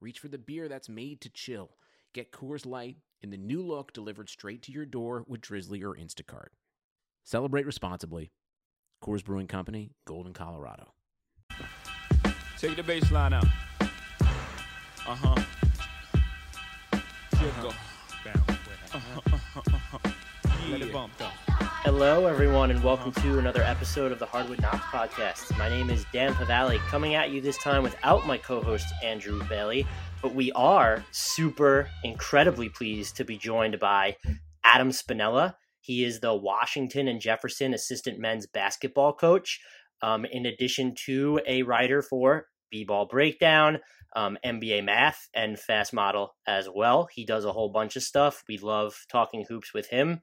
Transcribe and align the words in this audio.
reach 0.00 0.18
for 0.18 0.28
the 0.28 0.38
beer 0.38 0.68
that's 0.68 0.88
made 0.88 1.20
to 1.22 1.28
chill. 1.28 1.70
Get 2.12 2.32
Coors 2.32 2.66
Light 2.66 2.96
in 3.22 3.30
the 3.30 3.36
new 3.36 3.62
look 3.62 3.92
delivered 3.92 4.28
straight 4.28 4.62
to 4.62 4.72
your 4.72 4.86
door 4.86 5.24
with 5.26 5.40
Drizly 5.40 5.82
or 5.82 5.94
Instacart. 5.94 6.48
Celebrate 7.24 7.66
responsibly. 7.66 8.32
Coors 9.02 9.24
Brewing 9.24 9.46
Company, 9.46 9.92
Golden, 10.06 10.32
Colorado. 10.32 10.92
Take 12.58 12.76
the 12.76 12.82
bass 12.82 13.10
line 13.10 13.32
out. 13.32 13.46
Uh 15.06 15.14
huh. 15.14 15.34
Sugar. 17.38 17.74
Let 20.70 20.82
it 20.82 20.92
bump 20.92 21.12
though. 21.18 21.49
Hello, 21.82 22.26
everyone, 22.26 22.70
and 22.70 22.84
welcome 22.84 23.10
to 23.10 23.38
another 23.38 23.62
episode 23.62 24.12
of 24.12 24.18
the 24.18 24.26
Hardwood 24.26 24.60
Knocks 24.60 24.84
podcast. 24.84 25.56
My 25.56 25.70
name 25.70 25.88
is 25.88 26.04
Dan 26.12 26.34
Favale, 26.34 26.78
coming 26.88 27.14
at 27.14 27.30
you 27.30 27.40
this 27.40 27.56
time 27.56 27.82
without 27.82 28.26
my 28.26 28.36
co 28.36 28.60
host 28.60 28.84
Andrew 29.02 29.42
Bailey, 29.48 29.86
but 30.20 30.34
we 30.34 30.52
are 30.52 31.02
super 31.10 31.88
incredibly 32.04 32.68
pleased 32.68 33.16
to 33.16 33.24
be 33.24 33.38
joined 33.38 33.80
by 33.80 34.14
Adam 34.62 34.90
Spinella. 34.90 35.54
He 35.80 36.04
is 36.04 36.20
the 36.20 36.34
Washington 36.34 37.08
and 37.08 37.18
Jefferson 37.18 37.72
assistant 37.72 38.18
men's 38.18 38.46
basketball 38.46 39.14
coach, 39.14 39.58
um, 40.02 40.26
in 40.26 40.44
addition 40.44 40.94
to 41.06 41.40
a 41.46 41.62
writer 41.62 42.02
for 42.02 42.44
B 42.70 42.84
Ball 42.84 43.06
Breakdown, 43.06 43.78
um, 44.14 44.36
NBA 44.44 44.84
Math, 44.84 45.28
and 45.34 45.58
Fast 45.58 45.94
Model 45.94 46.36
as 46.46 46.68
well. 46.72 47.08
He 47.10 47.24
does 47.24 47.46
a 47.46 47.52
whole 47.52 47.70
bunch 47.70 47.96
of 47.96 48.02
stuff. 48.02 48.44
We 48.48 48.58
love 48.58 49.06
talking 49.10 49.46
hoops 49.48 49.72
with 49.72 49.88
him. 49.88 50.20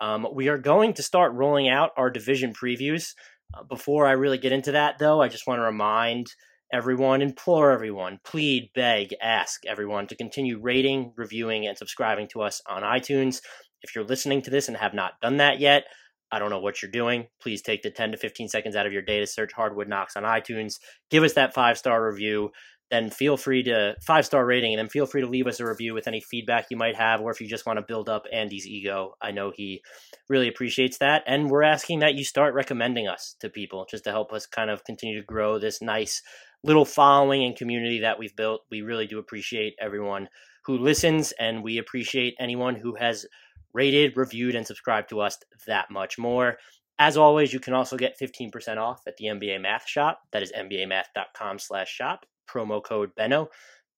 Um, 0.00 0.26
we 0.32 0.48
are 0.48 0.58
going 0.58 0.94
to 0.94 1.02
start 1.02 1.34
rolling 1.34 1.68
out 1.68 1.90
our 1.96 2.10
division 2.10 2.52
previews. 2.52 3.14
Uh, 3.52 3.62
before 3.62 4.06
I 4.06 4.12
really 4.12 4.38
get 4.38 4.52
into 4.52 4.72
that, 4.72 4.98
though, 4.98 5.20
I 5.22 5.28
just 5.28 5.46
want 5.46 5.58
to 5.58 5.64
remind 5.64 6.28
everyone, 6.72 7.22
implore 7.22 7.70
everyone, 7.70 8.18
plead, 8.24 8.70
beg, 8.74 9.14
ask 9.22 9.64
everyone 9.66 10.06
to 10.08 10.16
continue 10.16 10.58
rating, 10.60 11.12
reviewing, 11.16 11.66
and 11.66 11.78
subscribing 11.78 12.26
to 12.28 12.42
us 12.42 12.60
on 12.68 12.82
iTunes. 12.82 13.40
If 13.82 13.94
you're 13.94 14.04
listening 14.04 14.42
to 14.42 14.50
this 14.50 14.68
and 14.68 14.76
have 14.76 14.94
not 14.94 15.20
done 15.20 15.36
that 15.36 15.60
yet, 15.60 15.84
I 16.32 16.40
don't 16.40 16.50
know 16.50 16.58
what 16.58 16.82
you're 16.82 16.90
doing. 16.90 17.28
Please 17.40 17.62
take 17.62 17.82
the 17.82 17.90
10 17.90 18.12
to 18.12 18.16
15 18.18 18.48
seconds 18.48 18.74
out 18.74 18.86
of 18.86 18.92
your 18.92 19.02
day 19.02 19.20
to 19.20 19.26
search 19.26 19.52
Hardwood 19.52 19.88
Knocks 19.88 20.16
on 20.16 20.24
iTunes. 20.24 20.80
Give 21.10 21.22
us 21.22 21.34
that 21.34 21.54
five 21.54 21.78
star 21.78 22.04
review 22.04 22.50
then 22.94 23.10
feel 23.10 23.36
free 23.36 23.62
to 23.64 23.96
five 24.00 24.24
star 24.24 24.46
rating 24.46 24.72
and 24.72 24.78
then 24.78 24.88
feel 24.88 25.06
free 25.06 25.20
to 25.20 25.26
leave 25.26 25.48
us 25.48 25.58
a 25.58 25.66
review 25.66 25.94
with 25.94 26.06
any 26.06 26.20
feedback 26.20 26.66
you 26.70 26.76
might 26.76 26.94
have 26.94 27.20
or 27.20 27.30
if 27.32 27.40
you 27.40 27.48
just 27.48 27.66
want 27.66 27.76
to 27.76 27.84
build 27.86 28.08
up 28.08 28.24
Andy's 28.32 28.66
ego. 28.66 29.14
I 29.20 29.32
know 29.32 29.52
he 29.54 29.82
really 30.28 30.48
appreciates 30.48 30.98
that. 30.98 31.24
And 31.26 31.50
we're 31.50 31.64
asking 31.64 31.98
that 32.00 32.14
you 32.14 32.24
start 32.24 32.54
recommending 32.54 33.08
us 33.08 33.34
to 33.40 33.50
people 33.50 33.86
just 33.90 34.04
to 34.04 34.10
help 34.10 34.32
us 34.32 34.46
kind 34.46 34.70
of 34.70 34.84
continue 34.84 35.18
to 35.18 35.26
grow 35.26 35.58
this 35.58 35.82
nice 35.82 36.22
little 36.62 36.84
following 36.84 37.44
and 37.44 37.56
community 37.56 38.00
that 38.00 38.18
we've 38.18 38.36
built. 38.36 38.62
We 38.70 38.82
really 38.82 39.06
do 39.06 39.18
appreciate 39.18 39.74
everyone 39.80 40.28
who 40.64 40.78
listens 40.78 41.32
and 41.32 41.64
we 41.64 41.78
appreciate 41.78 42.34
anyone 42.38 42.76
who 42.76 42.94
has 42.94 43.26
rated, 43.72 44.16
reviewed, 44.16 44.54
and 44.54 44.66
subscribed 44.66 45.10
to 45.10 45.20
us 45.20 45.36
that 45.66 45.90
much 45.90 46.16
more. 46.16 46.58
As 46.98 47.16
always, 47.16 47.52
you 47.52 47.58
can 47.58 47.74
also 47.74 47.96
get 47.96 48.18
15% 48.20 48.76
off 48.76 49.02
at 49.08 49.16
the 49.16 49.26
NBA 49.26 49.60
Math 49.60 49.88
Shop. 49.88 50.20
That 50.30 50.44
is 50.44 50.52
nbamath.com 50.52 51.58
slash 51.58 51.90
shop 51.90 52.24
promo 52.46 52.82
code 52.82 53.10
Beno, 53.18 53.48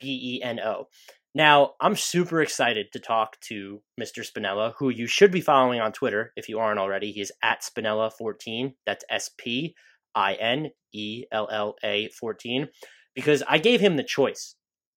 B 0.00 0.38
E 0.38 0.42
N 0.42 0.60
O. 0.60 0.88
Now, 1.34 1.72
I'm 1.82 1.96
super 1.96 2.40
excited 2.40 2.86
to 2.92 2.98
talk 2.98 3.38
to 3.48 3.82
Mr. 4.00 4.26
Spinella, 4.26 4.72
who 4.78 4.88
you 4.88 5.06
should 5.06 5.30
be 5.30 5.42
following 5.42 5.80
on 5.80 5.92
Twitter 5.92 6.32
if 6.34 6.48
you 6.48 6.58
aren't 6.58 6.80
already. 6.80 7.12
He 7.12 7.20
is 7.20 7.32
at 7.42 7.62
Spinella14. 7.62 8.72
That's 8.86 9.04
S 9.10 9.30
P 9.36 9.74
I 10.14 10.34
N 10.34 10.70
E 10.94 11.24
L 11.30 11.48
L 11.52 11.76
A 11.84 12.08
14. 12.18 12.68
Because 13.14 13.42
I 13.48 13.58
gave 13.58 13.80
him 13.80 13.96
the 13.96 14.02
choice 14.02 14.54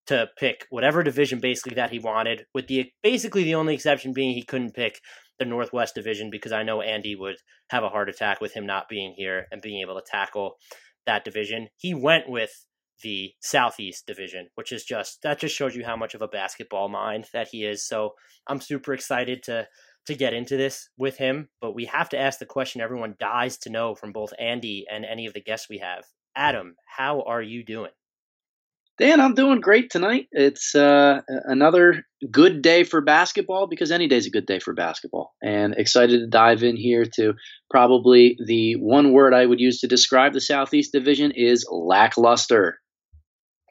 to 0.07 0.27
pick 0.39 0.65
whatever 0.69 1.03
division 1.03 1.39
basically 1.39 1.75
that 1.75 1.91
he 1.91 1.99
wanted, 1.99 2.45
with 2.53 2.67
the 2.67 2.89
basically 3.03 3.43
the 3.43 3.55
only 3.55 3.73
exception 3.73 4.13
being 4.13 4.33
he 4.33 4.43
couldn't 4.43 4.73
pick 4.73 4.99
the 5.39 5.45
Northwest 5.45 5.95
Division 5.95 6.29
because 6.29 6.51
I 6.51 6.63
know 6.63 6.81
Andy 6.81 7.15
would 7.15 7.35
have 7.69 7.83
a 7.83 7.89
heart 7.89 8.09
attack 8.09 8.41
with 8.41 8.53
him 8.53 8.65
not 8.65 8.89
being 8.89 9.13
here 9.17 9.47
and 9.51 9.61
being 9.61 9.81
able 9.81 9.95
to 9.95 10.05
tackle 10.05 10.55
that 11.05 11.25
division. 11.25 11.69
He 11.77 11.93
went 11.93 12.29
with 12.29 12.51
the 13.01 13.33
Southeast 13.39 14.05
Division, 14.05 14.47
which 14.55 14.71
is 14.71 14.83
just 14.83 15.21
that 15.23 15.39
just 15.39 15.55
shows 15.55 15.75
you 15.75 15.85
how 15.85 15.95
much 15.95 16.15
of 16.15 16.21
a 16.21 16.27
basketball 16.27 16.89
mind 16.89 17.25
that 17.33 17.49
he 17.49 17.65
is. 17.65 17.85
So 17.85 18.13
I'm 18.47 18.61
super 18.61 18.93
excited 18.93 19.43
to 19.43 19.67
to 20.07 20.15
get 20.15 20.33
into 20.33 20.57
this 20.57 20.89
with 20.97 21.17
him. 21.17 21.49
But 21.61 21.75
we 21.75 21.85
have 21.85 22.09
to 22.09 22.19
ask 22.19 22.39
the 22.39 22.45
question 22.45 22.81
everyone 22.81 23.15
dies 23.19 23.57
to 23.59 23.69
know 23.69 23.95
from 23.95 24.11
both 24.11 24.33
Andy 24.39 24.85
and 24.91 25.05
any 25.05 25.27
of 25.27 25.33
the 25.33 25.41
guests 25.41 25.69
we 25.69 25.79
have. 25.79 26.03
Adam, 26.35 26.75
how 26.97 27.21
are 27.21 27.41
you 27.41 27.63
doing? 27.63 27.91
Dan, 28.99 29.21
I'm 29.21 29.33
doing 29.33 29.61
great 29.61 29.89
tonight. 29.89 30.27
It's 30.33 30.75
uh, 30.75 31.21
another 31.45 32.03
good 32.29 32.61
day 32.61 32.83
for 32.83 32.99
basketball 32.99 33.67
because 33.67 33.91
any 33.91 34.09
day 34.09 34.17
is 34.17 34.25
a 34.25 34.29
good 34.29 34.45
day 34.45 34.59
for 34.59 34.73
basketball. 34.73 35.33
And 35.41 35.73
excited 35.77 36.19
to 36.19 36.27
dive 36.27 36.63
in 36.63 36.75
here 36.75 37.05
to 37.15 37.33
probably 37.71 38.37
the 38.45 38.73
one 38.73 39.13
word 39.13 39.33
I 39.33 39.45
would 39.45 39.61
use 39.61 39.79
to 39.79 39.87
describe 39.87 40.33
the 40.33 40.41
Southeast 40.41 40.91
Division 40.91 41.31
is 41.33 41.65
lackluster. 41.71 42.79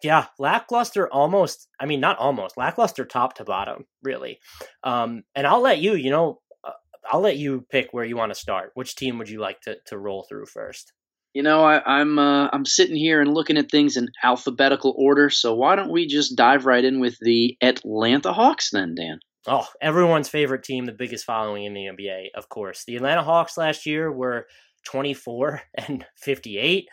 Yeah, 0.02 0.26
lackluster 0.38 1.08
almost. 1.08 1.68
I 1.80 1.86
mean, 1.86 2.00
not 2.00 2.18
almost 2.18 2.56
lackluster, 2.56 3.04
top 3.04 3.34
to 3.34 3.44
bottom, 3.44 3.84
really. 4.02 4.38
Um, 4.84 5.22
and 5.34 5.46
I'll 5.46 5.62
let 5.62 5.78
you. 5.78 5.94
You 5.94 6.10
know, 6.10 6.40
uh, 6.64 6.72
I'll 7.10 7.20
let 7.20 7.36
you 7.36 7.66
pick 7.70 7.88
where 7.92 8.04
you 8.04 8.16
want 8.16 8.32
to 8.32 8.38
start. 8.38 8.70
Which 8.74 8.96
team 8.96 9.18
would 9.18 9.28
you 9.28 9.40
like 9.40 9.60
to 9.62 9.76
to 9.86 9.98
roll 9.98 10.26
through 10.28 10.46
first? 10.46 10.92
You 11.34 11.42
know, 11.42 11.62
I, 11.62 11.76
am 11.76 11.82
I'm, 11.86 12.18
uh, 12.18 12.48
I'm 12.52 12.64
sitting 12.64 12.96
here 12.96 13.20
and 13.20 13.34
looking 13.34 13.58
at 13.58 13.70
things 13.70 13.96
in 13.96 14.08
alphabetical 14.24 14.94
order. 14.96 15.28
So 15.30 15.54
why 15.54 15.76
don't 15.76 15.92
we 15.92 16.06
just 16.06 16.36
dive 16.36 16.64
right 16.64 16.84
in 16.84 17.00
with 17.00 17.16
the 17.20 17.56
Atlanta 17.62 18.32
Hawks 18.32 18.70
then, 18.70 18.94
Dan? 18.94 19.20
Oh, 19.46 19.66
everyone's 19.80 20.28
favorite 20.28 20.64
team, 20.64 20.86
the 20.86 20.92
biggest 20.92 21.24
following 21.24 21.64
in 21.64 21.74
the 21.74 21.84
NBA, 21.84 22.28
of 22.34 22.48
course. 22.48 22.84
The 22.86 22.96
Atlanta 22.96 23.22
Hawks 23.22 23.56
last 23.56 23.86
year 23.86 24.10
were 24.10 24.46
24 24.86 25.62
and 25.74 26.04
58. 26.16 26.88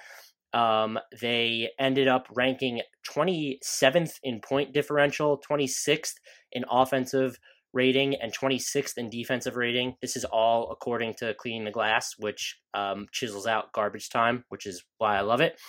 Um, 0.56 0.98
they 1.22 1.70
ended 1.78 2.08
up 2.08 2.28
ranking 2.34 2.82
27th 3.08 4.14
in 4.24 4.40
point 4.40 4.74
differential, 4.74 5.42
26th 5.48 6.14
in 6.54 6.64
offensive 6.72 7.38
rating, 7.74 8.16
and 8.16 8.34
26th 8.34 8.98
in 8.98 9.10
defensive 9.10 9.58
rating. 9.58 9.96
This 10.02 10.16
is 10.16 10.24
all 10.24 10.72
according 10.72 11.16
to 11.16 11.34
Cleaning 11.34 11.66
the 11.66 11.72
Glass, 11.72 12.16
which 12.18 12.58
um, 12.74 13.08
chisels 13.12 13.46
out 13.46 13.74
garbage 13.74 14.10
time, 14.10 14.46
which 14.48 14.66
is 14.66 14.82
why 14.98 15.18
I 15.18 15.22
love 15.22 15.42
it. 15.42 15.60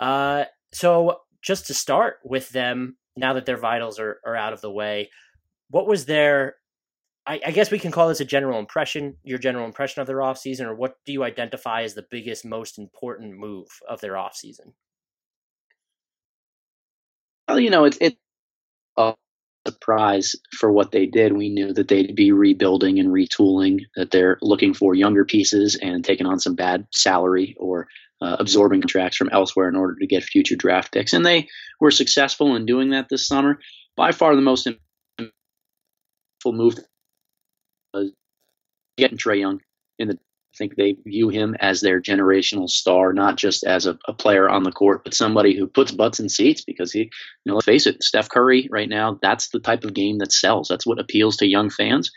Uh, 0.00 0.44
so, 0.72 1.20
just 1.40 1.68
to 1.68 1.74
start 1.74 2.16
with 2.24 2.48
them, 2.50 2.96
now 3.16 3.34
that 3.34 3.46
their 3.46 3.56
vitals 3.56 4.00
are, 4.00 4.18
are 4.26 4.34
out 4.34 4.52
of 4.52 4.60
the 4.60 4.70
way, 4.70 5.10
what 5.70 5.86
was 5.86 6.06
their 6.06 6.56
I, 7.28 7.40
I, 7.46 7.50
guess 7.50 7.70
we 7.70 7.78
can 7.78 7.92
call 7.92 8.08
this 8.08 8.20
a 8.20 8.24
general 8.24 8.58
impression, 8.58 9.16
your 9.22 9.38
general 9.38 9.66
impression 9.66 10.00
of 10.00 10.06
their 10.06 10.16
offseason, 10.16 10.64
or 10.64 10.74
what 10.74 10.96
do 11.04 11.12
you 11.12 11.22
identify 11.22 11.82
as 11.82 11.92
the 11.92 12.06
biggest, 12.10 12.46
most 12.46 12.78
important 12.78 13.36
move 13.36 13.68
of 13.86 14.00
their 14.00 14.14
offseason? 14.14 14.72
Well, 17.46 17.60
you 17.60 17.68
know, 17.68 17.84
it's 17.84 17.98
it, 18.00 18.16
a 18.96 19.14
surprise 19.66 20.36
for 20.58 20.72
what 20.72 20.90
they 20.90 21.04
did. 21.04 21.36
We 21.36 21.50
knew 21.50 21.74
that 21.74 21.88
they'd 21.88 22.16
be 22.16 22.32
rebuilding 22.32 22.98
and 22.98 23.10
retooling, 23.10 23.80
that 23.96 24.10
they're 24.10 24.38
looking 24.40 24.72
for 24.72 24.94
younger 24.94 25.26
pieces 25.26 25.78
and 25.80 26.02
taking 26.02 26.26
on 26.26 26.40
some 26.40 26.54
bad 26.54 26.86
salary 26.94 27.54
or 27.58 27.88
uh, 28.22 28.36
absorbing 28.38 28.80
contracts 28.80 29.18
from 29.18 29.28
elsewhere 29.30 29.68
in 29.68 29.76
order 29.76 29.96
to 30.00 30.06
get 30.06 30.24
future 30.24 30.56
draft 30.56 30.92
picks. 30.92 31.12
And 31.12 31.26
they 31.26 31.48
were 31.78 31.90
successful 31.90 32.56
in 32.56 32.64
doing 32.64 32.90
that 32.90 33.08
this 33.10 33.26
summer. 33.26 33.58
By 33.96 34.12
far 34.12 34.34
the 34.34 34.40
most 34.40 34.66
impactful 34.66 35.30
move 36.46 36.78
getting 38.98 39.18
Trae 39.18 39.40
Young 39.40 39.60
in 39.98 40.08
the. 40.08 40.18
I 40.54 40.56
think 40.56 40.76
they 40.76 40.96
view 41.04 41.28
him 41.28 41.54
as 41.60 41.82
their 41.82 42.00
generational 42.00 42.68
star, 42.68 43.12
not 43.12 43.36
just 43.36 43.64
as 43.64 43.86
a, 43.86 43.98
a, 44.08 44.14
player 44.14 44.48
on 44.48 44.62
the 44.62 44.72
court, 44.72 45.04
but 45.04 45.14
somebody 45.14 45.56
who 45.56 45.68
puts 45.68 45.92
butts 45.92 46.18
in 46.18 46.28
seats. 46.30 46.64
Because 46.64 46.90
he, 46.90 47.00
you 47.00 47.10
know, 47.44 47.54
let's 47.54 47.66
face 47.66 47.86
it, 47.86 48.02
Steph 48.02 48.30
Curry 48.30 48.66
right 48.70 48.88
now, 48.88 49.18
that's 49.20 49.50
the 49.50 49.60
type 49.60 49.84
of 49.84 49.94
game 49.94 50.18
that 50.18 50.32
sells. 50.32 50.66
That's 50.66 50.86
what 50.86 50.98
appeals 50.98 51.36
to 51.36 51.46
young 51.46 51.68
fans. 51.68 52.10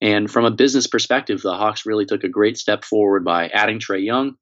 And 0.00 0.30
from 0.30 0.44
a 0.44 0.50
business 0.50 0.86
perspective, 0.86 1.40
the 1.40 1.54
Hawks 1.54 1.86
really 1.86 2.04
took 2.04 2.24
a 2.24 2.28
great 2.28 2.58
step 2.58 2.84
forward 2.84 3.24
by 3.24 3.48
adding 3.48 3.78
Trae 3.78 4.04
Young, 4.04 4.36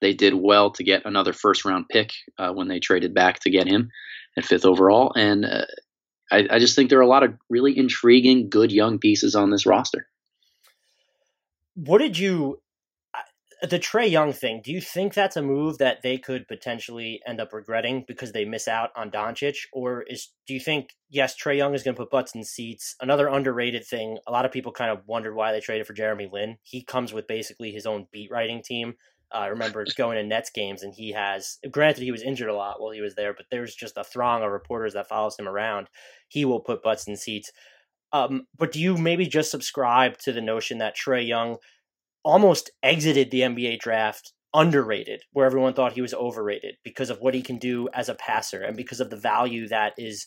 They 0.00 0.14
did 0.14 0.34
well 0.34 0.70
to 0.72 0.84
get 0.84 1.04
another 1.04 1.32
first 1.32 1.64
round 1.64 1.86
pick 1.88 2.10
uh, 2.38 2.52
when 2.52 2.68
they 2.68 2.78
traded 2.78 3.14
back 3.14 3.40
to 3.40 3.50
get 3.50 3.66
him 3.66 3.90
at 4.36 4.44
fifth 4.44 4.64
overall. 4.64 5.12
And 5.16 5.44
uh, 5.44 5.64
I, 6.30 6.46
I 6.50 6.58
just 6.58 6.76
think 6.76 6.90
there 6.90 7.00
are 7.00 7.02
a 7.02 7.08
lot 7.08 7.24
of 7.24 7.34
really 7.50 7.76
intriguing, 7.76 8.48
good 8.48 8.70
young 8.70 8.98
pieces 8.98 9.34
on 9.34 9.50
this 9.50 9.66
roster. 9.66 10.06
What 11.84 11.98
did 11.98 12.18
you 12.18 12.60
the 13.62 13.78
Trae 13.78 14.08
Young 14.08 14.32
thing, 14.32 14.60
do 14.62 14.72
you 14.72 14.80
think 14.80 15.14
that's 15.14 15.36
a 15.36 15.42
move 15.42 15.78
that 15.78 16.02
they 16.02 16.16
could 16.16 16.46
potentially 16.46 17.20
end 17.26 17.40
up 17.40 17.52
regretting 17.52 18.04
because 18.06 18.30
they 18.32 18.44
miss 18.44 18.68
out 18.68 18.90
on 18.94 19.10
Doncic? 19.10 19.56
Or 19.72 20.02
is 20.02 20.28
do 20.46 20.54
you 20.54 20.60
think 20.60 20.94
yes, 21.10 21.34
Trae 21.36 21.56
Young 21.56 21.74
is 21.74 21.82
going 21.82 21.96
to 21.96 22.00
put 22.00 22.10
butts 22.10 22.34
in 22.34 22.44
seats? 22.44 22.94
Another 23.00 23.26
underrated 23.26 23.84
thing. 23.84 24.18
A 24.26 24.32
lot 24.32 24.44
of 24.44 24.52
people 24.52 24.70
kind 24.70 24.90
of 24.90 25.02
wondered 25.06 25.34
why 25.34 25.52
they 25.52 25.60
traded 25.60 25.86
for 25.86 25.92
Jeremy 25.92 26.28
Lin. 26.32 26.58
He 26.62 26.84
comes 26.84 27.12
with 27.12 27.26
basically 27.26 27.72
his 27.72 27.86
own 27.86 28.06
beat 28.12 28.30
writing 28.30 28.62
team. 28.62 28.94
Uh, 29.32 29.38
I 29.38 29.46
remember 29.48 29.84
going 29.96 30.16
to 30.16 30.24
Nets 30.24 30.50
games, 30.50 30.82
and 30.82 30.94
he 30.94 31.12
has. 31.12 31.58
Granted, 31.70 32.04
he 32.04 32.12
was 32.12 32.22
injured 32.22 32.50
a 32.50 32.54
lot 32.54 32.80
while 32.80 32.92
he 32.92 33.00
was 33.00 33.16
there, 33.16 33.34
but 33.34 33.46
there's 33.50 33.74
just 33.74 33.96
a 33.96 34.04
throng 34.04 34.42
of 34.42 34.52
reporters 34.52 34.94
that 34.94 35.08
follows 35.08 35.36
him 35.36 35.48
around. 35.48 35.88
He 36.28 36.44
will 36.44 36.60
put 36.60 36.82
butts 36.82 37.08
in 37.08 37.16
seats. 37.16 37.50
Um, 38.12 38.46
but 38.56 38.72
do 38.72 38.80
you 38.80 38.96
maybe 38.96 39.26
just 39.26 39.50
subscribe 39.50 40.18
to 40.18 40.32
the 40.32 40.40
notion 40.40 40.78
that 40.78 40.96
Trae 40.96 41.26
Young? 41.26 41.58
almost 42.28 42.70
exited 42.82 43.30
the 43.30 43.40
NBA 43.40 43.78
draft 43.80 44.32
underrated, 44.54 45.22
where 45.32 45.46
everyone 45.46 45.72
thought 45.74 45.94
he 45.94 46.02
was 46.02 46.14
overrated 46.14 46.76
because 46.84 47.10
of 47.10 47.20
what 47.20 47.34
he 47.34 47.42
can 47.42 47.58
do 47.58 47.88
as 47.94 48.08
a 48.08 48.14
passer 48.14 48.62
and 48.62 48.76
because 48.76 49.00
of 49.00 49.08
the 49.10 49.16
value 49.16 49.68
that 49.68 49.94
is 49.96 50.26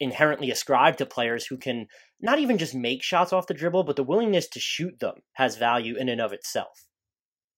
inherently 0.00 0.50
ascribed 0.50 0.98
to 0.98 1.06
players 1.06 1.46
who 1.46 1.56
can 1.56 1.86
not 2.20 2.38
even 2.38 2.58
just 2.58 2.74
make 2.74 3.02
shots 3.02 3.32
off 3.32 3.46
the 3.46 3.54
dribble, 3.54 3.84
but 3.84 3.96
the 3.96 4.02
willingness 4.02 4.48
to 4.48 4.60
shoot 4.60 4.98
them 5.00 5.14
has 5.34 5.56
value 5.56 5.96
in 5.96 6.08
and 6.08 6.20
of 6.20 6.32
itself. 6.32 6.86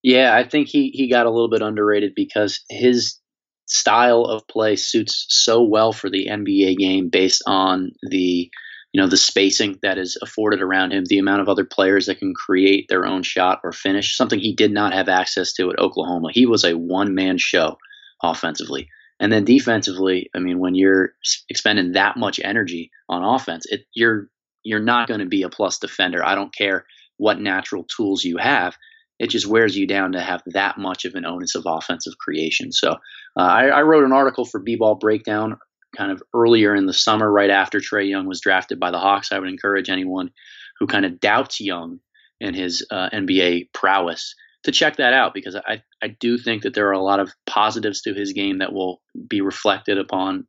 Yeah, 0.02 0.36
I 0.36 0.48
think 0.48 0.68
he 0.68 0.90
he 0.90 1.08
got 1.08 1.26
a 1.26 1.30
little 1.30 1.48
bit 1.48 1.62
underrated 1.62 2.12
because 2.14 2.64
his 2.68 3.18
style 3.66 4.22
of 4.22 4.46
play 4.48 4.76
suits 4.76 5.26
so 5.28 5.62
well 5.62 5.92
for 5.92 6.10
the 6.10 6.26
NBA 6.26 6.76
game 6.76 7.08
based 7.08 7.42
on 7.46 7.90
the 8.02 8.50
you 8.96 9.02
know 9.02 9.08
the 9.08 9.19
spacing 9.19 9.78
that 9.82 9.98
is 9.98 10.16
afforded 10.22 10.62
around 10.62 10.94
him, 10.94 11.04
the 11.04 11.19
amount 11.19 11.43
of 11.43 11.50
other 11.50 11.66
players 11.66 12.06
that 12.06 12.19
can 12.19 12.32
create 12.32 12.87
their 12.88 13.04
own 13.04 13.22
shot 13.22 13.60
or 13.62 13.70
finish, 13.70 14.16
something 14.16 14.38
he 14.38 14.54
did 14.54 14.72
not 14.72 14.94
have 14.94 15.10
access 15.10 15.52
to 15.52 15.69
at 15.69 15.78
Oklahoma. 15.78 16.28
He 16.32 16.46
was 16.46 16.64
a 16.64 16.72
one 16.72 17.14
man 17.14 17.37
show 17.37 17.76
offensively. 18.22 18.88
And 19.20 19.31
then 19.31 19.44
defensively, 19.44 20.31
I 20.34 20.38
mean, 20.38 20.58
when 20.58 20.75
you're 20.75 21.10
expending 21.50 21.93
that 21.93 22.16
much 22.16 22.40
energy 22.43 22.90
on 23.06 23.22
offense, 23.22 23.66
it, 23.66 23.82
you're 23.93 24.31
you're 24.62 24.81
not 24.81 25.08
going 25.08 25.20
to 25.20 25.26
be 25.26 25.42
a 25.42 25.50
plus 25.50 25.78
defender. 25.78 26.25
I 26.25 26.34
don't 26.34 26.54
care 26.54 26.87
what 27.19 27.38
natural 27.38 27.84
tools 27.84 28.25
you 28.25 28.38
have. 28.38 28.78
It 29.19 29.28
just 29.28 29.46
wears 29.46 29.76
you 29.76 29.87
down 29.87 30.12
to 30.12 30.22
have 30.22 30.42
that 30.46 30.78
much 30.78 31.04
of 31.04 31.14
an 31.16 31.26
onus 31.26 31.54
of 31.54 31.64
offensive 31.66 32.16
creation. 32.16 32.72
So 32.72 32.92
uh, 32.92 33.42
I, 33.42 33.66
I, 33.66 33.82
wrote 33.82 34.04
an 34.04 34.12
article 34.12 34.46
for 34.46 34.60
B-Ball 34.60 34.94
Breakdown 34.94 35.58
kind 35.96 36.12
of 36.12 36.22
earlier 36.34 36.75
in 36.75 36.87
the 36.87 36.93
summer, 36.93 37.31
right 37.31 37.50
after 37.50 37.81
Trae 37.81 38.08
Young 38.08 38.26
was 38.26 38.40
drafted 38.40 38.78
by 38.78 38.90
the 38.90 38.98
Hawks. 38.98 39.32
I 39.32 39.38
would 39.38 39.48
encourage 39.48 39.88
anyone 39.88 40.31
who 40.78 40.87
kind 40.87 41.04
of 41.04 41.20
doubts 41.20 41.60
Young 41.60 42.00
and 42.40 42.54
his 42.54 42.87
uh, 42.90 43.08
NBA 43.12 43.72
prowess 43.72 44.34
to 44.64 44.72
check 44.72 44.96
that 44.96 45.12
out 45.12 45.32
because 45.32 45.56
I, 45.56 45.82
I 46.02 46.08
do 46.08 46.38
think 46.38 46.62
that 46.62 46.75
there 46.75 46.88
are 46.88 46.93
a 46.93 47.02
lot 47.02 47.20
of 47.20 47.32
positives 47.46 48.02
to 48.02 48.14
his 48.14 48.32
game 48.32 48.58
that 48.58 48.72
will 48.72 49.00
be 49.28 49.40
reflected 49.40 49.98
upon 49.98 50.46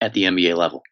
at 0.00 0.12
the 0.12 0.24
NBA 0.24 0.56
level. 0.56 0.82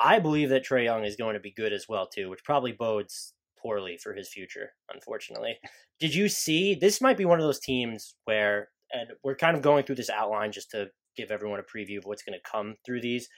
I 0.00 0.18
believe 0.18 0.50
that 0.50 0.64
Trae 0.64 0.84
Young 0.84 1.04
is 1.04 1.16
going 1.16 1.34
to 1.34 1.40
be 1.40 1.52
good 1.52 1.72
as 1.72 1.86
well 1.88 2.06
too, 2.06 2.30
which 2.30 2.44
probably 2.44 2.72
bodes 2.72 3.32
poorly 3.60 3.96
for 3.96 4.14
his 4.14 4.28
future, 4.28 4.70
unfortunately. 4.92 5.58
Did 5.98 6.14
you 6.14 6.28
see 6.28 6.74
this 6.74 7.00
might 7.00 7.16
be 7.16 7.24
one 7.24 7.38
of 7.38 7.44
those 7.44 7.60
teams 7.60 8.14
where 8.24 8.68
and 8.92 9.10
we're 9.22 9.36
kind 9.36 9.56
of 9.56 9.62
going 9.62 9.84
through 9.84 9.96
this 9.96 10.10
outline 10.10 10.52
just 10.52 10.70
to 10.70 10.88
give 11.18 11.30
everyone 11.30 11.60
a 11.60 11.62
preview 11.62 11.98
of 11.98 12.04
what's 12.04 12.22
going 12.22 12.38
to 12.38 12.50
come 12.50 12.76
through 12.86 13.02
these. 13.02 13.28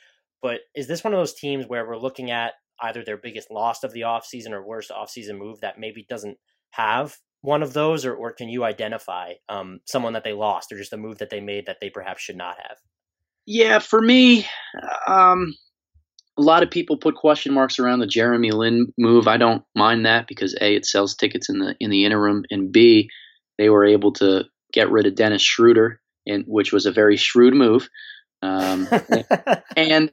But 0.42 0.60
is 0.74 0.86
this 0.86 1.02
one 1.02 1.12
of 1.12 1.18
those 1.18 1.34
teams 1.34 1.66
where 1.66 1.86
we're 1.86 1.98
looking 1.98 2.30
at 2.30 2.52
either 2.82 3.04
their 3.04 3.18
biggest 3.18 3.50
loss 3.50 3.82
of 3.82 3.92
the 3.92 4.02
offseason 4.02 4.52
or 4.52 4.64
worst 4.64 4.90
offseason 4.90 5.38
move 5.38 5.60
that 5.60 5.78
maybe 5.78 6.06
doesn't 6.08 6.38
have 6.70 7.16
one 7.42 7.62
of 7.62 7.72
those, 7.72 8.04
or, 8.04 8.14
or 8.14 8.32
can 8.32 8.48
you 8.48 8.64
identify 8.64 9.32
um, 9.48 9.80
someone 9.86 10.12
that 10.12 10.24
they 10.24 10.32
lost 10.32 10.72
or 10.72 10.76
just 10.76 10.92
a 10.92 10.96
move 10.96 11.18
that 11.18 11.30
they 11.30 11.40
made 11.40 11.66
that 11.66 11.78
they 11.80 11.90
perhaps 11.90 12.22
should 12.22 12.36
not 12.36 12.56
have? 12.56 12.76
Yeah, 13.46 13.78
for 13.78 14.00
me, 14.00 14.46
um, 15.08 15.54
a 16.38 16.42
lot 16.42 16.62
of 16.62 16.70
people 16.70 16.98
put 16.98 17.14
question 17.14 17.52
marks 17.52 17.78
around 17.78 18.00
the 18.00 18.06
Jeremy 18.06 18.50
Lin 18.50 18.92
move. 18.98 19.26
I 19.26 19.38
don't 19.38 19.62
mind 19.74 20.06
that 20.06 20.26
because 20.28 20.54
a 20.60 20.74
it 20.74 20.86
sells 20.86 21.14
tickets 21.14 21.48
in 21.48 21.58
the 21.58 21.74
in 21.80 21.90
the 21.90 22.04
interim, 22.04 22.44
and 22.50 22.70
b 22.70 23.08
they 23.58 23.68
were 23.70 23.84
able 23.84 24.12
to 24.14 24.44
get 24.72 24.90
rid 24.90 25.06
of 25.06 25.14
Dennis 25.14 25.42
Schroeder, 25.42 25.99
and 26.26 26.44
which 26.46 26.72
was 26.72 26.86
a 26.86 26.92
very 26.92 27.16
shrewd 27.16 27.54
move. 27.54 27.88
Um, 28.42 28.88
and 29.76 30.10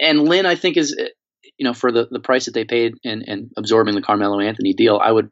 and 0.00 0.28
Lin, 0.28 0.46
I 0.46 0.54
think 0.54 0.76
is 0.76 0.96
you 1.58 1.64
know 1.64 1.74
for 1.74 1.92
the 1.92 2.08
the 2.10 2.20
price 2.20 2.46
that 2.46 2.54
they 2.54 2.64
paid 2.64 2.94
and 3.04 3.24
and 3.26 3.50
absorbing 3.56 3.94
the 3.94 4.02
Carmelo 4.02 4.40
Anthony 4.40 4.72
deal, 4.72 5.00
I 5.02 5.12
would 5.12 5.30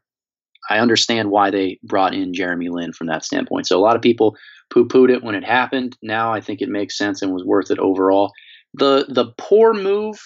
I 0.69 0.79
understand 0.79 1.31
why 1.31 1.51
they 1.51 1.79
brought 1.83 2.13
in 2.13 2.33
Jeremy 2.33 2.69
Lin 2.69 2.93
from 2.93 3.07
that 3.07 3.25
standpoint. 3.25 3.67
So 3.67 3.77
a 3.77 3.81
lot 3.81 3.95
of 3.95 4.01
people 4.01 4.35
poo 4.71 4.87
pooed 4.87 5.09
it 5.09 5.23
when 5.23 5.35
it 5.35 5.43
happened. 5.43 5.97
Now 6.01 6.33
I 6.33 6.41
think 6.41 6.61
it 6.61 6.69
makes 6.69 6.97
sense 6.97 7.21
and 7.21 7.33
was 7.33 7.43
worth 7.45 7.71
it 7.71 7.79
overall. 7.79 8.31
The 8.73 9.05
the 9.09 9.33
poor 9.37 9.73
move. 9.73 10.19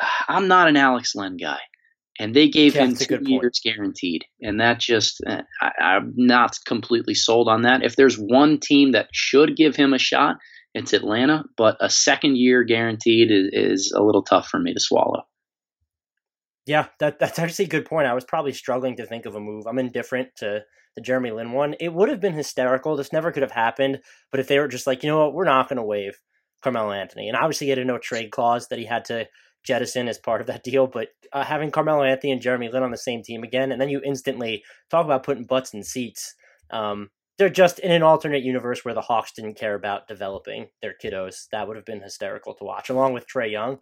I'm 0.28 0.48
not 0.48 0.68
an 0.68 0.76
Alex 0.76 1.14
Len 1.14 1.36
guy 1.36 1.60
and 2.18 2.34
they 2.34 2.48
gave 2.48 2.74
yeah, 2.74 2.84
him 2.84 2.94
two 2.94 3.18
years 3.22 3.60
guaranteed, 3.62 4.24
and 4.40 4.60
that 4.60 4.78
just 4.78 5.20
uh, 5.26 5.42
I, 5.60 5.96
am 5.96 6.12
not 6.16 6.56
completely 6.66 7.14
sold 7.14 7.48
on 7.48 7.62
that. 7.62 7.82
If 7.82 7.96
there's 7.96 8.16
one 8.16 8.58
team 8.60 8.92
that 8.92 9.08
should 9.12 9.56
give 9.56 9.74
him 9.74 9.92
a 9.92 9.98
shot, 9.98 10.36
it's 10.74 10.92
Atlanta, 10.92 11.44
but 11.56 11.76
a 11.80 11.90
second 11.90 12.36
year 12.36 12.64
guaranteed 12.64 13.30
is, 13.30 13.48
is 13.52 13.92
a 13.96 14.02
little 14.02 14.22
tough 14.22 14.48
for 14.48 14.58
me 14.58 14.74
to 14.74 14.80
swallow. 14.80 15.22
Yeah, 16.66 16.86
that 16.98 17.18
that's 17.18 17.38
actually 17.38 17.66
a 17.66 17.68
good 17.68 17.84
point. 17.84 18.06
I 18.06 18.14
was 18.14 18.24
probably 18.24 18.52
struggling 18.52 18.96
to 18.96 19.06
think 19.06 19.26
of 19.26 19.34
a 19.34 19.40
move. 19.40 19.66
I'm 19.66 19.78
indifferent 19.78 20.30
to 20.36 20.62
the 20.96 21.02
Jeremy 21.02 21.32
Lin 21.32 21.52
one. 21.52 21.74
It 21.80 21.92
would 21.92 22.08
have 22.08 22.20
been 22.20 22.32
hysterical. 22.32 22.96
This 22.96 23.12
never 23.12 23.32
could 23.32 23.42
have 23.42 23.52
happened. 23.52 24.00
But 24.30 24.40
if 24.40 24.48
they 24.48 24.58
were 24.58 24.68
just 24.68 24.86
like, 24.86 25.02
you 25.02 25.08
know 25.08 25.24
what, 25.24 25.34
we're 25.34 25.44
not 25.44 25.68
going 25.68 25.76
to 25.76 25.82
waive 25.82 26.18
Carmelo 26.62 26.92
Anthony, 26.92 27.28
and 27.28 27.36
obviously 27.36 27.66
he 27.66 27.70
had 27.70 27.78
a 27.78 27.84
no 27.84 27.98
trade 27.98 28.30
clause 28.30 28.68
that 28.68 28.78
he 28.78 28.86
had 28.86 29.04
to 29.06 29.26
jettison 29.64 30.08
as 30.08 30.18
part 30.18 30.40
of 30.40 30.46
that 30.46 30.62
deal. 30.62 30.86
But 30.86 31.08
uh, 31.32 31.44
having 31.44 31.70
Carmelo 31.70 32.04
Anthony 32.04 32.32
and 32.32 32.40
Jeremy 32.40 32.68
Lin 32.68 32.82
on 32.82 32.90
the 32.90 32.96
same 32.96 33.22
team 33.22 33.42
again, 33.42 33.72
and 33.72 33.80
then 33.80 33.88
you 33.88 34.00
instantly 34.04 34.62
talk 34.90 35.04
about 35.04 35.24
putting 35.24 35.44
butts 35.44 35.74
in 35.74 35.82
seats. 35.82 36.34
Um, 36.70 37.10
they're 37.36 37.50
just 37.50 37.80
in 37.80 37.90
an 37.90 38.02
alternate 38.02 38.44
universe 38.44 38.84
where 38.84 38.94
the 38.94 39.00
Hawks 39.00 39.32
didn't 39.32 39.58
care 39.58 39.74
about 39.74 40.06
developing 40.06 40.68
their 40.80 40.94
kiddos. 41.02 41.48
That 41.50 41.66
would 41.66 41.76
have 41.76 41.84
been 41.84 42.00
hysterical 42.00 42.54
to 42.54 42.64
watch, 42.64 42.90
along 42.90 43.12
with 43.14 43.26
Trae 43.26 43.50
Young, 43.50 43.78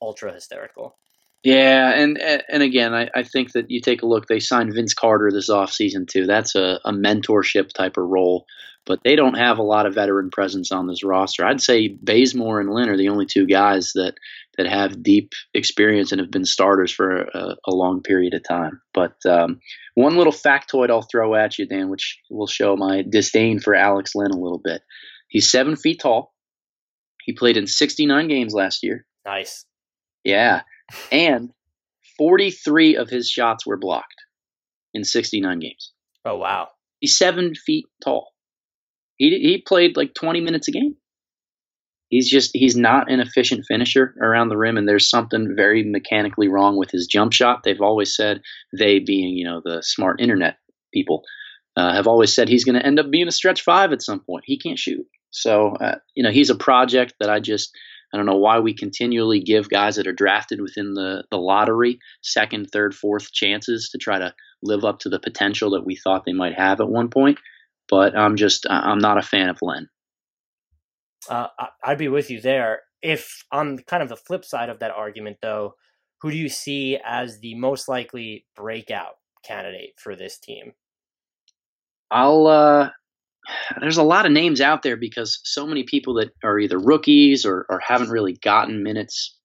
ultra 0.00 0.32
hysterical. 0.32 0.96
Yeah, 1.42 1.90
and 1.90 2.18
and 2.18 2.62
again, 2.62 2.94
I, 2.94 3.10
I 3.14 3.22
think 3.22 3.52
that 3.52 3.70
you 3.70 3.80
take 3.80 4.02
a 4.02 4.06
look. 4.06 4.26
They 4.26 4.40
signed 4.40 4.72
Vince 4.72 4.94
Carter 4.94 5.30
this 5.30 5.50
offseason 5.50 6.08
too. 6.08 6.24
That's 6.24 6.54
a, 6.54 6.80
a 6.86 6.92
mentorship 6.92 7.70
type 7.74 7.98
of 7.98 8.08
role, 8.08 8.46
but 8.86 9.00
they 9.04 9.14
don't 9.14 9.36
have 9.36 9.58
a 9.58 9.62
lot 9.62 9.84
of 9.84 9.94
veteran 9.94 10.30
presence 10.30 10.72
on 10.72 10.86
this 10.86 11.04
roster. 11.04 11.44
I'd 11.44 11.60
say 11.60 11.88
Bazemore 11.88 12.60
and 12.60 12.72
Lin 12.72 12.88
are 12.88 12.96
the 12.96 13.10
only 13.10 13.26
two 13.26 13.46
guys 13.46 13.92
that 13.94 14.14
that 14.56 14.66
have 14.66 15.02
deep 15.02 15.32
experience 15.52 16.12
and 16.12 16.20
have 16.20 16.30
been 16.30 16.44
starters 16.44 16.92
for 16.92 17.22
a, 17.22 17.56
a 17.66 17.74
long 17.74 18.02
period 18.02 18.34
of 18.34 18.42
time. 18.48 18.80
But 18.92 19.14
um, 19.28 19.60
one 19.94 20.16
little 20.16 20.32
factoid 20.32 20.90
I'll 20.90 21.06
throw 21.10 21.34
at 21.34 21.58
you, 21.58 21.66
Dan, 21.66 21.88
which 21.88 22.18
will 22.30 22.46
show 22.46 22.76
my 22.76 23.02
disdain 23.08 23.60
for 23.60 23.74
Alex 23.74 24.14
Len 24.14 24.30
a 24.30 24.38
little 24.38 24.60
bit. 24.62 24.82
He's 25.28 25.50
seven 25.50 25.76
feet 25.76 26.00
tall. 26.00 26.32
He 27.24 27.32
played 27.32 27.56
in 27.56 27.66
69 27.66 28.28
games 28.28 28.54
last 28.54 28.82
year. 28.82 29.06
Nice. 29.24 29.64
Yeah. 30.22 30.62
And 31.10 31.50
43 32.18 32.96
of 32.96 33.08
his 33.08 33.28
shots 33.28 33.66
were 33.66 33.78
blocked 33.78 34.14
in 34.92 35.04
69 35.04 35.58
games. 35.58 35.92
Oh, 36.24 36.36
wow. 36.36 36.68
He's 37.00 37.16
seven 37.16 37.54
feet 37.54 37.86
tall. 38.02 38.28
He, 39.16 39.30
he 39.30 39.62
played 39.66 39.96
like 39.96 40.14
20 40.14 40.40
minutes 40.40 40.68
a 40.68 40.72
game 40.72 40.96
he's 42.14 42.30
just 42.30 42.52
he's 42.54 42.76
not 42.76 43.10
an 43.10 43.18
efficient 43.18 43.64
finisher 43.66 44.14
around 44.22 44.48
the 44.48 44.56
rim 44.56 44.76
and 44.76 44.88
there's 44.88 45.10
something 45.10 45.54
very 45.56 45.82
mechanically 45.82 46.46
wrong 46.46 46.76
with 46.76 46.88
his 46.88 47.08
jump 47.08 47.32
shot. 47.32 47.64
They've 47.64 47.80
always 47.80 48.14
said 48.14 48.40
they 48.78 49.00
being 49.00 49.36
you 49.36 49.44
know 49.44 49.60
the 49.64 49.82
smart 49.82 50.20
internet 50.20 50.58
people 50.92 51.24
uh, 51.76 51.92
have 51.92 52.06
always 52.06 52.32
said 52.32 52.48
he's 52.48 52.64
going 52.64 52.78
to 52.78 52.86
end 52.86 53.00
up 53.00 53.10
being 53.10 53.26
a 53.26 53.32
stretch 53.32 53.62
five 53.62 53.92
at 53.92 54.00
some 54.00 54.20
point. 54.20 54.44
He 54.46 54.60
can't 54.60 54.78
shoot. 54.78 55.04
So 55.30 55.74
uh, 55.80 55.96
you 56.14 56.22
know 56.22 56.30
he's 56.30 56.50
a 56.50 56.54
project 56.54 57.14
that 57.18 57.30
i 57.30 57.40
just 57.40 57.76
i 58.12 58.16
don't 58.16 58.26
know 58.26 58.38
why 58.38 58.60
we 58.60 58.74
continually 58.74 59.40
give 59.40 59.68
guys 59.68 59.96
that 59.96 60.06
are 60.06 60.12
drafted 60.12 60.60
within 60.60 60.94
the, 60.94 61.24
the 61.32 61.36
lottery 61.36 61.98
second 62.22 62.70
third 62.70 62.94
fourth 62.94 63.32
chances 63.32 63.88
to 63.90 63.98
try 63.98 64.20
to 64.20 64.32
live 64.62 64.84
up 64.84 65.00
to 65.00 65.08
the 65.08 65.18
potential 65.18 65.70
that 65.70 65.84
we 65.84 65.96
thought 65.96 66.24
they 66.24 66.32
might 66.32 66.54
have 66.54 66.80
at 66.80 66.88
one 66.88 67.08
point. 67.08 67.38
But 67.88 68.16
i'm 68.16 68.36
just 68.36 68.66
i'm 68.70 68.98
not 68.98 69.18
a 69.18 69.22
fan 69.22 69.48
of 69.48 69.58
len 69.60 69.88
uh, 71.28 71.48
I'd 71.82 71.98
be 71.98 72.08
with 72.08 72.30
you 72.30 72.40
there. 72.40 72.80
If 73.02 73.44
on 73.52 73.78
kind 73.86 74.02
of 74.02 74.08
the 74.08 74.16
flip 74.16 74.44
side 74.44 74.68
of 74.68 74.78
that 74.78 74.90
argument, 74.90 75.38
though, 75.42 75.74
who 76.20 76.30
do 76.30 76.36
you 76.36 76.48
see 76.48 76.98
as 77.04 77.40
the 77.40 77.54
most 77.54 77.88
likely 77.88 78.46
breakout 78.56 79.16
candidate 79.44 79.94
for 79.98 80.16
this 80.16 80.38
team? 80.38 80.72
I'll 82.10 82.46
uh, 82.46 82.90
there's 83.80 83.98
a 83.98 84.02
lot 84.02 84.26
of 84.26 84.32
names 84.32 84.60
out 84.60 84.82
there 84.82 84.96
because 84.96 85.40
so 85.44 85.66
many 85.66 85.84
people 85.84 86.14
that 86.14 86.30
are 86.42 86.58
either 86.58 86.78
rookies 86.78 87.44
or, 87.44 87.66
or 87.68 87.80
haven't 87.80 88.10
really 88.10 88.38
gotten 88.42 88.82
minutes 88.82 89.38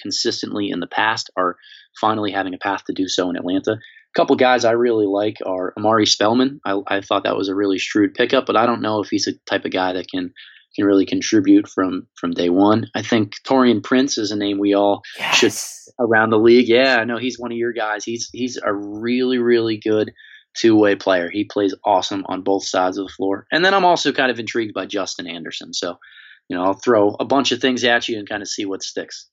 consistently 0.00 0.70
in 0.70 0.80
the 0.80 0.86
past 0.86 1.30
are 1.36 1.56
finally 2.00 2.32
having 2.32 2.54
a 2.54 2.58
path 2.58 2.82
to 2.86 2.92
do 2.92 3.06
so 3.06 3.28
in 3.30 3.36
Atlanta. 3.36 3.72
A 3.72 4.18
couple 4.18 4.34
guys 4.36 4.64
I 4.64 4.72
really 4.72 5.06
like 5.06 5.36
are 5.46 5.72
Omari 5.78 6.06
Spellman. 6.06 6.60
I, 6.64 6.80
I 6.86 7.00
thought 7.00 7.24
that 7.24 7.36
was 7.36 7.48
a 7.48 7.54
really 7.54 7.78
shrewd 7.78 8.14
pickup, 8.14 8.46
but 8.46 8.56
I 8.56 8.66
don't 8.66 8.82
know 8.82 9.02
if 9.02 9.08
he's 9.08 9.28
a 9.28 9.32
type 9.46 9.64
of 9.64 9.72
guy 9.72 9.92
that 9.92 10.08
can 10.10 10.32
can 10.76 10.84
really 10.84 11.06
contribute 11.06 11.68
from 11.68 12.06
from 12.16 12.32
day 12.32 12.48
one. 12.48 12.86
I 12.94 13.02
think 13.02 13.34
Taurean 13.46 13.82
Prince 13.82 14.18
is 14.18 14.30
a 14.30 14.36
name 14.36 14.58
we 14.58 14.74
all 14.74 15.02
yes. 15.18 15.36
should 15.36 16.04
around 16.04 16.30
the 16.30 16.38
league. 16.38 16.68
Yeah, 16.68 16.96
I 17.00 17.04
know 17.04 17.18
he's 17.18 17.38
one 17.38 17.52
of 17.52 17.58
your 17.58 17.72
guys. 17.72 18.04
He's 18.04 18.28
he's 18.32 18.58
a 18.62 18.72
really 18.72 19.38
really 19.38 19.78
good 19.78 20.12
two 20.54 20.76
way 20.76 20.96
player. 20.96 21.30
He 21.30 21.44
plays 21.44 21.74
awesome 21.84 22.24
on 22.26 22.42
both 22.42 22.64
sides 22.64 22.98
of 22.98 23.06
the 23.06 23.12
floor. 23.12 23.46
And 23.52 23.64
then 23.64 23.74
I'm 23.74 23.84
also 23.84 24.12
kind 24.12 24.30
of 24.30 24.38
intrigued 24.38 24.74
by 24.74 24.86
Justin 24.86 25.26
Anderson. 25.26 25.72
So, 25.72 25.96
you 26.48 26.56
know, 26.56 26.64
I'll 26.64 26.74
throw 26.74 27.16
a 27.20 27.24
bunch 27.24 27.52
of 27.52 27.60
things 27.60 27.84
at 27.84 28.08
you 28.08 28.18
and 28.18 28.28
kind 28.28 28.42
of 28.42 28.48
see 28.48 28.64
what 28.64 28.82
sticks. 28.82 29.28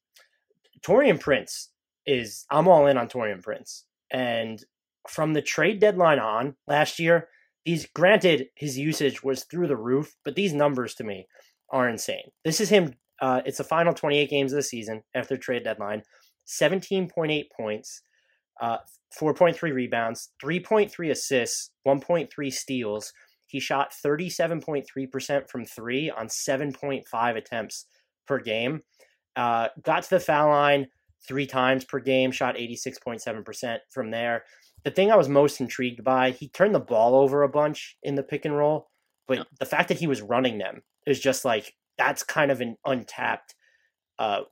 Taurean 0.86 1.20
Prince 1.20 1.70
is 2.06 2.46
I'm 2.52 2.68
all 2.68 2.88
in 2.88 2.98
on 2.98 3.08
Taurean 3.08 3.42
Prince. 3.42 3.86
And 4.12 4.64
from 5.10 5.34
the 5.34 5.42
trade 5.42 5.80
deadline 5.80 6.20
on 6.20 6.56
last 6.68 7.00
year, 7.00 7.30
these 7.68 7.86
granted 7.86 8.48
his 8.56 8.78
usage 8.78 9.24
was 9.24 9.44
through 9.44 9.68
the 9.68 9.76
roof, 9.76 10.16
but 10.24 10.36
these 10.36 10.54
numbers 10.54 10.96
to 10.96 11.04
me 11.04 11.28
are 11.70 11.90
insane. 11.90 12.32
This 12.46 12.62
is 12.62 12.70
him. 12.70 12.94
Uh, 13.22 13.42
it's 13.46 13.58
the 13.58 13.66
final 13.66 13.94
28 13.94 14.30
games 14.30 14.54
of 14.54 14.56
the 14.56 14.64
season 14.64 15.04
after 15.14 15.36
trade 15.36 15.66
deadline. 15.66 16.04
17.8 16.48 17.44
points, 17.52 18.02
uh, 18.62 18.78
4.3 19.20 19.62
rebounds, 19.74 20.30
3.3 20.42 21.12
assists, 21.12 21.72
1.3 21.86 22.54
steals. 22.54 23.12
He 23.48 23.60
shot 23.60 23.92
37.3% 23.92 25.50
from 25.50 25.66
three 25.66 26.10
on 26.10 26.28
7.5 26.28 27.36
attempts 27.36 27.86
per 28.26 28.40
game. 28.40 28.84
Uh, 29.36 29.68
got 29.84 30.04
to 30.04 30.10
the 30.12 30.20
foul 30.22 30.52
line 30.52 30.88
three 31.28 31.46
times 31.46 31.84
per 31.84 32.00
game, 32.00 32.32
shot 32.32 32.56
86.7% 32.56 33.80
from 33.90 34.12
there. 34.12 34.44
The 34.88 34.92
thing 34.92 35.12
I 35.12 35.18
was 35.18 35.28
most 35.28 35.60
intrigued 35.60 36.06
by, 36.06 36.32
he 36.32 36.48
turned 36.48 36.74
the 36.74 36.80
ball 36.80 37.14
over 37.14 37.44
a 37.44 37.50
bunch 37.50 37.98
in 38.04 38.16
the 38.16 38.24
pick 38.24 38.46
and 38.46 38.56
roll, 38.56 38.88
but 39.28 39.40
yeah. 39.40 39.44
the 39.60 39.66
fact 39.66 39.90
that 39.90 39.98
he 39.98 40.08
was 40.08 40.22
running 40.22 40.60
them 40.60 40.82
is 41.06 41.20
just 41.20 41.44
like 41.44 41.74
that's 41.98 42.24
kind 42.24 42.52
of 42.52 42.62
an 42.62 42.78
untapped 42.86 43.54
uh, 44.18 44.44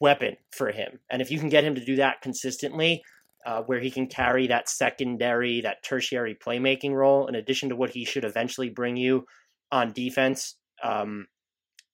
weapon 0.00 0.38
for 0.50 0.72
him. 0.72 0.98
And 1.08 1.22
if 1.22 1.30
you 1.30 1.38
can 1.38 1.50
get 1.50 1.62
him 1.62 1.76
to 1.76 1.84
do 1.84 1.94
that 1.94 2.20
consistently, 2.20 3.04
uh, 3.46 3.62
where 3.62 3.78
he 3.78 3.92
can 3.92 4.08
carry 4.08 4.48
that 4.48 4.68
secondary, 4.68 5.60
that 5.60 5.84
tertiary 5.84 6.34
playmaking 6.34 6.92
role, 6.92 7.28
in 7.28 7.36
addition 7.36 7.68
to 7.68 7.76
what 7.76 7.90
he 7.90 8.04
should 8.04 8.24
eventually 8.24 8.70
bring 8.70 8.96
you 8.96 9.24
on 9.70 9.92
defense. 9.92 10.56
Um, 10.82 11.28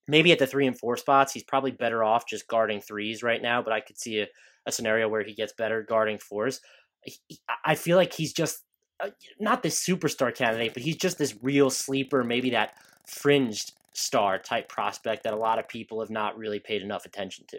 maybe 0.09 0.33
at 0.33 0.39
the 0.39 0.47
three 0.47 0.67
and 0.67 0.79
four 0.79 0.97
spots, 0.97 1.35
he's 1.35 1.45
probably 1.45 1.73
better 1.73 2.03
off 2.03 2.27
just 2.27 2.49
guarding 2.49 2.81
threes 2.81 3.23
right 3.23 3.43
now, 3.43 3.61
but 3.61 3.75
I 3.75 3.81
could 3.81 3.99
see 3.99 4.21
a, 4.21 4.29
a 4.65 4.73
scenario 4.73 5.11
where 5.11 5.25
he 5.25 5.35
gets 5.35 5.53
better 5.53 5.83
guarding 5.83 6.17
fours. 6.17 6.63
He, 7.04 7.38
I 7.64 7.75
feel 7.75 7.97
like 7.97 8.12
he's 8.12 8.32
just 8.32 8.62
uh, 9.02 9.11
not 9.40 9.62
this 9.62 9.85
superstar 9.85 10.35
candidate, 10.35 10.75
but 10.75 10.82
he's 10.82 10.97
just 10.97 11.18
this 11.18 11.35
real 11.42 11.71
sleeper, 11.71 12.23
maybe 12.23 12.50
that 12.50 12.75
fringed 13.06 13.73
star 13.94 14.38
type 14.38 14.68
prospect 14.68 15.25
that 15.25 15.35
a 15.35 15.37
lot 15.37 15.59
of 15.59 15.68
people 15.68 16.00
have 16.00 16.11
not 16.11 16.37
really 16.37 16.61
paid 16.61 16.82
enough 16.82 17.04
attention 17.04 17.44
to. 17.49 17.59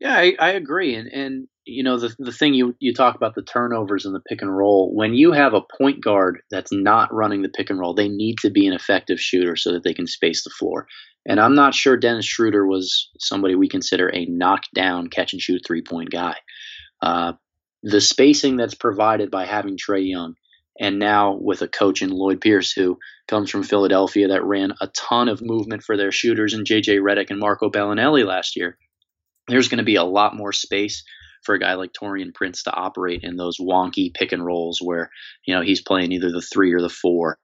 Yeah, 0.00 0.16
I, 0.16 0.34
I, 0.40 0.50
agree. 0.50 0.96
And 0.96 1.06
and 1.12 1.46
you 1.64 1.84
know 1.84 1.96
the 1.96 2.12
the 2.18 2.32
thing 2.32 2.54
you 2.54 2.74
you 2.80 2.92
talk 2.92 3.14
about 3.14 3.36
the 3.36 3.42
turnovers 3.42 4.04
and 4.04 4.12
the 4.12 4.20
pick 4.20 4.42
and 4.42 4.54
roll. 4.54 4.92
When 4.92 5.14
you 5.14 5.30
have 5.30 5.54
a 5.54 5.62
point 5.78 6.02
guard 6.02 6.40
that's 6.50 6.72
not 6.72 7.14
running 7.14 7.42
the 7.42 7.48
pick 7.48 7.70
and 7.70 7.78
roll, 7.78 7.94
they 7.94 8.08
need 8.08 8.38
to 8.38 8.50
be 8.50 8.66
an 8.66 8.72
effective 8.72 9.20
shooter 9.20 9.54
so 9.54 9.72
that 9.72 9.84
they 9.84 9.94
can 9.94 10.08
space 10.08 10.42
the 10.42 10.50
floor. 10.58 10.88
And 11.24 11.38
I'm 11.38 11.54
not 11.54 11.72
sure 11.72 11.96
Dennis 11.96 12.26
Schroeder 12.26 12.66
was 12.66 13.10
somebody 13.20 13.54
we 13.54 13.68
consider 13.68 14.08
a 14.12 14.26
knockdown 14.26 15.06
catch 15.08 15.32
and 15.32 15.40
shoot 15.40 15.62
three 15.64 15.82
point 15.82 16.10
guy. 16.10 16.34
Uh, 17.00 17.34
the 17.82 18.00
spacing 18.00 18.56
that's 18.56 18.74
provided 18.74 19.30
by 19.30 19.46
having 19.46 19.76
Trae 19.76 20.08
Young, 20.08 20.34
and 20.78 20.98
now 20.98 21.34
with 21.34 21.62
a 21.62 21.68
coach 21.68 22.02
in 22.02 22.10
Lloyd 22.10 22.40
Pierce 22.40 22.72
who 22.72 22.98
comes 23.28 23.50
from 23.50 23.62
Philadelphia 23.62 24.28
that 24.28 24.44
ran 24.44 24.72
a 24.80 24.88
ton 24.88 25.28
of 25.28 25.42
movement 25.42 25.82
for 25.82 25.96
their 25.96 26.12
shooters 26.12 26.54
and 26.54 26.66
JJ 26.66 27.00
Redick 27.00 27.30
and 27.30 27.38
Marco 27.38 27.70
Belinelli 27.70 28.24
last 28.24 28.56
year 28.56 28.78
there's 29.48 29.68
going 29.68 29.78
to 29.78 29.84
be 29.84 29.96
a 29.96 30.04
lot 30.04 30.36
more 30.36 30.52
space 30.52 31.04
for 31.42 31.54
a 31.54 31.58
guy 31.58 31.74
like 31.74 31.92
Taurean 31.92 32.32
Prince 32.32 32.64
to 32.64 32.72
operate 32.72 33.20
in 33.22 33.36
those 33.36 33.58
wonky 33.58 34.14
pick 34.14 34.32
and 34.32 34.44
rolls 34.44 34.78
where, 34.80 35.10
you 35.44 35.54
know, 35.54 35.62
he's 35.62 35.82
playing 35.82 36.12
either 36.12 36.30
the 36.30 36.40
three 36.40 36.72
or 36.72 36.80
the 36.80 36.88
four. 36.88 37.38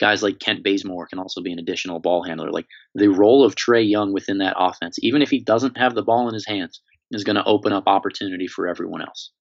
Guys 0.00 0.22
like 0.22 0.40
Kent 0.40 0.62
Bazemore 0.62 1.06
can 1.06 1.18
also 1.18 1.40
be 1.40 1.52
an 1.52 1.58
additional 1.58 2.00
ball 2.00 2.22
handler. 2.24 2.50
Like 2.50 2.66
the 2.94 3.08
role 3.08 3.44
of 3.44 3.54
Trae 3.54 3.88
Young 3.88 4.12
within 4.12 4.38
that 4.38 4.56
offense, 4.58 4.98
even 5.00 5.22
if 5.22 5.30
he 5.30 5.40
doesn't 5.40 5.78
have 5.78 5.94
the 5.94 6.02
ball 6.02 6.28
in 6.28 6.34
his 6.34 6.46
hands, 6.46 6.82
is 7.10 7.24
going 7.24 7.36
to 7.36 7.44
open 7.44 7.72
up 7.72 7.84
opportunity 7.86 8.46
for 8.46 8.66
everyone 8.66 9.02
else. 9.02 9.32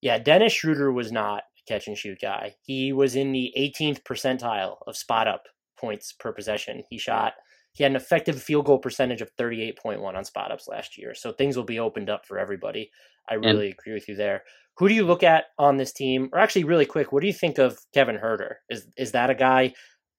Yeah, 0.00 0.18
Dennis 0.18 0.52
Schroeder 0.52 0.92
was 0.92 1.10
not 1.10 1.42
a 1.58 1.72
catch 1.72 1.86
and 1.86 1.96
shoot 1.96 2.18
guy. 2.20 2.54
He 2.62 2.92
was 2.92 3.16
in 3.16 3.32
the 3.32 3.52
18th 3.58 4.02
percentile 4.02 4.76
of 4.86 4.96
spot 4.96 5.26
up 5.26 5.44
points 5.78 6.12
per 6.18 6.32
possession. 6.32 6.82
He 6.90 6.98
shot 6.98 7.34
he 7.78 7.84
had 7.84 7.92
an 7.92 7.96
effective 7.96 8.42
field 8.42 8.66
goal 8.66 8.78
percentage 8.78 9.20
of 9.20 9.30
38.1 9.36 10.02
on 10.02 10.24
spot 10.24 10.50
ups 10.50 10.66
last 10.66 10.98
year. 10.98 11.14
So 11.14 11.30
things 11.30 11.56
will 11.56 11.64
be 11.64 11.78
opened 11.78 12.10
up 12.10 12.26
for 12.26 12.36
everybody. 12.36 12.90
I 13.30 13.34
really 13.34 13.66
and, 13.66 13.74
agree 13.78 13.94
with 13.94 14.08
you 14.08 14.16
there. 14.16 14.42
Who 14.78 14.88
do 14.88 14.94
you 14.94 15.04
look 15.04 15.22
at 15.22 15.44
on 15.58 15.76
this 15.76 15.92
team? 15.92 16.28
Or 16.32 16.40
actually, 16.40 16.64
really 16.64 16.86
quick, 16.86 17.12
what 17.12 17.20
do 17.20 17.28
you 17.28 17.32
think 17.32 17.58
of 17.58 17.78
Kevin 17.94 18.18
Huerter? 18.18 18.54
Is 18.68 18.86
is 18.96 19.12
that 19.12 19.30
a 19.30 19.34
guy, 19.34 19.74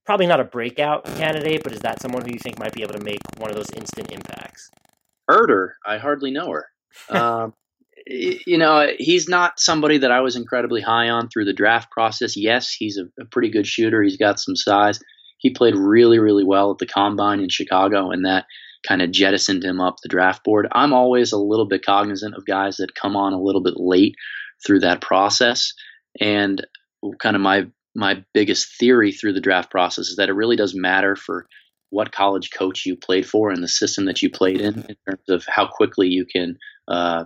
probably 0.05 0.27
not 0.27 0.39
a 0.39 0.45
breakout 0.45 1.03
candidate, 1.17 1.63
but 1.63 1.73
is 1.73 1.81
that 1.81 2.01
someone 2.01 2.23
who 2.23 2.31
you 2.31 2.39
think 2.39 2.59
might 2.59 2.73
be 2.73 2.81
able 2.81 2.93
to 2.93 3.03
make 3.03 3.19
one 3.37 3.49
of 3.49 3.57
those 3.57 3.71
instant 3.75 4.11
impacts? 4.11 4.69
Huerter, 5.29 5.69
I 5.85 5.97
hardly 5.97 6.31
know 6.31 6.51
her. 6.51 6.67
um, 7.09 7.53
you 8.07 8.57
know, 8.57 8.87
he's 8.97 9.29
not 9.29 9.59
somebody 9.59 9.99
that 9.99 10.11
I 10.11 10.21
was 10.21 10.35
incredibly 10.35 10.81
high 10.81 11.09
on 11.09 11.29
through 11.29 11.45
the 11.45 11.53
draft 11.53 11.91
process. 11.91 12.35
Yes, 12.35 12.71
he's 12.71 12.97
a, 12.97 13.21
a 13.21 13.25
pretty 13.25 13.49
good 13.49 13.67
shooter. 13.67 14.01
He's 14.01 14.17
got 14.17 14.39
some 14.39 14.55
size 14.55 14.99
he 15.39 15.49
played 15.49 15.75
really, 15.75 16.19
really 16.19 16.43
well 16.43 16.71
at 16.71 16.77
the 16.77 16.85
combine 16.85 17.39
in 17.39 17.49
Chicago, 17.49 18.11
and 18.11 18.25
that 18.25 18.45
kind 18.87 19.01
of 19.01 19.11
jettisoned 19.11 19.63
him 19.63 19.81
up 19.81 19.95
the 20.03 20.09
draft 20.09 20.43
board. 20.43 20.67
I'm 20.71 20.93
always 20.93 21.31
a 21.31 21.37
little 21.37 21.67
bit 21.67 21.85
cognizant 21.85 22.35
of 22.35 22.45
guys 22.45 22.77
that 22.77 22.93
come 22.93 23.15
on 23.15 23.33
a 23.33 23.41
little 23.41 23.63
bit 23.63 23.75
late 23.77 24.15
through 24.65 24.81
that 24.81 25.01
process, 25.01 25.73
and 26.21 26.65
kind 27.19 27.35
of 27.35 27.41
my 27.41 27.67
my 27.95 28.23
biggest 28.33 28.77
theory 28.77 29.11
through 29.11 29.33
the 29.33 29.41
draft 29.41 29.71
process 29.71 30.09
is 30.09 30.17
that 30.17 30.29
it 30.29 30.33
really 30.33 30.55
does 30.55 30.75
matter 30.75 31.15
for 31.15 31.47
what 31.89 32.11
college 32.11 32.51
coach 32.51 32.85
you 32.85 32.95
played 32.95 33.27
for 33.27 33.51
and 33.51 33.63
the 33.63 33.67
system 33.67 34.05
that 34.05 34.21
you 34.21 34.29
played 34.29 34.61
in, 34.61 34.85
in 34.87 34.95
terms 35.07 35.29
of 35.29 35.45
how 35.47 35.67
quickly 35.67 36.07
you 36.07 36.25
can, 36.25 36.57
uh, 36.87 37.25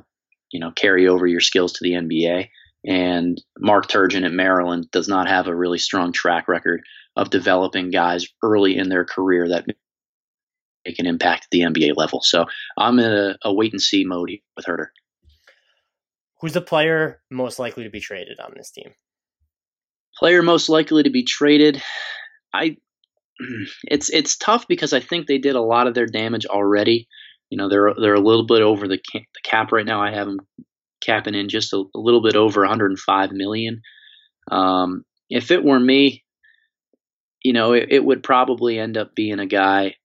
you 0.52 0.60
know, 0.60 0.72
carry 0.72 1.08
over 1.08 1.28
your 1.28 1.42
skills 1.42 1.74
to 1.74 1.84
the 1.84 1.92
NBA. 1.92 2.50
And 2.86 3.42
Mark 3.58 3.88
Turgeon 3.88 4.26
at 4.26 4.32
Maryland 4.32 4.90
does 4.92 5.08
not 5.08 5.28
have 5.28 5.48
a 5.48 5.56
really 5.56 5.78
strong 5.78 6.12
track 6.12 6.48
record 6.48 6.82
of 7.16 7.30
developing 7.30 7.92
guys 7.92 8.28
early 8.42 8.78
in 8.78 8.90
their 8.90 9.06
career 9.06 9.50
that 9.50 9.66
make 10.86 11.00
an 11.00 11.06
impact 11.06 11.46
at 11.46 11.50
the 11.52 11.62
NBA 11.62 11.96
level. 11.96 12.22
So 12.22 12.46
I'm 12.78 13.00
in 13.00 13.12
a, 13.12 13.38
a 13.44 13.54
wait 13.54 13.74
and 13.74 13.82
see 13.82 14.04
mode 14.06 14.32
with 14.56 14.66
Huerter. 14.66 14.88
Who's 16.42 16.54
the 16.54 16.62
player 16.62 17.22
most 17.32 17.60
likely 17.60 17.84
to 17.84 17.90
be 17.90 18.02
traded 18.02 18.40
on 18.40 18.54
this 18.56 18.72
team? 18.72 18.94
Player 20.18 20.42
most 20.42 20.68
likely 20.68 21.04
to 21.04 21.10
be 21.10 21.24
traded. 21.24 21.82
I 22.54 22.78
it's 23.84 24.10
it's 24.10 24.38
tough 24.38 24.68
because 24.68 24.94
I 24.94 25.00
think 25.00 25.28
they 25.28 25.38
did 25.38 25.56
a 25.56 25.62
lot 25.62 25.88
of 25.88 25.94
their 25.94 26.08
damage 26.08 26.46
already. 26.46 27.08
You 27.50 27.58
know, 27.58 27.70
they're 27.70 27.94
they're 28.00 28.14
a 28.14 28.20
little 28.20 28.46
bit 28.46 28.62
over 28.62 28.88
the, 28.88 28.98
cap, 28.98 29.24
the 29.34 29.42
cap 29.50 29.72
right 29.72 29.86
now. 29.86 30.02
I 30.02 30.12
have 30.12 30.28
them 30.28 30.40
capping 31.02 31.36
in 31.36 31.50
just 31.50 31.74
a, 31.74 31.78
a 31.78 32.00
little 32.00 32.22
bit 32.22 32.36
over 32.36 32.62
105 32.62 33.32
million. 33.32 33.82
Um, 34.50 35.04
if 35.30 35.52
it 35.52 35.64
were 35.64 35.80
me, 35.80 36.24
you 37.44 37.54
know, 37.54 37.74
it, 37.74 37.88
it 37.90 38.04
would 38.04 38.24
probably 38.24 38.80
end 38.80 38.98
up 38.98 39.16
being 39.16 39.40
a 39.40 39.46
guy 39.46 39.96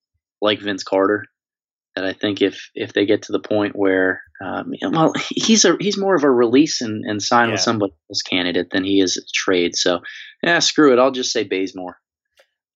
like 0.40 0.60
Vince 0.60 0.82
Carter 0.82 1.24
that 1.94 2.04
I 2.04 2.12
think 2.12 2.42
if 2.42 2.70
if 2.74 2.92
they 2.92 3.06
get 3.06 3.22
to 3.22 3.32
the 3.32 3.40
point 3.40 3.74
where 3.74 4.22
um, 4.44 4.72
well 4.92 5.12
he's 5.30 5.64
a 5.64 5.76
he's 5.80 5.98
more 5.98 6.14
of 6.14 6.22
a 6.22 6.30
release 6.30 6.80
and, 6.80 7.04
and 7.04 7.22
sign 7.22 7.48
yeah. 7.48 7.52
with 7.52 7.60
somebody 7.60 7.92
else 8.10 8.22
candidate 8.22 8.70
than 8.70 8.84
he 8.84 9.00
is 9.00 9.16
a 9.16 9.22
trade. 9.34 9.74
So 9.74 10.00
yeah, 10.42 10.60
screw 10.60 10.92
it. 10.92 10.98
I'll 10.98 11.10
just 11.10 11.32
say 11.32 11.44
Bazemore. 11.44 11.96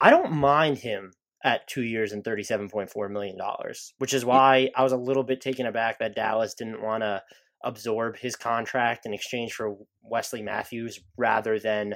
I 0.03 0.11
don't 0.11 0.33
mind 0.33 0.79
him 0.79 1.13
at 1.45 1.69
two 1.69 1.83
years 1.83 2.13
and 2.13 2.25
thirty 2.25 2.43
seven 2.43 2.69
point 2.69 2.91
four 2.91 3.09
million 3.09 3.39
dollars, 3.39 3.95
which 3.99 4.13
is 4.13 4.25
why 4.25 4.71
I 4.77 4.83
was 4.83 4.91
a 4.91 4.97
little 4.97 5.23
bit 5.23 5.41
taken 5.41 5.65
aback 5.65 6.01
that 6.01 6.17
Dallas 6.17 6.55
didn't 6.55 6.83
want 6.83 7.05
to 7.05 7.23
absorb 7.65 8.17
his 8.17 8.35
contract 8.35 9.07
in 9.07 9.15
exchange 9.15 9.53
for 9.53 9.77
Wesley 10.03 10.43
Matthews 10.43 10.99
rather 11.17 11.61
than 11.61 11.95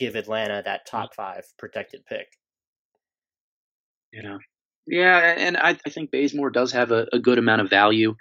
give 0.00 0.16
Atlanta 0.16 0.62
that 0.64 0.80
hmm. 0.90 0.96
top 0.96 1.14
five 1.14 1.44
protected 1.56 2.04
pick. 2.06 2.26
You 4.12 4.24
know, 4.24 4.38
yeah, 4.88 5.34
and 5.38 5.56
I, 5.56 5.78
I 5.86 5.90
think 5.90 6.10
Bazemore 6.10 6.50
does 6.50 6.72
have 6.72 6.90
a, 6.90 7.06
a, 7.12 7.20
good 7.20 7.38
amount 7.38 7.62
of 7.62 7.70
value. 7.70 8.14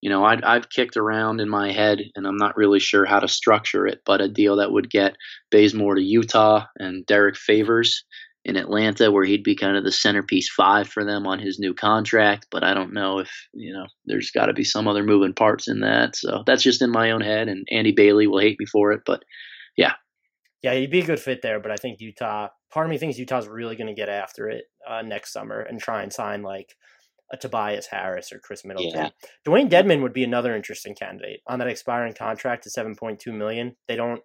you 0.00 0.10
know, 0.10 0.24
i 0.24 0.54
have 0.54 0.70
kicked 0.70 0.96
around 0.96 1.40
in 1.40 1.48
my 1.48 1.72
head, 1.72 2.00
and 2.16 2.26
I'm 2.26 2.36
not 2.36 2.56
really 2.56 2.80
sure 2.80 3.04
how 3.04 3.20
to 3.20 3.28
structure 3.28 3.86
it, 3.86 4.00
but 4.04 4.20
a 4.20 4.28
deal 4.28 4.56
that 4.56 4.72
would 4.72 4.90
get 4.90 5.16
Bazemore 5.50 5.96
to 5.96 6.02
Utah 6.02 6.66
and 6.78 7.04
Derrick 7.06 7.36
Favors 7.36 8.04
in 8.48 8.56
Atlanta, 8.56 9.12
where 9.12 9.24
he'd 9.24 9.44
be 9.44 9.54
kind 9.54 9.76
of 9.76 9.84
the 9.84 9.92
centerpiece 9.92 10.50
five 10.50 10.88
for 10.88 11.04
them 11.04 11.26
on 11.26 11.38
his 11.38 11.58
new 11.58 11.74
contract. 11.74 12.46
But 12.50 12.64
I 12.64 12.74
don't 12.74 12.94
know 12.94 13.18
if 13.18 13.30
you 13.52 13.72
know, 13.72 13.86
there's 14.06 14.30
got 14.30 14.46
to 14.46 14.54
be 14.54 14.64
some 14.64 14.88
other 14.88 15.04
moving 15.04 15.34
parts 15.34 15.68
in 15.68 15.80
that. 15.80 16.16
So 16.16 16.42
that's 16.46 16.62
just 16.62 16.82
in 16.82 16.90
my 16.90 17.10
own 17.10 17.20
head, 17.20 17.48
and 17.48 17.66
Andy 17.70 17.92
Bailey 17.92 18.26
will 18.26 18.40
hate 18.40 18.58
me 18.58 18.66
for 18.66 18.92
it, 18.92 19.02
but 19.06 19.22
yeah. 19.76 19.92
Yeah, 20.62 20.74
he'd 20.74 20.90
be 20.90 21.00
a 21.00 21.06
good 21.06 21.20
fit 21.20 21.40
there, 21.42 21.60
but 21.60 21.70
I 21.70 21.76
think 21.76 22.00
Utah. 22.00 22.48
Part 22.72 22.86
of 22.86 22.90
me 22.90 22.98
thinks 22.98 23.16
Utah's 23.16 23.46
really 23.48 23.76
going 23.76 23.86
to 23.86 23.94
get 23.94 24.08
after 24.08 24.48
it 24.48 24.64
uh, 24.86 25.02
next 25.02 25.32
summer 25.32 25.60
and 25.60 25.80
try 25.80 26.02
and 26.02 26.12
sign 26.12 26.42
like 26.42 26.74
a 27.32 27.36
Tobias 27.36 27.86
Harris 27.86 28.32
or 28.32 28.40
Khris 28.40 28.64
Middleton. 28.64 29.04
Yeah. 29.04 29.10
Dewayne 29.46 29.70
Dedmon 29.70 30.02
would 30.02 30.12
be 30.12 30.24
another 30.24 30.54
interesting 30.56 30.94
candidate 30.94 31.40
on 31.46 31.58
that 31.60 31.68
expiring 31.68 32.14
contract 32.14 32.64
to 32.64 32.70
seven 32.70 32.96
point 32.96 33.20
two 33.20 33.32
million. 33.32 33.76
They 33.86 33.96
don't 33.96 34.20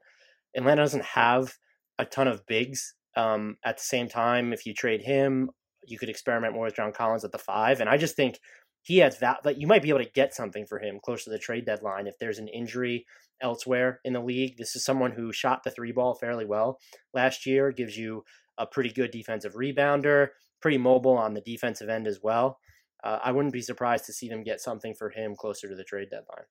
Atlanta 0.56 0.82
doesn't 0.82 1.04
have 1.04 1.54
a 2.00 2.06
ton 2.06 2.28
of 2.28 2.46
bigs. 2.48 2.96
Um, 3.16 3.58
at 3.64 3.78
the 3.78 3.84
same 3.84 4.08
time, 4.10 4.54
if 4.54 4.66
you 4.66 4.74
trade 4.74 5.02
him, 5.02 5.52
you 5.86 5.98
could 5.98 6.10
experiment 6.10 6.54
more 6.54 6.66
with 6.66 6.76
John 6.76 6.92
Collins 6.92 7.26
at 7.26 7.32
the 7.32 7.38
five. 7.38 7.80
And 7.80 7.90
I 7.90 7.98
just 7.98 8.16
think 8.16 8.40
he 8.82 8.98
has 9.00 9.20
that 9.20 9.44
that 9.44 9.60
you 9.60 9.68
might 9.68 9.82
be 9.82 9.90
able 9.90 10.04
to 10.04 10.12
get 10.12 10.34
something 10.34 10.66
for 10.66 10.80
him 10.80 11.00
close 11.04 11.24
to 11.24 11.30
the 11.30 11.40
trade 11.40 11.66
deadline 11.66 12.08
if 12.08 12.18
there's 12.20 12.40
an 12.40 12.48
injury 12.48 13.06
elsewhere 13.42 14.00
in 14.04 14.14
the 14.14 14.22
league. 14.22 14.58
This 14.58 14.76
is 14.76 14.84
someone 14.84 15.12
who 15.12 15.32
shot 15.32 15.64
the 15.64 15.72
three 15.72 15.92
ball 15.92 16.16
fairly 16.16 16.46
well 16.46 16.80
last 17.14 17.46
year, 17.46 17.72
gives 17.72 17.98
you 17.98 18.24
a 18.58 18.66
pretty 18.66 18.90
good 18.90 19.12
defensive 19.12 19.54
rebounder, 19.54 20.30
pretty 20.62 20.78
mobile 20.78 21.18
on 21.18 21.34
the 21.34 21.42
defensive 21.42 21.90
end 21.90 22.08
as 22.08 22.20
well 22.22 22.60
uh, 23.04 23.20
I 23.24 23.32
wouldn't 23.32 23.54
be 23.54 23.62
surprised 23.62 24.06
to 24.06 24.14
see 24.14 24.30
them 24.30 24.44
get 24.44 24.62
something 24.62 24.94
for 24.94 25.10
him 25.10 25.36
closer 25.36 25.68
to 25.68 25.76
the 25.76 25.84
trade 25.84 26.10
deadline. 26.10 26.46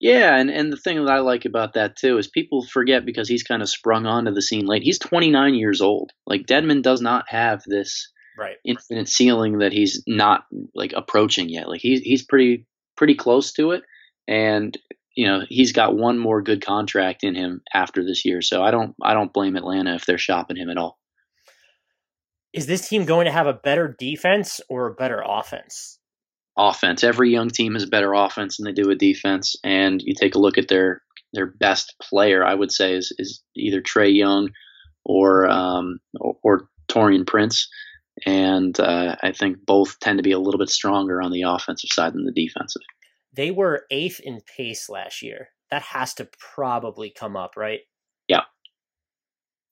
Yeah, 0.00 0.34
and, 0.36 0.50
and 0.50 0.72
the 0.72 0.78
thing 0.78 1.04
that 1.04 1.12
I 1.12 1.18
like 1.18 1.44
about 1.44 1.74
that 1.74 1.96
too 1.96 2.16
is 2.16 2.26
people 2.26 2.64
forget 2.64 3.04
because 3.04 3.28
he's 3.28 3.42
kind 3.42 3.60
of 3.60 3.68
sprung 3.68 4.06
onto 4.06 4.32
the 4.32 4.40
scene 4.40 4.66
late. 4.66 4.82
He's 4.82 4.98
29 4.98 5.54
years 5.54 5.82
old. 5.82 6.12
Like 6.26 6.46
Dedmon 6.46 6.82
does 6.82 7.02
not 7.02 7.26
have 7.28 7.62
this 7.66 8.10
right 8.38 8.56
infinite 8.64 9.08
ceiling 9.08 9.58
that 9.58 9.72
he's 9.72 10.02
not 10.06 10.44
like 10.74 10.94
approaching 10.94 11.50
yet. 11.50 11.68
Like 11.68 11.82
he's 11.82 12.00
he's 12.00 12.24
pretty 12.24 12.66
pretty 12.96 13.14
close 13.14 13.52
to 13.52 13.72
it, 13.72 13.82
and 14.26 14.76
you 15.14 15.26
know 15.26 15.42
he's 15.46 15.72
got 15.72 15.96
one 15.96 16.18
more 16.18 16.40
good 16.40 16.64
contract 16.64 17.22
in 17.22 17.34
him 17.34 17.60
after 17.74 18.02
this 18.02 18.24
year. 18.24 18.40
So 18.40 18.62
I 18.62 18.70
don't 18.70 18.94
I 19.02 19.12
don't 19.12 19.34
blame 19.34 19.56
Atlanta 19.56 19.94
if 19.96 20.06
they're 20.06 20.16
shopping 20.16 20.56
him 20.56 20.70
at 20.70 20.78
all 20.78 20.98
is 22.52 22.66
this 22.66 22.88
team 22.88 23.04
going 23.04 23.26
to 23.26 23.32
have 23.32 23.46
a 23.46 23.52
better 23.52 23.94
defense 23.98 24.60
or 24.68 24.86
a 24.86 24.94
better 24.94 25.22
offense? 25.24 25.98
Offense. 26.56 27.04
Every 27.04 27.30
young 27.30 27.48
team 27.48 27.74
has 27.74 27.86
better 27.86 28.12
offense 28.12 28.56
than 28.56 28.64
they 28.64 28.72
do 28.72 28.90
a 28.90 28.94
defense. 28.94 29.56
And 29.64 30.02
you 30.02 30.14
take 30.14 30.34
a 30.34 30.40
look 30.40 30.58
at 30.58 30.68
their 30.68 31.02
their 31.32 31.46
best 31.46 31.94
player, 32.02 32.44
I 32.44 32.54
would 32.54 32.72
say, 32.72 32.94
is 32.94 33.14
is 33.18 33.42
either 33.56 33.80
Trae 33.80 34.14
Young 34.14 34.50
or 35.04 35.48
um, 35.48 35.98
or, 36.20 36.36
or 36.42 36.68
Taurean 36.88 37.26
Prince. 37.26 37.68
And 38.26 38.78
uh, 38.78 39.16
I 39.22 39.32
think 39.32 39.64
both 39.64 39.98
tend 40.00 40.18
to 40.18 40.22
be 40.22 40.32
a 40.32 40.38
little 40.38 40.58
bit 40.58 40.68
stronger 40.68 41.22
on 41.22 41.30
the 41.30 41.42
offensive 41.42 41.90
side 41.92 42.12
than 42.12 42.24
the 42.24 42.32
defensive. 42.32 42.82
They 43.32 43.50
were 43.50 43.86
eighth 43.90 44.20
in 44.20 44.40
pace 44.56 44.88
last 44.88 45.22
year. 45.22 45.48
That 45.70 45.82
has 45.82 46.14
to 46.14 46.28
probably 46.54 47.10
come 47.10 47.36
up, 47.36 47.52
right? 47.56 47.80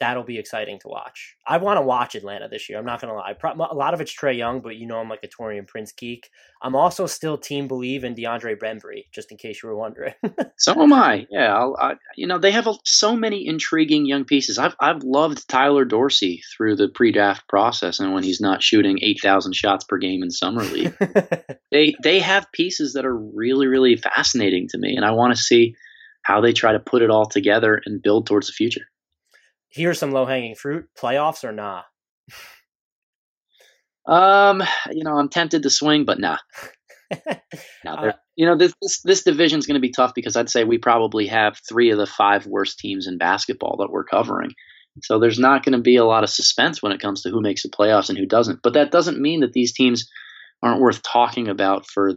That'll 0.01 0.23
be 0.23 0.39
exciting 0.39 0.79
to 0.81 0.89
watch. 0.89 1.35
I 1.45 1.57
want 1.57 1.79
to 1.79 1.83
watch 1.83 2.15
Atlanta 2.15 2.49
this 2.49 2.69
year. 2.69 2.79
I'm 2.79 2.85
not 2.85 3.01
gonna 3.01 3.15
lie. 3.15 3.35
A 3.43 3.75
lot 3.75 3.95
of 3.95 4.01
it's 4.01 4.15
Trae 4.15 4.37
Young, 4.37 4.61
but 4.61 4.77
you 4.77 4.87
know 4.87 4.99
I'm 4.99 5.09
like 5.09 5.25
a 5.25 5.29
Taurean 5.29 5.67
Prince 5.67 5.91
geek. 5.91 6.31
I'm 6.63 6.77
also 6.77 7.07
still 7.07 7.37
team 7.37 7.67
believe 7.67 8.05
in 8.05 8.15
DeAndre 8.15 8.57
Bembry, 8.59 9.07
just 9.13 9.33
in 9.33 9.39
case 9.39 9.61
you 9.61 9.69
were 9.69 9.77
wondering. 9.77 10.15
so 10.59 10.81
am 10.81 10.93
I. 10.93 11.27
Yeah, 11.31 11.53
I'll, 11.53 11.77
I, 11.81 11.95
you 12.17 12.29
know 12.29 12.39
they 12.39 12.53
have 12.53 12.69
a, 12.69 12.75
so 12.85 13.17
many 13.17 13.45
intriguing 13.45 14.07
young 14.07 14.25
pieces. 14.25 14.57
I've 14.57 14.77
I've 14.79 15.03
loved 15.03 15.49
Tyler 15.49 15.85
Dorsey 15.85 16.43
through 16.57 16.77
the 16.77 16.89
pre-draft 16.89 17.49
process, 17.49 17.99
and 17.99 18.15
when 18.15 18.23
he's 18.23 18.41
not 18.41 18.63
shooting 18.63 19.01
eight 19.03 19.19
thousand 19.21 19.55
shots 19.55 19.85
per 19.85 19.99
game 19.99 20.23
in 20.23 20.31
summer 20.31 20.63
league, 20.63 20.97
they 21.73 21.97
they 22.05 22.21
have 22.21 22.53
pieces 22.53 22.93
that 22.93 23.05
are 23.05 23.17
really 23.17 23.67
really 23.67 23.97
fascinating 23.97 24.69
to 24.69 24.79
me, 24.79 24.95
and 24.95 25.05
I 25.05 25.11
want 25.11 25.35
to 25.35 25.43
see 25.43 25.75
how 26.23 26.41
they 26.41 26.53
try 26.53 26.73
to 26.73 26.79
put 26.79 27.03
it 27.03 27.11
all 27.11 27.27
together 27.27 27.81
and 27.85 28.01
build 28.01 28.29
towards 28.29 28.47
the 28.47 28.53
future 28.53 28.87
here's 29.71 29.99
some 29.99 30.13
low 30.13 30.27
hanging 30.27 30.55
fruit. 30.55 30.89
Playoffs 30.99 31.45
or 31.45 31.53
nah? 31.53 31.83
Um, 34.07 34.63
you 34.91 35.05
know, 35.05 35.19
I'm 35.19 35.29
tempted 35.29 35.63
to 35.63 35.71
swing, 35.71 36.05
but 36.05 36.19
nah. 36.19 36.39
now, 37.85 37.95
uh, 37.95 38.13
you 38.37 38.47
know, 38.47 38.57
this 38.57 38.73
this, 38.81 39.03
this 39.03 39.23
division 39.23 39.59
is 39.59 39.67
going 39.67 39.75
to 39.75 39.87
be 39.87 39.93
tough 39.93 40.13
because 40.15 40.37
I'd 40.37 40.51
say 40.51 40.65
we 40.65 40.79
probably 40.79 41.27
have 41.27 41.61
three 41.69 41.91
of 41.91 41.99
the 41.99 42.07
five 42.07 42.47
worst 42.47 42.79
teams 42.79 43.07
in 43.07 43.19
basketball 43.19 43.77
that 43.79 43.91
we're 43.91 44.05
covering. 44.05 44.53
So 45.03 45.19
there's 45.19 45.39
not 45.39 45.65
going 45.65 45.77
to 45.77 45.83
be 45.83 45.97
a 45.97 46.05
lot 46.05 46.25
of 46.25 46.31
suspense 46.31 46.83
when 46.83 46.93
it 46.93 47.01
comes 47.01 47.23
to 47.23 47.31
who 47.31 47.41
makes 47.41 47.63
the 47.63 47.69
playoffs 47.69 48.09
and 48.09 48.19
who 48.19 48.27
doesn't. 48.27 48.61
But 48.63 48.75
that 48.75 48.91
doesn't 48.91 49.21
mean 49.21 49.41
that 49.41 49.53
these 49.53 49.73
teams 49.73 50.11
aren't 50.63 50.81
worth 50.81 51.03
talking 51.03 51.49
about 51.49 51.87
for 51.87 52.15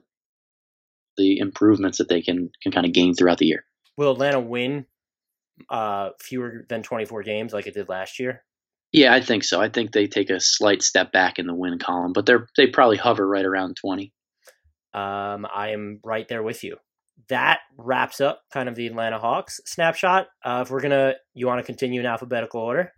the 1.18 1.40
improvements 1.40 1.98
that 1.98 2.10
they 2.10 2.22
can 2.22 2.50
can 2.64 2.72
kind 2.72 2.86
of 2.86 2.94
gain 2.94 3.14
throughout 3.14 3.38
the 3.38 3.48
year. 3.48 3.66
Will 3.98 4.14
Atlanta 4.14 4.40
win 4.40 4.86
uh, 5.70 6.10
fewer 6.20 6.66
than 6.70 6.84
24 6.84 7.24
games 7.24 7.54
like 7.54 7.68
it 7.68 7.74
did 7.74 7.90
last 7.90 8.20
year? 8.20 8.44
Yeah, 8.92 9.14
I 9.14 9.22
think 9.22 9.44
so. 9.44 9.62
I 9.62 9.70
think 9.70 9.92
they 9.92 10.08
take 10.08 10.30
a 10.30 10.40
slight 10.40 10.84
step 10.84 11.12
back 11.12 11.40
in 11.40 11.48
the 11.48 11.56
win 11.56 11.80
column, 11.80 12.12
but 12.14 12.26
they're 12.26 12.48
they 12.58 12.68
probably 12.68 12.98
hover 12.98 13.26
right 13.28 13.46
around 13.46 13.78
20. 13.78 14.12
Um, 14.94 15.48
I 15.54 15.70
am 15.70 16.02
right 16.04 16.28
there 16.28 16.44
with 16.44 16.64
you. 16.64 16.76
That 17.30 17.60
wraps 17.78 18.20
up 18.20 18.42
kind 18.52 18.68
of 18.68 18.76
the 18.76 18.88
Atlanta 18.88 19.20
Hawks 19.20 19.62
snapshot. 19.66 20.28
Uh, 20.44 20.64
if 20.66 20.72
we're 20.72 20.82
gonna, 20.82 21.14
you 21.34 21.48
want 21.48 21.60
to 21.60 21.66
continue 21.66 22.02
in 22.02 22.06
alphabetical 22.06 22.60
order? 22.60 22.92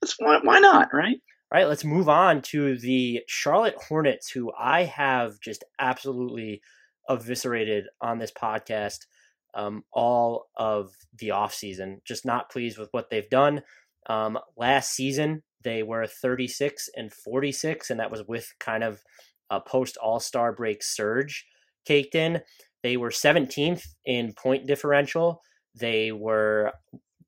That's 0.00 0.14
why, 0.18 0.38
why 0.42 0.60
not, 0.60 0.94
right? 0.94 1.16
All 1.52 1.58
right, 1.58 1.68
let's 1.68 1.84
move 1.84 2.08
on 2.08 2.42
to 2.42 2.78
the 2.78 3.22
Charlotte 3.26 3.74
Hornets, 3.88 4.30
who 4.30 4.52
I 4.56 4.84
have 4.84 5.40
just 5.40 5.64
absolutely 5.80 6.62
eviscerated 7.08 7.86
on 8.00 8.18
this 8.18 8.30
podcast 8.30 9.06
um, 9.54 9.84
all 9.92 10.48
of 10.56 10.90
the 11.18 11.28
offseason. 11.28 12.04
Just 12.04 12.24
not 12.24 12.50
pleased 12.50 12.78
with 12.78 12.88
what 12.92 13.10
they've 13.10 13.28
done. 13.28 13.62
Um, 14.08 14.38
last 14.56 14.92
season, 14.92 15.42
they 15.62 15.82
were 15.82 16.06
36 16.06 16.88
and 16.96 17.12
46, 17.12 17.90
and 17.90 18.00
that 18.00 18.10
was 18.10 18.22
with 18.26 18.52
kind 18.58 18.82
of 18.82 19.02
a 19.50 19.60
post 19.60 19.96
All 19.96 20.20
Star 20.20 20.52
break 20.52 20.82
surge 20.82 21.46
caked 21.84 22.14
in. 22.14 22.40
They 22.82 22.96
were 22.96 23.10
17th 23.10 23.82
in 24.04 24.32
point 24.32 24.66
differential. 24.66 25.42
They 25.74 26.12
were 26.12 26.72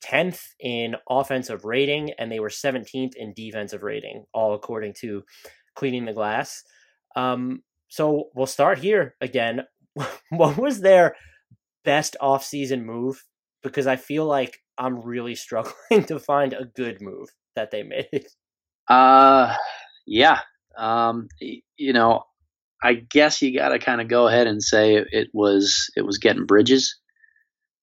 10th 0.05 0.41
in 0.59 0.97
offensive 1.09 1.65
rating, 1.65 2.13
and 2.19 2.31
they 2.31 2.41
were 2.41 2.49
17th 2.49 3.15
in 3.17 3.33
defensive 3.35 3.83
rating, 3.83 4.25
all 4.33 4.55
according 4.55 4.95
to 5.01 5.23
Cleaning 5.75 6.07
the 6.07 6.13
Glass. 6.13 6.63
Um, 7.15 7.63
so 7.89 8.31
we'll 8.35 8.47
start 8.47 8.79
here 8.79 9.15
again. 9.21 9.63
what 10.31 10.57
was 10.57 10.81
their 10.81 11.15
best 11.85 12.17
off-season 12.21 12.85
move 12.85 13.25
because 13.63 13.87
I 13.87 13.97
feel 13.97 14.25
like 14.25 14.59
I'm 14.79 15.01
really 15.01 15.35
struggling 15.37 16.05
to 16.07 16.19
find 16.19 16.53
a 16.53 16.65
good 16.65 17.01
move 17.01 17.29
that 17.57 17.71
they 17.71 17.83
made. 17.83 18.27
Uh 18.89 19.55
yeah. 20.09 20.41
Um 20.77 21.29
you 21.77 21.93
know, 21.93 22.25
I 22.83 22.95
guess 22.95 23.41
you 23.41 23.57
got 23.57 23.69
to 23.69 23.79
kind 23.79 24.01
of 24.01 24.09
go 24.09 24.27
ahead 24.27 24.49
and 24.49 24.61
say 24.61 24.97
it 24.97 25.29
was 25.33 25.89
it 25.95 26.03
was 26.03 26.19
getting 26.19 26.47
Bridges 26.47 26.99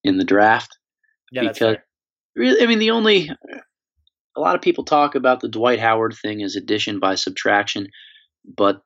in 0.04 0.18
the 0.18 0.26
draft. 0.26 0.78
Yeah, 1.32 1.44
because 1.44 1.78
really 2.36 2.62
I 2.62 2.68
mean 2.68 2.80
the 2.80 2.92
only 2.92 3.30
a 4.36 4.42
lot 4.42 4.56
of 4.56 4.62
people 4.62 4.84
talk 4.84 5.16
about 5.16 5.40
the 5.40 5.48
Dwight 5.48 5.80
Howard 5.80 6.16
thing 6.22 6.44
as 6.44 6.58
addition 6.58 7.00
by 7.00 7.16
subtraction, 7.16 7.88
but 8.46 8.82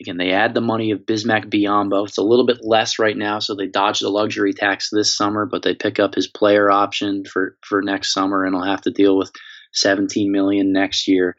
Again, 0.00 0.16
they 0.16 0.32
add 0.32 0.54
the 0.54 0.60
money 0.60 0.90
of 0.90 1.00
Bismack 1.00 1.46
Biyombo. 1.46 2.06
It's 2.06 2.18
a 2.18 2.22
little 2.22 2.46
bit 2.46 2.58
less 2.62 2.98
right 2.98 3.16
now, 3.16 3.38
so 3.38 3.54
they 3.54 3.66
dodge 3.66 4.00
the 4.00 4.08
luxury 4.08 4.52
tax 4.52 4.88
this 4.90 5.16
summer, 5.16 5.46
but 5.46 5.62
they 5.62 5.74
pick 5.74 6.00
up 6.00 6.14
his 6.14 6.26
player 6.26 6.70
option 6.70 7.24
for, 7.24 7.56
for 7.60 7.82
next 7.82 8.12
summer, 8.12 8.44
and 8.44 8.54
will 8.54 8.64
have 8.64 8.82
to 8.82 8.90
deal 8.90 9.16
with 9.16 9.30
17 9.74 10.32
million 10.32 10.72
next 10.72 11.06
year. 11.06 11.36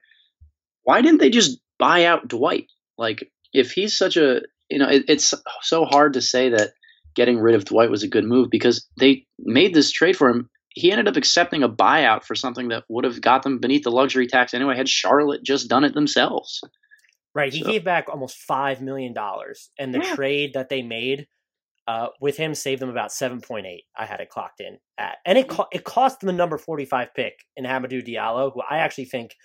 Why 0.84 1.02
didn't 1.02 1.20
they 1.20 1.30
just 1.30 1.60
buy 1.78 2.06
out 2.06 2.28
Dwight? 2.28 2.68
Like, 2.98 3.30
if 3.54 3.72
he's 3.72 3.98
such 3.98 4.18
a, 4.18 4.42
you 4.70 4.80
know, 4.80 4.90
it, 4.90 5.06
it's 5.08 5.34
so 5.62 5.86
hard 5.86 6.14
to 6.14 6.22
say 6.22 6.50
that 6.50 6.72
getting 7.16 7.40
rid 7.40 7.56
of 7.56 7.66
Dwight 7.66 7.92
was 7.92 8.04
a 8.04 8.10
good 8.10 8.26
move 8.26 8.50
because 8.50 8.88
they 8.98 9.26
made 9.40 9.74
this 9.74 9.92
trade 9.92 10.18
for 10.18 10.30
him. 10.30 10.50
He 10.70 10.92
ended 10.92 11.08
up 11.08 11.18
accepting 11.18 11.64
a 11.64 11.70
buyout 11.70 12.24
for 12.24 12.34
something 12.34 12.70
that 12.70 12.84
would 12.90 13.04
have 13.04 13.22
got 13.22 13.44
them 13.44 13.60
beneath 13.60 13.84
the 13.84 13.92
luxury 13.92 14.28
tax 14.28 14.54
anyway. 14.54 14.76
Had 14.76 14.90
Charlotte 14.90 15.44
just 15.44 15.70
done 15.70 15.84
it 15.84 15.94
themselves. 15.94 16.62
Right. 17.36 17.52
He 17.54 17.64
so. 17.64 17.72
gave 17.72 17.84
back 17.84 18.10
almost 18.10 18.38
five 18.38 18.82
million 18.82 19.14
dollars, 19.14 19.72
and 19.80 19.94
the 19.94 20.00
yeah. 20.00 20.16
trade 20.16 20.54
that 20.54 20.70
they 20.70 20.82
made 20.84 21.28
uh, 21.88 22.08
with 22.22 22.38
him 22.38 22.54
saved 22.54 22.82
them 22.82 22.90
about 22.90 23.12
seven 23.12 23.42
point 23.42 23.66
eight. 23.66 23.84
I 23.98 24.06
had 24.06 24.20
it 24.20 24.30
clocked 24.30 24.62
in 24.62 24.78
at, 24.98 25.18
and 25.26 25.38
it 25.38 25.48
co- 25.50 25.68
it 25.72 25.84
cost 25.84 26.20
them 26.20 26.28
the 26.28 26.34
number 26.34 26.58
forty 26.58 26.86
five 26.86 27.14
pick 27.16 27.40
in 27.58 27.66
Hamidou 27.66 28.08
Diallo, 28.08 28.54
who 28.54 28.62
I 28.62 28.78
actually 28.78 29.06
think 29.06 29.36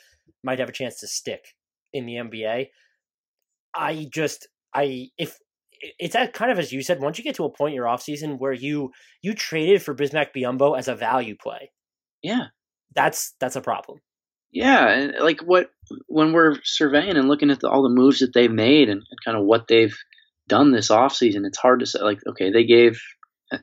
might 0.44 0.58
have 0.58 0.68
a 0.68 0.72
chance 0.72 1.00
to 1.00 1.06
stick 1.06 1.54
in 1.92 2.06
the 2.06 2.14
NBA. 2.14 2.68
I 3.74 4.08
just 4.12 4.48
I 4.74 5.08
if 5.16 5.38
it's 5.98 6.16
kind 6.32 6.50
of 6.52 6.58
as 6.58 6.72
you 6.72 6.82
said. 6.82 7.00
Once 7.00 7.18
you 7.18 7.24
get 7.24 7.36
to 7.36 7.44
a 7.44 7.50
point 7.50 7.72
in 7.72 7.76
your 7.76 7.86
offseason 7.86 8.38
where 8.38 8.52
you 8.52 8.90
you 9.22 9.34
traded 9.34 9.82
for 9.82 9.94
Bismack 9.94 10.28
Biyombo 10.36 10.76
as 10.78 10.88
a 10.88 10.94
value 10.94 11.36
play, 11.36 11.70
Yeah. 12.22 12.48
that's 12.94 13.34
that's 13.40 13.56
a 13.56 13.60
problem. 13.60 14.00
Yeah, 14.50 14.88
and 14.88 15.14
like 15.20 15.40
what 15.40 15.70
when 16.06 16.32
we're 16.32 16.56
surveying 16.64 17.16
and 17.16 17.28
looking 17.28 17.50
at 17.50 17.60
the, 17.60 17.68
all 17.68 17.82
the 17.82 17.88
moves 17.88 18.20
that 18.20 18.32
they've 18.32 18.50
made 18.50 18.88
and, 18.88 19.02
and 19.08 19.24
kind 19.24 19.36
of 19.36 19.44
what 19.44 19.68
they've 19.68 19.96
done 20.48 20.72
this 20.72 20.88
offseason, 20.88 21.46
it's 21.46 21.58
hard 21.58 21.80
to 21.80 21.86
say. 21.86 22.00
Like, 22.00 22.20
okay, 22.26 22.50
they 22.50 22.64
gave, 22.64 23.00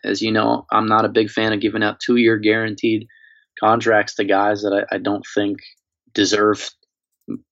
as 0.04 0.22
you 0.22 0.32
know, 0.32 0.66
I'm 0.72 0.88
not 0.88 1.06
a 1.06 1.10
big 1.10 1.30
fan 1.30 1.54
of 1.54 1.60
giving 1.60 1.84
out 1.84 2.00
two 2.00 2.16
year 2.18 2.38
guaranteed 2.38 3.08
contracts 3.60 4.16
to 4.16 4.26
guys 4.26 4.62
that 4.62 4.86
I, 4.92 4.96
I 4.96 4.98
don't 5.00 5.26
think 5.34 5.58
deserve 6.14 6.70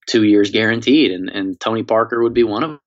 two 0.07 0.23
years 0.23 0.51
guaranteed, 0.51 1.11
and 1.11 1.29
and 1.29 1.59
Tony 1.59 1.83
Parker 1.83 2.21
would 2.21 2.33
be 2.33 2.43
one 2.43 2.63
of 2.63 2.79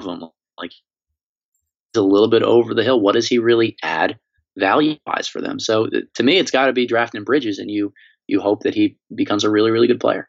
them. 0.00 0.20
Like, 0.58 0.70
he's 0.72 1.96
a 1.96 2.02
little 2.02 2.28
bit 2.28 2.42
over 2.42 2.74
the 2.74 2.84
hill. 2.84 3.00
What 3.00 3.14
does 3.14 3.26
he 3.26 3.38
really 3.38 3.76
add 3.82 4.18
value 4.56 4.96
wise 5.06 5.28
for 5.28 5.40
them? 5.40 5.58
So 5.58 5.88
to 6.14 6.22
me, 6.22 6.38
it's 6.38 6.50
got 6.50 6.66
to 6.66 6.72
be 6.74 6.86
drafting 6.86 7.24
Bridges, 7.24 7.58
and 7.58 7.70
you 7.70 7.92
you 8.26 8.40
hope 8.40 8.62
that 8.62 8.74
he 8.74 8.98
becomes 9.14 9.44
a 9.44 9.50
really 9.50 9.70
really 9.70 9.86
good 9.86 10.00
player. 10.00 10.28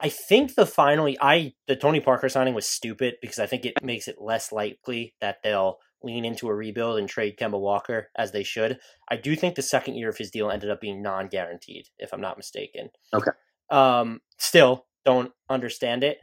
I 0.00 0.08
think 0.10 0.54
the 0.54 0.66
finally 0.66 1.16
I 1.20 1.54
the 1.66 1.76
Tony 1.76 2.00
Parker 2.00 2.28
signing 2.28 2.54
was 2.54 2.66
stupid 2.66 3.14
because 3.20 3.38
I 3.38 3.46
think 3.46 3.64
it 3.64 3.74
makes 3.82 4.08
it 4.08 4.16
less 4.20 4.52
likely 4.52 5.14
that 5.20 5.38
they'll 5.42 5.78
lean 6.02 6.24
into 6.24 6.48
a 6.48 6.54
rebuild 6.54 6.98
and 6.98 7.08
trade 7.08 7.36
Kemba 7.38 7.58
Walker 7.58 8.10
as 8.16 8.32
they 8.32 8.42
should. 8.42 8.78
I 9.08 9.16
do 9.16 9.34
think 9.34 9.54
the 9.54 9.62
second 9.62 9.94
year 9.94 10.10
of 10.10 10.18
his 10.18 10.30
deal 10.30 10.50
ended 10.50 10.70
up 10.70 10.80
being 10.80 11.02
non-guaranteed, 11.02 11.86
if 11.98 12.12
I'm 12.12 12.20
not 12.20 12.36
mistaken. 12.36 12.90
Okay. 13.14 13.30
Um, 13.70 14.20
still 14.38 14.86
don't 15.04 15.32
understand 15.48 16.04
it. 16.04 16.18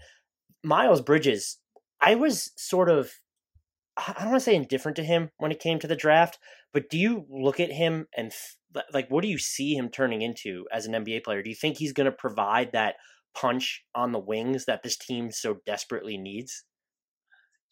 Miles 0.63 1.01
Bridges, 1.01 1.57
I 1.99 2.15
was 2.15 2.51
sort 2.55 2.89
of 2.89 3.11
I 3.97 4.13
don't 4.19 4.31
want 4.31 4.41
to 4.41 4.45
say 4.45 4.55
indifferent 4.55 4.95
to 4.97 5.03
him 5.03 5.29
when 5.37 5.51
it 5.51 5.59
came 5.59 5.79
to 5.79 5.87
the 5.87 5.95
draft, 5.95 6.39
but 6.73 6.89
do 6.89 6.97
you 6.97 7.25
look 7.29 7.59
at 7.59 7.71
him 7.71 8.07
and 8.17 8.31
like 8.93 9.09
what 9.09 9.21
do 9.21 9.27
you 9.27 9.37
see 9.37 9.75
him 9.75 9.89
turning 9.89 10.21
into 10.21 10.65
as 10.71 10.85
an 10.85 10.93
NBA 10.93 11.23
player? 11.23 11.41
Do 11.41 11.49
you 11.49 11.55
think 11.55 11.77
he's 11.77 11.93
going 11.93 12.05
to 12.05 12.11
provide 12.11 12.71
that 12.73 12.95
punch 13.35 13.83
on 13.95 14.11
the 14.11 14.19
wings 14.19 14.65
that 14.65 14.83
this 14.83 14.97
team 14.97 15.31
so 15.31 15.57
desperately 15.65 16.17
needs? 16.17 16.63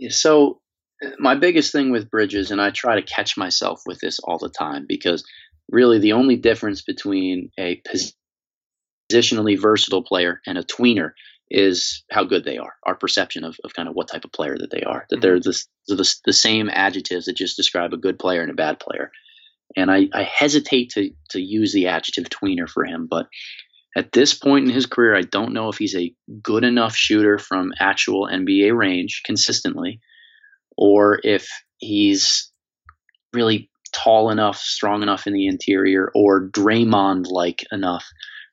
So 0.10 0.62
uh, 1.04 1.10
my 1.20 1.36
biggest 1.36 1.72
thing 1.72 1.92
with 1.92 2.10
Bridges, 2.10 2.52
and 2.52 2.62
I 2.62 2.72
try 2.72 2.96
to 2.96 3.02
catch 3.02 3.38
myself 3.38 3.82
with 3.86 4.00
this 4.00 4.20
all 4.20 4.38
the 4.38 4.50
time 4.50 4.86
because 4.88 5.24
really 5.70 6.00
the 6.00 6.14
only 6.14 6.36
difference 6.36 6.82
between 6.82 7.52
a 7.60 7.82
positionally 9.12 9.60
versatile 9.60 10.04
player 10.04 10.42
and 10.46 10.58
a 10.58 10.64
tweener 10.64 11.12
is 11.50 12.04
how 12.10 12.24
good 12.24 12.46
they 12.46 12.58
are, 12.58 12.74
our 12.86 12.96
perception 12.96 13.44
of, 13.44 13.58
of 13.64 13.74
kind 13.74 13.90
of 13.90 13.94
what 13.94 14.08
type 14.08 14.24
of 14.24 14.32
player 14.32 14.58
that 14.58 14.72
they 14.72 14.84
are, 14.84 15.06
that 15.10 15.18
mm-hmm. 15.18 15.22
they're 15.22 15.40
the, 15.40 15.64
the, 15.88 16.16
the 16.26 16.34
same 16.34 16.70
adjectives 16.70 17.26
that 17.26 17.36
just 17.36 17.58
describe 17.58 17.94
a 17.94 17.98
good 17.98 18.18
player 18.18 18.42
and 18.42 18.52
a 18.52 18.56
bad 18.56 18.80
player. 18.80 19.12
And 19.76 19.92
I, 19.92 20.08
I 20.14 20.24
hesitate 20.24 20.92
to, 20.92 21.12
to 21.30 21.42
use 21.42 21.74
the 21.74 21.88
adjective 21.88 22.26
tweener 22.26 22.70
for 22.70 22.86
him, 22.86 23.08
but 23.10 23.28
at 23.96 24.12
this 24.12 24.34
point 24.34 24.68
in 24.68 24.74
his 24.74 24.86
career, 24.86 25.16
I 25.16 25.22
don't 25.22 25.54
know 25.54 25.70
if 25.70 25.78
he's 25.78 25.96
a 25.96 26.14
good 26.42 26.64
enough 26.64 26.96
shooter 26.96 27.38
from 27.38 27.74
actual 27.80 28.28
NBA 28.28 28.76
range 28.76 29.22
consistently, 29.26 30.00
or 30.78 31.20
if 31.24 31.50
he's 31.78 32.52
really 33.34 33.70
tall 33.94 34.30
enough, 34.30 34.58
strong 34.58 35.04
enough 35.04 35.28
in 35.28 35.34
the 35.34 35.48
interior, 35.48 36.10
or 36.16 36.48
Draymond 36.50 37.28
like 37.30 37.66
enough 37.72 38.06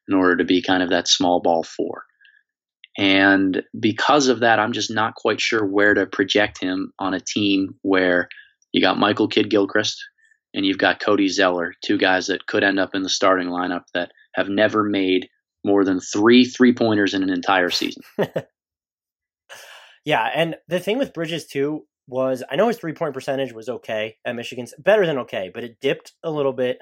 in 0.08 0.14
order 0.14 0.36
to 0.36 0.44
be 0.44 0.62
kind 0.62 0.82
of 0.82 0.90
that 0.90 1.06
small 1.06 1.40
ball 1.40 1.62
four. 1.62 2.04
And 2.96 3.62
because 3.78 4.26
of 4.26 4.40
that, 4.40 4.58
I'm 4.58 4.72
just 4.72 4.90
not 4.90 5.14
quite 5.14 5.40
sure 5.40 5.64
where 5.64 5.94
to 5.94 6.06
project 6.06 6.60
him 6.60 6.92
on 6.98 7.14
a 7.14 7.20
team 7.20 7.76
where 7.82 8.28
you 8.72 8.82
got 8.82 8.98
Michael 8.98 9.28
Kidd 9.28 9.50
Gilchrist 9.50 10.04
and 10.54 10.64
you've 10.64 10.78
got 10.78 11.00
Cody 11.00 11.28
Zeller, 11.28 11.74
two 11.84 11.98
guys 11.98 12.26
that 12.26 12.46
could 12.46 12.64
end 12.64 12.78
up 12.78 12.94
in 12.94 13.02
the 13.02 13.08
starting 13.08 13.48
lineup 13.48 13.84
that 13.94 14.12
have 14.34 14.48
never 14.48 14.82
made 14.84 15.28
more 15.64 15.84
than 15.84 16.00
three 16.00 16.44
three 16.44 16.72
pointers 16.72 17.14
in 17.14 17.22
an 17.22 17.30
entire 17.30 17.70
season. 17.70 18.02
yeah, 20.04 20.30
and 20.34 20.56
the 20.68 20.80
thing 20.80 20.98
with 20.98 21.12
Bridges 21.12 21.46
too 21.46 21.86
was 22.06 22.42
I 22.50 22.56
know 22.56 22.68
his 22.68 22.78
three 22.78 22.94
point 22.94 23.14
percentage 23.14 23.52
was 23.52 23.68
okay 23.68 24.16
at 24.24 24.36
Michigan's 24.36 24.74
better 24.78 25.06
than 25.06 25.18
okay, 25.18 25.50
but 25.52 25.64
it 25.64 25.80
dipped 25.80 26.12
a 26.22 26.30
little 26.30 26.52
bit 26.52 26.78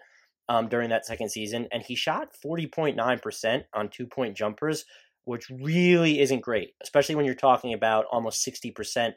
um, 0.48 0.68
during 0.68 0.90
that 0.90 1.06
second 1.06 1.30
season, 1.30 1.66
and 1.72 1.82
he 1.82 1.94
shot 1.94 2.28
forty 2.40 2.66
point 2.66 2.96
nine 2.96 3.18
percent 3.18 3.64
on 3.74 3.88
two 3.88 4.06
point 4.06 4.36
jumpers, 4.36 4.84
which 5.26 5.50
really 5.50 6.20
isn't 6.20 6.40
great, 6.40 6.70
especially 6.82 7.16
when 7.16 7.26
you're 7.26 7.34
talking 7.34 7.74
about 7.74 8.06
almost 8.10 8.46
60% 8.46 9.12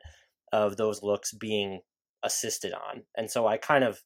of 0.51 0.75
those 0.75 1.03
looks 1.03 1.31
being 1.31 1.81
assisted 2.23 2.73
on. 2.73 3.03
And 3.15 3.29
so 3.29 3.47
I 3.47 3.57
kind 3.57 3.83
of, 3.83 4.01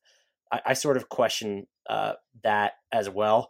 I, 0.53 0.61
I 0.67 0.73
sort 0.73 0.95
of 0.95 1.09
question 1.09 1.67
uh, 1.89 2.13
that 2.43 2.73
as 2.91 3.09
well. 3.09 3.49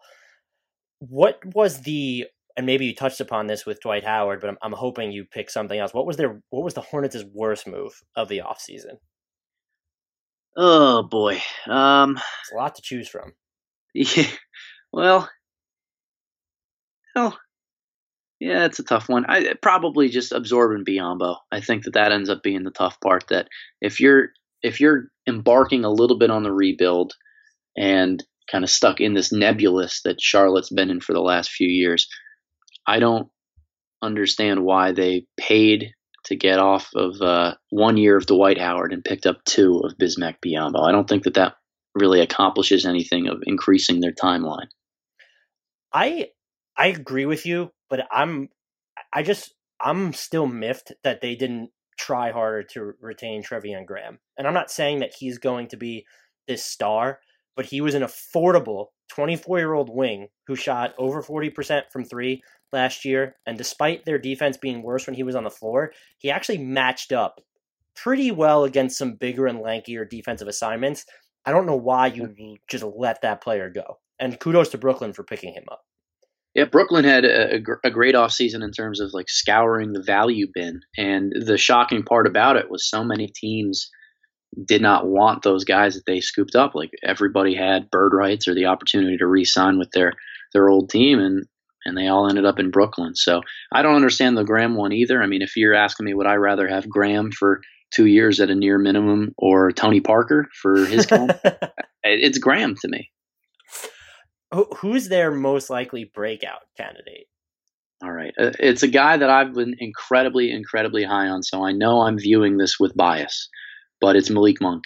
What 0.99 1.39
was 1.53 1.81
the, 1.81 2.25
and 2.55 2.65
maybe 2.65 2.85
you 2.85 2.95
touched 2.95 3.19
upon 3.19 3.47
this 3.47 3.65
with 3.65 3.81
Dwight 3.81 4.05
Howard, 4.05 4.39
but 4.39 4.49
I'm, 4.49 4.57
I'm 4.63 4.71
hoping 4.71 5.11
you 5.11 5.25
pick 5.25 5.49
something 5.49 5.77
else. 5.77 5.93
What 5.93 6.07
was 6.07 6.17
their, 6.17 6.41
what 6.49 6.63
was 6.63 6.73
the 6.73 6.81
Hornets' 6.81 7.25
worst 7.33 7.67
move 7.67 8.01
of 8.15 8.29
the 8.29 8.41
offseason? 8.45 8.97
Oh 10.55 11.03
boy. 11.03 11.41
Um, 11.67 12.17
it's 12.41 12.51
a 12.53 12.55
lot 12.55 12.75
to 12.75 12.81
choose 12.81 13.09
from. 13.09 13.33
Yeah. 13.93 14.27
Well, 14.91 15.29
well, 17.15 17.37
yeah, 18.39 18.65
it's 18.65 18.79
a 18.79 18.83
tough 18.83 19.09
one. 19.09 19.25
I 19.27 19.53
probably 19.61 20.09
just 20.09 20.31
absorbing 20.31 20.85
Biyombo. 20.85 21.37
I 21.51 21.61
think 21.61 21.83
that 21.83 21.93
that 21.93 22.11
ends 22.11 22.29
up 22.29 22.43
being 22.43 22.63
the 22.63 22.71
tough 22.71 22.99
part. 23.01 23.27
That 23.29 23.47
if 23.81 23.99
you're 23.99 24.29
if 24.63 24.79
you're 24.79 25.05
embarking 25.27 25.83
a 25.83 25.91
little 25.91 26.17
bit 26.17 26.31
on 26.31 26.43
the 26.43 26.51
rebuild 26.51 27.13
and 27.77 28.23
kind 28.49 28.63
of 28.63 28.69
stuck 28.69 28.99
in 28.99 29.13
this 29.13 29.31
nebulous 29.31 30.01
that 30.03 30.21
Charlotte's 30.21 30.71
been 30.71 30.89
in 30.89 31.01
for 31.01 31.13
the 31.13 31.21
last 31.21 31.51
few 31.51 31.67
years, 31.67 32.07
I 32.87 32.99
don't 32.99 33.27
understand 34.01 34.63
why 34.63 34.91
they 34.91 35.25
paid 35.37 35.91
to 36.25 36.35
get 36.35 36.59
off 36.59 36.89
of 36.95 37.21
uh, 37.21 37.55
one 37.69 37.97
year 37.97 38.17
of 38.17 38.25
Dwight 38.25 38.57
Howard 38.57 38.93
and 38.93 39.03
picked 39.03 39.25
up 39.25 39.43
two 39.45 39.81
of 39.83 39.97
Bismack 39.97 40.35
Biyombo. 40.45 40.87
I 40.87 40.91
don't 40.91 41.07
think 41.07 41.23
that 41.23 41.33
that 41.35 41.55
really 41.95 42.21
accomplishes 42.21 42.85
anything 42.85 43.27
of 43.27 43.43
increasing 43.45 43.99
their 43.99 44.13
timeline. 44.13 44.67
I 45.91 46.29
I 46.75 46.87
agree 46.87 47.25
with 47.25 47.45
you, 47.45 47.71
but 47.89 48.07
I'm 48.11 48.49
I 49.13 49.23
just 49.23 49.53
I'm 49.79 50.13
still 50.13 50.47
miffed 50.47 50.93
that 51.03 51.21
they 51.21 51.35
didn't 51.35 51.69
try 51.97 52.31
harder 52.31 52.63
to 52.63 52.93
retain 53.01 53.43
Treveon 53.43 53.85
Graham. 53.85 54.19
And 54.37 54.47
I'm 54.47 54.53
not 54.53 54.71
saying 54.71 54.99
that 54.99 55.13
he's 55.17 55.37
going 55.37 55.67
to 55.69 55.77
be 55.77 56.05
this 56.47 56.65
star, 56.65 57.19
but 57.55 57.65
he 57.65 57.81
was 57.81 57.95
an 57.95 58.03
affordable 58.03 58.87
24 59.09 59.59
year 59.59 59.73
old 59.73 59.89
wing 59.89 60.27
who 60.47 60.55
shot 60.55 60.93
over 60.97 61.21
40% 61.21 61.83
from 61.91 62.03
three 62.03 62.41
last 62.71 63.05
year. 63.05 63.35
And 63.45 63.57
despite 63.57 64.05
their 64.05 64.17
defense 64.17 64.57
being 64.57 64.81
worse 64.81 65.05
when 65.05 65.15
he 65.15 65.23
was 65.23 65.35
on 65.35 65.43
the 65.43 65.49
floor, 65.49 65.93
he 66.17 66.31
actually 66.31 66.57
matched 66.57 67.11
up 67.11 67.39
pretty 67.95 68.31
well 68.31 68.63
against 68.63 68.97
some 68.97 69.13
bigger 69.13 69.45
and 69.45 69.59
lankier 69.59 70.09
defensive 70.09 70.47
assignments. 70.47 71.05
I 71.45 71.51
don't 71.51 71.65
know 71.65 71.75
why 71.75 72.07
you 72.07 72.57
just 72.67 72.83
let 72.83 73.21
that 73.21 73.41
player 73.41 73.69
go. 73.69 73.99
And 74.19 74.39
kudos 74.39 74.69
to 74.69 74.77
Brooklyn 74.77 75.13
for 75.13 75.23
picking 75.23 75.53
him 75.53 75.65
up. 75.71 75.81
Yeah, 76.55 76.65
Brooklyn 76.65 77.03
had 77.03 77.25
a, 77.25 77.55
a 77.83 77.89
great 77.89 78.13
offseason 78.13 78.63
in 78.63 78.71
terms 78.71 78.99
of 78.99 79.11
like 79.13 79.27
scouring 79.27 79.93
the 79.93 80.03
value 80.03 80.47
bin. 80.53 80.81
And 80.97 81.33
the 81.35 81.57
shocking 81.57 82.03
part 82.03 82.27
about 82.27 82.57
it 82.57 82.69
was 82.69 82.87
so 82.87 83.03
many 83.03 83.27
teams 83.27 83.89
did 84.67 84.81
not 84.81 85.07
want 85.07 85.41
those 85.41 85.63
guys 85.63 85.95
that 85.95 86.05
they 86.05 86.19
scooped 86.19 86.55
up. 86.55 86.75
Like 86.75 86.91
everybody 87.03 87.55
had 87.55 87.89
bird 87.89 88.13
rights 88.13 88.47
or 88.47 88.53
the 88.53 88.65
opportunity 88.65 89.17
to 89.17 89.25
re-sign 89.25 89.79
with 89.79 89.89
their 89.91 90.13
their 90.53 90.69
old 90.69 90.91
team, 90.91 91.19
and 91.19 91.45
and 91.85 91.97
they 91.97 92.07
all 92.07 92.29
ended 92.29 92.45
up 92.45 92.59
in 92.59 92.69
Brooklyn. 92.69 93.15
So 93.15 93.41
I 93.73 93.81
don't 93.81 93.95
understand 93.95 94.37
the 94.37 94.43
Graham 94.43 94.75
one 94.75 94.93
either. 94.93 95.23
I 95.23 95.25
mean, 95.25 95.41
if 95.41 95.57
you're 95.57 95.73
asking 95.73 96.05
me, 96.05 96.13
would 96.13 96.27
I 96.27 96.35
rather 96.35 96.67
have 96.67 96.87
Graham 96.87 97.31
for 97.31 97.61
two 97.91 98.05
years 98.05 98.39
at 98.39 98.51
a 98.51 98.55
near 98.55 98.77
minimum 98.77 99.33
or 99.39 99.71
Tony 99.71 100.01
Parker 100.01 100.47
for 100.61 100.85
his? 100.85 101.07
it's 102.03 102.37
Graham 102.37 102.75
to 102.75 102.87
me 102.87 103.09
who's 104.77 105.09
their 105.09 105.31
most 105.31 105.69
likely 105.69 106.11
breakout 106.13 106.61
candidate? 106.77 107.27
All 108.03 108.11
right. 108.11 108.33
Uh, 108.39 108.51
it's 108.59 108.83
a 108.83 108.87
guy 108.87 109.17
that 109.17 109.29
I've 109.29 109.53
been 109.53 109.75
incredibly, 109.79 110.51
incredibly 110.51 111.03
high 111.03 111.27
on, 111.27 111.41
so 111.41 111.65
I 111.65 111.71
know 111.71 112.01
I'm 112.01 112.19
viewing 112.19 112.57
this 112.57 112.79
with 112.79 112.95
bias, 112.95 113.49
but 114.01 114.15
it's 114.15 114.29
Malik 114.29 114.61
Monk. 114.61 114.83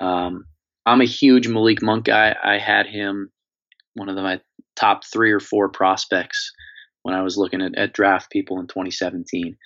Um, 0.00 0.44
I'm 0.86 1.00
a 1.00 1.06
huge 1.06 1.48
Malik 1.48 1.82
Monk 1.82 2.06
guy. 2.06 2.34
I 2.42 2.58
had 2.58 2.86
him 2.86 3.30
one 3.94 4.08
of 4.08 4.16
my 4.16 4.40
top 4.76 5.04
three 5.04 5.32
or 5.32 5.40
four 5.40 5.68
prospects 5.68 6.50
when 7.02 7.14
I 7.14 7.22
was 7.22 7.36
looking 7.36 7.60
at, 7.60 7.76
at 7.76 7.92
draft 7.92 8.30
people 8.30 8.58
in 8.58 8.66
2017. 8.66 9.56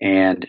And 0.00 0.46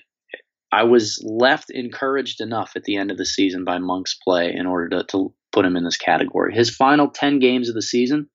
I 0.71 0.83
was 0.83 1.21
left 1.23 1.69
encouraged 1.69 2.41
enough 2.41 2.71
at 2.75 2.83
the 2.83 2.97
end 2.97 3.11
of 3.11 3.17
the 3.17 3.25
season 3.25 3.65
by 3.65 3.79
Monk's 3.79 4.17
play 4.23 4.53
in 4.55 4.65
order 4.65 4.89
to, 4.89 5.03
to 5.09 5.33
put 5.55 5.65
him 5.65 5.77
in 5.77 5.85
this 5.85 5.97
category. 5.97 6.53
His 6.53 6.69
final 6.69 7.09
10 7.09 7.39
games 7.39 7.69
of 7.69 7.75
the 7.75 7.81
season, 7.81 8.29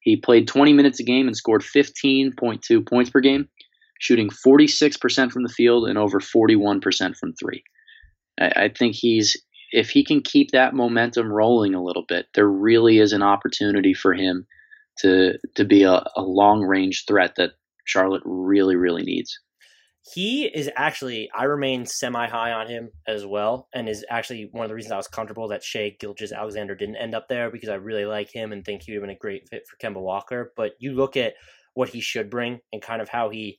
he 0.00 0.16
played 0.16 0.48
20 0.48 0.72
minutes 0.72 0.98
a 0.98 1.04
game 1.04 1.26
and 1.28 1.36
scored 1.36 1.62
15.2 1.62 2.88
points 2.88 3.10
per 3.10 3.20
game, 3.20 3.48
shooting 4.00 4.30
46% 4.30 5.30
from 5.30 5.42
the 5.42 5.52
field 5.52 5.86
and 5.86 5.98
over 5.98 6.18
41% 6.18 7.16
from 7.16 7.34
three. 7.34 7.62
I, 8.40 8.64
I 8.64 8.68
think 8.76 8.96
he's 8.96 9.36
if 9.74 9.88
he 9.88 10.04
can 10.04 10.20
keep 10.20 10.50
that 10.50 10.74
momentum 10.74 11.32
rolling 11.32 11.74
a 11.74 11.82
little 11.82 12.04
bit, 12.06 12.26
there 12.34 12.48
really 12.48 12.98
is 12.98 13.12
an 13.12 13.22
opportunity 13.22 13.94
for 13.94 14.12
him 14.12 14.46
to 14.98 15.38
to 15.54 15.64
be 15.64 15.82
a, 15.84 16.04
a 16.16 16.22
long 16.22 16.62
range 16.62 17.04
threat 17.06 17.34
that 17.36 17.52
Charlotte 17.84 18.22
really 18.24 18.76
really 18.76 19.02
needs. 19.02 19.38
He 20.02 20.46
is 20.46 20.68
actually 20.76 21.30
I 21.32 21.44
remain 21.44 21.86
semi 21.86 22.26
high 22.28 22.52
on 22.52 22.66
him 22.66 22.90
as 23.06 23.24
well, 23.24 23.68
and 23.72 23.88
is 23.88 24.04
actually 24.10 24.48
one 24.50 24.64
of 24.64 24.68
the 24.68 24.74
reasons 24.74 24.92
I 24.92 24.96
was 24.96 25.06
comfortable 25.06 25.48
that 25.48 25.62
Shai 25.62 25.96
Gilgeous-Alexander 25.98 26.74
didn't 26.74 26.96
end 26.96 27.14
up 27.14 27.28
there 27.28 27.50
because 27.50 27.68
I 27.68 27.74
really 27.74 28.04
like 28.04 28.32
him 28.32 28.52
and 28.52 28.64
think 28.64 28.82
he 28.82 28.92
would 28.92 28.96
have 28.96 29.02
been 29.02 29.16
a 29.16 29.18
great 29.18 29.48
fit 29.48 29.62
for 29.68 29.76
Kemba 29.76 30.00
Walker. 30.00 30.52
But 30.56 30.72
you 30.80 30.92
look 30.92 31.16
at 31.16 31.34
what 31.74 31.90
he 31.90 32.00
should 32.00 32.30
bring 32.30 32.60
and 32.72 32.82
kind 32.82 33.00
of 33.00 33.10
how 33.10 33.30
he 33.30 33.58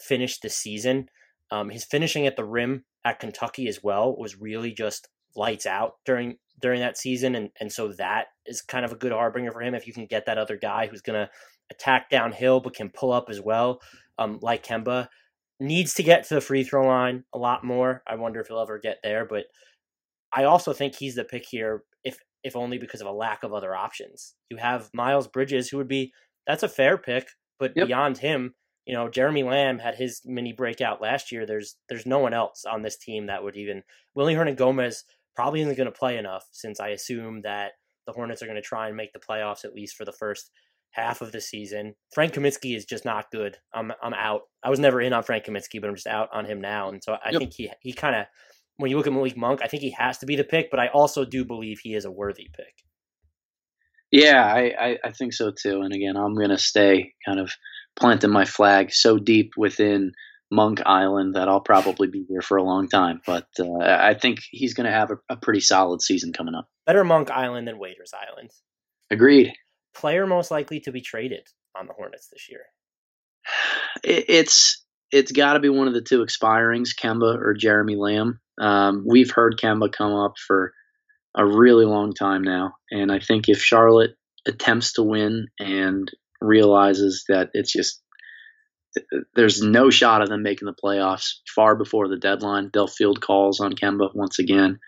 finished 0.00 0.42
the 0.42 0.48
season. 0.48 1.08
Um, 1.50 1.68
his 1.68 1.84
finishing 1.84 2.26
at 2.26 2.36
the 2.36 2.44
rim 2.44 2.84
at 3.04 3.20
Kentucky 3.20 3.68
as 3.68 3.82
well 3.82 4.16
was 4.16 4.40
really 4.40 4.72
just 4.72 5.08
lights 5.36 5.66
out 5.66 5.96
during 6.04 6.38
during 6.58 6.80
that 6.80 6.96
season, 6.96 7.34
and 7.34 7.50
and 7.60 7.70
so 7.70 7.92
that 7.98 8.28
is 8.46 8.62
kind 8.62 8.84
of 8.84 8.92
a 8.92 8.96
good 8.96 9.12
harbinger 9.12 9.52
for 9.52 9.60
him 9.60 9.74
if 9.74 9.86
you 9.86 9.92
can 9.92 10.06
get 10.06 10.24
that 10.26 10.38
other 10.38 10.56
guy 10.56 10.86
who's 10.86 11.02
going 11.02 11.20
to 11.20 11.30
attack 11.70 12.08
downhill 12.08 12.60
but 12.60 12.74
can 12.74 12.88
pull 12.88 13.12
up 13.12 13.26
as 13.28 13.40
well, 13.40 13.80
um, 14.18 14.38
like 14.40 14.64
Kemba. 14.64 15.08
Needs 15.62 15.94
to 15.94 16.02
get 16.02 16.24
to 16.24 16.34
the 16.34 16.40
free 16.40 16.64
throw 16.64 16.86
line 16.86 17.24
a 17.32 17.38
lot 17.38 17.64
more. 17.64 18.02
I 18.06 18.16
wonder 18.16 18.40
if 18.40 18.48
he'll 18.48 18.60
ever 18.60 18.78
get 18.78 18.98
there, 19.02 19.24
but 19.24 19.44
I 20.32 20.44
also 20.44 20.72
think 20.72 20.94
he's 20.94 21.14
the 21.14 21.24
pick 21.24 21.46
here, 21.48 21.84
if 22.02 22.18
if 22.42 22.56
only 22.56 22.78
because 22.78 23.00
of 23.00 23.06
a 23.06 23.12
lack 23.12 23.44
of 23.44 23.52
other 23.52 23.74
options. 23.74 24.34
You 24.50 24.56
have 24.56 24.90
Miles 24.92 25.28
Bridges, 25.28 25.68
who 25.68 25.76
would 25.76 25.88
be 25.88 26.12
that's 26.46 26.64
a 26.64 26.68
fair 26.68 26.98
pick, 26.98 27.28
but 27.60 27.72
yep. 27.76 27.86
beyond 27.86 28.18
him, 28.18 28.54
you 28.86 28.94
know, 28.94 29.08
Jeremy 29.08 29.44
Lamb 29.44 29.78
had 29.78 29.94
his 29.94 30.20
mini 30.24 30.52
breakout 30.52 31.00
last 31.00 31.30
year. 31.30 31.46
There's 31.46 31.76
there's 31.88 32.06
no 32.06 32.18
one 32.18 32.34
else 32.34 32.64
on 32.64 32.82
this 32.82 32.96
team 32.96 33.26
that 33.26 33.44
would 33.44 33.56
even 33.56 33.82
Willy 34.14 34.34
Hernangomez 34.34 35.04
probably 35.36 35.60
isn't 35.60 35.76
going 35.76 35.86
to 35.86 35.92
play 35.92 36.18
enough 36.18 36.44
since 36.50 36.80
I 36.80 36.88
assume 36.88 37.42
that 37.42 37.72
the 38.06 38.12
Hornets 38.12 38.42
are 38.42 38.46
going 38.46 38.56
to 38.56 38.62
try 38.62 38.88
and 38.88 38.96
make 38.96 39.12
the 39.12 39.20
playoffs 39.20 39.64
at 39.64 39.74
least 39.74 39.96
for 39.96 40.04
the 40.04 40.12
first 40.12 40.50
half 40.92 41.20
of 41.20 41.32
the 41.32 41.40
season. 41.40 41.94
Frank 42.14 42.34
Kaminsky 42.34 42.76
is 42.76 42.84
just 42.84 43.04
not 43.04 43.30
good. 43.30 43.56
I'm 43.74 43.92
I'm 44.02 44.14
out. 44.14 44.42
I 44.62 44.70
was 44.70 44.78
never 44.78 45.00
in 45.00 45.12
on 45.12 45.22
Frank 45.22 45.44
Kaminsky, 45.44 45.80
but 45.80 45.88
I'm 45.88 45.96
just 45.96 46.06
out 46.06 46.28
on 46.32 46.44
him 46.44 46.60
now. 46.60 46.88
And 46.88 47.02
so 47.02 47.14
I 47.14 47.30
yep. 47.30 47.40
think 47.40 47.54
he 47.54 47.70
he 47.80 47.92
kind 47.92 48.16
of 48.16 48.26
when 48.76 48.90
you 48.90 48.96
look 48.96 49.06
at 49.06 49.12
Malik 49.12 49.36
Monk, 49.36 49.60
I 49.62 49.68
think 49.68 49.82
he 49.82 49.94
has 49.98 50.18
to 50.18 50.26
be 50.26 50.36
the 50.36 50.44
pick, 50.44 50.70
but 50.70 50.80
I 50.80 50.88
also 50.88 51.24
do 51.24 51.44
believe 51.44 51.78
he 51.82 51.94
is 51.94 52.04
a 52.04 52.10
worthy 52.10 52.48
pick. 52.56 52.74
Yeah, 54.10 54.44
I, 54.44 54.74
I, 54.78 54.98
I 55.04 55.12
think 55.12 55.32
so 55.32 55.50
too. 55.50 55.80
And 55.80 55.94
again, 55.94 56.16
I'm 56.16 56.34
going 56.34 56.50
to 56.50 56.58
stay 56.58 57.14
kind 57.24 57.40
of 57.40 57.52
planting 57.96 58.30
my 58.30 58.44
flag 58.44 58.92
so 58.92 59.18
deep 59.18 59.52
within 59.56 60.12
Monk 60.50 60.82
Island 60.84 61.34
that 61.34 61.48
I'll 61.48 61.62
probably 61.62 62.08
be 62.08 62.26
here 62.28 62.42
for 62.42 62.58
a 62.58 62.62
long 62.62 62.88
time. 62.88 63.22
But 63.26 63.46
uh, 63.58 63.78
I 63.80 64.14
think 64.14 64.40
he's 64.50 64.74
going 64.74 64.86
to 64.86 64.92
have 64.92 65.10
a, 65.10 65.16
a, 65.30 65.36
pretty 65.36 65.60
solid 65.60 66.02
season 66.02 66.34
coming 66.34 66.54
up. 66.54 66.68
Better 66.86 67.04
Monk 67.04 67.30
Island 67.30 67.66
than 67.66 67.78
Waiters 67.78 68.12
Island. 68.14 68.50
Agreed. 69.10 69.52
Player 69.94 70.26
most 70.26 70.50
likely 70.50 70.80
to 70.80 70.92
be 70.92 71.00
traded 71.00 71.46
on 71.78 71.86
the 71.86 71.92
Hornets 71.92 72.28
this 72.28 72.48
year. 72.50 72.62
It, 74.02 74.24
it's 74.28 74.84
it's 75.10 75.32
got 75.32 75.54
to 75.54 75.60
be 75.60 75.68
one 75.68 75.88
of 75.88 75.94
the 75.94 76.00
two 76.00 76.24
expirings, 76.24 76.90
Kemba 76.98 77.36
or 77.38 77.54
Jeremy 77.54 77.96
Lamb. 77.96 78.40
Um, 78.60 79.04
we've 79.06 79.30
heard 79.30 79.58
Kemba 79.58 79.92
come 79.92 80.12
up 80.12 80.34
for 80.46 80.72
a 81.36 81.44
really 81.44 81.84
long 81.84 82.12
time 82.12 82.42
now, 82.42 82.74
and 82.90 83.12
I 83.12 83.18
think 83.18 83.48
if 83.48 83.58
Charlotte 83.58 84.12
attempts 84.46 84.94
to 84.94 85.02
win 85.02 85.46
and 85.58 86.10
realizes 86.40 87.24
that 87.28 87.50
it's 87.54 87.72
just 87.72 88.02
there's 89.34 89.62
no 89.62 89.90
shot 89.90 90.20
of 90.20 90.28
them 90.28 90.42
making 90.42 90.66
the 90.66 90.74
playoffs 90.74 91.36
far 91.54 91.74
before 91.76 92.08
the 92.08 92.18
deadline. 92.18 92.70
They'll 92.72 92.86
field 92.86 93.20
calls 93.20 93.60
on 93.60 93.72
Kemba 93.72 94.14
once 94.14 94.38
again. 94.38 94.80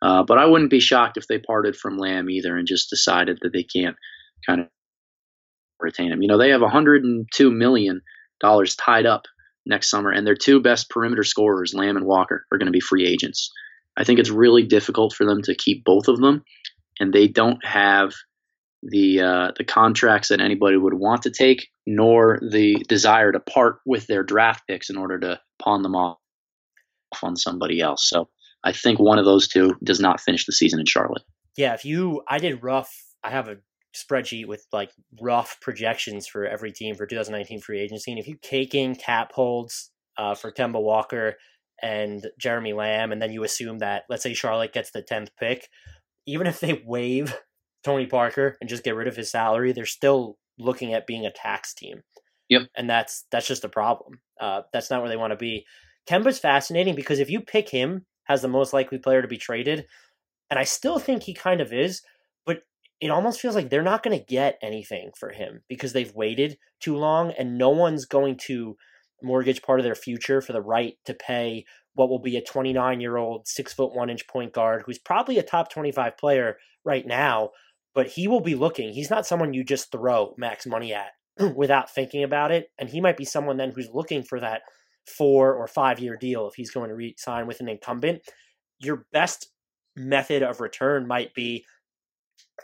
Uh, 0.00 0.22
but 0.22 0.38
I 0.38 0.46
wouldn't 0.46 0.70
be 0.70 0.78
shocked 0.78 1.16
if 1.16 1.26
they 1.26 1.38
parted 1.38 1.74
from 1.74 1.98
Lamb 1.98 2.30
either 2.30 2.56
and 2.56 2.68
just 2.68 2.90
decided 2.90 3.38
that 3.42 3.52
they 3.52 3.64
can't 3.64 3.96
kind 4.46 4.60
of 4.60 4.68
retain 5.80 6.12
him. 6.12 6.22
You 6.22 6.28
know, 6.28 6.38
they 6.38 6.50
have 6.50 6.60
102 6.60 7.50
million 7.50 8.02
dollars 8.40 8.76
tied 8.76 9.06
up 9.06 9.22
next 9.66 9.90
summer, 9.90 10.10
and 10.10 10.26
their 10.26 10.36
two 10.36 10.60
best 10.60 10.90
perimeter 10.90 11.24
scorers, 11.24 11.74
Lamb 11.74 11.96
and 11.96 12.06
Walker, 12.06 12.44
are 12.50 12.58
going 12.58 12.66
to 12.66 12.72
be 12.72 12.80
free 12.80 13.06
agents. 13.06 13.50
I 13.96 14.04
think 14.04 14.18
it's 14.18 14.30
really 14.30 14.62
difficult 14.62 15.12
for 15.14 15.26
them 15.26 15.42
to 15.42 15.54
keep 15.54 15.84
both 15.84 16.08
of 16.08 16.20
them, 16.20 16.44
and 17.00 17.12
they 17.12 17.28
don't 17.28 17.64
have 17.64 18.12
the 18.82 19.20
uh, 19.20 19.52
the 19.56 19.64
contracts 19.64 20.28
that 20.28 20.40
anybody 20.40 20.76
would 20.76 20.94
want 20.94 21.22
to 21.22 21.30
take, 21.30 21.68
nor 21.86 22.38
the 22.40 22.84
desire 22.88 23.32
to 23.32 23.40
part 23.40 23.80
with 23.84 24.06
their 24.06 24.22
draft 24.22 24.62
picks 24.68 24.90
in 24.90 24.96
order 24.96 25.18
to 25.18 25.40
pawn 25.60 25.82
them 25.82 25.96
off 25.96 26.18
on 27.22 27.36
somebody 27.36 27.80
else. 27.80 28.08
So 28.08 28.28
I 28.62 28.72
think 28.72 28.98
one 28.98 29.18
of 29.18 29.24
those 29.24 29.48
two 29.48 29.74
does 29.82 30.00
not 30.00 30.20
finish 30.20 30.46
the 30.46 30.52
season 30.52 30.80
in 30.80 30.86
Charlotte. 30.86 31.22
Yeah, 31.56 31.74
if 31.74 31.84
you, 31.84 32.22
I 32.28 32.38
did 32.38 32.62
rough. 32.62 32.92
I 33.24 33.30
have 33.30 33.48
a 33.48 33.56
spreadsheet 34.04 34.46
with 34.46 34.66
like 34.72 34.90
rough 35.20 35.58
projections 35.60 36.26
for 36.26 36.46
every 36.46 36.72
team 36.72 36.94
for 36.94 37.06
2019 37.06 37.60
free 37.60 37.80
agency, 37.80 38.10
and 38.10 38.20
if 38.20 38.28
you 38.28 38.36
take 38.42 38.74
in 38.74 38.94
cap 38.94 39.32
holds 39.32 39.90
uh, 40.16 40.34
for 40.34 40.52
Kemba 40.52 40.82
Walker 40.82 41.34
and 41.82 42.26
Jeremy 42.38 42.72
Lamb, 42.72 43.12
and 43.12 43.22
then 43.22 43.32
you 43.32 43.44
assume 43.44 43.78
that 43.78 44.04
let's 44.08 44.22
say 44.22 44.34
Charlotte 44.34 44.72
gets 44.72 44.90
the 44.90 45.02
10th 45.02 45.28
pick, 45.38 45.68
even 46.26 46.46
if 46.46 46.60
they 46.60 46.82
waive 46.84 47.36
Tony 47.84 48.06
Parker 48.06 48.56
and 48.60 48.68
just 48.68 48.84
get 48.84 48.96
rid 48.96 49.08
of 49.08 49.16
his 49.16 49.30
salary, 49.30 49.72
they're 49.72 49.86
still 49.86 50.36
looking 50.58 50.92
at 50.92 51.06
being 51.06 51.24
a 51.24 51.32
tax 51.32 51.72
team. 51.74 52.02
Yep. 52.48 52.62
And 52.76 52.88
that's 52.88 53.26
that's 53.30 53.46
just 53.46 53.64
a 53.64 53.68
problem. 53.68 54.20
Uh, 54.40 54.62
that's 54.72 54.90
not 54.90 55.00
where 55.00 55.08
they 55.08 55.16
want 55.16 55.32
to 55.32 55.36
be. 55.36 55.66
Kemba's 56.08 56.38
fascinating 56.38 56.94
because 56.94 57.18
if 57.18 57.30
you 57.30 57.40
pick 57.40 57.68
him 57.68 58.06
as 58.28 58.42
the 58.42 58.48
most 58.48 58.72
likely 58.72 58.98
player 58.98 59.22
to 59.22 59.28
be 59.28 59.36
traded, 59.36 59.86
and 60.50 60.58
I 60.58 60.64
still 60.64 60.98
think 60.98 61.22
he 61.22 61.34
kind 61.34 61.60
of 61.60 61.72
is, 61.72 62.02
it 63.00 63.10
almost 63.10 63.40
feels 63.40 63.54
like 63.54 63.70
they're 63.70 63.82
not 63.82 64.02
going 64.02 64.18
to 64.18 64.24
get 64.24 64.58
anything 64.62 65.10
for 65.18 65.30
him 65.30 65.62
because 65.68 65.92
they've 65.92 66.14
waited 66.14 66.58
too 66.80 66.96
long 66.96 67.32
and 67.38 67.56
no 67.56 67.70
one's 67.70 68.04
going 68.04 68.36
to 68.36 68.76
mortgage 69.22 69.62
part 69.62 69.80
of 69.80 69.84
their 69.84 69.94
future 69.94 70.40
for 70.40 70.52
the 70.52 70.62
right 70.62 70.94
to 71.04 71.14
pay 71.14 71.64
what 71.94 72.08
will 72.08 72.20
be 72.20 72.36
a 72.36 72.42
29 72.42 73.00
year 73.00 73.16
old, 73.16 73.46
six 73.46 73.72
foot 73.72 73.94
one 73.94 74.10
inch 74.10 74.26
point 74.28 74.52
guard 74.52 74.82
who's 74.86 74.98
probably 74.98 75.38
a 75.38 75.42
top 75.42 75.70
25 75.70 76.16
player 76.16 76.56
right 76.84 77.06
now 77.06 77.50
but 77.98 78.06
he 78.06 78.28
will 78.28 78.40
be 78.40 78.54
looking. 78.54 78.92
He's 78.92 79.10
not 79.10 79.26
someone 79.26 79.54
you 79.54 79.64
just 79.64 79.90
throw 79.90 80.32
max 80.38 80.66
money 80.66 80.94
at 80.94 81.10
without 81.56 81.92
thinking 81.92 82.22
about 82.22 82.52
it. 82.52 82.70
And 82.78 82.88
he 82.88 83.00
might 83.00 83.16
be 83.16 83.24
someone 83.24 83.56
then 83.56 83.72
who's 83.72 83.90
looking 83.92 84.22
for 84.22 84.38
that 84.38 84.62
four 85.04 85.52
or 85.52 85.66
five 85.66 85.98
year 85.98 86.16
deal 86.16 86.46
if 86.46 86.54
he's 86.54 86.70
going 86.70 86.90
to 86.90 86.94
re 86.94 87.16
sign 87.18 87.48
with 87.48 87.58
an 87.58 87.68
incumbent. 87.68 88.20
Your 88.78 89.06
best 89.12 89.50
method 89.96 90.44
of 90.44 90.60
return 90.60 91.08
might 91.08 91.34
be 91.34 91.64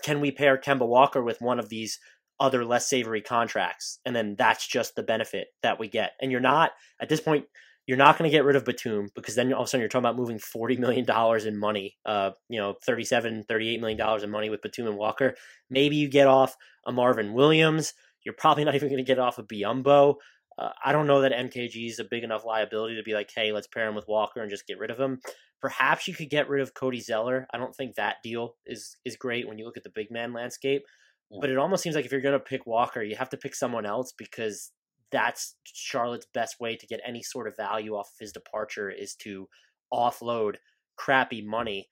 can 0.02 0.20
we 0.20 0.30
pair 0.30 0.58
Kemba 0.58 0.86
Walker 0.86 1.22
with 1.22 1.40
one 1.40 1.58
of 1.58 1.68
these 1.68 1.98
other 2.40 2.64
less 2.64 2.88
savory 2.88 3.20
contracts? 3.20 3.98
And 4.04 4.14
then 4.14 4.34
that's 4.36 4.66
just 4.66 4.96
the 4.96 5.02
benefit 5.02 5.48
that 5.62 5.78
we 5.78 5.88
get. 5.88 6.12
And 6.20 6.30
you're 6.30 6.40
not, 6.40 6.72
at 7.00 7.08
this 7.08 7.20
point, 7.20 7.46
you're 7.86 7.98
not 7.98 8.16
going 8.16 8.30
to 8.30 8.34
get 8.34 8.44
rid 8.44 8.56
of 8.56 8.64
Batum 8.64 9.08
because 9.14 9.34
then 9.34 9.52
all 9.52 9.62
of 9.62 9.66
a 9.66 9.68
sudden 9.68 9.80
you're 9.80 9.88
talking 9.88 10.04
about 10.04 10.16
moving 10.16 10.38
$40 10.38 10.78
million 10.78 11.06
in 11.46 11.58
money, 11.58 11.96
uh, 12.06 12.30
you 12.48 12.58
know, 12.58 12.74
$37, 12.88 13.46
$38 13.46 13.80
million 13.80 14.22
in 14.22 14.30
money 14.30 14.48
with 14.48 14.62
Batum 14.62 14.86
and 14.86 14.96
Walker. 14.96 15.34
Maybe 15.68 15.96
you 15.96 16.08
get 16.08 16.26
off 16.26 16.56
a 16.86 16.92
Marvin 16.92 17.34
Williams. 17.34 17.92
You're 18.24 18.34
probably 18.34 18.64
not 18.64 18.74
even 18.74 18.88
going 18.88 19.04
to 19.04 19.06
get 19.06 19.18
off 19.18 19.38
a 19.38 19.42
of 19.42 19.48
Biyombo. 19.48 20.14
Uh, 20.58 20.70
I 20.84 20.92
don't 20.92 21.06
know 21.06 21.22
that 21.22 21.32
MKG 21.32 21.88
is 21.88 21.98
a 21.98 22.04
big 22.04 22.22
enough 22.22 22.44
liability 22.44 22.96
to 22.96 23.02
be 23.02 23.14
like, 23.14 23.30
hey, 23.34 23.52
let's 23.52 23.66
pair 23.66 23.88
him 23.88 23.94
with 23.94 24.08
Walker 24.08 24.40
and 24.40 24.50
just 24.50 24.66
get 24.66 24.78
rid 24.78 24.90
of 24.90 25.00
him. 25.00 25.20
Perhaps 25.60 26.06
you 26.06 26.14
could 26.14 26.30
get 26.30 26.48
rid 26.48 26.62
of 26.62 26.74
Cody 26.74 27.00
Zeller. 27.00 27.46
I 27.52 27.58
don't 27.58 27.74
think 27.74 27.94
that 27.94 28.16
deal 28.22 28.56
is 28.66 28.96
is 29.04 29.16
great 29.16 29.48
when 29.48 29.58
you 29.58 29.64
look 29.64 29.76
at 29.76 29.84
the 29.84 29.92
big 29.94 30.10
man 30.10 30.32
landscape. 30.32 30.82
Yeah. 31.30 31.38
But 31.40 31.50
it 31.50 31.58
almost 31.58 31.82
seems 31.82 31.96
like 31.96 32.04
if 32.04 32.12
you're 32.12 32.20
going 32.20 32.38
to 32.38 32.40
pick 32.40 32.66
Walker, 32.66 33.02
you 33.02 33.16
have 33.16 33.30
to 33.30 33.36
pick 33.36 33.54
someone 33.54 33.86
else 33.86 34.12
because 34.16 34.70
that's 35.10 35.56
Charlotte's 35.64 36.26
best 36.34 36.60
way 36.60 36.76
to 36.76 36.86
get 36.86 37.00
any 37.06 37.22
sort 37.22 37.48
of 37.48 37.56
value 37.56 37.94
off 37.94 38.08
of 38.08 38.20
his 38.20 38.32
departure 38.32 38.90
is 38.90 39.14
to 39.16 39.48
offload 39.92 40.56
crappy 40.96 41.42
money. 41.42 41.88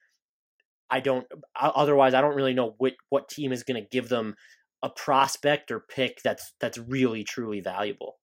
I 0.91 1.01
don't 1.01 1.27
otherwise 1.59 2.15
I 2.15 2.21
don't 2.21 2.37
really 2.37 2.55
know 2.55 2.75
what 2.79 2.95
what 3.09 3.29
team 3.29 3.53
is 3.53 3.63
going 3.63 3.83
to 3.83 3.89
give 3.89 4.09
them 4.09 4.35
a 4.83 4.91
prospect 4.91 5.71
or 5.71 5.81
pick 5.81 6.21
that's 6.23 6.53
that's 6.61 6.79
really 6.79 7.25
truly 7.25 7.61
valuable. 7.61 8.17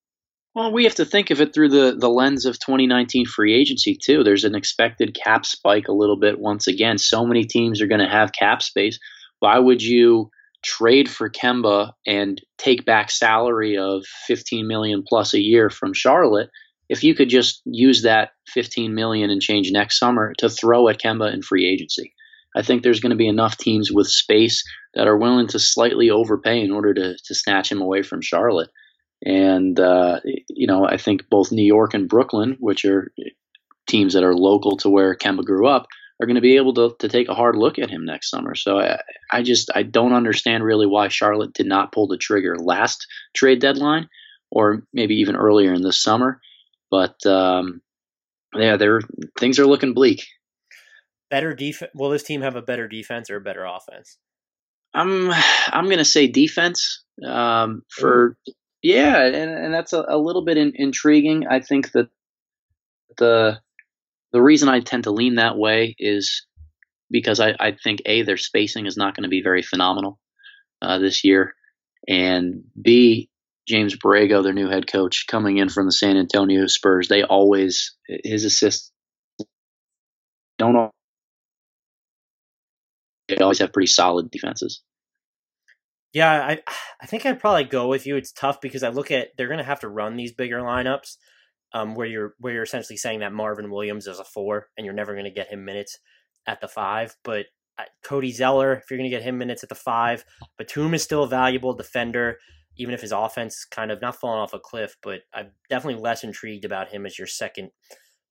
Well, 0.56 0.72
we 0.72 0.86
have 0.86 0.96
to 0.96 1.06
think 1.06 1.30
of 1.30 1.42
it 1.42 1.54
through 1.54 1.70
the 1.70 1.96
the 1.98 2.10
lens 2.10 2.46
of 2.46 2.60
2019 2.60 3.26
free 3.28 3.56
agency 3.56 3.98
too. 4.02 4.24
There's 4.24 4.44
an 4.44 4.56
expected 4.56 5.16
cap 5.16 5.46
spike 5.46 5.88
a 5.88 5.94
little 5.94 6.20
bit 6.20 6.40
once 6.40 6.68
again. 6.68 6.98
So 6.98 7.26
many 7.26 7.46
teams 7.46 7.82
are 7.82 7.88
going 7.88 8.02
to 8.02 8.10
have 8.10 8.32
cap 8.32 8.62
space. 8.62 9.00
Why 9.40 9.58
would 9.58 9.82
you 9.82 10.32
trade 10.64 11.10
for 11.10 11.30
Kemba 11.30 11.94
and 12.06 12.42
take 12.58 12.86
back 12.86 13.12
salary 13.12 13.78
of 13.78 14.06
15 14.28 14.68
million 14.68 15.04
plus 15.08 15.34
a 15.34 15.40
year 15.40 15.70
from 15.70 15.94
Charlotte, 15.94 16.50
if 16.90 17.04
you 17.04 17.16
could 17.16 17.30
just 17.30 17.62
use 17.66 18.04
that 18.04 18.32
15 18.48 18.94
million 18.94 19.30
and 19.30 19.42
change 19.42 19.72
next 19.72 20.00
summer 20.00 20.34
to 20.40 20.50
throw 20.50 20.88
at 20.90 21.00
Kemba 21.00 21.34
in 21.34 21.42
free 21.42 21.68
agency. 21.68 22.14
I 22.56 22.64
think 22.64 22.82
there's 22.82 23.00
going 23.00 23.12
to 23.12 23.16
be 23.16 23.28
enough 23.28 23.58
teams 23.58 23.92
with 23.92 24.08
space 24.08 24.64
that 24.96 25.08
are 25.08 25.18
willing 25.18 25.48
to 25.50 25.60
slightly 25.60 26.10
overpay 26.10 26.62
in 26.62 26.72
order 26.72 26.94
to, 26.94 27.16
to 27.26 27.36
snatch 27.36 27.72
him 27.72 27.82
away 27.82 28.02
from 28.02 28.22
Charlotte. 28.22 28.70
And, 29.26 29.80
uh, 29.80 30.22
you 30.24 30.68
know, 30.68 30.86
I 30.86 30.98
think 30.98 31.30
both 31.30 31.52
New 31.52 31.66
York 31.66 31.94
and 31.94 32.08
Brooklyn, 32.08 32.58
which 32.60 32.86
are 32.86 33.12
teams 33.88 34.14
that 34.14 34.24
are 34.24 34.36
local 34.36 34.78
to 34.78 34.90
where 34.90 35.16
Kemba 35.16 35.44
grew 35.44 35.68
up 35.68 35.88
are 36.20 36.26
going 36.26 36.36
to 36.36 36.42
be 36.42 36.58
able 36.58 36.74
to, 36.74 36.96
to 37.00 37.08
take 37.08 37.30
a 37.30 37.36
hard 37.36 37.56
look 37.56 37.80
at 37.80 37.90
him 37.90 38.06
next 38.06 38.30
summer. 38.30 38.56
So 38.56 38.80
I, 38.80 39.00
I 39.32 39.42
just 39.42 39.72
I 39.74 39.84
don't 39.84 40.14
understand 40.14 40.64
really 40.64 40.86
why 40.86 41.08
Charlotte 41.08 41.54
did 41.54 41.66
not 41.66 41.92
pull 41.92 42.08
the 42.08 42.18
trigger 42.18 42.58
last 42.58 43.08
trade 43.34 43.62
deadline, 43.62 44.10
or 44.52 44.84
maybe 44.94 45.16
even 45.16 45.36
earlier 45.36 45.74
in 45.74 45.82
the 45.82 45.94
summer. 45.94 46.42
But 46.92 47.26
um, 47.26 47.82
yeah, 48.54 48.78
there 48.78 49.02
things 49.38 49.60
are 49.60 49.68
looking 49.68 49.94
bleak. 49.94 50.26
Better 51.30 51.54
defense. 51.54 51.92
Will 51.94 52.10
this 52.10 52.24
team 52.24 52.42
have 52.42 52.56
a 52.56 52.62
better 52.62 52.88
defense 52.88 53.30
or 53.30 53.38
a 53.38 53.42
better 53.42 53.64
offense? 53.64 54.18
I'm 54.94 55.32
I'm 55.68 55.86
going 55.86 56.00
to 56.00 56.06
say 56.06 56.28
defense 56.28 57.04
um, 57.26 57.84
for 57.90 58.36
Ooh. 58.50 58.54
Yeah, 58.82 59.26
and, 59.26 59.36
and 59.36 59.74
that's 59.74 59.94
a, 59.94 60.06
a 60.08 60.18
little 60.18 60.44
bit 60.44 60.58
in, 60.58 60.74
intriguing. 60.76 61.48
I 61.48 61.60
think 61.60 61.92
that 61.92 62.10
the 63.18 63.60
the 64.32 64.42
reason 64.42 64.70
I 64.70 64.80
tend 64.80 65.06
to 65.06 65.12
lean 65.12 65.36
that 65.36 65.58
way 65.58 65.96
is 65.98 66.46
because 67.12 67.39
I, 67.39 67.56
I 67.60 67.72
think 67.72 68.02
a 68.06 68.22
their 68.22 68.38
spacing 68.38 68.86
is 68.86 68.98
not 68.98 69.15
going 69.15 69.24
to 69.24 69.30
be 69.30 69.42
very 69.42 69.63
phenomenal 69.63 70.20
uh, 70.82 71.00
this 71.00 71.24
year, 71.24 71.56
and 72.08 72.63
b 72.82 73.30
James 73.68 73.96
Borrego, 73.98 74.44
their 74.44 74.54
new 74.54 74.70
head 74.70 74.88
coach, 74.92 75.26
coming 75.28 75.58
in 75.58 75.70
from 75.70 75.86
the 75.86 75.92
San 75.92 76.18
Antonio 76.18 76.65
Spurs, 76.68 77.08
they 77.08 77.24
always 77.24 77.96
his 78.08 78.46
assists 78.46 78.92
don't 80.58 80.92
they 83.28 83.38
always 83.38 83.60
have 83.60 83.72
pretty 83.72 83.88
solid 83.88 84.32
defenses. 84.32 84.82
Yeah, 86.13 86.32
I 86.32 86.60
I 87.02 87.06
think 87.06 87.26
I'd 87.26 87.39
probably 87.39 87.65
go 87.65 87.88
with 87.88 88.06
you. 88.06 88.15
It's 88.15 88.32
tough 88.32 88.62
because 88.62 88.84
I 88.84 88.89
look 88.89 89.12
at 89.12 89.30
they're 89.38 89.48
going 89.48 89.60
to 89.60 89.63
have 89.63 89.82
to 89.82 89.89
run 89.89 90.15
these 90.15 90.34
bigger 90.34 90.60
lineups, 90.60 91.17
um, 91.74 91.95
where 91.95 92.08
you're 92.08 92.34
where 92.39 92.54
you're 92.54 92.63
essentially 92.63 92.98
saying 92.98 93.19
that 93.19 93.34
Marvin 93.34 93.69
Williams 93.69 94.08
is 94.08 94.19
a 94.19 94.24
four, 94.24 94.67
and 94.78 94.86
you're 94.86 94.95
never 94.95 95.13
going 95.13 95.26
to 95.26 95.32
get 95.32 95.52
him 95.52 95.65
minutes 95.65 96.00
at 96.48 96.62
the 96.62 96.67
five. 96.67 97.15
But 97.24 97.45
uh, 97.78 97.84
Cody 98.04 98.32
Zeller, 98.32 98.74
if 98.74 98.89
you're 98.89 98.98
going 98.98 99.10
to 99.10 99.15
get 99.15 99.24
him 99.24 99.38
minutes 99.38 99.63
at 99.63 99.69
the 99.69 99.76
five, 99.76 100.26
Batum 100.58 100.93
is 100.93 101.04
still 101.04 101.24
a 101.24 101.28
valuable 101.30 101.74
defender, 101.74 102.38
even 102.78 102.93
if 102.93 103.02
his 103.02 103.12
offense 103.12 103.56
is 103.58 103.65
kind 103.65 103.91
of 103.91 104.02
not 104.02 104.15
falling 104.15 104.39
off 104.41 104.54
a 104.54 104.60
cliff. 104.60 104.98
But 105.04 105.22
I'm 105.34 105.52
definitely 105.69 106.02
less 106.02 106.24
intrigued 106.24 106.65
about 106.65 106.89
him 106.89 107.06
as 107.06 107.19
your 107.19 107.28
second 107.28 107.69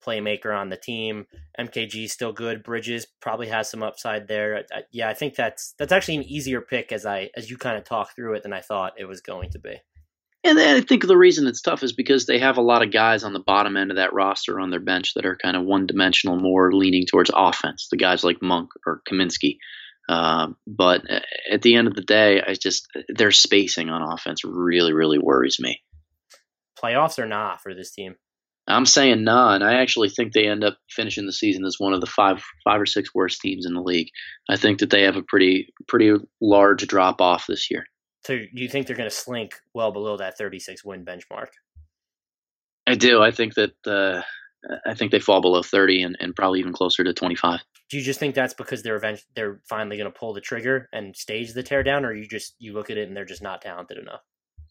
playmaker 0.04 0.56
on 0.56 0.68
the 0.68 0.76
team. 0.76 1.26
MKG 1.58 2.04
is 2.04 2.12
still 2.12 2.32
good. 2.32 2.62
Bridges 2.62 3.06
probably 3.20 3.48
has 3.48 3.70
some 3.70 3.82
upside 3.82 4.28
there. 4.28 4.64
I, 4.72 4.82
yeah, 4.90 5.08
I 5.08 5.14
think 5.14 5.34
that's 5.34 5.74
that's 5.78 5.92
actually 5.92 6.16
an 6.16 6.24
easier 6.24 6.60
pick 6.60 6.92
as 6.92 7.06
I 7.06 7.30
as 7.36 7.50
you 7.50 7.56
kind 7.56 7.76
of 7.76 7.84
talk 7.84 8.14
through 8.14 8.34
it 8.34 8.42
than 8.42 8.52
I 8.52 8.60
thought 8.60 8.94
it 8.98 9.06
was 9.06 9.20
going 9.20 9.50
to 9.50 9.58
be. 9.58 9.76
And 10.44 10.58
I 10.58 10.80
think 10.80 11.06
the 11.06 11.16
reason 11.16 11.46
it's 11.46 11.60
tough 11.60 11.82
is 11.82 11.92
because 11.92 12.26
they 12.26 12.38
have 12.38 12.58
a 12.58 12.62
lot 12.62 12.82
of 12.82 12.92
guys 12.92 13.24
on 13.24 13.32
the 13.32 13.40
bottom 13.40 13.76
end 13.76 13.90
of 13.90 13.96
that 13.96 14.12
roster 14.12 14.60
on 14.60 14.70
their 14.70 14.80
bench 14.80 15.14
that 15.14 15.26
are 15.26 15.36
kind 15.36 15.56
of 15.56 15.64
one 15.64 15.86
dimensional, 15.86 16.38
more 16.38 16.72
leaning 16.72 17.06
towards 17.06 17.30
offense. 17.34 17.88
The 17.90 17.96
guys 17.96 18.22
like 18.22 18.40
Monk 18.40 18.70
or 18.86 19.02
Kaminsky. 19.10 19.58
Uh, 20.08 20.48
but 20.66 21.02
at 21.50 21.62
the 21.62 21.74
end 21.74 21.88
of 21.88 21.94
the 21.94 22.02
day, 22.02 22.40
I 22.40 22.54
just 22.54 22.88
their 23.08 23.32
spacing 23.32 23.90
on 23.90 24.00
offense 24.00 24.44
really, 24.44 24.92
really 24.92 25.18
worries 25.18 25.58
me. 25.60 25.82
Playoffs 26.82 27.18
or 27.18 27.26
not 27.26 27.60
for 27.60 27.74
this 27.74 27.90
team? 27.90 28.14
I'm 28.68 28.86
saying 28.86 29.24
none. 29.24 29.62
I 29.62 29.80
actually 29.80 30.10
think 30.10 30.32
they 30.32 30.46
end 30.46 30.62
up 30.62 30.76
finishing 30.90 31.26
the 31.26 31.32
season 31.32 31.64
as 31.64 31.76
one 31.78 31.94
of 31.94 32.00
the 32.00 32.06
five, 32.06 32.42
five 32.64 32.80
or 32.80 32.86
six 32.86 33.14
worst 33.14 33.40
teams 33.40 33.64
in 33.64 33.74
the 33.74 33.82
league. 33.82 34.08
I 34.48 34.56
think 34.56 34.80
that 34.80 34.90
they 34.90 35.02
have 35.02 35.16
a 35.16 35.22
pretty, 35.22 35.72
pretty 35.86 36.14
large 36.40 36.86
drop 36.86 37.20
off 37.20 37.46
this 37.46 37.70
year. 37.70 37.86
So 38.26 38.36
do 38.36 38.62
you 38.62 38.68
think 38.68 38.86
they're 38.86 38.96
going 38.96 39.08
to 39.08 39.14
slink 39.14 39.54
well 39.72 39.90
below 39.90 40.18
that 40.18 40.36
36 40.36 40.84
win 40.84 41.04
benchmark? 41.04 41.48
I 42.86 42.94
do. 42.94 43.22
I 43.22 43.30
think 43.30 43.54
that 43.54 43.72
uh, 43.86 44.22
I 44.86 44.94
think 44.94 45.12
they 45.12 45.20
fall 45.20 45.40
below 45.40 45.62
30 45.62 46.02
and, 46.02 46.16
and 46.20 46.34
probably 46.34 46.60
even 46.60 46.72
closer 46.72 47.04
to 47.04 47.12
25. 47.12 47.60
Do 47.90 47.96
you 47.96 48.02
just 48.02 48.20
think 48.20 48.34
that's 48.34 48.54
because 48.54 48.82
they're 48.82 48.96
event- 48.96 49.24
they're 49.34 49.60
finally 49.68 49.96
going 49.96 50.10
to 50.12 50.18
pull 50.18 50.34
the 50.34 50.40
trigger 50.40 50.88
and 50.92 51.16
stage 51.16 51.54
the 51.54 51.62
teardown, 51.62 52.04
or 52.04 52.12
you 52.12 52.26
just 52.26 52.54
you 52.58 52.74
look 52.74 52.90
at 52.90 52.98
it 52.98 53.08
and 53.08 53.16
they're 53.16 53.24
just 53.24 53.42
not 53.42 53.62
talented 53.62 53.98
enough? 53.98 54.20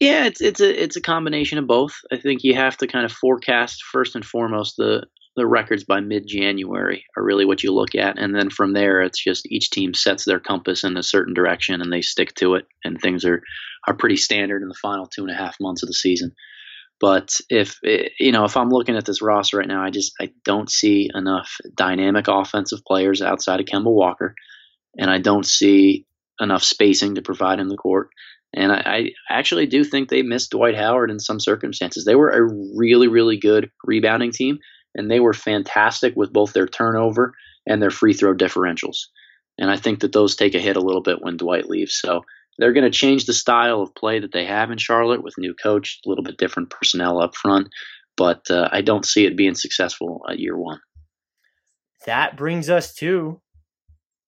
Yeah, 0.00 0.26
it's 0.26 0.40
it's 0.40 0.60
a 0.60 0.82
it's 0.82 0.96
a 0.96 1.00
combination 1.00 1.58
of 1.58 1.66
both. 1.66 1.94
I 2.12 2.16
think 2.18 2.44
you 2.44 2.54
have 2.54 2.76
to 2.78 2.86
kind 2.86 3.04
of 3.04 3.12
forecast 3.12 3.82
first 3.90 4.14
and 4.14 4.24
foremost 4.24 4.76
the 4.76 5.06
the 5.36 5.46
records 5.46 5.84
by 5.84 6.00
mid 6.00 6.26
January 6.26 7.04
are 7.16 7.24
really 7.24 7.44
what 7.44 7.62
you 7.62 7.72
look 7.72 7.94
at, 7.96 8.18
and 8.18 8.34
then 8.34 8.48
from 8.50 8.72
there 8.74 9.02
it's 9.02 9.22
just 9.22 9.50
each 9.50 9.70
team 9.70 9.94
sets 9.94 10.24
their 10.24 10.38
compass 10.40 10.84
in 10.84 10.96
a 10.96 11.02
certain 11.02 11.34
direction 11.34 11.80
and 11.80 11.92
they 11.92 12.00
stick 12.00 12.34
to 12.34 12.54
it, 12.54 12.66
and 12.84 13.00
things 13.00 13.24
are 13.24 13.42
are 13.88 13.94
pretty 13.94 14.16
standard 14.16 14.62
in 14.62 14.68
the 14.68 14.74
final 14.80 15.06
two 15.06 15.22
and 15.22 15.32
a 15.32 15.36
half 15.36 15.56
months 15.60 15.82
of 15.82 15.88
the 15.88 15.94
season. 15.94 16.32
But 17.00 17.40
if 17.50 17.78
you 17.82 18.30
know 18.30 18.44
if 18.44 18.56
I'm 18.56 18.70
looking 18.70 18.96
at 18.96 19.04
this 19.04 19.22
roster 19.22 19.58
right 19.58 19.68
now, 19.68 19.82
I 19.82 19.90
just 19.90 20.12
I 20.20 20.30
don't 20.44 20.70
see 20.70 21.10
enough 21.12 21.56
dynamic 21.74 22.28
offensive 22.28 22.80
players 22.86 23.20
outside 23.20 23.58
of 23.58 23.66
Kemba 23.66 23.92
Walker, 23.92 24.34
and 24.96 25.10
I 25.10 25.18
don't 25.18 25.46
see 25.46 26.06
enough 26.40 26.62
spacing 26.62 27.16
to 27.16 27.22
provide 27.22 27.58
in 27.58 27.66
the 27.68 27.76
court. 27.76 28.10
And 28.54 28.72
I, 28.72 28.82
I, 28.84 29.10
actually 29.28 29.66
do 29.66 29.84
think 29.84 30.08
they 30.08 30.22
missed 30.22 30.50
Dwight 30.50 30.74
Howard 30.74 31.10
in 31.10 31.20
some 31.20 31.38
circumstances. 31.38 32.04
They 32.04 32.14
were 32.14 32.30
a 32.30 32.76
really, 32.76 33.08
really 33.08 33.36
good 33.36 33.70
rebounding 33.84 34.32
team, 34.32 34.58
and 34.94 35.10
they 35.10 35.20
were 35.20 35.34
fantastic 35.34 36.14
with 36.16 36.32
both 36.32 36.52
their 36.52 36.66
turnover 36.66 37.34
and 37.66 37.82
their 37.82 37.90
free 37.90 38.14
throw 38.14 38.34
differentials. 38.34 38.96
And 39.58 39.70
I 39.70 39.76
think 39.76 40.00
that 40.00 40.12
those 40.12 40.34
take 40.34 40.54
a 40.54 40.60
hit 40.60 40.76
a 40.76 40.82
little 40.82 41.02
bit 41.02 41.20
when 41.20 41.36
Dwight 41.36 41.68
leaves. 41.68 41.98
So 42.00 42.22
they're 42.58 42.72
going 42.72 42.90
to 42.90 42.98
change 42.98 43.26
the 43.26 43.34
style 43.34 43.82
of 43.82 43.94
play 43.94 44.20
that 44.20 44.32
they 44.32 44.46
have 44.46 44.70
in 44.70 44.78
Charlotte 44.78 45.22
with 45.22 45.34
new 45.36 45.54
coach, 45.54 46.00
a 46.04 46.08
little 46.08 46.24
bit 46.24 46.38
different 46.38 46.70
personnel 46.70 47.20
up 47.20 47.36
front. 47.36 47.68
But 48.16 48.50
uh, 48.50 48.68
I 48.72 48.80
don't 48.80 49.06
see 49.06 49.26
it 49.26 49.36
being 49.36 49.54
successful 49.54 50.22
at 50.28 50.38
year 50.38 50.56
one. 50.56 50.80
That 52.06 52.36
brings 52.36 52.70
us 52.70 52.94
to 52.94 53.40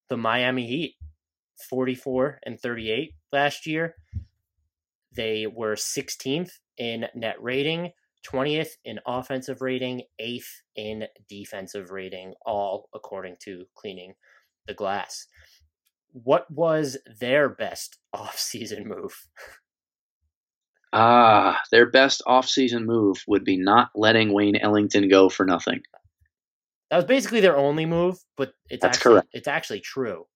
the 0.09 0.17
Miami 0.17 0.67
Heat, 0.67 0.97
44 1.69 2.41
and 2.45 2.61
38 2.61 3.13
last 3.33 3.67
year. 3.67 3.97
They 5.13 5.47
were 5.47 5.75
16th 5.75 6.53
in 6.77 7.07
net 7.15 7.37
rating, 7.43 7.93
20th 8.27 8.71
in 8.85 9.01
offensive 9.07 9.61
rating, 9.61 10.03
8th 10.21 10.63
in 10.77 11.05
defensive 11.29 11.91
rating, 11.91 12.35
all 12.47 12.89
according 12.95 13.37
to 13.41 13.67
Cleaning 13.75 14.15
the 14.67 14.75
Glass. 14.75 15.27
What 16.13 16.51
was 16.51 16.97
their 17.19 17.49
best 17.49 17.99
offseason 18.15 18.85
move? 18.87 19.27
Ah, 20.93 21.61
their 21.71 21.89
best 21.89 22.23
offseason 22.27 22.85
move 22.85 23.23
would 23.29 23.45
be 23.45 23.57
not 23.57 23.91
letting 23.95 24.33
Wayne 24.33 24.57
Ellington 24.57 25.09
go 25.09 25.29
for 25.29 25.47
nothing. 25.47 25.83
That 26.91 26.97
was 26.97 27.05
basically 27.05 27.41
their 27.41 27.57
only 27.57 27.87
move, 27.87 28.19
but 28.37 28.53
it's 28.69 28.83
That's 28.83 28.99
actually, 28.99 29.13
correct. 29.13 29.29
It's 29.33 29.49
actually 29.49 29.81
true. 29.81 30.27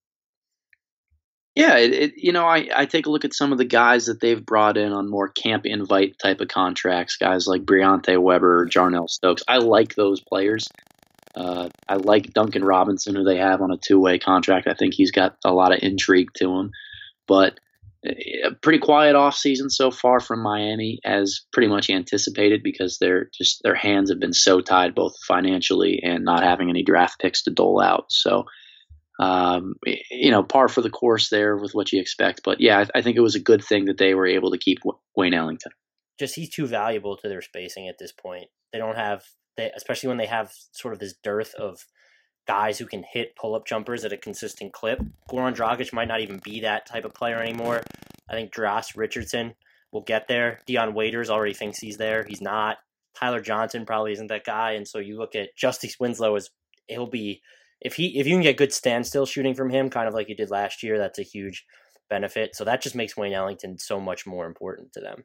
Yeah, 1.55 1.77
it, 1.77 1.93
it, 1.93 2.13
you 2.17 2.33
know, 2.33 2.47
I, 2.47 2.69
I 2.75 2.87
take 2.87 3.07
a 3.07 3.11
look 3.11 3.25
at 3.25 3.35
some 3.35 3.53
of 3.53 3.59
the 3.59 3.65
guys 3.65 4.07
that 4.07 4.21
they've 4.21 4.45
brought 4.45 4.77
in 4.77 4.93
on 4.93 5.09
more 5.09 5.29
camp 5.29 5.67
invite 5.67 6.19
type 6.19 6.41
of 6.41 6.49
contracts, 6.49 7.17
guys 7.17 7.47
like 7.47 7.63
Briante 7.63 8.21
Weber, 8.21 8.69
Jarnell 8.69 9.09
Stokes. 9.09 9.45
I 9.47 9.59
like 9.59 9.95
those 9.95 10.21
players. 10.21 10.67
Uh, 11.37 11.69
I 11.89 11.97
like 11.97 12.33
Duncan 12.33 12.65
Robinson, 12.65 13.15
who 13.15 13.25
they 13.25 13.39
have 13.39 13.61
on 13.61 13.71
a 13.71 13.77
two 13.77 14.01
way 14.01 14.19
contract. 14.19 14.67
I 14.67 14.75
think 14.75 14.95
he's 14.95 15.13
got 15.13 15.37
a 15.45 15.53
lot 15.53 15.73
of 15.73 15.79
intrigue 15.83 16.31
to 16.39 16.51
him. 16.51 16.73
But 17.27 17.59
a 18.05 18.51
pretty 18.61 18.79
quiet 18.79 19.15
off 19.15 19.35
season 19.35 19.71
so 19.71 19.91
far 19.91 20.21
from 20.21 20.43
Miami, 20.43 21.01
as 21.05 21.41
pretty 21.53 21.69
much 21.69 21.89
anticipated, 21.89 22.63
because 22.63 22.99
they're 22.99 23.31
just 23.33 23.63
their 23.63 23.75
hands 23.75 24.11
have 24.11 24.21
been 24.21 24.35
so 24.35 24.61
tied 24.61 24.95
both 24.95 25.15
financially 25.27 26.01
and 26.03 26.25
not 26.25 26.43
having 26.43 26.69
any 26.69 26.83
draft 26.83 27.19
picks 27.21 27.43
to 27.45 27.51
dole 27.51 27.81
out. 27.81 28.07
So 28.11 28.45
um, 29.19 29.75
you 30.11 30.31
know, 30.31 30.43
par 30.43 30.69
for 30.69 30.81
the 30.81 30.91
course 30.91 31.29
there 31.29 31.57
with 31.57 31.73
what 31.73 31.93
you 31.93 32.01
expect. 32.01 32.41
But 32.45 32.61
yeah, 32.61 32.79
I, 32.95 32.99
I, 32.99 33.03
think 33.03 33.17
it 33.17 33.21
was 33.21 33.37
a 33.37 33.41
good 33.41 33.63
thing 33.63 33.85
that 33.85 33.99
they 33.99 34.15
were 34.15 34.27
able 34.27 34.51
to 34.51 34.59
keep 34.59 34.79
Wayne 35.17 35.35
Ellington. 35.35 35.73
Just 36.19 36.35
he's 36.35 36.51
too 36.51 36.67
valuable 36.67 37.17
to 37.17 37.29
their 37.29 37.43
spacing 37.43 37.89
at 37.89 37.99
this 37.99 38.13
point. 38.13 38.47
They 38.73 38.79
don't 38.79 38.97
have, 38.97 39.23
they, 39.57 39.71
especially 39.77 40.09
when 40.09 40.19
they 40.19 40.27
have 40.27 40.53
sort 40.73 40.95
of 40.95 41.01
this 41.01 41.15
dearth 41.23 41.55
of 41.55 41.87
guys 42.47 42.79
who 42.79 42.87
can 42.87 43.05
hit 43.11 43.37
pull 43.37 43.55
up 43.55 43.67
jumpers 43.67 44.05
at 44.05 44.13
a 44.13 44.17
consistent 44.17 44.73
clip. 44.73 45.01
Goran 45.31 45.55
Dragic 45.55 45.93
might 45.93 46.09
not 46.09 46.21
even 46.21 46.41
be 46.43 46.61
that 46.61 46.87
type 46.87 47.05
of 47.05 47.15
player 47.15 47.39
anymore. 47.39 47.83
I 48.29 48.33
think 48.33 48.55
Josh 48.55 48.97
Richardson 48.97 49.55
will 49.93 50.03
get 50.03 50.29
there. 50.29 50.59
Dion 50.67 50.95
Waiters 50.95 51.31
already 51.31 51.55
thinks 51.55 51.79
he's 51.79 51.97
there. 51.97 52.25
He's 52.29 52.41
not. 52.41 52.79
Tyler 53.15 53.41
Johnson 53.41 53.87
probably 53.87 54.13
isn't 54.13 54.27
that 54.27 54.45
guy. 54.45 54.73
And 54.73 54.87
so 54.87 54.99
you 54.99 55.17
look 55.17 55.37
at 55.37 55.57
Justice 55.57 55.97
Winslow 56.01 56.35
as 56.35 56.51
he'll 56.89 57.07
be 57.07 57.43
if 57.85 57.95
he 57.95 58.19
if 58.19 58.27
you 58.27 58.35
can 58.35 58.43
get 58.43 58.57
good 58.57 58.73
standstill 58.73 59.27
shooting 59.27 59.55
from 59.55 59.71
him, 59.71 59.91
kind 59.91 60.09
of 60.09 60.15
like 60.15 60.29
you 60.29 60.35
did 60.35 60.51
last 60.51 60.83
year, 60.83 60.99
that's 60.99 61.19
a 61.19 61.23
huge 61.23 61.65
benefit. 62.11 62.57
So 62.57 62.65
that 62.65 62.83
just 62.83 62.97
makes 62.97 63.17
Wayne 63.17 63.35
Ellington 63.35 63.79
so 63.79 64.01
much 64.01 64.27
more 64.27 64.47
important 64.47 64.93
to 64.95 65.01
them. 65.01 65.25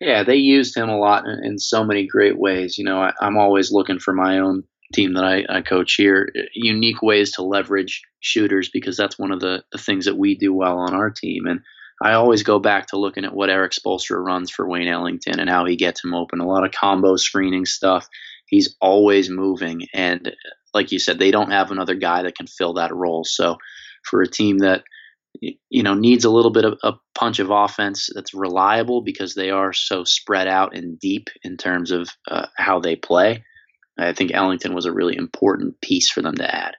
Yeah, 0.00 0.24
they 0.24 0.36
used 0.36 0.76
him 0.76 0.88
a 0.88 0.98
lot 0.98 1.26
in, 1.26 1.44
in 1.44 1.58
so 1.58 1.84
many 1.84 2.06
great 2.06 2.38
ways. 2.38 2.76
You 2.76 2.84
know, 2.84 3.00
I, 3.00 3.12
am 3.20 3.38
always 3.38 3.70
looking 3.70 4.00
for 4.00 4.12
my 4.12 4.38
own 4.38 4.64
team 4.92 5.14
that 5.14 5.24
I, 5.24 5.44
I, 5.48 5.62
coach 5.62 5.94
here, 5.94 6.28
uh, 6.36 6.42
unique 6.54 7.02
ways 7.02 7.32
to 7.32 7.42
leverage 7.42 8.02
shooters 8.20 8.68
because 8.72 8.96
that's 8.96 9.18
one 9.18 9.30
of 9.30 9.40
the, 9.40 9.62
the 9.70 9.78
things 9.78 10.06
that 10.06 10.18
we 10.18 10.34
do 10.34 10.52
well 10.52 10.78
on 10.78 10.92
our 10.92 11.10
team. 11.10 11.46
And 11.46 11.60
I 12.02 12.14
always 12.14 12.42
go 12.42 12.58
back 12.58 12.88
to 12.88 12.98
looking 12.98 13.24
at 13.24 13.34
what 13.34 13.48
Erik 13.48 13.72
Spoelstra 13.72 14.22
runs 14.22 14.50
for 14.50 14.68
Wayne 14.68 14.88
Ellington 14.88 15.38
and 15.38 15.48
how 15.48 15.66
he 15.66 15.76
gets 15.76 16.02
him 16.02 16.14
open. 16.14 16.40
A 16.40 16.48
lot 16.48 16.64
of 16.64 16.72
combo 16.72 17.16
screening 17.16 17.64
stuff 17.64 18.08
He's 18.52 18.76
always 18.82 19.30
moving, 19.30 19.86
and 19.94 20.30
like 20.74 20.92
you 20.92 20.98
said, 20.98 21.18
they 21.18 21.30
don't 21.30 21.50
have 21.50 21.70
another 21.70 21.94
guy 21.94 22.22
that 22.22 22.36
can 22.36 22.46
fill 22.46 22.74
that 22.74 22.94
role. 22.94 23.24
So 23.24 23.56
for 24.04 24.22
a 24.22 24.28
team 24.28 24.58
that 24.58 24.84
you 25.40 25.82
know 25.82 25.94
needs 25.94 26.24
a 26.24 26.30
little 26.30 26.50
bit 26.50 26.64
of 26.64 26.78
a 26.82 26.92
punch 27.14 27.38
of 27.38 27.50
offense 27.50 28.10
that's 28.14 28.34
reliable 28.34 29.02
because 29.02 29.34
they 29.34 29.50
are 29.50 29.72
so 29.72 30.04
spread 30.04 30.46
out 30.46 30.76
and 30.76 30.98
deep 30.98 31.28
in 31.42 31.56
terms 31.56 31.90
of 31.90 32.08
uh, 32.30 32.46
how 32.56 32.80
they 32.80 32.96
play. 32.96 33.44
I 33.98 34.12
think 34.12 34.32
Ellington 34.32 34.74
was 34.74 34.86
a 34.86 34.92
really 34.92 35.16
important 35.16 35.80
piece 35.80 36.10
for 36.10 36.22
them 36.22 36.36
to 36.36 36.54
add. 36.54 36.76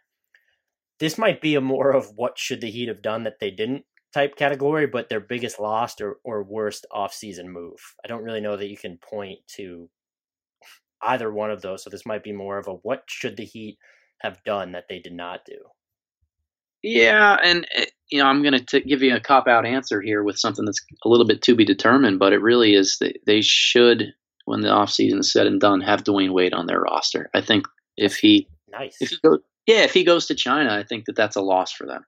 This 1.00 1.18
might 1.18 1.41
be 1.41 1.56
a 1.56 1.62
more 1.62 1.91
of 1.91 2.12
what 2.16 2.38
should 2.38 2.62
the 2.62 2.72
Heat 2.72 2.88
have 2.88 3.02
done 3.02 3.24
that 3.24 3.39
they 3.39 3.52
didn't 3.52 3.86
type 4.14 4.36
category, 4.36 4.88
but 4.88 5.10
their 5.10 5.20
biggest 5.20 5.60
lost 5.60 6.02
or, 6.02 6.18
or 6.24 6.44
worst 6.44 6.86
offseason 6.91 7.46
move. 7.46 7.80
I 8.04 8.08
don't 8.08 8.24
really 8.24 8.41
know 8.41 8.56
that 8.58 8.70
you 8.70 8.78
can 8.78 8.98
point 8.98 9.39
to 9.56 9.89
either 11.06 11.32
one 11.32 11.51
of 11.51 11.62
those. 11.62 11.84
So 11.84 11.89
this 11.89 12.06
might 12.06 12.24
be 12.24 12.32
more 12.32 12.58
of 12.58 12.68
a 12.68 12.74
what 12.74 13.04
should 13.08 13.38
the 13.38 13.45
Heat 13.45 13.78
have 14.22 14.43
done 14.43 14.72
that 14.72 14.86
they 14.89 14.99
did 14.99 15.14
not 15.14 15.41
do. 15.45 15.58
Yeah, 16.82 17.38
and 17.41 17.66
eh, 17.76 17.86
you 18.10 18.20
know, 18.20 18.28
I'm 18.28 18.43
going 18.43 18.64
to 18.66 18.82
give 18.82 19.01
you 19.01 19.16
a 19.16 19.20
cop 19.20 19.47
out 19.47 19.66
answer 19.66 20.01
here 20.01 20.24
with 20.24 20.38
something 20.38 20.66
that's 20.66 20.82
a 21.06 21.10
little 21.10 21.26
bit 21.26 21.41
to 21.43 21.56
be 21.56 21.66
determined, 21.66 22.20
but 22.20 22.34
it 22.34 22.41
really 22.41 22.74
is 22.74 22.97
that 22.99 23.18
they 23.26 23.41
should, 23.41 24.14
when 24.45 24.62
the 24.62 24.68
offseason 24.68 25.20
is 25.20 25.32
said 25.32 25.47
and 25.47 25.60
done, 25.60 25.82
have 25.82 26.04
Dwyane 26.04 26.34
Wade 26.34 26.54
on 26.54 26.68
their 26.68 26.82
roster. 26.82 27.30
I 27.34 27.41
think 27.41 27.66
if 27.97 28.18
he, 28.18 28.47
nice, 28.70 28.97
if 28.99 29.10
he 29.10 29.18
goes, 29.24 29.39
yeah, 29.66 29.84
if 29.84 29.93
he 29.93 30.04
goes 30.04 30.28
to 30.28 30.36
China, 30.36 30.76
I 30.76 30.84
think 30.84 31.06
that 31.06 31.16
that's 31.16 31.38
a 31.38 31.41
loss 31.41 31.72
for 31.72 31.88
them. 31.88 32.06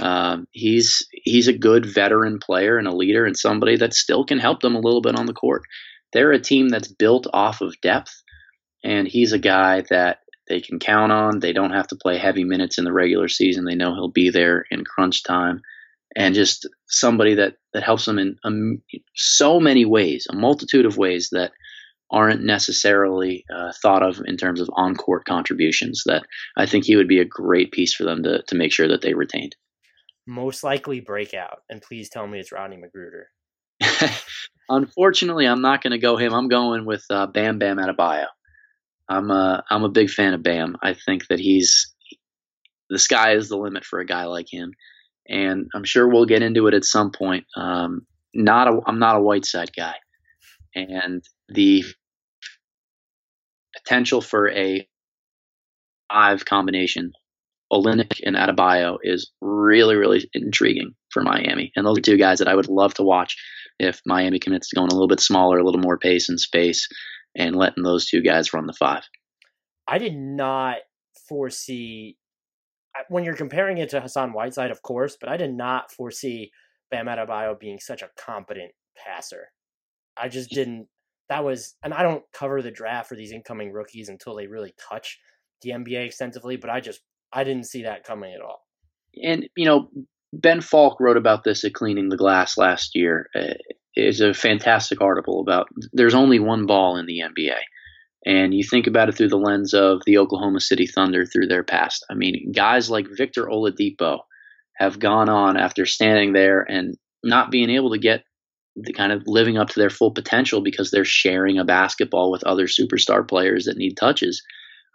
Um, 0.00 0.48
he's 0.50 1.06
he's 1.12 1.48
a 1.48 1.56
good 1.56 1.86
veteran 1.86 2.40
player 2.40 2.76
and 2.76 2.86
a 2.86 2.94
leader 2.94 3.24
and 3.24 3.36
somebody 3.36 3.76
that 3.76 3.94
still 3.94 4.24
can 4.24 4.38
help 4.38 4.60
them 4.60 4.74
a 4.74 4.80
little 4.80 5.00
bit 5.00 5.18
on 5.18 5.26
the 5.26 5.32
court. 5.32 5.62
They're 6.12 6.32
a 6.32 6.40
team 6.40 6.68
that's 6.68 6.88
built 6.88 7.26
off 7.32 7.60
of 7.60 7.80
depth, 7.80 8.22
and 8.84 9.06
he's 9.08 9.32
a 9.32 9.38
guy 9.38 9.82
that 9.90 10.20
they 10.48 10.60
can 10.60 10.78
count 10.78 11.12
on. 11.12 11.40
They 11.40 11.52
don't 11.52 11.72
have 11.72 11.88
to 11.88 11.96
play 11.96 12.18
heavy 12.18 12.44
minutes 12.44 12.78
in 12.78 12.84
the 12.84 12.92
regular 12.92 13.28
season. 13.28 13.64
They 13.64 13.74
know 13.74 13.94
he'll 13.94 14.10
be 14.10 14.30
there 14.30 14.64
in 14.70 14.84
crunch 14.84 15.22
time, 15.22 15.62
and 16.16 16.34
just 16.34 16.68
somebody 16.86 17.34
that 17.34 17.56
that 17.74 17.82
helps 17.82 18.06
them 18.06 18.18
in 18.18 18.36
um, 18.44 18.82
so 19.14 19.60
many 19.60 19.84
ways, 19.84 20.26
a 20.30 20.34
multitude 20.34 20.86
of 20.86 20.96
ways 20.96 21.28
that 21.32 21.52
aren't 22.10 22.42
necessarily 22.42 23.44
uh, 23.54 23.72
thought 23.82 24.02
of 24.02 24.22
in 24.24 24.38
terms 24.38 24.60
of 24.60 24.70
on 24.72 24.94
court 24.94 25.24
contributions. 25.26 26.02
That 26.06 26.24
I 26.56 26.66
think 26.66 26.84
he 26.84 26.96
would 26.96 27.08
be 27.08 27.20
a 27.20 27.26
great 27.26 27.72
piece 27.72 27.94
for 27.94 28.04
them 28.04 28.22
to 28.22 28.42
to 28.42 28.54
make 28.54 28.72
sure 28.72 28.88
that 28.88 29.02
they 29.02 29.14
retained. 29.14 29.54
Most 30.26 30.62
likely 30.62 31.00
breakout, 31.00 31.62
and 31.68 31.82
please 31.82 32.08
tell 32.08 32.26
me 32.26 32.38
it's 32.38 32.52
Rodney 32.52 32.76
McGruder. 32.76 33.24
Unfortunately, 34.68 35.46
I'm 35.46 35.62
not 35.62 35.82
going 35.82 35.92
to 35.92 35.98
go 35.98 36.16
him. 36.16 36.34
I'm 36.34 36.48
going 36.48 36.84
with 36.84 37.04
uh, 37.10 37.26
Bam 37.26 37.58
Bam 37.58 37.78
Adebayo. 37.78 38.26
I'm 39.08 39.30
a 39.30 39.64
I'm 39.70 39.84
a 39.84 39.88
big 39.88 40.10
fan 40.10 40.34
of 40.34 40.42
Bam. 40.42 40.76
I 40.82 40.94
think 40.94 41.26
that 41.28 41.38
he's 41.38 41.94
the 42.90 42.98
sky 42.98 43.34
is 43.34 43.48
the 43.48 43.56
limit 43.56 43.84
for 43.84 44.00
a 44.00 44.06
guy 44.06 44.24
like 44.24 44.46
him, 44.50 44.72
and 45.28 45.66
I'm 45.74 45.84
sure 45.84 46.06
we'll 46.08 46.26
get 46.26 46.42
into 46.42 46.66
it 46.66 46.74
at 46.74 46.84
some 46.84 47.10
point. 47.10 47.46
Um, 47.56 48.06
not 48.34 48.68
a 48.68 48.80
I'm 48.86 48.98
not 48.98 49.16
a 49.16 49.22
Whiteside 49.22 49.70
guy, 49.74 49.94
and 50.74 51.22
the 51.48 51.84
potential 53.76 54.20
for 54.20 54.50
a 54.50 54.86
five 56.12 56.44
combination, 56.44 57.12
Olynyk 57.72 58.20
and 58.24 58.36
Adebayo 58.36 58.98
is 59.02 59.30
really 59.40 59.96
really 59.96 60.28
intriguing 60.34 60.94
for 61.10 61.22
Miami, 61.22 61.72
and 61.76 61.86
those 61.86 61.98
are 61.98 62.02
two 62.02 62.18
guys 62.18 62.40
that 62.40 62.48
I 62.48 62.54
would 62.54 62.68
love 62.68 62.92
to 62.94 63.02
watch 63.02 63.36
if 63.78 64.02
Miami 64.04 64.38
commits 64.38 64.68
to 64.68 64.76
going 64.76 64.88
a 64.88 64.94
little 64.94 65.08
bit 65.08 65.20
smaller, 65.20 65.58
a 65.58 65.64
little 65.64 65.80
more 65.80 65.98
pace 65.98 66.28
and 66.28 66.38
space 66.38 66.88
and 67.38 67.56
letting 67.56 67.84
those 67.84 68.06
two 68.06 68.20
guys 68.20 68.52
run 68.52 68.66
the 68.66 68.74
five. 68.74 69.04
I 69.86 69.96
did 69.96 70.14
not 70.14 70.78
foresee 71.28 72.18
when 73.08 73.24
you're 73.24 73.34
comparing 73.34 73.78
it 73.78 73.90
to 73.90 74.00
Hassan 74.00 74.32
Whiteside, 74.32 74.70
of 74.70 74.82
course, 74.82 75.16
but 75.18 75.28
I 75.28 75.36
did 75.36 75.54
not 75.54 75.92
foresee 75.92 76.50
Bam 76.90 77.06
Adebayo 77.06 77.58
being 77.58 77.78
such 77.78 78.02
a 78.02 78.10
competent 78.18 78.72
passer. 78.96 79.48
I 80.16 80.28
just 80.28 80.50
didn't. 80.50 80.88
That 81.28 81.44
was, 81.44 81.76
and 81.82 81.92
I 81.92 82.02
don't 82.02 82.24
cover 82.32 82.62
the 82.62 82.70
draft 82.70 83.08
for 83.08 83.14
these 83.14 83.32
incoming 83.32 83.72
rookies 83.72 84.08
until 84.08 84.34
they 84.34 84.46
really 84.46 84.74
touch 84.88 85.18
the 85.62 85.70
NBA 85.70 86.06
extensively. 86.06 86.56
But 86.56 86.70
I 86.70 86.80
just, 86.80 87.00
I 87.32 87.44
didn't 87.44 87.66
see 87.66 87.82
that 87.82 88.04
coming 88.04 88.32
at 88.34 88.40
all. 88.40 88.62
And 89.22 89.48
you 89.56 89.66
know, 89.66 89.90
Ben 90.32 90.60
Falk 90.60 90.98
wrote 91.00 91.16
about 91.16 91.44
this 91.44 91.64
at 91.64 91.74
Cleaning 91.74 92.08
the 92.08 92.16
Glass 92.16 92.56
last 92.58 92.94
year. 92.94 93.28
Uh, 93.34 93.54
is 93.98 94.20
a 94.20 94.34
fantastic 94.34 95.00
article 95.00 95.40
about 95.40 95.68
there's 95.92 96.14
only 96.14 96.38
one 96.38 96.66
ball 96.66 96.96
in 96.96 97.06
the 97.06 97.20
NBA. 97.20 97.58
And 98.26 98.52
you 98.52 98.64
think 98.64 98.86
about 98.86 99.08
it 99.08 99.16
through 99.16 99.28
the 99.28 99.36
lens 99.36 99.74
of 99.74 100.02
the 100.04 100.18
Oklahoma 100.18 100.60
City 100.60 100.86
Thunder 100.86 101.24
through 101.24 101.46
their 101.46 101.62
past. 101.62 102.04
I 102.10 102.14
mean, 102.14 102.52
guys 102.52 102.90
like 102.90 103.06
Victor 103.16 103.46
Oladipo 103.46 104.20
have 104.76 104.98
gone 104.98 105.28
on 105.28 105.56
after 105.56 105.86
standing 105.86 106.32
there 106.32 106.60
and 106.60 106.96
not 107.24 107.50
being 107.50 107.70
able 107.70 107.90
to 107.90 107.98
get 107.98 108.24
the 108.76 108.92
kind 108.92 109.12
of 109.12 109.22
living 109.26 109.58
up 109.58 109.70
to 109.70 109.80
their 109.80 109.90
full 109.90 110.12
potential 110.12 110.60
because 110.60 110.90
they're 110.90 111.04
sharing 111.04 111.58
a 111.58 111.64
basketball 111.64 112.30
with 112.30 112.44
other 112.44 112.66
superstar 112.66 113.26
players 113.26 113.64
that 113.64 113.76
need 113.76 113.96
touches. 113.96 114.42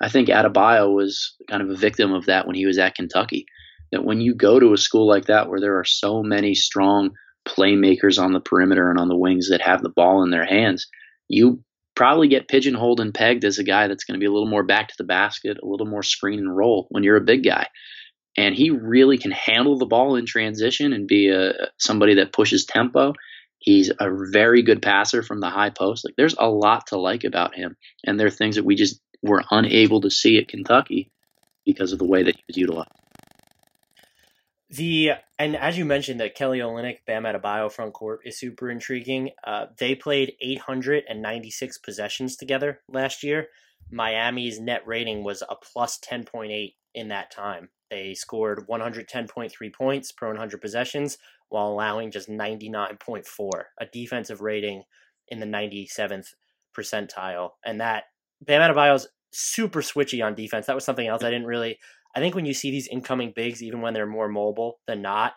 I 0.01 0.09
think 0.09 0.29
Adebayo 0.29 0.93
was 0.93 1.35
kind 1.49 1.61
of 1.61 1.69
a 1.69 1.75
victim 1.75 2.13
of 2.13 2.25
that 2.25 2.47
when 2.47 2.55
he 2.55 2.65
was 2.65 2.77
at 2.77 2.95
Kentucky. 2.95 3.45
That 3.91 4.05
when 4.05 4.21
you 4.21 4.35
go 4.35 4.59
to 4.59 4.73
a 4.73 4.77
school 4.77 5.07
like 5.07 5.25
that 5.25 5.49
where 5.49 5.59
there 5.59 5.77
are 5.77 5.85
so 5.85 6.23
many 6.23 6.55
strong 6.55 7.11
playmakers 7.47 8.21
on 8.21 8.33
the 8.33 8.39
perimeter 8.39 8.89
and 8.89 8.99
on 8.99 9.09
the 9.09 9.17
wings 9.17 9.49
that 9.49 9.61
have 9.61 9.81
the 9.81 9.89
ball 9.89 10.23
in 10.23 10.29
their 10.29 10.45
hands, 10.45 10.87
you 11.27 11.63
probably 11.95 12.27
get 12.27 12.47
pigeonholed 12.47 12.99
and 12.99 13.13
pegged 13.13 13.45
as 13.45 13.59
a 13.59 13.63
guy 13.63 13.87
that's 13.87 14.03
going 14.03 14.15
to 14.15 14.19
be 14.19 14.25
a 14.25 14.31
little 14.31 14.49
more 14.49 14.63
back 14.63 14.87
to 14.87 14.95
the 14.97 15.03
basket, 15.03 15.57
a 15.61 15.67
little 15.67 15.85
more 15.85 16.03
screen 16.03 16.39
and 16.39 16.55
roll 16.55 16.87
when 16.89 17.03
you're 17.03 17.17
a 17.17 17.21
big 17.21 17.43
guy. 17.43 17.67
And 18.35 18.55
he 18.55 18.71
really 18.71 19.17
can 19.17 19.31
handle 19.31 19.77
the 19.77 19.85
ball 19.85 20.15
in 20.15 20.25
transition 20.25 20.91
and 20.91 21.07
be 21.07 21.29
a 21.29 21.53
somebody 21.77 22.15
that 22.15 22.33
pushes 22.33 22.65
tempo. 22.65 23.13
He's 23.59 23.91
a 23.91 24.09
very 24.31 24.63
good 24.63 24.81
passer 24.81 25.21
from 25.21 25.39
the 25.39 25.49
high 25.49 25.69
post. 25.69 26.03
Like 26.03 26.15
there's 26.17 26.35
a 26.37 26.49
lot 26.49 26.87
to 26.87 26.97
like 26.97 27.23
about 27.23 27.55
him, 27.55 27.77
and 28.03 28.19
there 28.19 28.27
are 28.27 28.31
things 28.31 28.55
that 28.55 28.65
we 28.65 28.75
just 28.75 28.99
were 29.21 29.43
unable 29.51 30.01
to 30.01 30.09
see 30.09 30.37
at 30.39 30.47
Kentucky 30.47 31.11
because 31.65 31.93
of 31.93 31.99
the 31.99 32.05
way 32.05 32.23
that 32.23 32.35
he 32.35 32.43
was 32.47 32.57
utilized. 32.57 32.89
The 34.76 35.11
and 35.38 35.55
as 35.55 35.78
you 35.78 35.86
mentioned, 35.86 36.19
the 36.19 36.32
Kelly 36.32 36.57
Olynyk 36.57 37.05
Bam 37.05 37.24
Adebayo 37.24 37.71
front 37.71 37.93
court 37.93 38.21
is 38.26 38.39
super 38.39 38.71
intriguing. 38.71 39.30
Uh, 39.45 39.67
they 39.78 39.93
played 39.93 40.34
896 40.41 41.78
possessions 41.78 42.36
together 42.36 42.82
last 42.88 43.21
year. 43.21 43.49
Miami's 43.91 44.59
net 44.59 44.82
rating 44.88 45.24
was 45.24 45.43
a 45.43 45.55
plus 45.55 45.99
10.8 45.99 46.74
in 46.95 47.09
that 47.09 47.30
time. 47.30 47.69
They 47.91 48.15
scored 48.15 48.67
110.3 48.67 49.74
points 49.74 50.11
per 50.11 50.28
100 50.28 50.59
possessions 50.59 51.19
while 51.49 51.67
allowing 51.67 52.09
just 52.09 52.28
99.4, 52.28 53.49
a 53.80 53.86
defensive 53.86 54.41
rating 54.41 54.84
in 55.28 55.39
the 55.39 55.45
97th 55.45 56.30
percentile. 56.76 57.51
And 57.63 57.80
that 57.80 58.05
Bam 58.41 58.61
Adebayo's 58.61 59.07
super 59.32 59.82
switchy 59.82 60.26
on 60.26 60.34
defense. 60.34 60.65
That 60.65 60.76
was 60.76 60.86
something 60.86 61.07
else 61.07 61.24
I 61.24 61.30
didn't 61.30 61.47
really 61.47 61.78
I 62.16 62.20
think 62.20 62.36
when 62.36 62.45
you 62.45 62.53
see 62.53 62.72
these 62.72 62.88
incoming 62.88 63.34
bigs, 63.36 63.64
even 63.64 63.82
when 63.82 63.93
they're 63.93 64.05
more 64.05 64.30
mobile 64.30 64.80
than 64.88 65.01
not, 65.01 65.34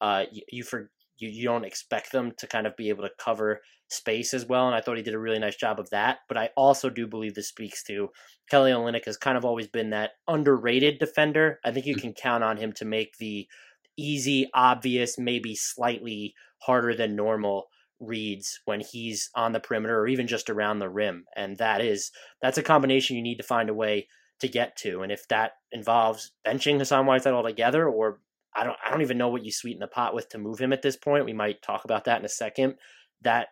uh, 0.00 0.24
you, 0.30 0.42
you 0.50 0.62
for 0.64 0.90
you, 1.18 1.28
you 1.28 1.44
don't 1.44 1.64
expect 1.64 2.12
them 2.12 2.32
to 2.38 2.46
kind 2.46 2.66
of 2.66 2.76
be 2.76 2.88
able 2.88 3.02
to 3.04 3.10
cover 3.18 3.60
space 3.88 4.34
as 4.34 4.44
well. 4.44 4.66
And 4.66 4.74
I 4.74 4.80
thought 4.80 4.96
he 4.96 5.02
did 5.02 5.14
a 5.14 5.18
really 5.18 5.38
nice 5.38 5.56
job 5.56 5.78
of 5.78 5.90
that. 5.90 6.18
But 6.28 6.36
I 6.36 6.50
also 6.56 6.90
do 6.90 7.06
believe 7.06 7.34
this 7.34 7.48
speaks 7.48 7.82
to 7.84 8.08
Kelly 8.50 8.72
Olynyk 8.72 9.04
has 9.06 9.16
kind 9.16 9.38
of 9.38 9.44
always 9.44 9.68
been 9.68 9.90
that 9.90 10.12
underrated 10.28 10.98
defender. 10.98 11.60
I 11.64 11.70
think 11.70 11.86
you 11.86 11.96
can 11.96 12.12
count 12.12 12.44
on 12.44 12.56
him 12.56 12.72
to 12.74 12.84
make 12.84 13.16
the 13.18 13.48
easy, 13.96 14.50
obvious, 14.54 15.18
maybe 15.18 15.54
slightly 15.54 16.34
harder 16.58 16.94
than 16.94 17.16
normal 17.16 17.68
reads 17.98 18.60
when 18.66 18.80
he's 18.80 19.30
on 19.34 19.52
the 19.52 19.60
perimeter 19.60 19.98
or 19.98 20.06
even 20.06 20.26
just 20.26 20.50
around 20.50 20.78
the 20.78 20.88
rim. 20.88 21.24
And 21.34 21.56
that 21.58 21.80
is 21.80 22.10
that's 22.42 22.58
a 22.58 22.62
combination 22.62 23.16
you 23.16 23.22
need 23.22 23.38
to 23.38 23.42
find 23.42 23.70
a 23.70 23.74
way 23.74 24.08
to 24.40 24.48
get 24.48 24.76
to. 24.76 25.02
And 25.02 25.10
if 25.10 25.26
that 25.28 25.52
involves 25.72 26.32
benching 26.46 26.78
Hassan 26.78 27.06
Whiteside 27.06 27.32
altogether, 27.32 27.88
or 27.88 28.20
I 28.54 28.64
don't, 28.64 28.76
I 28.84 28.90
don't 28.90 29.02
even 29.02 29.18
know 29.18 29.28
what 29.28 29.44
you 29.44 29.52
sweeten 29.52 29.80
the 29.80 29.86
pot 29.86 30.14
with 30.14 30.28
to 30.30 30.38
move 30.38 30.58
him 30.58 30.72
at 30.72 30.82
this 30.82 30.96
point. 30.96 31.24
We 31.24 31.32
might 31.32 31.62
talk 31.62 31.84
about 31.84 32.04
that 32.04 32.18
in 32.18 32.24
a 32.24 32.30
second. 32.30 32.74
That 33.22 33.48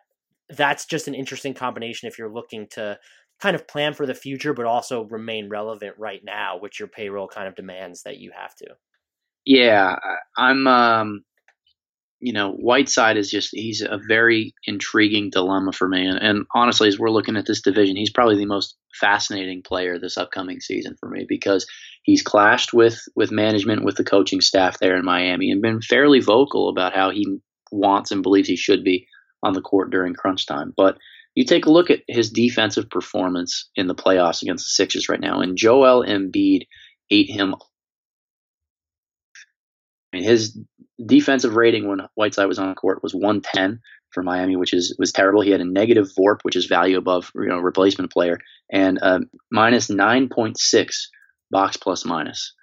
that's 0.49 0.85
just 0.85 1.07
an 1.07 1.15
interesting 1.15 1.53
combination 1.53 2.07
if 2.07 2.19
you're 2.19 2.31
looking 2.31 2.67
to 2.71 2.99
kind 3.39 3.55
of 3.55 3.67
plan 3.67 3.93
for 3.93 4.05
the 4.05 4.13
future, 4.13 4.53
but 4.53 4.65
also 4.65 5.05
remain 5.05 5.49
relevant 5.49 5.95
right 5.97 6.21
now, 6.23 6.57
which 6.59 6.79
your 6.79 6.87
payroll 6.87 7.27
kind 7.27 7.47
of 7.47 7.55
demands 7.55 8.03
that 8.03 8.17
you 8.17 8.31
have 8.35 8.55
to. 8.55 8.67
Yeah, 9.45 9.95
I'm. 10.37 10.67
Um, 10.67 11.23
you 12.25 12.33
know, 12.33 12.53
Whiteside 12.53 13.17
is 13.17 13.29
just, 13.29 13.49
he's 13.53 13.81
a 13.81 13.99
very 14.07 14.55
intriguing 14.65 15.29
dilemma 15.29 15.71
for 15.71 15.87
me. 15.87 16.07
And, 16.07 16.17
and, 16.17 16.45
honestly, 16.55 16.87
as 16.87 16.97
we're 16.97 17.11
looking 17.11 17.37
at 17.37 17.45
this 17.45 17.61
division, 17.61 17.95
he's 17.95 18.09
probably 18.09 18.35
the 18.35 18.47
most 18.47 18.75
fascinating 18.99 19.61
player 19.61 19.99
this 19.99 20.17
upcoming 20.17 20.59
season 20.59 20.95
for 20.99 21.07
me 21.07 21.27
because 21.29 21.67
he's 22.01 22.23
clashed 22.23 22.73
with, 22.73 22.99
with 23.15 23.29
management, 23.29 23.85
with 23.85 23.95
the 23.95 24.03
coaching 24.03 24.41
staff 24.41 24.79
there 24.79 24.95
in 24.95 25.05
Miami, 25.05 25.51
and 25.51 25.61
been 25.61 25.81
fairly 25.81 26.19
vocal 26.19 26.67
about 26.67 26.95
how 26.95 27.11
he 27.11 27.27
wants 27.71 28.09
and 28.09 28.23
believes 28.23 28.47
he 28.47 28.55
should 28.55 28.83
be 28.83 29.05
on 29.43 29.53
the 29.53 29.61
court 29.61 29.91
during 29.91 30.15
crunch 30.15 30.47
time. 30.47 30.73
But 30.75 30.97
You 31.35 31.43
take 31.43 31.65
a 31.65 31.71
look 31.71 31.91
at 31.91 32.01
his 32.07 32.31
defensive 32.31 32.89
performance 32.89 33.69
in 33.75 33.87
the 33.87 33.95
playoffs 33.95 34.41
against 34.41 34.65
the 34.65 34.71
Sixers 34.71 35.09
right 35.09 35.19
now, 35.19 35.41
and 35.41 35.57
Joel 35.57 36.03
Embiid 36.03 36.61
ate 37.11 37.29
him. 37.29 37.55
Mean, 40.15 40.23
his 40.23 40.57
defensive 41.05 41.55
rating 41.55 41.89
when 41.89 41.99
Whiteside 42.15 42.47
was 42.47 42.57
on 42.57 42.69
the 42.69 42.75
court 42.75 43.03
was 43.03 43.13
110 43.13 43.81
for 44.11 44.23
Miami, 44.23 44.55
which 44.55 44.73
is 44.73 44.95
was 44.97 45.11
terrible. 45.11 45.41
He 45.41 45.51
had 45.51 45.59
a 45.59 45.65
negative 45.65 46.09
VORP, 46.17 46.39
which 46.43 46.55
is 46.55 46.67
value 46.67 46.97
above 46.97 47.31
you 47.35 47.47
know 47.47 47.59
replacement 47.59 48.13
player, 48.13 48.39
and 48.71 48.97
um, 49.01 49.25
minus 49.51 49.89
9.6 49.89 50.95
box 51.51 51.75
plus 51.75 52.05
minus. 52.05 52.53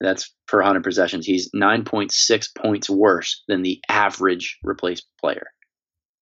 That's 0.00 0.32
per 0.46 0.58
100 0.58 0.84
possessions. 0.84 1.26
He's 1.26 1.50
9.6 1.50 2.48
points 2.56 2.88
worse 2.88 3.42
than 3.48 3.62
the 3.62 3.82
average 3.88 4.58
replacement 4.62 5.18
player. 5.20 5.48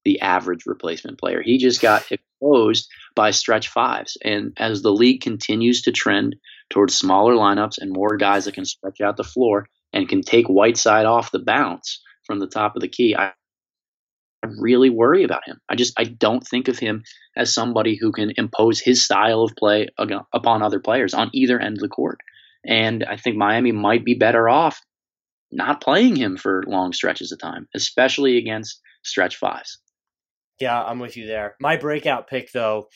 The 0.06 0.22
average 0.22 0.64
replacement 0.64 1.20
player. 1.20 1.42
He 1.42 1.58
just 1.58 1.82
got 1.82 2.10
exposed 2.10 2.88
by 3.14 3.30
stretch 3.30 3.68
fives. 3.68 4.16
And 4.24 4.54
as 4.56 4.80
the 4.80 4.90
league 4.90 5.20
continues 5.20 5.82
to 5.82 5.92
trend 5.92 6.36
towards 6.70 6.96
smaller 6.96 7.34
lineups 7.34 7.78
and 7.78 7.92
more 7.92 8.16
guys 8.16 8.46
that 8.46 8.54
can 8.54 8.64
stretch 8.64 9.00
out 9.00 9.16
the 9.16 9.22
floor 9.22 9.68
and 9.92 10.08
can 10.08 10.22
take 10.22 10.46
Whiteside 10.46 11.06
off 11.06 11.32
the 11.32 11.38
bounce 11.38 12.02
from 12.24 12.38
the 12.38 12.46
top 12.46 12.76
of 12.76 12.82
the 12.82 12.88
key, 12.88 13.16
I 13.16 13.32
really 14.60 14.90
worry 14.90 15.24
about 15.24 15.46
him. 15.46 15.58
I 15.68 15.74
just 15.74 15.94
I 15.98 16.04
don't 16.04 16.46
think 16.46 16.68
of 16.68 16.78
him 16.78 17.02
as 17.36 17.52
somebody 17.52 17.96
who 17.96 18.12
can 18.12 18.32
impose 18.36 18.80
his 18.80 19.02
style 19.02 19.42
of 19.42 19.56
play 19.56 19.88
upon 20.32 20.62
other 20.62 20.80
players 20.80 21.14
on 21.14 21.30
either 21.32 21.58
end 21.58 21.76
of 21.78 21.80
the 21.80 21.88
court. 21.88 22.18
And 22.64 23.04
I 23.04 23.16
think 23.16 23.36
Miami 23.36 23.72
might 23.72 24.04
be 24.04 24.14
better 24.14 24.48
off 24.48 24.80
not 25.50 25.80
playing 25.80 26.16
him 26.16 26.36
for 26.36 26.62
long 26.66 26.92
stretches 26.92 27.32
of 27.32 27.40
time, 27.40 27.68
especially 27.74 28.36
against 28.36 28.80
stretch 29.02 29.36
fives. 29.36 29.78
Yeah, 30.60 30.82
I'm 30.82 30.98
with 30.98 31.16
you 31.16 31.26
there. 31.26 31.54
My 31.60 31.76
breakout 31.76 32.28
pick, 32.28 32.50
though, 32.52 32.88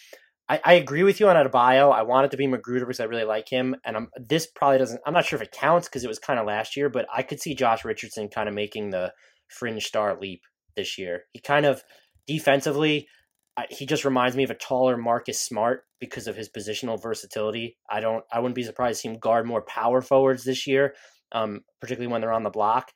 I, 0.52 0.60
I 0.64 0.72
agree 0.74 1.02
with 1.02 1.18
you 1.18 1.30
on 1.30 1.36
Adebayo. 1.36 1.90
I 1.94 2.02
want 2.02 2.26
it 2.26 2.30
to 2.32 2.36
be 2.36 2.46
McGruder 2.46 2.80
because 2.80 3.00
I 3.00 3.04
really 3.04 3.24
like 3.24 3.48
him, 3.48 3.74
and 3.86 3.96
I'm 3.96 4.08
this 4.20 4.46
probably 4.46 4.76
doesn't. 4.76 5.00
I'm 5.06 5.14
not 5.14 5.24
sure 5.24 5.38
if 5.38 5.42
it 5.42 5.50
counts 5.50 5.88
because 5.88 6.04
it 6.04 6.08
was 6.08 6.18
kind 6.18 6.38
of 6.38 6.46
last 6.46 6.76
year, 6.76 6.90
but 6.90 7.06
I 7.10 7.22
could 7.22 7.40
see 7.40 7.54
Josh 7.54 7.86
Richardson 7.86 8.28
kind 8.28 8.50
of 8.50 8.54
making 8.54 8.90
the 8.90 9.14
fringe 9.48 9.82
star 9.86 10.18
leap 10.20 10.42
this 10.76 10.98
year. 10.98 11.22
He 11.32 11.40
kind 11.40 11.64
of 11.64 11.82
defensively, 12.26 13.08
he 13.70 13.86
just 13.86 14.04
reminds 14.04 14.36
me 14.36 14.44
of 14.44 14.50
a 14.50 14.54
taller 14.54 14.98
Marcus 14.98 15.40
Smart 15.40 15.84
because 16.00 16.26
of 16.26 16.36
his 16.36 16.50
positional 16.50 17.02
versatility. 17.02 17.78
I 17.90 18.00
don't, 18.00 18.22
I 18.30 18.40
wouldn't 18.40 18.54
be 18.54 18.62
surprised 18.62 18.98
to 18.98 19.00
see 19.00 19.08
him 19.08 19.20
guard 19.20 19.46
more 19.46 19.62
power 19.62 20.02
forwards 20.02 20.44
this 20.44 20.66
year, 20.66 20.94
um, 21.32 21.60
particularly 21.80 22.12
when 22.12 22.20
they're 22.20 22.30
on 22.30 22.42
the 22.42 22.50
block. 22.50 22.90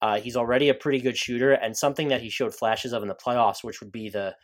Uh, 0.00 0.20
he's 0.20 0.36
already 0.36 0.68
a 0.68 0.74
pretty 0.74 1.00
good 1.00 1.16
shooter, 1.16 1.50
and 1.50 1.76
something 1.76 2.06
that 2.08 2.22
he 2.22 2.30
showed 2.30 2.54
flashes 2.54 2.92
of 2.92 3.02
in 3.02 3.08
the 3.08 3.16
playoffs, 3.16 3.64
which 3.64 3.80
would 3.80 3.90
be 3.90 4.08
the 4.08 4.36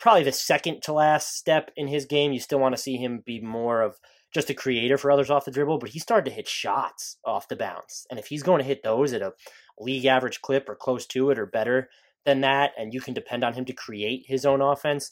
probably 0.00 0.24
the 0.24 0.32
second 0.32 0.82
to 0.82 0.92
last 0.92 1.36
step 1.36 1.70
in 1.76 1.88
his 1.88 2.06
game. 2.06 2.32
You 2.32 2.40
still 2.40 2.58
want 2.58 2.74
to 2.74 2.80
see 2.82 2.96
him 2.96 3.22
be 3.24 3.40
more 3.40 3.82
of 3.82 3.96
just 4.32 4.50
a 4.50 4.54
creator 4.54 4.96
for 4.96 5.10
others 5.10 5.30
off 5.30 5.44
the 5.44 5.50
dribble, 5.50 5.78
but 5.78 5.90
he 5.90 5.98
started 5.98 6.28
to 6.30 6.34
hit 6.34 6.48
shots 6.48 7.18
off 7.24 7.48
the 7.48 7.56
bounce. 7.56 8.06
And 8.10 8.18
if 8.18 8.26
he's 8.26 8.42
going 8.42 8.60
to 8.60 8.66
hit 8.66 8.82
those 8.82 9.12
at 9.12 9.22
a 9.22 9.34
league 9.78 10.06
average 10.06 10.40
clip 10.40 10.68
or 10.68 10.76
close 10.76 11.06
to 11.08 11.30
it 11.30 11.38
or 11.38 11.46
better 11.46 11.88
than 12.24 12.40
that, 12.42 12.72
and 12.78 12.94
you 12.94 13.00
can 13.00 13.14
depend 13.14 13.44
on 13.44 13.54
him 13.54 13.64
to 13.64 13.72
create 13.72 14.24
his 14.26 14.44
own 14.44 14.60
offense, 14.60 15.10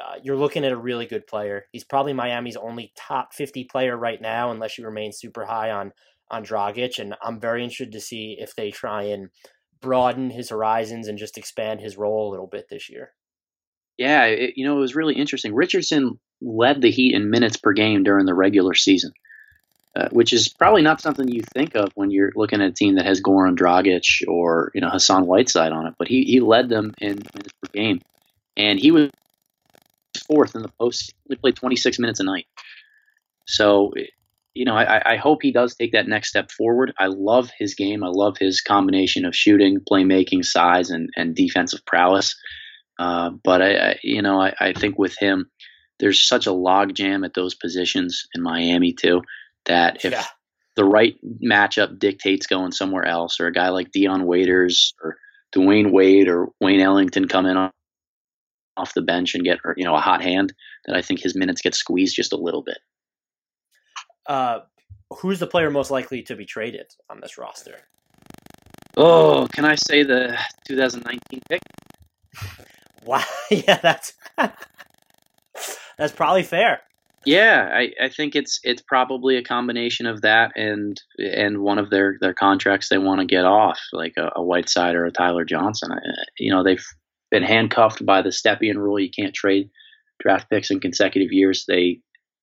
uh, 0.00 0.14
you're 0.22 0.36
looking 0.36 0.64
at 0.64 0.72
a 0.72 0.76
really 0.76 1.06
good 1.06 1.26
player. 1.26 1.66
He's 1.72 1.84
probably 1.84 2.12
Miami's 2.12 2.56
only 2.56 2.92
top 2.96 3.34
50 3.34 3.64
player 3.64 3.96
right 3.96 4.20
now, 4.20 4.50
unless 4.50 4.78
you 4.78 4.84
remain 4.84 5.12
super 5.12 5.44
high 5.44 5.70
on 5.70 5.92
on 6.30 6.44
Dragic. 6.44 7.00
And 7.00 7.16
I'm 7.22 7.40
very 7.40 7.64
interested 7.64 7.90
to 7.92 8.00
see 8.00 8.36
if 8.38 8.54
they 8.54 8.70
try 8.70 9.02
and 9.02 9.30
broaden 9.80 10.30
his 10.30 10.50
horizons 10.50 11.08
and 11.08 11.18
just 11.18 11.36
expand 11.36 11.80
his 11.80 11.96
role 11.96 12.28
a 12.28 12.30
little 12.30 12.46
bit 12.46 12.66
this 12.70 12.88
year. 12.88 13.10
Yeah, 14.00 14.24
it, 14.24 14.54
you 14.56 14.64
know, 14.66 14.78
it 14.78 14.80
was 14.80 14.94
really 14.96 15.14
interesting. 15.14 15.54
Richardson 15.54 16.18
led 16.40 16.80
the 16.80 16.90
Heat 16.90 17.14
in 17.14 17.28
minutes 17.28 17.58
per 17.58 17.74
game 17.74 18.02
during 18.02 18.24
the 18.24 18.32
regular 18.32 18.72
season, 18.72 19.12
uh, 19.94 20.08
which 20.10 20.32
is 20.32 20.48
probably 20.48 20.80
not 20.80 21.02
something 21.02 21.28
you 21.28 21.42
think 21.54 21.74
of 21.76 21.90
when 21.96 22.10
you're 22.10 22.32
looking 22.34 22.62
at 22.62 22.70
a 22.70 22.72
team 22.72 22.94
that 22.94 23.04
has 23.04 23.20
Goran 23.20 23.56
Dragic 23.56 24.26
or 24.26 24.70
you 24.74 24.80
know 24.80 24.88
Hassan 24.88 25.26
Whiteside 25.26 25.72
on 25.72 25.86
it. 25.86 25.94
But 25.98 26.08
he 26.08 26.24
he 26.24 26.40
led 26.40 26.70
them 26.70 26.94
in 26.98 27.16
minutes 27.16 27.52
per 27.62 27.70
game, 27.74 28.00
and 28.56 28.80
he 28.80 28.90
was 28.90 29.10
fourth 30.26 30.54
in 30.54 30.62
the 30.62 30.72
post. 30.80 31.14
He 31.28 31.36
played 31.36 31.56
26 31.56 31.98
minutes 31.98 32.20
a 32.20 32.24
night. 32.24 32.46
So, 33.46 33.92
you 34.54 34.64
know, 34.64 34.74
I, 34.76 35.14
I 35.14 35.16
hope 35.16 35.42
he 35.42 35.52
does 35.52 35.74
take 35.74 35.92
that 35.92 36.08
next 36.08 36.28
step 36.28 36.50
forward. 36.50 36.92
I 36.98 37.06
love 37.06 37.50
his 37.58 37.74
game. 37.74 38.02
I 38.04 38.08
love 38.08 38.36
his 38.38 38.60
combination 38.60 39.24
of 39.24 39.34
shooting, 39.36 39.80
playmaking, 39.90 40.44
size, 40.44 40.90
and, 40.90 41.10
and 41.16 41.34
defensive 41.34 41.84
prowess. 41.86 42.34
Uh, 43.00 43.30
but 43.30 43.62
I, 43.62 43.74
I, 43.76 43.98
you 44.02 44.20
know, 44.20 44.38
I, 44.38 44.52
I 44.60 44.72
think 44.74 44.98
with 44.98 45.16
him, 45.18 45.50
there's 45.98 46.22
such 46.22 46.46
a 46.46 46.50
logjam 46.50 47.24
at 47.24 47.32
those 47.32 47.54
positions 47.54 48.28
in 48.34 48.42
Miami 48.42 48.92
too 48.92 49.22
that 49.64 50.04
if 50.04 50.12
yeah. 50.12 50.24
the 50.76 50.84
right 50.84 51.16
matchup 51.42 51.98
dictates 51.98 52.46
going 52.46 52.72
somewhere 52.72 53.06
else, 53.06 53.40
or 53.40 53.46
a 53.46 53.52
guy 53.52 53.70
like 53.70 53.90
Dion 53.90 54.26
Waiters 54.26 54.92
or 55.02 55.16
Dwyane 55.56 55.92
Wade 55.92 56.28
or 56.28 56.48
Wayne 56.60 56.80
Ellington 56.80 57.26
come 57.26 57.46
in 57.46 57.56
on, 57.56 57.70
off 58.76 58.92
the 58.92 59.02
bench 59.02 59.34
and 59.34 59.44
get 59.44 59.58
you 59.78 59.84
know 59.84 59.94
a 59.94 60.00
hot 60.00 60.22
hand, 60.22 60.52
that 60.84 60.94
I 60.94 61.00
think 61.00 61.22
his 61.22 61.34
minutes 61.34 61.62
get 61.62 61.74
squeezed 61.74 62.14
just 62.14 62.34
a 62.34 62.38
little 62.38 62.62
bit. 62.62 62.78
Uh, 64.26 64.58
who's 65.10 65.40
the 65.40 65.46
player 65.46 65.70
most 65.70 65.90
likely 65.90 66.20
to 66.24 66.36
be 66.36 66.44
traded 66.44 66.92
on 67.08 67.20
this 67.22 67.38
roster? 67.38 67.76
Oh, 68.94 69.48
can 69.54 69.64
I 69.64 69.76
say 69.76 70.02
the 70.02 70.38
2019 70.68 71.40
pick? 71.48 71.60
Wow, 73.04 73.24
yeah, 73.50 73.78
that's 73.78 74.14
that's 75.98 76.12
probably 76.12 76.42
fair. 76.42 76.80
Yeah, 77.26 77.68
I, 77.70 77.90
I 78.02 78.08
think 78.08 78.34
it's 78.34 78.60
it's 78.62 78.80
probably 78.80 79.36
a 79.36 79.44
combination 79.44 80.06
of 80.06 80.22
that 80.22 80.52
and 80.56 81.00
and 81.18 81.58
one 81.58 81.78
of 81.78 81.90
their, 81.90 82.16
their 82.20 82.32
contracts 82.32 82.88
they 82.88 82.98
want 82.98 83.20
to 83.20 83.26
get 83.26 83.44
off, 83.44 83.78
like 83.92 84.14
a, 84.16 84.30
a 84.36 84.42
Whiteside 84.42 84.94
or 84.94 85.04
a 85.04 85.12
Tyler 85.12 85.44
Johnson. 85.44 85.90
You 86.38 86.52
know, 86.52 86.64
they've 86.64 86.84
been 87.30 87.42
handcuffed 87.42 88.04
by 88.04 88.22
the 88.22 88.30
Stepien 88.30 88.76
rule. 88.76 88.98
You 88.98 89.10
can't 89.10 89.34
trade 89.34 89.70
draft 90.20 90.48
picks 90.48 90.70
in 90.70 90.80
consecutive 90.80 91.30
years. 91.30 91.64
They 91.68 92.00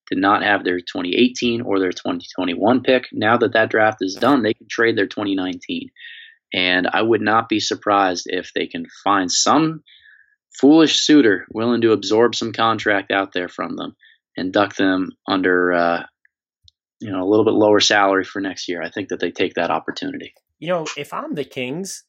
did 0.09 0.19
not 0.19 0.43
have 0.43 0.63
their 0.63 0.79
2018 0.79 1.61
or 1.61 1.79
their 1.79 1.91
2021 1.91 2.83
pick. 2.83 3.07
Now 3.11 3.37
that 3.37 3.53
that 3.53 3.69
draft 3.69 3.97
is 4.01 4.15
done, 4.15 4.43
they 4.43 4.53
can 4.53 4.67
trade 4.69 4.97
their 4.97 5.07
2019. 5.07 5.89
And 6.53 6.87
I 6.91 7.01
would 7.01 7.21
not 7.21 7.49
be 7.49 7.59
surprised 7.59 8.27
if 8.27 8.51
they 8.53 8.67
can 8.67 8.85
find 9.03 9.31
some 9.31 9.83
foolish 10.59 10.99
suitor 10.99 11.45
willing 11.51 11.81
to 11.81 11.91
absorb 11.91 12.35
some 12.35 12.51
contract 12.51 13.11
out 13.11 13.33
there 13.33 13.47
from 13.47 13.75
them 13.75 13.95
and 14.35 14.53
duck 14.53 14.75
them 14.75 15.11
under 15.27 15.73
uh, 15.73 16.03
you 16.99 17.11
know 17.11 17.21
a 17.21 17.29
little 17.29 17.45
bit 17.45 17.53
lower 17.53 17.79
salary 17.79 18.23
for 18.23 18.41
next 18.41 18.67
year. 18.67 18.81
I 18.81 18.89
think 18.89 19.09
that 19.09 19.19
they 19.19 19.31
take 19.31 19.53
that 19.55 19.71
opportunity. 19.71 20.33
You 20.59 20.69
know, 20.69 20.85
if 20.97 21.13
I'm 21.13 21.35
the 21.35 21.43
Kings 21.43 22.03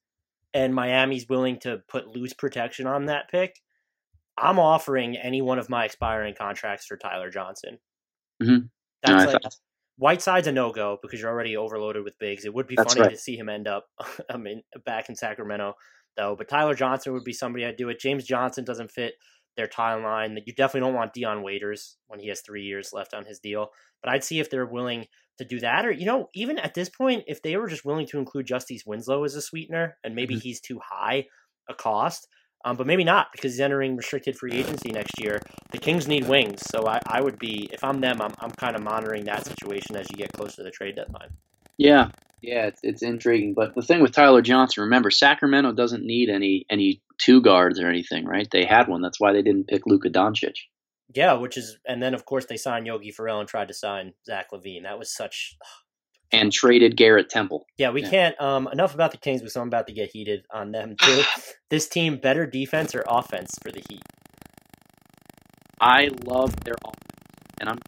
and 0.54 0.74
Miami's 0.74 1.28
willing 1.28 1.58
to 1.60 1.82
put 1.88 2.08
loose 2.08 2.32
protection 2.32 2.86
on 2.86 3.06
that 3.06 3.30
pick, 3.30 3.56
I'm 4.38 4.58
offering 4.58 5.16
any 5.16 5.42
one 5.42 5.58
of 5.58 5.68
my 5.68 5.84
expiring 5.84 6.34
contracts 6.34 6.86
for 6.86 6.96
Tyler 6.96 7.30
Johnson. 7.30 7.78
Mm-hmm. 8.42 8.66
That's 9.02 9.24
no, 9.24 9.32
like 9.32 9.42
thought... 9.42 9.54
Whiteside's 9.96 10.46
a 10.46 10.52
no 10.52 10.72
go 10.72 10.98
because 11.02 11.20
you're 11.20 11.30
already 11.30 11.56
overloaded 11.56 12.04
with 12.04 12.18
bigs. 12.18 12.44
It 12.44 12.54
would 12.54 12.66
be 12.66 12.76
That's 12.76 12.94
funny 12.94 13.08
right. 13.08 13.10
to 13.10 13.18
see 13.18 13.36
him 13.36 13.48
end 13.48 13.68
up 13.68 13.86
I 14.30 14.36
mean 14.36 14.62
back 14.84 15.08
in 15.08 15.16
Sacramento 15.16 15.74
though. 16.18 16.34
But 16.36 16.48
Tyler 16.48 16.74
Johnson 16.74 17.14
would 17.14 17.24
be 17.24 17.32
somebody 17.32 17.64
I'd 17.64 17.76
do 17.76 17.88
it. 17.88 17.98
James 17.98 18.24
Johnson 18.24 18.64
doesn't 18.64 18.90
fit 18.90 19.14
their 19.56 19.66
timeline. 19.66 20.34
That 20.34 20.46
you 20.46 20.52
definitely 20.52 20.86
don't 20.86 20.96
want 20.96 21.14
Dion 21.14 21.42
Waiters 21.42 21.96
when 22.08 22.20
he 22.20 22.28
has 22.28 22.42
three 22.42 22.64
years 22.64 22.90
left 22.92 23.14
on 23.14 23.24
his 23.24 23.38
deal. 23.38 23.68
But 24.02 24.12
I'd 24.12 24.24
see 24.24 24.40
if 24.40 24.50
they're 24.50 24.66
willing 24.66 25.06
to 25.38 25.44
do 25.44 25.60
that, 25.60 25.86
or 25.86 25.92
you 25.92 26.04
know, 26.04 26.28
even 26.34 26.58
at 26.58 26.74
this 26.74 26.88
point, 26.88 27.24
if 27.26 27.42
they 27.42 27.56
were 27.56 27.68
just 27.68 27.84
willing 27.84 28.06
to 28.08 28.18
include 28.18 28.46
Justice 28.46 28.82
Winslow 28.84 29.24
as 29.24 29.36
a 29.36 29.42
sweetener, 29.42 29.96
and 30.02 30.14
maybe 30.14 30.34
mm-hmm. 30.34 30.42
he's 30.42 30.60
too 30.60 30.80
high 30.84 31.26
a 31.68 31.74
cost. 31.74 32.26
Um, 32.64 32.76
but 32.76 32.88
maybe 32.88 33.04
not 33.04 33.28
because 33.30 33.52
he's 33.52 33.60
entering 33.60 33.96
restricted 33.96 34.36
free 34.36 34.52
agency 34.52 34.90
next 34.90 35.12
year. 35.20 35.40
The 35.70 35.78
Kings 35.78 36.08
need 36.08 36.26
wings, 36.26 36.60
so 36.68 36.88
I, 36.88 36.98
I 37.06 37.20
would 37.20 37.38
be 37.38 37.68
if 37.72 37.84
I'm 37.84 38.00
them, 38.00 38.20
I'm 38.20 38.34
I'm 38.40 38.50
kind 38.50 38.74
of 38.74 38.82
monitoring 38.82 39.24
that 39.24 39.46
situation 39.46 39.94
as 39.94 40.06
you 40.10 40.16
get 40.16 40.32
close 40.32 40.56
to 40.56 40.64
the 40.64 40.70
trade 40.72 40.96
deadline. 40.96 41.30
Yeah, 41.78 42.10
yeah, 42.42 42.66
it's, 42.66 42.80
it's 42.82 43.02
intriguing. 43.02 43.54
But 43.54 43.74
the 43.74 43.82
thing 43.82 44.00
with 44.00 44.12
Tyler 44.12 44.42
Johnson, 44.42 44.84
remember, 44.84 45.10
Sacramento 45.10 45.72
doesn't 45.72 46.04
need 46.04 46.28
any 46.28 46.66
any 46.70 47.02
two 47.18 47.40
guards 47.40 47.80
or 47.80 47.88
anything, 47.88 48.24
right? 48.24 48.48
They 48.50 48.64
had 48.64 48.88
one. 48.88 49.02
That's 49.02 49.20
why 49.20 49.32
they 49.32 49.42
didn't 49.42 49.68
pick 49.68 49.86
Luka 49.86 50.10
Doncic. 50.10 50.54
Yeah, 51.14 51.34
which 51.34 51.56
is, 51.56 51.78
and 51.86 52.02
then 52.02 52.14
of 52.14 52.24
course 52.26 52.44
they 52.44 52.56
signed 52.56 52.86
Yogi 52.86 53.10
Ferrell 53.10 53.40
and 53.40 53.48
tried 53.48 53.68
to 53.68 53.74
sign 53.74 54.12
Zach 54.26 54.50
LaVine. 54.52 54.82
That 54.82 54.98
was 54.98 55.12
such. 55.12 55.56
And 56.30 56.52
traded 56.52 56.96
Garrett 56.96 57.30
Temple. 57.30 57.64
Yeah, 57.78 57.90
we 57.90 58.02
yeah. 58.02 58.10
can't. 58.10 58.40
Um, 58.40 58.68
enough 58.70 58.94
about 58.94 59.12
the 59.12 59.16
Kings, 59.16 59.40
because 59.40 59.56
I'm 59.56 59.68
about 59.68 59.86
to 59.86 59.94
get 59.94 60.10
heated 60.12 60.44
on 60.52 60.72
them 60.72 60.96
too. 61.00 61.22
this 61.70 61.88
team, 61.88 62.18
better 62.18 62.46
defense 62.46 62.94
or 62.94 63.02
offense 63.08 63.50
for 63.62 63.72
the 63.72 63.82
Heat? 63.88 64.02
I 65.80 66.10
love 66.26 66.54
their 66.64 66.74
offense, 66.84 67.54
and 67.60 67.70
I'm 67.70 67.78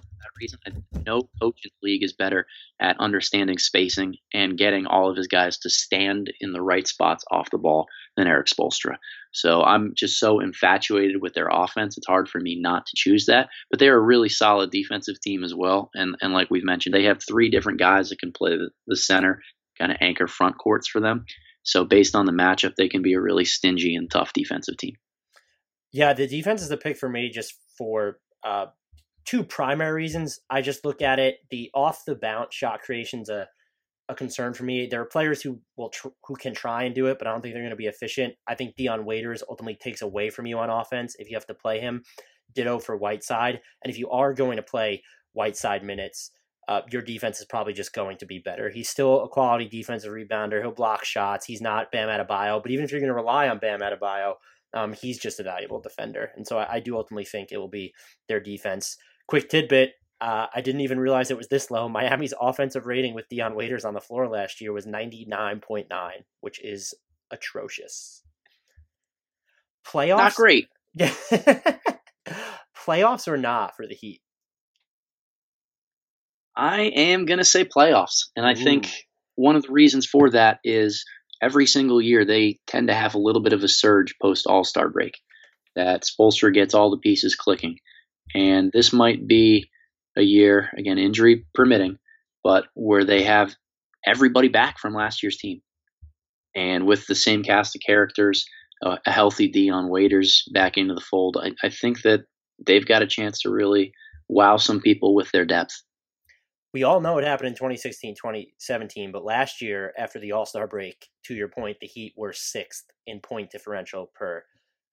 for 0.00 0.16
that 0.20 0.30
reason. 0.40 0.58
No 1.06 1.22
coach 1.40 1.60
in 1.64 1.70
the 1.80 1.86
league 1.88 2.02
is 2.02 2.12
better 2.12 2.46
at 2.80 3.00
understanding 3.00 3.58
spacing 3.58 4.16
and 4.32 4.58
getting 4.58 4.86
all 4.86 5.10
of 5.10 5.16
his 5.16 5.28
guys 5.28 5.58
to 5.58 5.70
stand 5.70 6.32
in 6.40 6.52
the 6.52 6.62
right 6.62 6.86
spots 6.86 7.24
off 7.30 7.50
the 7.50 7.58
ball 7.58 7.86
than 8.16 8.26
Erik 8.26 8.46
Spoelstra. 8.46 8.96
So 9.32 9.62
I'm 9.62 9.92
just 9.96 10.18
so 10.18 10.40
infatuated 10.40 11.20
with 11.20 11.34
their 11.34 11.48
offense. 11.50 11.96
It's 11.96 12.06
hard 12.06 12.28
for 12.28 12.40
me 12.40 12.58
not 12.60 12.86
to 12.86 12.92
choose 12.94 13.26
that. 13.26 13.48
But 13.70 13.80
they're 13.80 13.96
a 13.96 14.00
really 14.00 14.28
solid 14.28 14.70
defensive 14.70 15.20
team 15.20 15.44
as 15.44 15.54
well. 15.54 15.90
And 15.94 16.16
and 16.20 16.32
like 16.32 16.50
we've 16.50 16.64
mentioned, 16.64 16.94
they 16.94 17.04
have 17.04 17.22
three 17.22 17.50
different 17.50 17.78
guys 17.78 18.10
that 18.10 18.18
can 18.18 18.32
play 18.32 18.56
the, 18.56 18.70
the 18.86 18.96
center, 18.96 19.42
kind 19.78 19.90
of 19.90 19.98
anchor 20.00 20.26
front 20.26 20.58
courts 20.58 20.88
for 20.88 21.00
them. 21.00 21.24
So 21.62 21.84
based 21.84 22.14
on 22.14 22.26
the 22.26 22.32
matchup, 22.32 22.74
they 22.76 22.88
can 22.88 23.02
be 23.02 23.14
a 23.14 23.20
really 23.20 23.44
stingy 23.44 23.94
and 23.94 24.10
tough 24.10 24.32
defensive 24.32 24.76
team. 24.76 24.94
Yeah, 25.92 26.12
the 26.12 26.26
defense 26.26 26.62
is 26.62 26.68
the 26.68 26.76
pick 26.76 26.96
for 26.96 27.08
me 27.08 27.30
just 27.30 27.54
for 27.76 28.18
uh, 28.44 28.66
two 29.24 29.44
primary 29.44 29.92
reasons. 29.92 30.40
I 30.50 30.62
just 30.62 30.84
look 30.84 31.02
at 31.02 31.18
it. 31.18 31.36
The 31.50 31.70
off 31.74 32.04
the 32.06 32.14
bounce 32.14 32.54
shot 32.54 32.80
creation's 32.82 33.28
a 33.28 33.48
a 34.08 34.14
concern 34.14 34.52
for 34.52 34.64
me. 34.64 34.86
There 34.86 35.00
are 35.00 35.06
players 35.06 35.42
who 35.42 35.60
will 35.76 35.90
tr- 35.90 36.08
who 36.26 36.34
can 36.34 36.54
try 36.54 36.84
and 36.84 36.94
do 36.94 37.06
it, 37.06 37.18
but 37.18 37.26
I 37.26 37.32
don't 37.32 37.40
think 37.40 37.54
they're 37.54 37.62
going 37.62 37.70
to 37.70 37.76
be 37.76 37.86
efficient. 37.86 38.34
I 38.46 38.54
think 38.54 38.76
Dion 38.76 39.04
Waiters 39.04 39.42
ultimately 39.48 39.76
takes 39.80 40.02
away 40.02 40.30
from 40.30 40.46
you 40.46 40.58
on 40.58 40.70
offense 40.70 41.16
if 41.18 41.30
you 41.30 41.36
have 41.36 41.46
to 41.46 41.54
play 41.54 41.80
him. 41.80 42.02
Ditto 42.54 42.78
for 42.80 42.96
Whiteside, 42.96 43.60
and 43.82 43.90
if 43.90 43.98
you 43.98 44.10
are 44.10 44.34
going 44.34 44.56
to 44.56 44.62
play 44.62 45.02
Whiteside 45.32 45.82
minutes, 45.82 46.32
uh, 46.68 46.82
your 46.90 47.00
defense 47.00 47.40
is 47.40 47.46
probably 47.46 47.72
just 47.72 47.94
going 47.94 48.18
to 48.18 48.26
be 48.26 48.38
better. 48.38 48.68
He's 48.68 48.90
still 48.90 49.22
a 49.22 49.28
quality 49.28 49.66
defensive 49.68 50.12
rebounder. 50.12 50.60
He'll 50.60 50.70
block 50.70 51.04
shots. 51.04 51.46
He's 51.46 51.62
not 51.62 51.90
Bam 51.90 52.08
Adebayo, 52.08 52.62
but 52.62 52.70
even 52.70 52.84
if 52.84 52.90
you're 52.90 53.00
going 53.00 53.08
to 53.08 53.14
rely 53.14 53.48
on 53.48 53.58
Bam 53.58 53.80
Adebayo, 53.80 54.34
um, 54.74 54.92
he's 54.92 55.18
just 55.18 55.40
a 55.40 55.42
valuable 55.42 55.80
defender. 55.80 56.30
And 56.36 56.46
so 56.46 56.58
I, 56.58 56.74
I 56.74 56.80
do 56.80 56.96
ultimately 56.96 57.24
think 57.24 57.50
it 57.50 57.58
will 57.58 57.68
be 57.68 57.94
their 58.28 58.40
defense. 58.40 58.96
Quick 59.32 59.48
tidbit 59.48 59.94
uh, 60.22 60.46
I 60.54 60.60
didn't 60.60 60.82
even 60.82 61.00
realize 61.00 61.32
it 61.32 61.36
was 61.36 61.48
this 61.48 61.68
low. 61.68 61.88
Miami's 61.88 62.32
offensive 62.40 62.86
rating 62.86 63.12
with 63.12 63.28
Dion 63.28 63.56
Waiters 63.56 63.84
on 63.84 63.92
the 63.92 64.00
floor 64.00 64.28
last 64.28 64.60
year 64.60 64.72
was 64.72 64.86
99.9, 64.86 65.86
which 66.40 66.64
is 66.64 66.94
atrocious. 67.32 68.22
Playoffs? 69.84 70.18
Not 70.18 70.34
great. 70.36 70.68
Yeah. 70.94 71.12
Playoffs 72.86 73.26
or 73.26 73.36
not 73.36 73.74
for 73.74 73.84
the 73.88 73.96
Heat? 73.96 74.20
I 76.54 76.82
am 76.82 77.24
going 77.24 77.38
to 77.38 77.44
say 77.44 77.64
playoffs. 77.64 78.26
And 78.36 78.46
I 78.46 78.52
Ooh. 78.52 78.62
think 78.62 78.92
one 79.34 79.56
of 79.56 79.64
the 79.64 79.72
reasons 79.72 80.06
for 80.06 80.30
that 80.30 80.60
is 80.62 81.04
every 81.40 81.66
single 81.66 82.00
year 82.00 82.24
they 82.24 82.60
tend 82.68 82.88
to 82.88 82.94
have 82.94 83.16
a 83.16 83.20
little 83.20 83.42
bit 83.42 83.54
of 83.54 83.64
a 83.64 83.68
surge 83.68 84.14
post 84.22 84.46
All 84.46 84.62
Star 84.62 84.88
break. 84.88 85.18
That 85.74 86.04
Spoelstra 86.04 86.54
gets 86.54 86.74
all 86.74 86.90
the 86.90 86.98
pieces 86.98 87.34
clicking. 87.34 87.78
And 88.34 88.70
this 88.72 88.92
might 88.92 89.26
be 89.26 89.70
a 90.16 90.22
year, 90.22 90.70
again, 90.76 90.98
injury 90.98 91.46
permitting, 91.54 91.98
but 92.42 92.64
where 92.74 93.04
they 93.04 93.22
have 93.24 93.54
everybody 94.06 94.48
back 94.48 94.78
from 94.78 94.94
last 94.94 95.22
year's 95.22 95.38
team. 95.38 95.60
And 96.54 96.86
with 96.86 97.06
the 97.06 97.14
same 97.14 97.42
cast 97.42 97.74
of 97.74 97.82
characters, 97.84 98.44
uh, 98.84 98.96
a 99.06 99.10
healthy 99.10 99.48
Dion 99.48 99.88
Waiters 99.88 100.44
back 100.52 100.76
into 100.76 100.94
the 100.94 101.00
fold, 101.00 101.38
I, 101.40 101.52
I 101.66 101.70
think 101.70 102.02
that 102.02 102.20
they've 102.64 102.86
got 102.86 103.02
a 103.02 103.06
chance 103.06 103.40
to 103.40 103.50
really 103.50 103.92
wow 104.28 104.56
some 104.56 104.80
people 104.80 105.14
with 105.14 105.30
their 105.32 105.44
depth. 105.44 105.82
We 106.74 106.84
all 106.84 107.00
know 107.00 107.18
it 107.18 107.24
happened 107.24 107.48
in 107.48 107.54
2016, 107.54 108.14
2017, 108.14 109.12
but 109.12 109.24
last 109.24 109.60
year, 109.60 109.92
after 109.98 110.18
the 110.18 110.32
All 110.32 110.46
Star 110.46 110.66
break, 110.66 111.08
to 111.24 111.34
your 111.34 111.48
point, 111.48 111.76
the 111.80 111.86
Heat 111.86 112.14
were 112.16 112.32
sixth 112.32 112.84
in 113.06 113.20
point 113.20 113.50
differential 113.50 114.10
per 114.14 114.42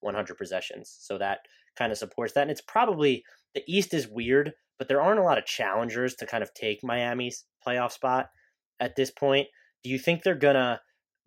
100 0.02 0.38
possessions. 0.38 0.94
So 1.00 1.18
that 1.18 1.40
kind 1.80 1.92
of 1.92 1.98
supports 1.98 2.34
that. 2.34 2.42
And 2.42 2.52
it's 2.52 2.62
probably 2.62 3.24
the 3.56 3.64
East 3.68 3.94
is 3.96 4.08
weird 4.08 4.54
but 4.80 4.88
there 4.88 5.02
aren't 5.02 5.20
a 5.20 5.24
lot 5.24 5.38
of 5.38 5.46
challengers 5.46 6.16
to 6.16 6.26
kind 6.26 6.42
of 6.42 6.54
take 6.54 6.84
Miami's 6.84 7.44
playoff 7.66 7.92
spot 7.92 8.30
at 8.80 8.96
this 8.96 9.12
point. 9.12 9.48
Do 9.84 9.90
you 9.92 10.00
think 10.00 10.24
they're 10.24 10.34
gonna? 10.34 10.82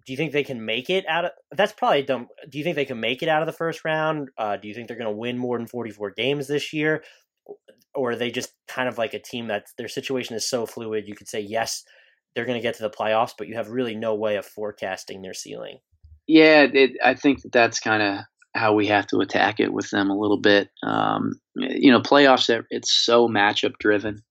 Do 0.04 0.12
you 0.12 0.16
think 0.16 0.32
they 0.32 0.42
can 0.42 0.64
make 0.64 0.90
it 0.90 1.04
out 1.06 1.26
of? 1.26 1.30
That's 1.52 1.72
probably 1.72 2.02
dumb. 2.02 2.26
Do 2.48 2.58
you 2.58 2.64
think 2.64 2.74
they 2.74 2.86
can 2.86 2.98
make 2.98 3.22
it 3.22 3.28
out 3.28 3.42
of 3.42 3.46
the 3.46 3.52
first 3.52 3.84
round? 3.84 4.30
Uh, 4.36 4.56
do 4.56 4.66
you 4.66 4.74
think 4.74 4.88
they're 4.88 4.96
gonna 4.96 5.12
win 5.12 5.38
more 5.38 5.58
than 5.58 5.68
forty 5.68 5.90
four 5.90 6.10
games 6.10 6.48
this 6.48 6.72
year, 6.72 7.04
or 7.94 8.12
are 8.12 8.16
they 8.16 8.30
just 8.30 8.52
kind 8.66 8.88
of 8.88 8.98
like 8.98 9.14
a 9.14 9.20
team 9.20 9.48
that 9.48 9.66
their 9.78 9.88
situation 9.88 10.34
is 10.34 10.48
so 10.48 10.66
fluid? 10.66 11.06
You 11.06 11.14
could 11.14 11.28
say 11.28 11.40
yes, 11.40 11.84
they're 12.34 12.46
gonna 12.46 12.62
get 12.62 12.74
to 12.76 12.82
the 12.82 12.90
playoffs, 12.90 13.32
but 13.36 13.46
you 13.46 13.54
have 13.54 13.68
really 13.68 13.94
no 13.94 14.14
way 14.14 14.36
of 14.36 14.46
forecasting 14.46 15.20
their 15.22 15.34
ceiling. 15.34 15.78
Yeah, 16.26 16.66
it, 16.72 16.92
I 17.04 17.14
think 17.14 17.42
that 17.42 17.52
that's 17.52 17.80
kind 17.80 18.02
of 18.02 18.24
how 18.54 18.74
we 18.74 18.86
have 18.86 19.06
to 19.08 19.18
attack 19.18 19.60
it 19.60 19.72
with 19.72 19.90
them 19.90 20.10
a 20.10 20.18
little 20.18 20.40
bit. 20.40 20.68
Um, 20.82 21.32
you 21.56 21.90
know, 21.90 22.00
playoffs, 22.00 22.64
it's 22.70 22.92
so 22.92 23.28
matchup 23.28 23.78
driven. 23.78 24.22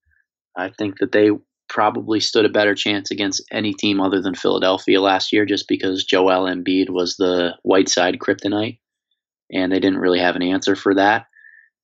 I 0.57 0.69
think 0.69 0.99
that 0.99 1.11
they 1.11 1.31
probably 1.69 2.19
stood 2.19 2.45
a 2.45 2.49
better 2.49 2.75
chance 2.75 3.11
against 3.11 3.43
any 3.51 3.73
team 3.73 4.01
other 4.01 4.21
than 4.21 4.35
Philadelphia 4.35 5.01
last 5.01 5.31
year 5.31 5.45
just 5.45 5.67
because 5.67 6.03
Joel 6.03 6.43
Embiid 6.43 6.89
was 6.89 7.15
the 7.15 7.55
Whiteside 7.63 8.19
kryptonite 8.19 8.79
and 9.51 9.71
they 9.71 9.79
didn't 9.79 9.99
really 9.99 10.19
have 10.19 10.35
an 10.35 10.43
answer 10.43 10.75
for 10.75 10.93
that. 10.95 11.27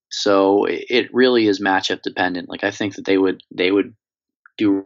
So 0.10 0.66
it 0.68 1.10
really 1.14 1.48
is 1.48 1.62
matchup 1.62 2.02
dependent. 2.02 2.50
Like 2.50 2.64
I 2.64 2.72
think 2.72 2.96
that 2.96 3.06
they 3.06 3.18
would 3.18 3.42
they 3.54 3.72
would 3.72 3.94
do 4.58 4.86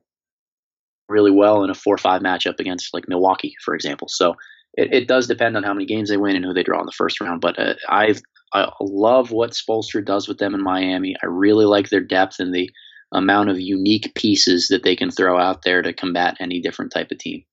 really 1.10 1.32
well 1.32 1.64
in 1.64 1.70
a 1.70 1.74
4-5 1.74 2.22
matchup 2.22 2.60
against 2.60 2.93
like 2.93 3.08
Milwaukee, 3.08 3.56
for 3.64 3.76
example. 3.76 4.08
So 4.08 4.36
it, 4.74 4.93
it, 4.93 5.07
does 5.07 5.28
depend 5.28 5.57
on 5.57 5.63
how 5.63 5.74
many 5.74 5.86
games 5.86 6.09
they 6.09 6.17
win 6.17 6.36
and 6.36 6.45
who 6.45 6.53
they 6.53 6.63
draw 6.63 6.80
in 6.80 6.86
the 6.86 6.91
first 6.91 7.19
round. 7.19 7.41
But 7.41 7.59
uh, 7.59 7.76
I 7.89 8.15
I 8.53 8.72
love 8.82 9.32
what 9.32 9.51
Spoelstra 9.51 10.05
does 10.05 10.28
with 10.28 10.38
them 10.38 10.53
in 10.53 10.63
Miami. 10.63 11.15
I 11.22 11.28
really 11.28 11.65
like 11.65 11.89
their 11.89 12.01
depth 12.01 12.39
and 12.39 12.53
the 12.53 12.69
amount 13.11 13.49
of 13.49 13.59
unique 13.59 14.13
pieces 14.15 14.67
that 14.69 14.84
they 14.84 14.95
can 14.95 15.11
throw 15.11 15.38
out 15.38 15.63
there 15.63 15.82
to 15.82 15.93
combat 15.93 16.38
any 16.39 16.61
different 16.61 16.91
type 16.91 17.11
of 17.11 17.17
team. 17.17 17.43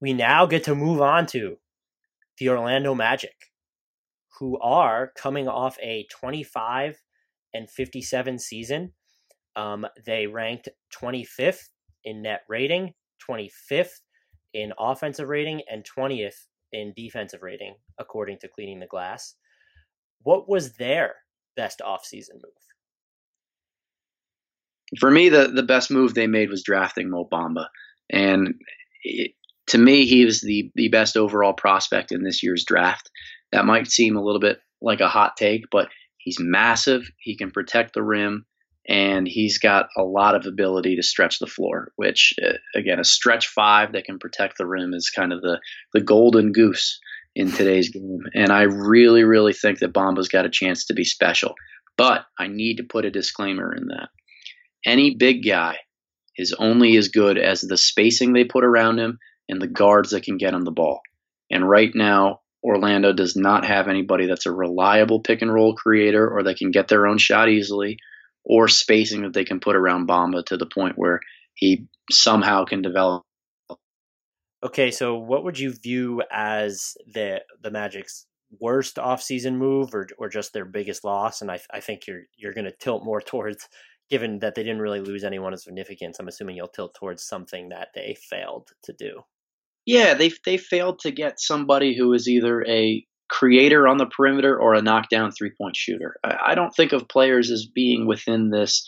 We 0.00 0.12
now 0.12 0.46
get 0.46 0.64
to 0.64 0.74
move 0.74 1.00
on 1.00 1.26
to 1.28 1.56
the 2.38 2.50
Orlando 2.50 2.94
Magic, 2.94 3.34
who 4.38 4.58
are 4.60 5.12
coming 5.16 5.48
off 5.48 5.76
a 5.82 6.06
25 6.10 7.00
and 7.52 7.68
57 7.68 8.38
season. 8.38 8.92
Um, 9.56 9.86
they 10.06 10.26
ranked 10.26 10.68
25th 10.94 11.68
in 12.04 12.22
net 12.22 12.42
rating, 12.48 12.94
25th 13.28 14.00
in 14.54 14.72
offensive 14.78 15.28
rating 15.28 15.62
and 15.70 15.84
20th 15.84 16.46
in 16.72 16.92
defensive 16.96 17.42
rating, 17.42 17.74
according 17.98 18.38
to 18.38 18.48
Cleaning 18.48 18.80
the 18.80 18.86
Glass. 18.86 19.34
What 20.22 20.48
was 20.48 20.74
their 20.74 21.14
best 21.56 21.80
offseason 21.84 22.34
move? 22.34 22.52
For 24.98 25.10
me, 25.10 25.28
the, 25.28 25.48
the 25.48 25.62
best 25.62 25.90
move 25.90 26.14
they 26.14 26.26
made 26.26 26.50
was 26.50 26.62
drafting 26.62 27.10
Mo 27.10 27.28
Bamba. 27.30 27.66
And 28.10 28.54
it, 29.04 29.32
to 29.68 29.78
me, 29.78 30.06
he 30.06 30.24
was 30.24 30.40
the, 30.40 30.70
the 30.74 30.88
best 30.88 31.16
overall 31.16 31.52
prospect 31.52 32.10
in 32.10 32.22
this 32.22 32.42
year's 32.42 32.64
draft. 32.64 33.10
That 33.52 33.66
might 33.66 33.90
seem 33.90 34.16
a 34.16 34.22
little 34.22 34.40
bit 34.40 34.60
like 34.80 35.00
a 35.00 35.08
hot 35.08 35.36
take, 35.36 35.64
but 35.70 35.88
he's 36.16 36.38
massive. 36.40 37.10
He 37.18 37.36
can 37.36 37.50
protect 37.50 37.92
the 37.94 38.02
rim 38.02 38.46
and 38.88 39.28
he's 39.28 39.58
got 39.58 39.88
a 39.96 40.02
lot 40.02 40.34
of 40.34 40.46
ability 40.46 40.96
to 40.96 41.02
stretch 41.02 41.38
the 41.38 41.46
floor. 41.46 41.92
Which, 41.96 42.34
uh, 42.42 42.54
again, 42.74 42.98
a 42.98 43.04
stretch 43.04 43.48
five 43.48 43.92
that 43.92 44.04
can 44.04 44.18
protect 44.18 44.58
the 44.58 44.66
rim 44.66 44.94
is 44.94 45.10
kind 45.10 45.32
of 45.32 45.42
the 45.42 45.60
the 45.92 46.00
golden 46.00 46.52
goose 46.52 46.98
in 47.34 47.52
today's 47.52 47.90
game. 47.90 48.22
And 48.34 48.50
I 48.50 48.62
really, 48.62 49.22
really 49.22 49.52
think 49.52 49.78
that 49.78 49.92
Bamba's 49.92 50.28
got 50.28 50.46
a 50.46 50.50
chance 50.50 50.86
to 50.86 50.94
be 50.94 51.04
special. 51.04 51.54
But 51.96 52.24
I 52.38 52.48
need 52.48 52.76
to 52.76 52.84
put 52.84 53.04
a 53.04 53.10
disclaimer 53.10 53.74
in 53.74 53.88
that 53.88 54.08
any 54.86 55.16
big 55.16 55.44
guy 55.46 55.76
is 56.36 56.54
only 56.58 56.96
as 56.96 57.08
good 57.08 57.36
as 57.36 57.60
the 57.60 57.76
spacing 57.76 58.32
they 58.32 58.44
put 58.44 58.64
around 58.64 58.98
him 58.98 59.18
and 59.48 59.60
the 59.60 59.66
guards 59.66 60.10
that 60.10 60.22
can 60.22 60.36
get 60.36 60.54
him 60.54 60.64
the 60.64 60.70
ball. 60.70 61.00
And 61.50 61.68
right 61.68 61.90
now, 61.94 62.40
Orlando 62.62 63.12
does 63.12 63.36
not 63.36 63.64
have 63.64 63.88
anybody 63.88 64.26
that's 64.26 64.46
a 64.46 64.52
reliable 64.52 65.20
pick 65.20 65.42
and 65.42 65.52
roll 65.52 65.74
creator 65.74 66.28
or 66.28 66.44
that 66.44 66.58
can 66.58 66.70
get 66.70 66.88
their 66.88 67.06
own 67.06 67.18
shot 67.18 67.48
easily 67.48 67.98
or 68.48 68.66
spacing 68.66 69.22
that 69.22 69.34
they 69.34 69.44
can 69.44 69.60
put 69.60 69.76
around 69.76 70.08
Bamba 70.08 70.44
to 70.46 70.56
the 70.56 70.66
point 70.66 70.96
where 70.96 71.20
he 71.54 71.86
somehow 72.10 72.64
can 72.64 72.80
develop. 72.80 73.22
Okay, 74.64 74.90
so 74.90 75.16
what 75.16 75.44
would 75.44 75.58
you 75.58 75.72
view 75.72 76.22
as 76.32 76.94
the 77.12 77.42
the 77.62 77.70
Magic's 77.70 78.26
worst 78.58 78.96
offseason 78.96 79.56
move 79.56 79.94
or 79.94 80.08
or 80.18 80.28
just 80.28 80.52
their 80.52 80.64
biggest 80.64 81.04
loss? 81.04 81.42
And 81.42 81.50
I 81.50 81.60
I 81.72 81.80
think 81.80 82.06
you're 82.08 82.22
you're 82.36 82.54
going 82.54 82.64
to 82.64 82.72
tilt 82.80 83.04
more 83.04 83.20
towards 83.26 83.68
given 84.10 84.38
that 84.38 84.54
they 84.54 84.62
didn't 84.62 84.80
really 84.80 85.00
lose 85.00 85.22
anyone 85.22 85.52
of 85.52 85.60
significance. 85.60 86.18
I'm 86.18 86.28
assuming 86.28 86.56
you'll 86.56 86.68
tilt 86.68 86.94
towards 86.94 87.24
something 87.24 87.68
that 87.68 87.88
they 87.94 88.16
failed 88.30 88.70
to 88.84 88.94
do. 88.94 89.20
Yeah, 89.84 90.14
they 90.14 90.32
they 90.44 90.56
failed 90.56 91.00
to 91.00 91.10
get 91.10 91.40
somebody 91.40 91.96
who 91.96 92.12
is 92.14 92.28
either 92.28 92.64
a 92.66 93.04
creator 93.28 93.86
on 93.86 93.98
the 93.98 94.06
perimeter 94.06 94.58
or 94.58 94.74
a 94.74 94.82
knockdown 94.82 95.32
three 95.32 95.50
point 95.50 95.76
shooter. 95.76 96.16
I, 96.24 96.36
I 96.48 96.54
don't 96.54 96.74
think 96.74 96.92
of 96.92 97.08
players 97.08 97.50
as 97.50 97.66
being 97.66 98.06
within 98.06 98.50
this 98.50 98.86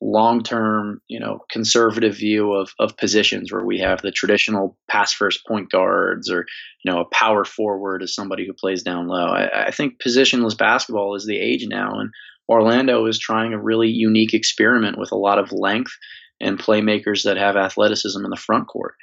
long 0.00 0.42
term, 0.42 1.00
you 1.06 1.20
know, 1.20 1.40
conservative 1.50 2.16
view 2.16 2.52
of, 2.52 2.72
of 2.80 2.96
positions 2.96 3.52
where 3.52 3.64
we 3.64 3.78
have 3.78 4.02
the 4.02 4.10
traditional 4.10 4.76
pass 4.90 5.12
first 5.12 5.46
point 5.46 5.70
guards 5.70 6.28
or, 6.28 6.44
you 6.84 6.90
know, 6.90 7.00
a 7.00 7.14
power 7.14 7.44
forward 7.44 8.02
as 8.02 8.14
somebody 8.14 8.44
who 8.44 8.52
plays 8.52 8.82
down 8.82 9.06
low. 9.06 9.26
I, 9.26 9.66
I 9.66 9.70
think 9.70 10.00
positionless 10.04 10.58
basketball 10.58 11.14
is 11.14 11.24
the 11.24 11.38
age 11.38 11.66
now 11.68 12.00
and 12.00 12.10
Orlando 12.48 13.06
is 13.06 13.18
trying 13.18 13.52
a 13.52 13.62
really 13.62 13.88
unique 13.88 14.34
experiment 14.34 14.98
with 14.98 15.12
a 15.12 15.16
lot 15.16 15.38
of 15.38 15.52
length 15.52 15.92
and 16.40 16.58
playmakers 16.58 17.22
that 17.24 17.36
have 17.36 17.56
athleticism 17.56 18.22
in 18.24 18.30
the 18.30 18.36
front 18.36 18.66
court. 18.66 18.94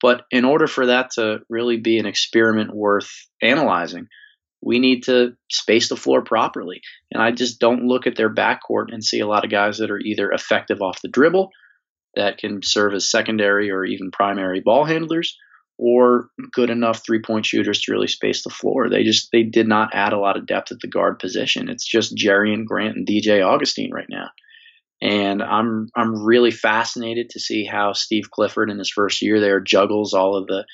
But 0.00 0.22
in 0.30 0.44
order 0.44 0.66
for 0.66 0.86
that 0.86 1.10
to 1.12 1.40
really 1.48 1.76
be 1.78 1.98
an 1.98 2.06
experiment 2.06 2.74
worth 2.74 3.10
analyzing, 3.42 4.08
we 4.62 4.78
need 4.78 5.04
to 5.04 5.36
space 5.50 5.88
the 5.88 5.96
floor 5.96 6.22
properly. 6.22 6.80
And 7.12 7.22
I 7.22 7.30
just 7.30 7.60
don't 7.60 7.86
look 7.86 8.06
at 8.06 8.16
their 8.16 8.32
backcourt 8.32 8.86
and 8.92 9.04
see 9.04 9.20
a 9.20 9.26
lot 9.26 9.44
of 9.44 9.50
guys 9.50 9.78
that 9.78 9.90
are 9.90 9.98
either 9.98 10.30
effective 10.30 10.82
off 10.82 11.02
the 11.02 11.08
dribble, 11.08 11.50
that 12.14 12.38
can 12.38 12.60
serve 12.62 12.94
as 12.94 13.10
secondary 13.10 13.70
or 13.70 13.84
even 13.84 14.10
primary 14.10 14.60
ball 14.60 14.84
handlers, 14.84 15.36
or 15.78 16.30
good 16.52 16.70
enough 16.70 17.04
three 17.04 17.20
point 17.20 17.44
shooters 17.44 17.82
to 17.82 17.92
really 17.92 18.06
space 18.06 18.42
the 18.42 18.50
floor. 18.50 18.88
They 18.88 19.04
just 19.04 19.28
they 19.30 19.42
did 19.42 19.68
not 19.68 19.90
add 19.94 20.12
a 20.12 20.18
lot 20.18 20.36
of 20.36 20.46
depth 20.46 20.72
at 20.72 20.80
the 20.80 20.88
guard 20.88 21.18
position. 21.18 21.68
It's 21.68 21.86
just 21.86 22.16
Jerian 22.16 22.64
Grant 22.64 22.96
and 22.96 23.06
DJ 23.06 23.46
Augustin 23.46 23.90
right 23.92 24.08
now. 24.08 24.30
And 25.02 25.42
I'm 25.42 25.88
I'm 25.94 26.24
really 26.24 26.50
fascinated 26.50 27.30
to 27.30 27.40
see 27.40 27.66
how 27.66 27.92
Steve 27.92 28.30
Clifford 28.30 28.70
in 28.70 28.78
his 28.78 28.90
first 28.90 29.20
year 29.20 29.40
there 29.40 29.60
juggles 29.60 30.14
all 30.14 30.36
of 30.36 30.46
the 30.46 30.64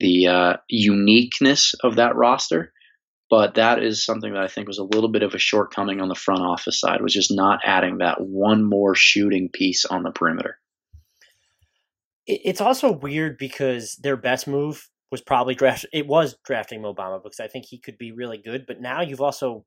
the 0.00 0.26
uh, 0.26 0.56
uniqueness 0.68 1.74
of 1.84 1.96
that 1.96 2.16
roster. 2.16 2.72
But 3.30 3.54
that 3.54 3.80
is 3.82 4.04
something 4.04 4.32
that 4.32 4.42
I 4.42 4.48
think 4.48 4.66
was 4.66 4.78
a 4.78 4.84
little 4.84 5.08
bit 5.08 5.22
of 5.22 5.34
a 5.34 5.38
shortcoming 5.38 6.00
on 6.00 6.08
the 6.08 6.16
front 6.16 6.42
office 6.42 6.80
side, 6.80 7.00
was 7.00 7.14
just 7.14 7.32
not 7.32 7.60
adding 7.64 7.98
that 7.98 8.20
one 8.20 8.64
more 8.64 8.96
shooting 8.96 9.48
piece 9.52 9.84
on 9.84 10.02
the 10.02 10.10
perimeter. 10.10 10.58
It's 12.26 12.60
also 12.60 12.92
weird 12.92 13.38
because 13.38 13.96
their 14.02 14.16
best 14.16 14.48
move 14.48 14.88
was 15.10 15.20
probably 15.20 15.54
draft. 15.54 15.86
It 15.92 16.06
was 16.06 16.36
drafting 16.44 16.82
Mo 16.82 16.92
Bamba 16.92 17.22
because 17.22 17.40
I 17.40 17.46
think 17.46 17.66
he 17.66 17.78
could 17.78 17.98
be 17.98 18.12
really 18.12 18.38
good. 18.38 18.64
But 18.66 18.80
now 18.80 19.00
you've 19.00 19.20
also 19.20 19.64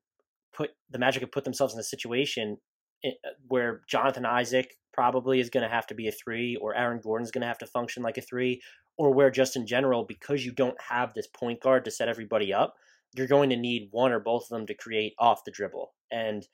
put 0.54 0.70
the 0.90 0.98
Magic 0.98 1.22
have 1.22 1.32
put 1.32 1.44
themselves 1.44 1.74
in 1.74 1.80
a 1.80 1.84
situation 1.84 2.58
eh, 3.04 3.10
where 3.48 3.82
Jonathan 3.88 4.24
Isaac 4.24 4.74
probably 4.92 5.40
is 5.40 5.50
going 5.50 5.68
to 5.68 5.74
have 5.74 5.86
to 5.88 5.94
be 5.94 6.06
a 6.06 6.12
three, 6.12 6.56
or 6.56 6.74
Aaron 6.74 7.00
Gordon's 7.02 7.30
going 7.30 7.42
to 7.42 7.48
have 7.48 7.58
to 7.58 7.66
function 7.66 8.02
like 8.02 8.18
a 8.18 8.22
three, 8.22 8.60
or 8.96 9.12
where 9.12 9.30
just 9.30 9.56
in 9.56 9.66
general 9.66 10.04
because 10.04 10.44
you 10.44 10.52
don't 10.52 10.80
have 10.80 11.12
this 11.14 11.26
point 11.26 11.60
guard 11.60 11.84
to 11.84 11.90
set 11.90 12.08
everybody 12.08 12.52
up, 12.52 12.74
you're 13.14 13.26
going 13.26 13.50
to 13.50 13.56
need 13.56 13.88
one 13.90 14.12
or 14.12 14.20
both 14.20 14.44
of 14.44 14.48
them 14.48 14.66
to 14.66 14.74
create 14.74 15.14
off 15.18 15.44
the 15.44 15.50
dribble. 15.50 15.92
And 16.10 16.46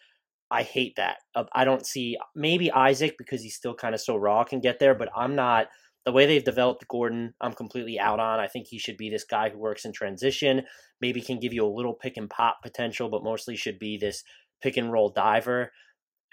I 0.51 0.63
hate 0.63 0.97
that. 0.97 1.19
Uh, 1.35 1.45
I 1.53 1.65
don't 1.65 1.87
see 1.87 2.19
maybe 2.35 2.71
Isaac 2.71 3.15
because 3.19 3.43
he's 3.43 3.55
still 3.55 3.75
kind 3.75 3.95
of 3.95 4.01
so 4.01 4.17
raw 4.17 4.45
can 4.45 4.61
get 4.61 4.79
there, 4.79 4.95
but 4.95 5.09
I'm 5.17 5.35
not 5.35 5.69
the 6.05 6.13
way 6.13 6.27
they've 6.27 6.43
developed 6.43 6.89
Gordon, 6.89 7.35
I'm 7.41 7.53
completely 7.53 7.99
out 7.99 8.21
on. 8.21 8.41
I 8.41 8.47
think 8.47 8.67
he 8.67 8.79
should 8.79 8.97
be 8.97 9.11
this 9.11 9.25
guy 9.25 9.51
who 9.51 9.59
works 9.59 9.85
in 9.85 9.93
transition, 9.93 10.63
maybe 11.01 11.21
can 11.21 11.39
give 11.39 11.53
you 11.53 11.65
a 11.65 11.69
little 11.69 11.95
pick 11.95 12.17
and 12.17 12.29
pop 12.29 12.59
potential, 12.63 13.11
but 13.11 13.23
mostly 13.23 13.55
should 13.55 13.79
be 13.79 13.99
this 13.99 14.25
pick 14.63 14.77
and 14.77 14.91
roll 14.91 15.11
diver. 15.11 15.73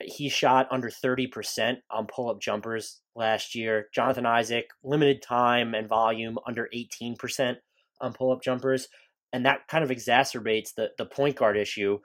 He 0.01 0.29
shot 0.29 0.67
under 0.71 0.89
30% 0.89 1.77
on 1.91 2.07
pull 2.07 2.29
up 2.29 2.39
jumpers 2.39 3.01
last 3.15 3.55
year. 3.55 3.87
Jonathan 3.93 4.25
Isaac, 4.25 4.67
limited 4.83 5.21
time 5.21 5.73
and 5.73 5.89
volume, 5.89 6.37
under 6.47 6.69
18% 6.73 7.55
on 7.99 8.13
pull 8.13 8.31
up 8.31 8.41
jumpers 8.41 8.87
and 9.33 9.45
that 9.45 9.67
kind 9.67 9.83
of 9.83 9.89
exacerbates 9.89 10.73
the 10.75 10.89
the 10.97 11.05
point 11.05 11.35
guard 11.35 11.57
issue 11.57 11.99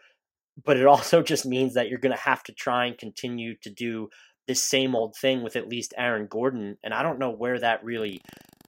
but 0.65 0.77
it 0.77 0.87
also 0.87 1.23
just 1.33 1.47
means 1.47 1.75
that 1.75 1.89
you're 1.89 1.99
going 1.99 2.15
to 2.15 2.23
have 2.23 2.43
to 2.45 2.53
try 2.53 2.87
and 2.87 2.99
continue 2.99 3.55
to 3.63 3.71
do 3.71 4.09
this 4.49 4.63
same 4.63 4.95
old 4.97 5.15
thing 5.17 5.43
with 5.43 5.55
at 5.55 5.69
least 5.69 5.95
Aaron 5.97 6.27
Gordon 6.29 6.77
and 6.83 6.93
I 6.93 7.03
don't 7.03 7.19
know 7.19 7.31
where 7.31 7.59
that 7.59 7.85
really 7.85 8.21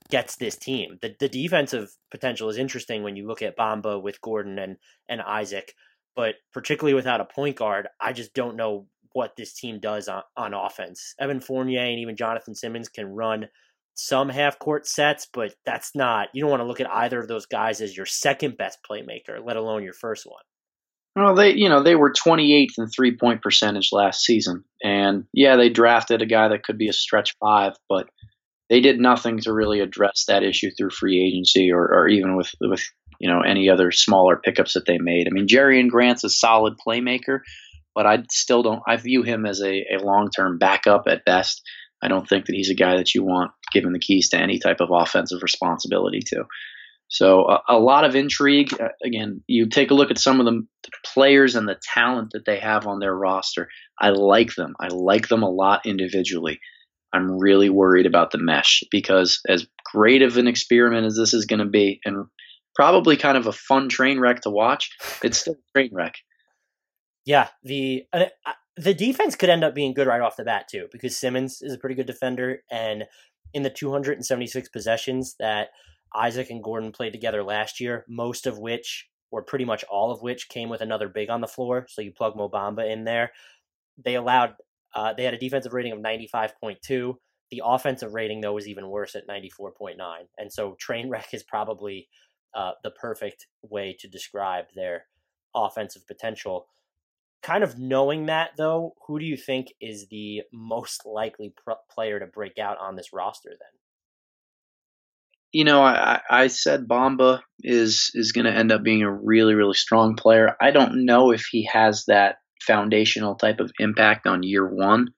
gets 0.09 0.35
this 0.35 0.55
team. 0.55 0.97
The 1.01 1.15
the 1.19 1.29
defensive 1.29 1.89
potential 2.11 2.49
is 2.49 2.57
interesting 2.57 3.03
when 3.03 3.15
you 3.15 3.27
look 3.27 3.41
at 3.41 3.57
Bamba 3.57 4.01
with 4.01 4.21
Gordon 4.21 4.59
and 4.59 4.77
and 5.09 5.21
Isaac, 5.21 5.73
but 6.15 6.35
particularly 6.53 6.93
without 6.93 7.21
a 7.21 7.25
point 7.25 7.57
guard, 7.57 7.87
I 7.99 8.13
just 8.13 8.33
don't 8.33 8.55
know 8.55 8.87
what 9.13 9.35
this 9.37 9.53
team 9.53 9.79
does 9.79 10.07
on, 10.07 10.23
on 10.35 10.53
offense. 10.53 11.15
Evan 11.19 11.39
Fournier 11.39 11.81
and 11.81 11.99
even 11.99 12.17
Jonathan 12.17 12.53
Simmons 12.53 12.89
can 12.89 13.07
run 13.07 13.47
some 13.95 14.29
half 14.29 14.59
court 14.59 14.85
sets, 14.85 15.27
but 15.33 15.55
that's 15.65 15.95
not, 15.95 16.27
you 16.33 16.41
don't 16.41 16.51
want 16.51 16.61
to 16.61 16.67
look 16.67 16.81
at 16.81 16.91
either 16.91 17.19
of 17.19 17.27
those 17.27 17.45
guys 17.45 17.81
as 17.81 17.95
your 17.95 18.05
second 18.05 18.57
best 18.57 18.79
playmaker, 18.89 19.43
let 19.43 19.55
alone 19.55 19.83
your 19.83 19.93
first 19.93 20.25
one. 20.25 20.43
Well, 21.15 21.33
they, 21.33 21.53
you 21.53 21.69
know, 21.69 21.81
they 21.81 21.95
were 21.95 22.11
28th 22.11 22.77
in 22.77 22.87
three 22.87 23.15
point 23.15 23.41
percentage 23.41 23.89
last 23.93 24.23
season. 24.23 24.65
And 24.83 25.23
yeah, 25.33 25.55
they 25.55 25.69
drafted 25.69 26.21
a 26.21 26.25
guy 26.25 26.49
that 26.49 26.63
could 26.63 26.77
be 26.77 26.89
a 26.89 26.93
stretch 26.93 27.35
five, 27.39 27.73
but 27.87 28.09
they 28.69 28.81
did 28.81 28.99
nothing 28.99 29.39
to 29.39 29.53
really 29.53 29.79
address 29.79 30.25
that 30.27 30.43
issue 30.43 30.71
through 30.77 30.89
free 30.89 31.25
agency 31.25 31.71
or, 31.71 31.83
or 31.83 32.09
even 32.09 32.35
with, 32.35 32.51
with, 32.59 32.83
you 33.19 33.31
know, 33.31 33.39
any 33.39 33.69
other 33.69 33.91
smaller 33.91 34.35
pickups 34.35 34.73
that 34.73 34.85
they 34.85 34.97
made. 34.97 35.27
I 35.27 35.31
mean, 35.31 35.47
Jerian 35.47 35.87
Grant's 35.87 36.25
a 36.25 36.29
solid 36.29 36.73
playmaker, 36.85 37.39
but 37.93 38.05
I 38.05 38.23
still 38.29 38.61
don't, 38.61 38.83
I 38.85 38.97
view 38.97 39.23
him 39.23 39.45
as 39.45 39.61
a, 39.61 39.85
a 39.95 40.03
long 40.03 40.29
term 40.35 40.57
backup 40.57 41.03
at 41.07 41.23
best. 41.23 41.61
I 42.05 42.07
don't 42.07 42.29
think 42.29 42.45
that 42.45 42.55
he's 42.55 42.69
a 42.69 42.75
guy 42.75 42.97
that 42.97 43.15
you 43.15 43.23
want 43.23 43.51
given 43.73 43.91
the 43.91 43.99
keys 43.99 44.29
to 44.29 44.37
any 44.37 44.59
type 44.59 44.79
of 44.79 44.89
offensive 44.91 45.41
responsibility 45.41 46.21
to. 46.27 46.45
So 47.07 47.47
a, 47.49 47.61
a 47.69 47.79
lot 47.79 48.05
of 48.05 48.15
intrigue. 48.15 48.73
Uh, 48.79 48.89
again, 49.03 49.41
you 49.47 49.67
take 49.67 49.89
a 49.89 49.95
look 49.95 50.11
at 50.11 50.19
some 50.19 50.39
of 50.39 50.45
the 50.45 50.67
players 51.03 51.55
and 51.55 51.67
the 51.67 51.79
talent 51.81 52.31
that 52.33 52.45
they 52.45 52.59
have 52.59 52.85
on 52.85 52.99
their 52.99 53.15
roster. 53.15 53.69
I 53.99 54.09
like 54.09 54.53
them. 54.53 54.75
I 54.79 54.89
like 54.89 55.27
them 55.27 55.41
a 55.41 55.49
lot 55.49 55.85
individually. 55.85 56.59
I'm 57.11 57.39
really 57.39 57.69
worried 57.69 58.05
about 58.05 58.31
the 58.31 58.37
mesh 58.37 58.83
because 58.91 59.39
as 59.47 59.65
great 59.91 60.21
of 60.21 60.37
an 60.37 60.47
experiment 60.47 61.07
as 61.07 61.15
this 61.15 61.33
is 61.33 61.45
going 61.45 61.59
to 61.59 61.65
be, 61.65 62.01
and 62.05 62.27
probably 62.75 63.17
kind 63.17 63.37
of 63.37 63.47
a 63.47 63.53
fun 63.53 63.89
train 63.89 64.19
wreck 64.19 64.41
to 64.41 64.49
watch, 64.49 64.91
it's 65.23 65.39
still 65.39 65.53
a 65.53 65.71
train 65.73 65.89
wreck. 65.93 66.15
Yeah, 67.25 67.47
the 67.63 68.03
uh, 68.13 68.25
the 68.77 68.93
defense 68.93 69.35
could 69.35 69.49
end 69.49 69.63
up 69.63 69.73
being 69.73 69.93
good 69.93 70.07
right 70.07 70.21
off 70.21 70.37
the 70.37 70.43
bat 70.43 70.67
too, 70.67 70.87
because 70.91 71.17
Simmons 71.17 71.61
is 71.61 71.73
a 71.73 71.77
pretty 71.77 71.95
good 71.95 72.07
defender, 72.07 72.63
and 72.69 73.05
in 73.53 73.63
the 73.63 73.69
276 73.69 74.69
possessions 74.69 75.35
that 75.39 75.69
Isaac 76.13 76.49
and 76.49 76.63
Gordon 76.63 76.91
played 76.91 77.13
together 77.13 77.43
last 77.43 77.79
year, 77.79 78.05
most 78.07 78.47
of 78.47 78.59
which, 78.59 79.09
or 79.31 79.43
pretty 79.43 79.65
much 79.65 79.83
all 79.85 80.11
of 80.11 80.21
which, 80.21 80.49
came 80.49 80.69
with 80.69 80.81
another 80.81 81.07
big 81.07 81.29
on 81.29 81.41
the 81.41 81.47
floor. 81.47 81.85
So 81.89 82.01
you 82.01 82.11
plug 82.11 82.35
Mo 82.35 82.49
Bamba 82.49 82.89
in 82.91 83.03
there. 83.05 83.31
They 84.03 84.15
allowed, 84.15 84.55
uh, 84.93 85.13
they 85.13 85.23
had 85.23 85.33
a 85.33 85.39
defensive 85.39 85.73
rating 85.73 85.93
of 85.93 85.99
95.2. 85.99 87.15
The 87.51 87.61
offensive 87.63 88.13
rating, 88.13 88.41
though, 88.41 88.53
was 88.53 88.67
even 88.67 88.89
worse 88.89 89.15
at 89.15 89.27
94.9. 89.27 89.95
And 90.37 90.51
so 90.51 90.75
train 90.79 91.09
wreck 91.09 91.33
is 91.33 91.43
probably 91.43 92.09
uh, 92.53 92.71
the 92.83 92.91
perfect 92.91 93.47
way 93.61 93.95
to 93.99 94.07
describe 94.07 94.65
their 94.75 95.05
offensive 95.53 96.07
potential 96.07 96.67
kind 97.45 97.63
of 97.63 97.77
knowing 97.77 98.25
that 98.25 98.51
though, 98.57 98.95
who 99.05 99.19
do 99.19 99.25
you 99.25 99.37
think 99.37 99.67
is 99.79 100.07
the 100.09 100.41
most 100.51 101.05
likely 101.05 101.53
player 101.91 102.19
to 102.19 102.25
break 102.25 102.57
out 102.57 102.77
on 102.79 102.95
this 102.95 103.13
roster 103.13 103.51
then? 103.51 103.79
You 105.51 105.63
know, 105.63 105.83
I, 105.83 106.19
I 106.29 106.47
said 106.47 106.87
Bamba 106.87 107.41
is 107.59 108.11
is 108.15 108.31
going 108.31 108.45
to 108.45 108.51
end 108.51 108.71
up 108.71 108.83
being 108.83 109.03
a 109.03 109.13
really 109.13 109.53
really 109.53 109.75
strong 109.75 110.15
player. 110.15 110.55
I 110.59 110.71
don't 110.71 111.05
know 111.05 111.31
if 111.31 111.45
he 111.51 111.69
has 111.71 112.05
that 112.07 112.37
foundational 112.65 113.35
type 113.35 113.59
of 113.59 113.71
impact 113.79 114.25
on 114.25 114.43
year 114.43 114.67
one. 114.67 115.09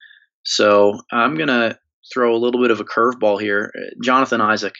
So 0.43 0.99
I'm 1.11 1.35
going 1.35 1.47
to 1.47 1.79
throw 2.13 2.35
a 2.35 2.37
little 2.37 2.61
bit 2.61 2.71
of 2.71 2.79
a 2.81 2.85
curveball 2.85 3.39
here. 3.39 3.71
Uh, 3.75 3.95
Jonathan 4.03 4.41
Isaac 4.41 4.75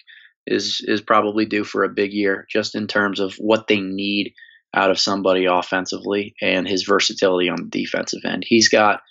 is 0.45 0.81
is 0.85 1.01
probably 1.01 1.45
due 1.45 1.63
for 1.63 1.83
a 1.83 1.89
big 1.89 2.11
year, 2.11 2.45
just 2.49 2.75
in 2.75 2.87
terms 2.87 3.19
of 3.21 3.35
what 3.35 3.67
they 3.67 3.79
need 3.79 4.33
out 4.77 4.91
of 4.91 4.99
somebody 4.99 5.45
offensively 5.45 6.35
and 6.41 6.67
his 6.67 6.83
versatility 6.83 7.49
on 7.49 7.69
the 7.69 7.81
defensive 7.83 8.21
end. 8.25 8.43
He's 8.45 8.69
got 8.69 9.01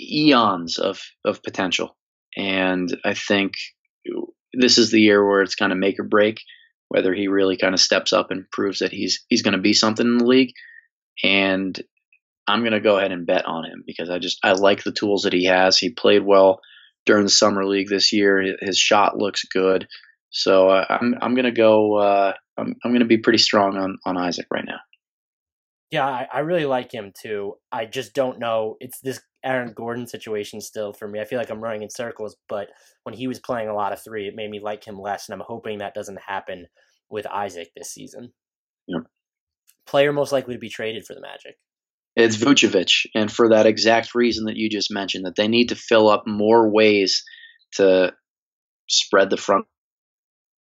eons 0.00 0.78
of 0.78 1.00
of 1.24 1.42
potential, 1.42 1.96
and 2.36 2.94
I 3.04 3.14
think 3.14 3.54
this 4.52 4.78
is 4.78 4.90
the 4.90 5.00
year 5.00 5.26
where 5.26 5.42
it's 5.42 5.54
kind 5.54 5.72
of 5.72 5.78
make 5.78 5.98
or 5.98 6.04
break 6.04 6.40
whether 6.94 7.12
he 7.12 7.26
really 7.26 7.56
kind 7.56 7.74
of 7.74 7.80
steps 7.80 8.12
up 8.12 8.30
and 8.30 8.48
proves 8.50 8.78
that 8.78 8.92
he's 8.92 9.24
he's 9.28 9.42
going 9.42 9.54
to 9.56 9.60
be 9.60 9.72
something 9.72 10.06
in 10.06 10.18
the 10.18 10.24
league. 10.24 10.52
And 11.24 11.80
I'm 12.46 12.60
going 12.60 12.72
to 12.72 12.80
go 12.80 12.98
ahead 12.98 13.10
and 13.10 13.26
bet 13.26 13.46
on 13.46 13.64
him 13.64 13.82
because 13.84 14.10
I 14.10 14.18
just 14.18 14.38
I 14.44 14.52
like 14.52 14.84
the 14.84 14.92
tools 14.92 15.22
that 15.22 15.32
he 15.32 15.46
has. 15.46 15.76
He 15.76 15.90
played 15.90 16.24
well 16.24 16.60
during 17.04 17.24
the 17.24 17.30
summer 17.30 17.64
league 17.64 17.88
this 17.88 18.12
year. 18.12 18.56
His 18.60 18.78
shot 18.78 19.16
looks 19.16 19.44
good. 19.44 19.88
So 20.30 20.68
uh, 20.68 20.84
I'm 20.88 21.16
I'm 21.20 21.34
gonna 21.34 21.50
go. 21.50 21.96
Uh, 21.96 22.32
I'm 22.56 22.74
I'm 22.84 22.92
gonna 22.92 23.04
be 23.04 23.18
pretty 23.18 23.38
strong 23.38 23.76
on 23.76 23.98
on 24.04 24.16
Isaac 24.16 24.46
right 24.50 24.64
now. 24.66 24.78
Yeah, 25.90 26.06
I, 26.06 26.26
I, 26.32 26.38
really 26.40 26.64
like 26.64 26.92
him 26.92 27.12
too. 27.22 27.54
I 27.70 27.84
just 27.84 28.14
don't 28.14 28.40
know. 28.40 28.76
It's 28.80 28.98
this 29.00 29.20
Aaron 29.44 29.74
Gordon 29.76 30.08
situation 30.08 30.60
still 30.60 30.92
for 30.92 31.06
me. 31.06 31.20
I 31.20 31.24
feel 31.24 31.38
like 31.38 31.50
I'm 31.50 31.62
running 31.62 31.82
in 31.82 31.90
circles, 31.90 32.36
but 32.48 32.68
when 33.04 33.14
he 33.14 33.28
was 33.28 33.38
playing 33.38 33.68
a 33.68 33.74
lot 33.74 33.92
of 33.92 34.02
three, 34.02 34.26
it 34.26 34.34
made 34.34 34.50
me 34.50 34.58
like 34.58 34.84
him 34.84 34.98
less, 34.98 35.28
and 35.28 35.34
I'm 35.34 35.46
hoping 35.46 35.78
that 35.78 35.94
doesn't 35.94 36.18
happen 36.26 36.66
with 37.10 37.26
Isaac 37.26 37.68
this 37.76 37.92
season. 37.92 38.32
Yep. 38.88 39.02
Player 39.86 40.12
most 40.12 40.32
likely 40.32 40.54
to 40.54 40.60
be 40.60 40.70
traded 40.70 41.04
for 41.06 41.14
the 41.14 41.20
Magic. 41.20 41.56
It's 42.16 42.36
Vucevic, 42.36 43.06
and 43.14 43.30
for 43.30 43.50
that 43.50 43.66
exact 43.66 44.14
reason 44.14 44.46
that 44.46 44.56
you 44.56 44.70
just 44.70 44.92
mentioned, 44.92 45.26
that 45.26 45.36
they 45.36 45.48
need 45.48 45.68
to 45.68 45.76
fill 45.76 46.08
up 46.08 46.24
more 46.26 46.70
ways 46.70 47.22
to 47.74 48.12
spread 48.88 49.30
the 49.30 49.36
front 49.36 49.66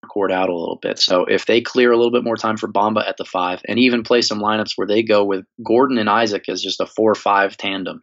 court 0.09 0.33
out 0.33 0.49
a 0.49 0.57
little 0.57 0.79
bit. 0.81 0.99
So 0.99 1.25
if 1.25 1.47
they 1.47 1.61
clear 1.61 1.93
a 1.93 1.97
little 1.97 2.13
bit 2.13 2.25
more 2.25 2.37
time 2.37 2.57
for 2.57 2.71
Bamba 2.73 3.07
at 3.07 3.17
the 3.17 3.25
five, 3.25 3.61
and 3.69 3.79
even 3.79 4.03
play 4.03 4.23
some 4.23 4.41
lineups 4.41 4.73
where 4.77 4.87
they 4.87 5.03
go 5.03 5.25
with 5.25 5.45
Gordon 5.65 5.99
and 5.99 6.11
Isaac 6.11 6.49
as 6.49 6.63
just 6.63 6.81
a 6.81 6.87
four 6.87 7.13
or 7.13 7.17
five 7.17 7.57
tandem, 7.57 8.03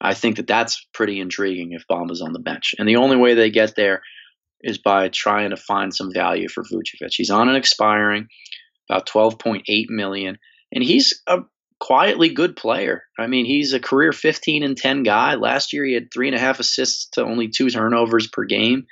I 0.00 0.14
think 0.14 0.36
that 0.36 0.46
that's 0.46 0.86
pretty 0.94 1.20
intriguing 1.20 1.72
if 1.72 1.84
Bamba's 1.90 2.22
on 2.22 2.32
the 2.32 2.38
bench. 2.38 2.74
And 2.78 2.88
the 2.88 2.96
only 2.96 3.16
way 3.16 3.34
they 3.34 3.50
get 3.50 3.74
there 3.76 4.02
is 4.62 4.78
by 4.78 5.08
trying 5.08 5.50
to 5.50 5.56
find 5.56 5.94
some 5.94 6.12
value 6.12 6.48
for 6.48 6.62
Vucevic. 6.62 7.12
He's 7.12 7.30
on 7.30 7.48
an 7.48 7.56
expiring, 7.56 8.28
about 8.88 9.08
12.8 9.08 9.62
million, 9.88 10.38
and 10.72 10.84
he's 10.84 11.22
a 11.26 11.40
quietly 11.80 12.28
good 12.28 12.56
player. 12.56 13.02
I 13.18 13.26
mean, 13.26 13.46
he's 13.46 13.72
a 13.72 13.80
career 13.80 14.12
15 14.12 14.62
and 14.62 14.76
10 14.76 15.02
guy. 15.02 15.34
Last 15.34 15.72
year, 15.72 15.84
he 15.84 15.94
had 15.94 16.12
three 16.12 16.28
and 16.28 16.36
a 16.36 16.40
half 16.40 16.60
assists 16.60 17.08
to 17.12 17.24
only 17.24 17.48
two 17.48 17.70
turnovers 17.70 18.28
per 18.28 18.44
game. 18.44 18.86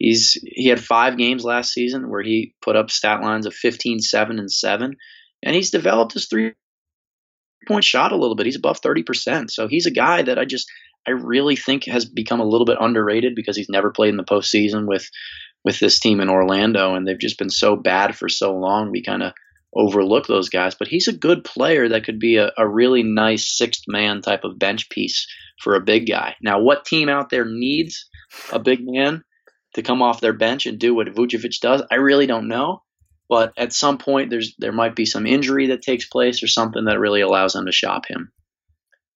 He's 0.00 0.38
he 0.42 0.68
had 0.68 0.82
five 0.82 1.18
games 1.18 1.44
last 1.44 1.72
season 1.74 2.08
where 2.08 2.22
he 2.22 2.54
put 2.62 2.74
up 2.74 2.90
stat 2.90 3.20
lines 3.20 3.44
of 3.44 3.52
15, 3.52 4.00
7, 4.00 4.38
and 4.38 4.50
7, 4.50 4.96
and 5.42 5.54
he's 5.54 5.70
developed 5.70 6.14
his 6.14 6.26
three 6.26 6.54
point 7.68 7.84
shot 7.84 8.10
a 8.10 8.16
little 8.16 8.34
bit. 8.34 8.46
He's 8.46 8.56
above 8.56 8.80
30%. 8.80 9.50
So 9.50 9.68
he's 9.68 9.84
a 9.84 9.90
guy 9.90 10.22
that 10.22 10.38
I 10.38 10.46
just 10.46 10.66
I 11.06 11.10
really 11.10 11.54
think 11.54 11.84
has 11.84 12.06
become 12.06 12.40
a 12.40 12.46
little 12.46 12.64
bit 12.64 12.78
underrated 12.80 13.34
because 13.34 13.58
he's 13.58 13.68
never 13.68 13.90
played 13.90 14.08
in 14.08 14.16
the 14.16 14.24
postseason 14.24 14.88
with 14.88 15.06
with 15.66 15.78
this 15.78 16.00
team 16.00 16.20
in 16.20 16.30
Orlando, 16.30 16.94
and 16.94 17.06
they've 17.06 17.18
just 17.18 17.38
been 17.38 17.50
so 17.50 17.76
bad 17.76 18.16
for 18.16 18.30
so 18.30 18.54
long. 18.56 18.90
We 18.90 19.02
kind 19.02 19.22
of 19.22 19.34
overlook 19.76 20.26
those 20.26 20.48
guys, 20.48 20.74
but 20.74 20.88
he's 20.88 21.08
a 21.08 21.12
good 21.12 21.44
player 21.44 21.90
that 21.90 22.04
could 22.04 22.18
be 22.18 22.36
a, 22.36 22.50
a 22.56 22.66
really 22.66 23.02
nice 23.02 23.54
sixth 23.54 23.82
man 23.86 24.22
type 24.22 24.44
of 24.44 24.58
bench 24.58 24.88
piece 24.88 25.26
for 25.60 25.74
a 25.74 25.84
big 25.84 26.08
guy. 26.08 26.36
Now, 26.40 26.60
what 26.62 26.86
team 26.86 27.10
out 27.10 27.28
there 27.28 27.44
needs 27.44 28.08
a 28.50 28.58
big 28.58 28.80
man 28.82 29.24
to 29.74 29.82
come 29.82 30.02
off 30.02 30.20
their 30.20 30.32
bench 30.32 30.66
and 30.66 30.78
do 30.78 30.94
what 30.94 31.08
Vucevic 31.08 31.60
does? 31.60 31.82
I 31.90 31.96
really 31.96 32.26
don't 32.26 32.48
know. 32.48 32.82
But 33.28 33.52
at 33.56 33.72
some 33.72 33.98
point, 33.98 34.28
there's 34.28 34.56
there 34.58 34.72
might 34.72 34.96
be 34.96 35.06
some 35.06 35.24
injury 35.24 35.68
that 35.68 35.82
takes 35.82 36.04
place 36.04 36.42
or 36.42 36.48
something 36.48 36.86
that 36.86 36.98
really 36.98 37.20
allows 37.20 37.52
them 37.52 37.66
to 37.66 37.72
shop 37.72 38.06
him. 38.06 38.32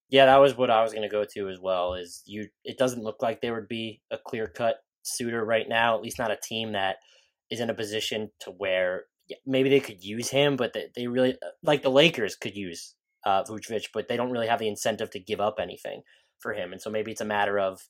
Yeah, 0.09 0.27
that 0.27 0.41
was 0.41 0.57
what 0.57 0.71
I 0.71 0.83
was 0.83 0.93
going 0.93 1.03
to 1.03 1.09
go 1.09 1.25
to 1.35 1.49
as 1.49 1.59
well. 1.61 1.95
Is 1.95 2.23
you? 2.25 2.47
It 2.63 2.79
doesn't 2.79 3.03
look 3.03 3.21
like 3.21 3.41
there 3.41 3.55
would 3.55 3.67
be 3.67 4.03
a 4.13 4.19
clear 4.25 4.47
cut 4.47 4.77
suitor 5.03 5.45
right 5.45 5.69
now. 5.69 5.97
At 5.97 6.03
least 6.03 6.21
not 6.21 6.31
a 6.31 6.39
team 6.41 6.73
that 6.73 6.97
is 7.51 7.59
in 7.59 7.71
a 7.71 7.75
position 7.75 8.31
to 8.41 8.53
where 8.53 9.07
maybe 9.45 9.69
they 9.69 9.81
could 9.81 10.05
use 10.05 10.31
him, 10.31 10.55
but 10.55 10.75
they, 10.75 10.87
they 10.95 11.09
really 11.09 11.37
like 11.65 11.83
the 11.83 11.91
Lakers 11.91 12.37
could 12.37 12.55
use 12.55 12.95
uh, 13.27 13.43
Vucevic, 13.43 13.89
but 13.93 14.07
they 14.07 14.17
don't 14.17 14.31
really 14.31 14.47
have 14.47 14.61
the 14.61 14.69
incentive 14.69 15.11
to 15.11 15.19
give 15.19 15.41
up 15.41 15.57
anything 15.61 16.03
for 16.39 16.53
him, 16.53 16.73
and 16.73 16.81
so 16.81 16.89
maybe 16.89 17.11
it's 17.11 17.21
a 17.21 17.25
matter 17.25 17.59
of 17.59 17.81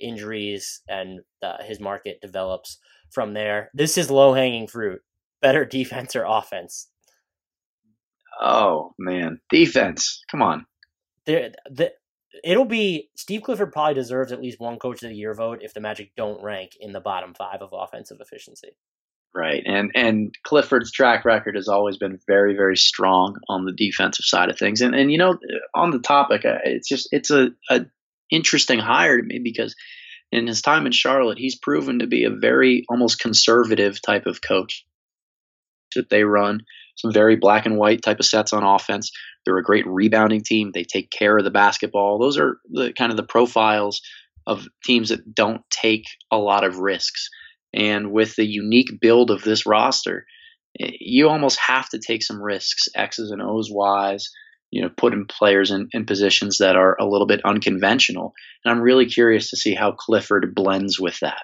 injuries 0.00 0.82
and 0.88 1.20
uh, 1.42 1.62
his 1.62 1.80
market 1.80 2.20
develops 2.20 2.78
from 3.10 3.34
there. 3.34 3.70
This 3.74 3.98
is 3.98 4.10
low 4.10 4.34
hanging 4.34 4.66
fruit. 4.66 5.00
Better 5.42 5.64
defense 5.66 6.16
or 6.16 6.24
offense? 6.26 6.88
Oh 8.40 8.94
man, 8.98 9.40
defense! 9.50 10.22
Come 10.30 10.42
on. 10.42 10.66
There, 11.26 11.52
the, 11.70 11.92
it'll 12.44 12.64
be 12.64 13.10
Steve 13.16 13.42
Clifford 13.42 13.72
probably 13.72 13.94
deserves 13.94 14.32
at 14.32 14.40
least 14.40 14.60
one 14.60 14.78
Coach 14.78 15.02
of 15.02 15.10
the 15.10 15.16
Year 15.16 15.34
vote 15.34 15.58
if 15.62 15.74
the 15.74 15.80
Magic 15.80 16.12
don't 16.16 16.42
rank 16.42 16.72
in 16.80 16.92
the 16.92 17.00
bottom 17.00 17.34
five 17.34 17.60
of 17.60 17.70
offensive 17.72 18.18
efficiency. 18.20 18.70
Right, 19.34 19.62
and 19.64 19.92
and 19.94 20.34
Clifford's 20.42 20.90
track 20.90 21.24
record 21.24 21.54
has 21.54 21.68
always 21.68 21.98
been 21.98 22.18
very 22.26 22.54
very 22.56 22.76
strong 22.76 23.36
on 23.48 23.64
the 23.64 23.72
defensive 23.72 24.24
side 24.24 24.48
of 24.48 24.58
things, 24.58 24.80
and 24.80 24.94
and 24.94 25.12
you 25.12 25.18
know 25.18 25.38
on 25.74 25.90
the 25.90 26.00
topic, 26.00 26.44
uh, 26.44 26.58
it's 26.64 26.88
just 26.88 27.08
it's 27.12 27.30
a, 27.30 27.50
a 27.70 27.86
interesting 28.30 28.78
hire 28.78 29.18
to 29.18 29.22
me 29.22 29.40
because 29.42 29.74
in 30.32 30.46
his 30.46 30.62
time 30.62 30.86
in 30.86 30.92
Charlotte, 30.92 31.38
he's 31.38 31.58
proven 31.58 31.98
to 31.98 32.06
be 32.06 32.24
a 32.24 32.30
very 32.30 32.84
almost 32.88 33.20
conservative 33.20 34.00
type 34.00 34.26
of 34.26 34.40
coach 34.40 34.84
that 35.94 36.08
they 36.08 36.22
run 36.22 36.60
some 36.96 37.12
very 37.12 37.36
black 37.36 37.66
and 37.66 37.76
white 37.76 38.02
type 38.02 38.20
of 38.20 38.26
sets 38.26 38.52
on 38.52 38.62
offense. 38.62 39.10
They're 39.44 39.58
a 39.58 39.62
great 39.62 39.86
rebounding 39.86 40.42
team. 40.42 40.70
They 40.72 40.84
take 40.84 41.10
care 41.10 41.38
of 41.38 41.44
the 41.44 41.50
basketball. 41.50 42.18
Those 42.18 42.38
are 42.38 42.58
the 42.70 42.92
kind 42.92 43.10
of 43.10 43.16
the 43.16 43.24
profiles 43.24 44.02
of 44.46 44.66
teams 44.84 45.08
that 45.08 45.34
don't 45.34 45.62
take 45.70 46.04
a 46.30 46.36
lot 46.36 46.64
of 46.64 46.78
risks. 46.78 47.28
And 47.72 48.12
with 48.12 48.36
the 48.36 48.44
unique 48.44 49.00
build 49.00 49.30
of 49.30 49.42
this 49.42 49.66
roster, 49.66 50.26
eh, 50.78 50.90
you 51.00 51.28
almost 51.28 51.58
have 51.66 51.88
to 51.90 51.98
take 51.98 52.22
some 52.22 52.42
risks, 52.42 52.88
X's 52.94 53.30
and 53.30 53.42
O's 53.42 53.70
wise, 53.70 54.28
you 54.70 54.82
know, 54.82 54.90
putting 54.96 55.26
players 55.26 55.70
in, 55.70 55.88
in 55.92 56.06
positions 56.06 56.58
that 56.58 56.76
are 56.76 56.96
a 57.00 57.06
little 57.06 57.26
bit 57.26 57.44
unconventional. 57.44 58.32
And 58.64 58.72
I'm 58.72 58.80
really 58.80 59.06
curious 59.06 59.50
to 59.50 59.56
see 59.56 59.74
how 59.74 59.92
Clifford 59.92 60.54
blends 60.54 61.00
with 61.00 61.18
that. 61.20 61.42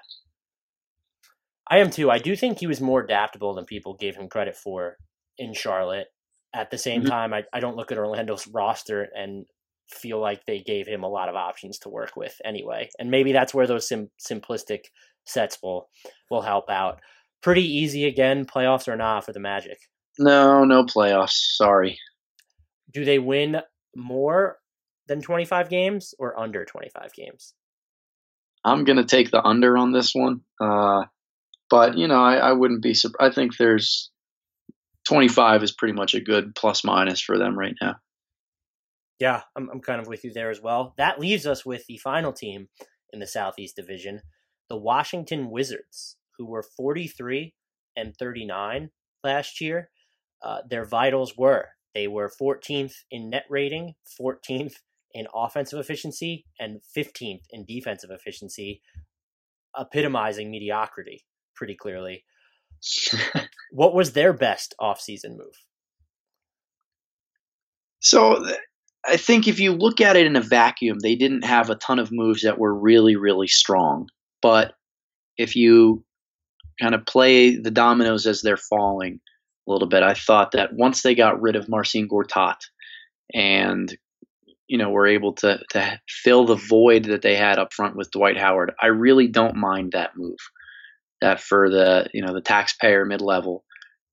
I 1.69 1.79
am 1.79 1.91
too. 1.91 2.11
I 2.11 2.19
do 2.19 2.37
think 2.37 2.59
he 2.59 2.67
was 2.67 2.81
more 2.81 3.03
adaptable 3.03 3.55
than 3.55 3.65
people 3.65 3.97
gave 3.97 4.17
him 4.17 4.29
credit 4.29 4.57
for 4.57 4.97
in 5.39 5.53
Charlotte. 5.53 6.07
At 6.55 6.71
the 6.71 6.79
same 6.79 7.01
mm-hmm. 7.01 7.11
time, 7.11 7.35
I, 7.35 7.43
I 7.53 7.61
don't 7.61 7.77
look 7.77 7.91
at 7.91 7.99
Orlando's 7.99 8.47
roster 8.53 9.09
and 9.15 9.47
feel 9.91 10.21
like 10.21 10.45
they 10.47 10.61
gave 10.61 10.87
him 10.87 11.03
a 11.03 11.09
lot 11.09 11.29
of 11.29 11.37
options 11.37 11.79
to 11.79 11.89
work 11.89 12.17
with 12.17 12.35
anyway. 12.45 12.89
And 12.99 13.11
maybe 13.11 13.33
that's 13.33 13.55
where 13.55 13.67
those 13.67 13.89
sim- 13.89 14.11
simplistic 14.21 14.81
sets 15.27 15.59
will 15.63 15.89
will 16.31 16.43
help 16.43 16.71
out. 16.71 17.01
Pretty 17.43 17.65
easy 17.65 18.07
again, 18.07 18.47
playoffs 18.47 18.89
or 18.89 18.97
not 18.97 19.25
for 19.25 19.33
the 19.33 19.41
Magic. 19.41 19.79
No, 20.19 20.65
no 20.65 20.85
playoffs. 20.85 21.35
Sorry. 21.57 21.99
Do 22.97 23.05
they 23.05 23.19
win 23.19 23.61
more 23.95 24.57
than 25.07 25.21
25 25.21 25.69
games 25.69 26.15
or 26.19 26.41
under 26.41 26.65
25 26.65 27.13
games? 27.13 27.53
I'm 28.65 28.85
going 28.85 28.97
to 28.97 29.05
take 29.05 29.31
the 29.31 29.45
under 29.45 29.77
on 29.77 29.93
this 29.93 30.15
one. 30.15 30.41
Uh, 30.59 31.03
but, 31.69 31.99
you 31.99 32.09
know, 32.09 32.23
I, 32.23 32.37
I 32.37 32.53
wouldn't 32.53 32.83
be 32.83 32.95
surprised. 32.95 33.33
I 33.33 33.35
think 33.35 33.59
there's 33.59 34.11
25 35.09 35.63
is 35.63 35.73
pretty 35.73 35.93
much 35.93 36.15
a 36.15 36.23
good 36.23 36.55
plus 36.55 36.85
minus 36.85 37.21
for 37.21 37.37
them 37.37 37.59
right 37.59 37.75
now. 37.83 37.97
Yeah, 39.21 39.43
I'm, 39.55 39.69
I'm 39.71 39.83
kind 39.83 40.01
of 40.01 40.07
with 40.07 40.25
you 40.25 40.33
there 40.33 40.49
as 40.49 40.63
well. 40.63 40.95
That 40.97 41.21
leaves 41.21 41.47
us 41.47 41.67
with 41.67 41.85
the 41.87 41.99
final 41.99 42.33
team 42.33 42.69
in 43.13 43.21
the 43.21 43.27
Southeast 43.27 43.77
Division, 43.77 44.23
the 44.71 44.79
Washington 44.79 45.51
Wizards, 45.51 46.17
who 46.39 46.47
were 46.47 46.65
43 46.79 47.53
and 47.95 48.17
39 48.17 48.89
last 49.23 49.61
year. 49.61 49.91
Uh, 50.43 50.61
their 50.67 50.87
vitals 50.87 51.37
were 51.37 51.69
they 51.97 52.07
were 52.07 52.31
14th 52.39 52.93
in 53.11 53.31
net 53.31 53.47
rating, 53.49 53.95
14th 54.21 54.75
in 55.15 55.27
offensive 55.35 55.81
efficiency, 55.81 56.45
and 56.61 56.83
15th 56.95 57.41
in 57.51 57.65
defensive 57.65 58.11
efficiency, 58.11 58.83
epitomizing 59.75 60.51
mediocrity 60.51 61.25
pretty 61.55 61.75
clearly. 61.75 62.25
what 63.71 63.95
was 63.95 64.13
their 64.13 64.35
best 64.35 64.75
offseason 64.79 65.39
move? 65.39 65.57
So 68.01 68.45
I 69.09 69.17
think 69.17 69.49
if 69.49 69.59
you 69.59 69.73
look 69.73 70.03
at 70.03 70.17
it 70.17 70.27
in 70.27 70.37
a 70.37 70.43
vacuum, 70.43 70.99
they 70.99 71.15
didn't 71.15 71.47
have 71.47 71.71
a 71.71 71.77
ton 71.77 71.99
of 71.99 72.13
moves 72.13 72.43
that 72.43 72.59
were 72.59 72.79
really, 72.79 73.17
really 73.17 73.49
strong. 73.49 74.09
But 74.43 74.75
if 75.39 75.57
you 75.57 76.05
kind 76.79 76.95
of 76.95 77.07
play 77.07 77.57
the 77.57 77.71
dominoes 77.71 78.27
as 78.27 78.43
they're 78.43 78.59
falling 78.59 79.21
a 79.67 79.71
little 79.73 79.89
bit, 79.89 80.03
I 80.03 80.15
thought 80.15 80.53
that 80.53 80.73
once 80.73 81.03
they 81.03 81.15
got 81.15 81.41
rid 81.41 81.57
of 81.57 81.69
Marcin 81.69 82.09
Gortat 82.09 82.59
and 83.35 83.97
you 84.69 84.79
know 84.79 84.91
were 84.91 85.07
able 85.07 85.33
to 85.35 85.61
to 85.71 86.01
fill 86.09 86.47
the 86.47 86.57
void 86.57 87.05
that 87.05 87.23
they 87.23 87.37
had 87.37 87.59
up 87.59 87.73
front 87.73 87.97
with 87.97 88.11
Dwight 88.11 88.37
Howard, 88.37 88.73
I 88.81 88.89
really 88.89 89.29
don't 89.29 89.57
mind 89.57 89.93
that 89.93 90.17
move. 90.17 90.39
That 91.21 91.41
for 91.41 91.71
the 91.71 92.09
you 92.13 92.23
know 92.23 92.35
the 92.35 92.41
taxpayer 92.41 93.05
mid 93.05 93.21
level, 93.21 93.65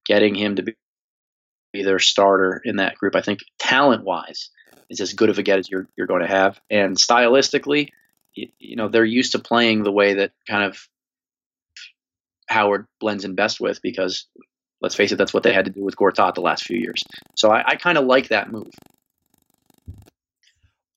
getting 0.05 0.35
him 0.35 0.55
to 0.55 0.63
be 0.63 1.83
their 1.83 1.99
starter 1.99 2.61
in 2.63 2.77
that 2.77 2.95
group, 2.95 3.15
I 3.15 3.21
think 3.21 3.39
talent 3.59 4.03
wise 4.03 4.49
is 4.89 5.01
as 5.01 5.13
good 5.13 5.29
of 5.29 5.39
a 5.39 5.43
get 5.43 5.59
as 5.59 5.69
you're 5.69 5.87
you're 5.97 6.07
going 6.07 6.21
to 6.21 6.27
have, 6.27 6.59
and 6.69 6.95
stylistically, 6.97 7.89
you, 8.33 8.49
you 8.59 8.75
know 8.75 8.87
they're 8.87 9.05
used 9.05 9.33
to 9.33 9.39
playing 9.39 9.83
the 9.83 9.91
way 9.91 10.15
that 10.15 10.31
kind 10.47 10.63
of 10.63 10.87
Howard 12.47 12.87
blends 12.99 13.25
in 13.25 13.35
best 13.35 13.59
with 13.59 13.81
because 13.81 14.27
let's 14.83 14.95
face 14.95 15.11
it, 15.11 15.15
that's 15.15 15.33
what 15.33 15.41
they 15.41 15.53
had 15.53 15.65
to 15.65 15.71
do 15.71 15.83
with 15.83 15.95
Gortat 15.95 16.35
the 16.35 16.41
last 16.41 16.65
few 16.65 16.77
years. 16.77 17.01
So 17.35 17.49
I, 17.49 17.63
I 17.65 17.75
kind 17.77 17.97
of 17.97 18.05
like 18.05 18.27
that 18.27 18.51
move. 18.51 18.69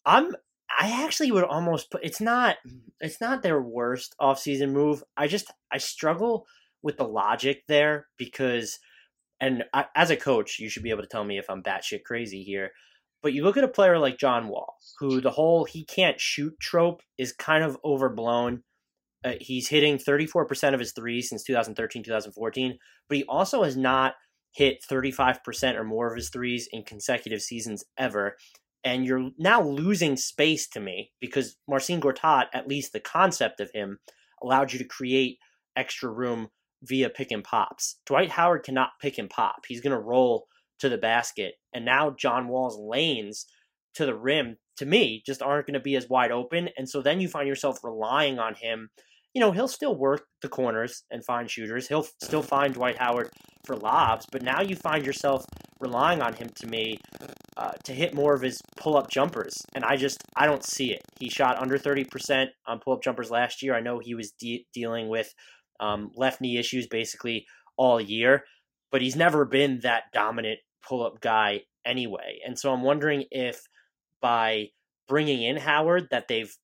I'm 0.04 0.34
I 0.78 1.04
actually 1.04 1.32
would 1.32 1.44
almost 1.44 1.90
put 1.90 2.04
it's 2.04 2.20
not 2.20 2.56
it's 3.00 3.20
not 3.20 3.42
their 3.42 3.62
worst 3.62 4.14
offseason 4.20 4.72
move. 4.72 5.02
I 5.16 5.28
just 5.28 5.50
I 5.72 5.78
struggle 5.78 6.46
with 6.82 6.98
the 6.98 7.04
logic 7.04 7.62
there 7.68 8.08
because 8.18 8.78
and 9.40 9.64
I, 9.72 9.86
as 9.94 10.10
a 10.10 10.16
coach, 10.16 10.58
you 10.58 10.68
should 10.68 10.82
be 10.82 10.90
able 10.90 11.02
to 11.02 11.08
tell 11.08 11.24
me 11.24 11.38
if 11.38 11.48
I'm 11.48 11.62
batshit 11.62 12.04
crazy 12.04 12.42
here. 12.42 12.72
But 13.22 13.32
you 13.32 13.44
look 13.44 13.56
at 13.56 13.64
a 13.64 13.68
player 13.68 13.98
like 13.98 14.18
John 14.18 14.48
Wall, 14.48 14.76
who 14.98 15.20
the 15.20 15.30
whole 15.30 15.64
he 15.64 15.84
can't 15.84 16.20
shoot 16.20 16.54
trope 16.60 17.02
is 17.18 17.32
kind 17.32 17.64
of 17.64 17.78
overblown. 17.84 18.62
Uh, 19.26 19.32
he's 19.40 19.68
hitting 19.68 19.98
34% 19.98 20.72
of 20.72 20.80
his 20.80 20.92
threes 20.92 21.28
since 21.28 21.42
2013, 21.42 22.04
2014, 22.04 22.78
but 23.08 23.18
he 23.18 23.24
also 23.24 23.64
has 23.64 23.76
not 23.76 24.14
hit 24.52 24.78
35% 24.88 25.74
or 25.74 25.84
more 25.84 26.08
of 26.08 26.16
his 26.16 26.30
threes 26.30 26.68
in 26.72 26.84
consecutive 26.84 27.42
seasons 27.42 27.84
ever 27.98 28.36
and 28.86 29.04
you're 29.04 29.30
now 29.36 29.60
losing 29.60 30.16
space 30.16 30.68
to 30.68 30.78
me 30.78 31.10
because 31.20 31.56
Marcin 31.68 32.00
Gortat, 32.00 32.46
at 32.54 32.68
least 32.68 32.92
the 32.92 33.00
concept 33.00 33.58
of 33.58 33.68
him, 33.74 33.98
allowed 34.40 34.72
you 34.72 34.78
to 34.78 34.84
create 34.84 35.38
extra 35.74 36.08
room 36.08 36.50
via 36.84 37.10
pick 37.10 37.32
and 37.32 37.42
pops. 37.42 37.96
Dwight 38.06 38.30
Howard 38.30 38.62
cannot 38.62 38.90
pick 39.02 39.18
and 39.18 39.28
pop. 39.28 39.64
He's 39.66 39.80
going 39.80 39.90
to 39.90 39.98
roll 39.98 40.46
to 40.78 40.88
the 40.88 40.98
basket. 40.98 41.54
And 41.74 41.84
now 41.84 42.14
John 42.16 42.46
Wall's 42.46 42.78
lanes 42.78 43.46
to 43.94 44.06
the 44.06 44.14
rim, 44.14 44.56
to 44.76 44.86
me, 44.86 45.20
just 45.26 45.42
aren't 45.42 45.66
going 45.66 45.74
to 45.74 45.80
be 45.80 45.96
as 45.96 46.08
wide 46.08 46.30
open. 46.30 46.68
And 46.78 46.88
so 46.88 47.02
then 47.02 47.20
you 47.20 47.26
find 47.26 47.48
yourself 47.48 47.82
relying 47.82 48.38
on 48.38 48.54
him. 48.54 48.90
You 49.36 49.40
know, 49.40 49.52
he'll 49.52 49.68
still 49.68 49.94
work 49.94 50.22
the 50.40 50.48
corners 50.48 51.04
and 51.10 51.22
find 51.22 51.50
shooters. 51.50 51.88
He'll 51.88 52.06
still 52.22 52.40
find 52.40 52.72
Dwight 52.72 52.96
Howard 52.96 53.28
for 53.66 53.76
lobs. 53.76 54.24
But 54.32 54.40
now 54.40 54.62
you 54.62 54.76
find 54.76 55.04
yourself 55.04 55.44
relying 55.78 56.22
on 56.22 56.32
him, 56.32 56.48
to 56.56 56.66
me, 56.66 56.96
uh, 57.58 57.72
to 57.84 57.92
hit 57.92 58.14
more 58.14 58.32
of 58.32 58.40
his 58.40 58.58
pull 58.78 58.96
up 58.96 59.10
jumpers. 59.10 59.52
And 59.74 59.84
I 59.84 59.96
just, 59.96 60.22
I 60.38 60.46
don't 60.46 60.64
see 60.64 60.90
it. 60.90 61.02
He 61.20 61.28
shot 61.28 61.60
under 61.60 61.76
30% 61.76 62.46
on 62.66 62.80
pull 62.80 62.94
up 62.94 63.02
jumpers 63.02 63.30
last 63.30 63.62
year. 63.62 63.74
I 63.74 63.80
know 63.80 63.98
he 63.98 64.14
was 64.14 64.32
de- 64.40 64.66
dealing 64.72 65.10
with 65.10 65.34
um, 65.80 66.12
left 66.16 66.40
knee 66.40 66.56
issues 66.56 66.86
basically 66.86 67.44
all 67.76 68.00
year, 68.00 68.44
but 68.90 69.02
he's 69.02 69.16
never 69.16 69.44
been 69.44 69.80
that 69.82 70.04
dominant 70.14 70.60
pull 70.88 71.04
up 71.04 71.20
guy 71.20 71.60
anyway. 71.84 72.38
And 72.46 72.58
so 72.58 72.72
I'm 72.72 72.82
wondering 72.82 73.24
if 73.30 73.60
by 74.22 74.68
bringing 75.06 75.42
in 75.42 75.58
Howard 75.58 76.08
that 76.10 76.26
they've 76.26 76.56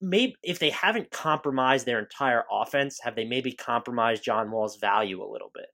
maybe 0.00 0.36
if 0.42 0.58
they 0.58 0.70
haven't 0.70 1.10
compromised 1.10 1.86
their 1.86 1.98
entire 1.98 2.44
offense, 2.50 3.00
have 3.02 3.14
they 3.16 3.24
maybe 3.24 3.52
compromised 3.52 4.24
John 4.24 4.50
Wall's 4.50 4.76
value 4.76 5.22
a 5.22 5.30
little 5.30 5.50
bit? 5.54 5.66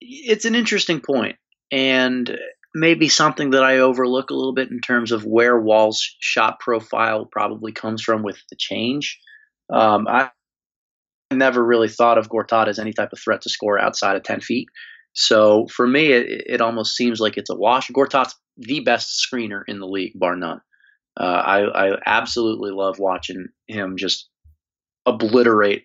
It's 0.00 0.44
an 0.44 0.54
interesting 0.54 1.00
point 1.00 1.36
and 1.70 2.36
maybe 2.74 3.08
something 3.08 3.50
that 3.50 3.62
I 3.62 3.78
overlook 3.78 4.30
a 4.30 4.34
little 4.34 4.54
bit 4.54 4.70
in 4.70 4.80
terms 4.80 5.12
of 5.12 5.24
where 5.24 5.60
Wall's 5.60 6.16
shot 6.20 6.58
profile 6.58 7.26
probably 7.30 7.72
comes 7.72 8.02
from 8.02 8.22
with 8.22 8.38
the 8.50 8.56
change. 8.56 9.18
Um, 9.72 10.06
I 10.08 10.30
never 11.32 11.64
really 11.64 11.88
thought 11.88 12.18
of 12.18 12.28
Gortat 12.28 12.68
as 12.68 12.78
any 12.78 12.92
type 12.92 13.12
of 13.12 13.20
threat 13.20 13.42
to 13.42 13.50
score 13.50 13.78
outside 13.78 14.16
of 14.16 14.22
10 14.22 14.40
feet. 14.40 14.68
So 15.14 15.66
for 15.68 15.86
me, 15.86 16.12
it, 16.12 16.44
it 16.46 16.60
almost 16.60 16.96
seems 16.96 17.20
like 17.20 17.36
it's 17.36 17.50
a 17.50 17.56
wash. 17.56 17.90
Gortat's 17.90 18.34
the 18.56 18.80
best 18.80 19.22
screener 19.22 19.62
in 19.66 19.78
the 19.78 19.86
league, 19.86 20.12
bar 20.18 20.36
none. 20.36 20.60
Uh, 21.18 21.24
I, 21.24 21.90
I 21.90 21.98
absolutely 22.06 22.70
love 22.70 22.98
watching 22.98 23.48
him 23.68 23.96
just 23.96 24.28
obliterate 25.06 25.84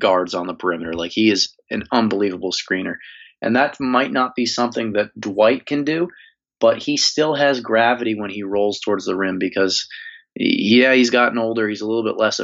guards 0.00 0.34
on 0.34 0.46
the 0.46 0.54
perimeter. 0.54 0.92
Like 0.92 1.12
he 1.12 1.30
is 1.30 1.54
an 1.70 1.84
unbelievable 1.92 2.52
screener. 2.52 2.96
And 3.42 3.56
that 3.56 3.78
might 3.80 4.12
not 4.12 4.34
be 4.34 4.46
something 4.46 4.92
that 4.92 5.10
Dwight 5.18 5.66
can 5.66 5.84
do, 5.84 6.08
but 6.60 6.82
he 6.82 6.96
still 6.96 7.34
has 7.34 7.60
gravity 7.60 8.14
when 8.18 8.30
he 8.30 8.42
rolls 8.42 8.80
towards 8.80 9.04
the 9.04 9.16
rim 9.16 9.38
because, 9.38 9.86
yeah, 10.34 10.94
he's 10.94 11.10
gotten 11.10 11.38
older. 11.38 11.68
He's 11.68 11.82
a 11.82 11.86
little 11.86 12.04
bit 12.04 12.18
less 12.18 12.40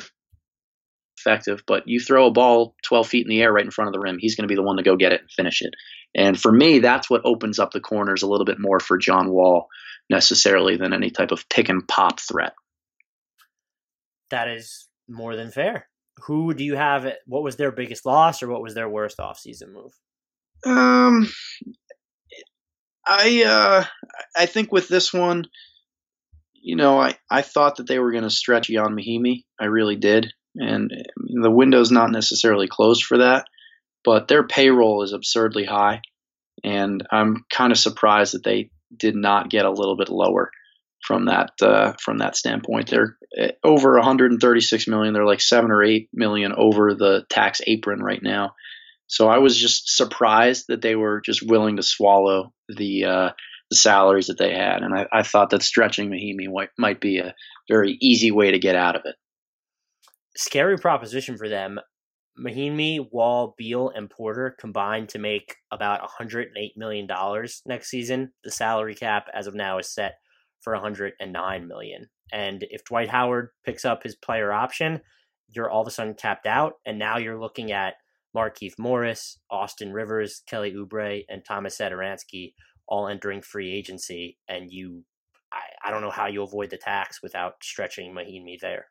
effective, 1.19 1.63
but 1.67 1.85
you 1.87 1.99
throw 1.99 2.27
a 2.27 2.33
ball 2.33 2.75
12 2.85 3.09
feet 3.09 3.27
in 3.27 3.31
the 3.31 3.43
air 3.43 3.53
right 3.53 3.65
in 3.65 3.71
front 3.71 3.89
of 3.89 3.95
the 3.95 4.01
rim, 4.01 4.19
he's 4.19 4.37
going 4.37 4.47
to 4.47 4.53
be 4.53 4.57
the 4.57 4.63
one 4.63 4.77
to 4.77 4.83
go 4.83 4.97
get 4.97 5.13
it 5.13 5.23
and 5.23 5.31
finish 5.31 5.63
it. 5.63 5.75
And 6.15 6.39
for 6.39 6.53
me, 6.53 6.79
that's 6.79 7.09
what 7.09 7.23
opens 7.25 7.59
up 7.59 7.71
the 7.71 7.81
corners 7.81 8.23
a 8.23 8.29
little 8.29 8.45
bit 8.45 8.59
more 8.59 8.81
for 8.81 8.99
John 8.99 9.31
Wall 9.31 9.69
necessarily 10.13 10.77
than 10.77 10.93
any 10.93 11.11
type 11.11 11.33
of 11.33 11.49
pick 11.49 11.69
and 11.69 11.87
pop 11.87 12.21
threat. 12.21 12.55
That 14.31 14.49
is 14.49 14.87
more 15.09 15.35
than 15.35 15.51
fair. 15.51 15.89
Who 16.27 16.55
do 16.55 16.65
you 16.65 16.77
have? 16.77 17.07
What 17.27 17.43
was 17.43 17.57
their 17.57 17.73
biggest 17.73 18.07
loss 18.07 18.43
or 18.43 18.49
what 18.49 18.63
was 18.63 18.75
their 18.75 18.89
worst 18.89 19.19
offseason 19.19 19.73
move? 19.73 19.93
Um, 20.65 21.29
I 23.05 23.43
uh, 23.45 23.85
I 24.37 24.47
think 24.47 24.71
with 24.71 24.89
this 24.89 25.13
one, 25.13 25.47
you 26.55 26.77
know, 26.77 27.01
I, 27.01 27.17
I 27.29 27.43
thought 27.43 27.77
that 27.77 27.89
they 27.89 27.99
were 27.99 28.13
going 28.13 28.23
to 28.23 28.31
stretch 28.31 28.71
Ian 28.71 28.95
Mahinmi. 28.95 29.45
I 29.61 29.65
really 29.65 29.97
did, 29.97 30.33
and 30.55 30.93
the 31.17 31.51
window's 31.51 31.91
not 31.91 32.13
necessarily 32.13 32.69
closed 32.69 33.03
for 33.03 33.19
that 33.19 33.47
but 34.05 34.29
their 34.29 34.47
payroll 34.47 35.03
is 35.03 35.13
absurdly 35.13 35.65
high, 35.65 36.01
and 36.65 37.07
I'm 37.11 37.45
kind 37.51 37.73
of 37.73 37.79
surprised 37.79 38.35
that 38.35 38.45
they 38.45 38.71
did 38.97 39.15
not 39.15 39.51
get 39.51 39.65
a 39.65 39.71
little 39.71 39.97
bit 39.97 40.09
lower 40.09 40.51
from 41.07 41.27
that 41.27 41.51
uh, 41.61 41.93
from 42.01 42.19
that 42.19 42.37
standpoint. 42.37 42.91
They're 42.91 43.17
eh, 43.37 43.53
over 43.65 43.95
136 43.95 44.87
million. 44.89 45.15
They're 45.15 45.27
like 45.27 45.41
seven 45.41 45.71
or 45.71 45.83
eight 45.83 46.09
million 46.13 46.53
over 46.57 46.95
the 46.95 47.25
tax 47.29 47.61
apron 47.67 48.01
right 48.01 48.23
now. 48.23 48.55
So 49.09 49.29
I 49.29 49.39
was 49.39 49.59
just 49.59 49.95
surprised 49.95 50.67
that 50.69 50.81
they 50.81 50.97
were 50.97 51.21
just 51.21 51.43
willing 51.43 51.77
to 51.77 51.83
swallow 51.83 52.53
the 52.69 53.05
uh, 53.05 53.31
the 53.71 53.77
salaries 53.77 54.29
that 54.29 54.39
they 54.39 54.55
had, 54.55 54.83
and 54.83 54.95
I, 54.95 55.07
I 55.13 55.23
thought 55.23 55.51
that 55.51 55.63
stretching 55.63 56.11
Mahinmi 56.11 56.53
might, 56.53 56.69
might 56.79 57.01
be 57.01 57.19
a 57.19 57.35
very 57.71 57.97
easy 58.01 58.31
way 58.31 58.51
to 58.51 58.59
get 58.59 58.77
out 58.77 58.97
of 58.97 59.03
it. 59.07 59.17
Scary 60.37 60.77
proposition 60.77 61.37
for 61.37 61.49
them. 61.49 61.81
Mahinmi, 62.39 63.13
Wall, 63.13 63.55
Beal, 63.59 63.91
and 63.91 64.09
Porter 64.09 64.57
combined 64.59 65.11
to 65.11 65.19
make 65.19 65.57
about 65.71 66.01
$108 66.09 66.49
million 66.77 67.09
next 67.67 67.91
season. 67.91 68.33
The 68.43 68.51
salary 68.51 68.95
cap 68.95 69.27
as 69.35 69.47
of 69.47 69.55
now 69.55 69.79
is 69.79 69.93
set 69.93 70.15
for 70.61 70.73
109 70.73 71.69
million. 71.69 72.09
And 72.33 72.65
if 72.71 72.85
Dwight 72.85 73.09
Howard 73.09 73.51
picks 73.65 73.85
up 73.85 74.03
his 74.03 74.17
player 74.17 74.53
option, 74.53 75.01
you're 75.49 75.71
all 75.71 75.83
of 75.83 75.89
a 75.89 75.91
sudden 75.91 76.15
capped 76.15 76.47
out. 76.47 76.75
And 76.87 76.99
now 76.99 77.19
you're 77.19 77.41
looking 77.41 77.73
at 77.73 77.95
Markieff 78.35 78.79
Morris, 78.79 79.39
Austin 79.51 79.93
Rivers, 79.93 80.43
Kelly 80.47 80.73
Oubre, 80.73 81.25
and 81.29 81.45
Thomas 81.45 81.77
Satoransky 81.77 82.55
all 82.89 83.09
entering 83.09 83.43
free 83.43 83.73
agency. 83.73 84.39
And 84.49 84.71
you, 84.71 85.05
I, 85.53 85.89
I 85.89 85.91
don't 85.91 86.01
know 86.03 86.11
how 86.11 86.27
you 86.27 86.43
avoid 86.43 86.71
the 86.71 86.79
tax 86.79 87.23
without 87.23 87.55
stretching 87.63 88.15
Mahinmi 88.15 88.59
there. 88.61 88.87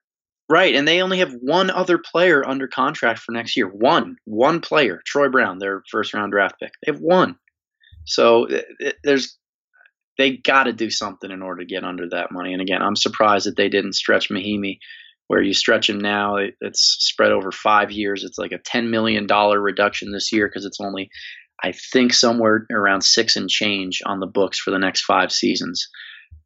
Right, 0.52 0.76
and 0.76 0.86
they 0.86 1.02
only 1.02 1.20
have 1.20 1.32
one 1.39 1.70
other 1.70 1.97
player 1.97 2.45
under 2.45 2.68
contract 2.68 3.20
for 3.20 3.32
next 3.32 3.56
year. 3.56 3.68
One, 3.68 4.18
one 4.26 4.60
player, 4.60 5.02
Troy 5.06 5.30
Brown, 5.30 5.60
their 5.60 5.82
first 5.89 6.14
round 6.14 6.34
draft 6.34 6.56
pick. 6.60 6.74
They 6.86 6.91
have 6.91 6.99
one. 6.99 7.38
So 8.06 8.47
eh, 8.47 8.62
eh, 8.84 8.91
there's 9.02 9.38
they 10.18 10.36
got 10.36 10.66
to 10.66 10.74
do 10.74 10.89
something 10.89 11.32
in 11.32 11.41
order 11.41 11.62
to 11.62 11.74
get 11.74 11.86
under 11.86 12.10
that 12.10 12.34
money. 12.34 12.52
And 12.52 12.62
again, 12.62 12.82
I'm 12.82 12.97
surprised 12.97 13.45
that 13.45 13.56
they 13.56 13.70
didn't 13.70 13.93
stretch 13.93 14.30
Mahinmi. 14.30 14.80
Where 15.28 15.41
you 15.41 15.54
stretch 15.54 15.89
him 15.89 15.99
now, 15.99 16.36
eh, 16.36 16.47
it's 16.60 16.97
spread 16.99 17.32
over 17.32 17.54
five 17.54 17.89
years. 17.89 18.26
It's 18.26 18.38
like 18.38 18.52
a 18.52 18.60
$10 18.60 18.89
million 18.89 19.26
reduction 19.26 20.12
this 20.12 20.34
year 20.34 20.49
because 20.49 20.66
it's 20.66 20.82
only, 20.82 21.12
I 21.64 21.72
think, 21.93 22.12
somewhere 22.12 22.68
around 22.70 23.04
six 23.04 23.38
and 23.38 23.49
change 23.49 24.02
on 24.06 24.20
the 24.20 24.28
books 24.28 24.60
for 24.60 24.72
the 24.72 24.80
next 24.80 25.06
five 25.06 25.32
seasons. 25.32 25.88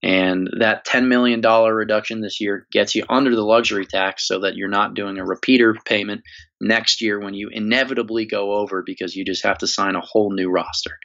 And 0.05 0.51
that 0.59 0.85
$10 0.85 1.07
million 1.07 1.41
reduction 1.41 2.21
this 2.21 2.39
year 2.39 2.67
gets 2.71 2.93
you 2.93 3.03
under 3.09 3.35
the 3.35 3.41
luxury 3.41 3.87
tax 3.87 4.27
so 4.27 4.41
that 4.41 4.55
you're 4.55 4.69
not 4.69 4.93
doing 4.93 5.17
a 5.17 5.25
repeater 5.25 5.75
payment 5.83 6.21
next 6.61 7.01
year 7.01 7.19
when 7.19 7.33
you 7.33 7.49
inevitably 7.51 8.27
go 8.27 8.53
over 8.53 8.83
because 8.85 9.15
you 9.15 9.25
just 9.25 9.43
have 9.43 9.57
to 9.57 9.67
sign 9.67 9.95
a 9.95 10.01
whole 10.01 10.31
new 10.31 10.51
roster. 10.51 10.99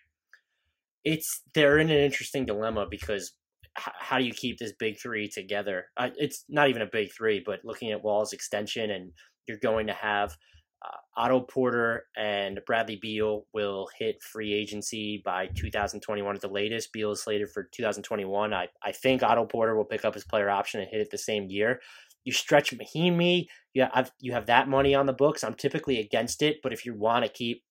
It's 1.03 1.41
they're 1.55 1.79
in 1.79 1.89
an 1.89 1.97
interesting 1.97 2.45
dilemma 2.45 2.87
because 2.91 3.33
how 3.75 4.19
do 4.19 4.25
you 4.25 4.35
keep 4.35 4.59
this 4.59 4.75
big 4.79 5.01
three 5.01 5.31
together? 5.31 5.87
Uh, 5.97 6.11
it's 6.17 6.45
not 6.51 6.69
even 6.69 6.83
a 6.83 6.87
big 6.93 7.09
three, 7.17 7.43
but 7.45 7.61
looking 7.65 7.93
at 7.93 8.05
Wall's 8.05 8.35
extension, 8.35 8.91
and 8.91 9.13
you're 9.49 9.57
going 9.63 9.87
to 9.87 9.95
have 9.95 10.37
uh, 10.83 10.97
Otto 11.17 11.41
Porter 11.41 12.05
and 12.17 12.61
Bradley 12.67 12.97
Beal 12.97 13.47
will 13.53 13.89
hit 13.99 14.23
free 14.23 14.53
agency 14.53 15.21
by 15.25 15.47
2021 15.55 16.35
at 16.35 16.41
the 16.41 16.49
latest. 16.49 16.93
Beal 16.93 17.13
is 17.13 17.23
slated 17.23 17.51
for 17.51 17.65
2021. 17.65 18.55
I, 18.55 18.69
I 18.83 18.93
think 18.93 19.23
Otto 19.23 19.45
Porter 19.45 19.77
will 19.77 19.85
pick 19.85 20.05
up 20.05 20.15
his 20.15 20.25
player 20.25 20.49
option 20.49 20.81
and 20.81 20.89
hit 20.91 21.01
it 21.01 21.11
the 21.11 21.19
same 21.19 21.51
year. 21.51 21.81
You 22.25 22.33
stretch 22.33 22.75
Mahinmi, 22.77 23.47
you 23.75 23.87
have, 23.93 24.13
you 24.21 24.33
have 24.33 24.47
that 24.47 24.69
money 24.69 24.95
on 24.95 25.07
the 25.07 25.13
books. 25.13 25.45
I'm 25.45 25.55
typically 25.55 25.99
against 26.01 26.43
it, 26.43 26.59
but 26.63 26.73
if 26.73 26.87
you 26.87 26.95
want 26.95 27.25
to 27.25 27.31
keep 27.31 27.63